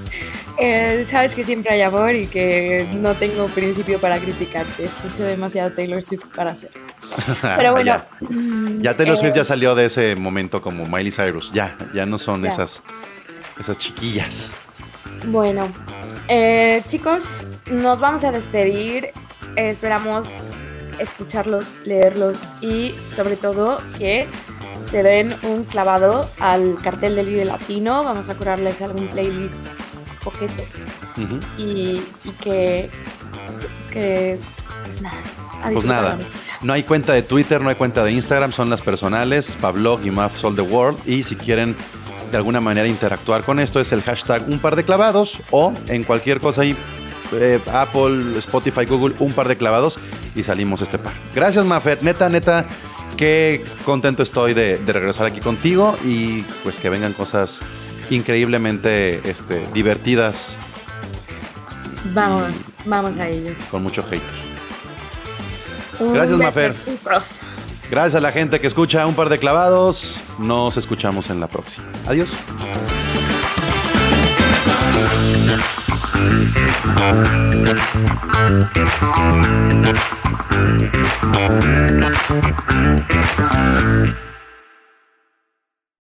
Eh, 0.59 1.07
sabes 1.09 1.35
que 1.35 1.45
siempre 1.45 1.73
hay 1.73 1.81
amor 1.81 2.15
y 2.15 2.27
que 2.27 2.87
no 2.93 3.15
tengo 3.15 3.47
principio 3.47 3.99
para 3.99 4.19
criticarte. 4.19 4.85
Escucho 4.85 5.23
demasiado 5.25 5.71
Taylor 5.73 6.03
Swift 6.03 6.27
para 6.35 6.53
hacerlo. 6.53 6.83
Pero 7.57 7.73
bueno. 7.73 7.95
Ah, 7.95 8.07
ya, 8.21 8.29
mm, 8.29 8.83
ya 8.83 8.95
Taylor 8.97 9.15
eh, 9.17 9.19
Swift 9.19 9.35
ya 9.35 9.45
salió 9.45 9.75
de 9.75 9.87
ese 9.87 10.15
momento 10.15 10.61
como 10.61 10.85
Miley 10.85 11.11
Cyrus. 11.11 11.51
Ya, 11.55 11.75
ya 11.95 12.05
no 12.05 12.19
son 12.19 12.43
Ya. 12.43 12.51
esas, 12.51 12.83
esas 13.59 13.79
chiquillas. 13.79 14.53
Bueno, 15.27 15.69
eh, 16.29 16.83
chicos, 16.87 17.47
nos 17.71 18.01
vamos 18.01 18.25
a 18.25 18.33
despedir. 18.33 19.09
Esperamos 19.57 20.29
escucharlos, 20.99 21.75
leerlos 21.85 22.39
y 22.61 22.95
sobre 23.09 23.37
todo 23.37 23.79
que 23.99 24.27
se 24.83 25.03
den 25.03 25.37
un 25.43 25.65
clavado 25.65 26.29
al 26.41 26.77
cartel 26.83 27.17
del 27.17 27.27
Vive 27.27 27.45
Latino. 27.45 28.03
Vamos 28.03 28.29
a 28.29 28.35
curarles 28.35 28.81
algún 28.83 29.09
playlist 29.09 29.57
coqueto 30.25 30.63
Ujú. 31.17 31.39
y, 31.59 32.03
y 32.25 32.31
que, 32.41 32.89
pues, 33.47 33.67
que, 33.91 34.39
pues 34.85 35.03
nada. 35.03 35.19
Pues 35.73 35.85
nada, 35.85 36.19
no 36.63 36.73
hay 36.73 36.83
cuenta 36.83 37.13
de 37.13 37.23
Twitter, 37.23 37.61
no 37.61 37.69
hay 37.69 37.77
cuenta 37.77 38.03
de 38.03 38.11
Instagram, 38.11 38.53
son 38.53 38.69
las 38.69 38.81
personales, 38.81 39.57
Pablog 39.61 40.05
y 40.05 40.11
Maf 40.11 40.37
Sol 40.37 40.57
the 40.57 40.63
World. 40.63 40.99
Y 41.07 41.23
si 41.23 41.37
quieren 41.37 41.77
de 42.33 42.37
alguna 42.39 42.61
manera 42.61 42.89
interactuar 42.89 43.45
con 43.45 43.61
esto, 43.61 43.79
es 43.79 43.93
el 43.93 44.03
hashtag 44.03 44.49
un 44.49 44.59
par 44.59 44.75
de 44.75 44.85
clavados 44.85 45.39
o 45.51 45.73
en 45.89 46.03
cualquier 46.03 46.41
cosa 46.41 46.63
ahí, 46.63 46.75
eh, 47.35 47.61
Apple, 47.73 48.39
Spotify, 48.39 48.85
Google, 48.87 49.15
un 49.21 49.33
par 49.33 49.47
de 49.47 49.57
clavados 49.57 49.99
y 50.35 50.43
salimos 50.43 50.81
este 50.81 50.99
par. 50.99 51.13
Gracias, 51.35 51.65
Mafer. 51.65 52.03
Neta, 52.03 52.29
neta, 52.29 52.65
qué 53.17 53.63
contento 53.85 54.23
estoy 54.23 54.55
de, 54.55 54.79
de 54.79 54.93
regresar 54.93 55.27
aquí 55.27 55.41
contigo 55.41 55.97
y 56.05 56.43
pues 56.65 56.81
que 56.81 56.89
vengan 56.89 57.13
cosas 57.13 57.61
increíblemente 58.11 59.21
este, 59.31 59.63
divertidas 59.73 60.57
Vamos, 62.15 62.53
vamos 62.85 63.17
a 63.17 63.29
ello. 63.29 63.55
con 63.71 63.83
mucho 63.83 64.03
hater. 64.03 64.21
Un 66.01 66.15
Gracias, 66.15 66.39
Mafer. 66.39 66.75
Gracias 67.93 68.15
a 68.15 68.21
la 68.23 68.33
gente 68.33 68.59
que 68.59 68.67
escucha 68.67 69.07
un 69.07 69.15
par 69.15 69.29
de 69.29 69.39
clavados. 69.39 70.19
Nos 70.39 70.79
escuchamos 70.79 71.29
en 71.29 71.41
la 71.41 71.47
próxima. 71.47 71.85
Adiós. 72.07 72.31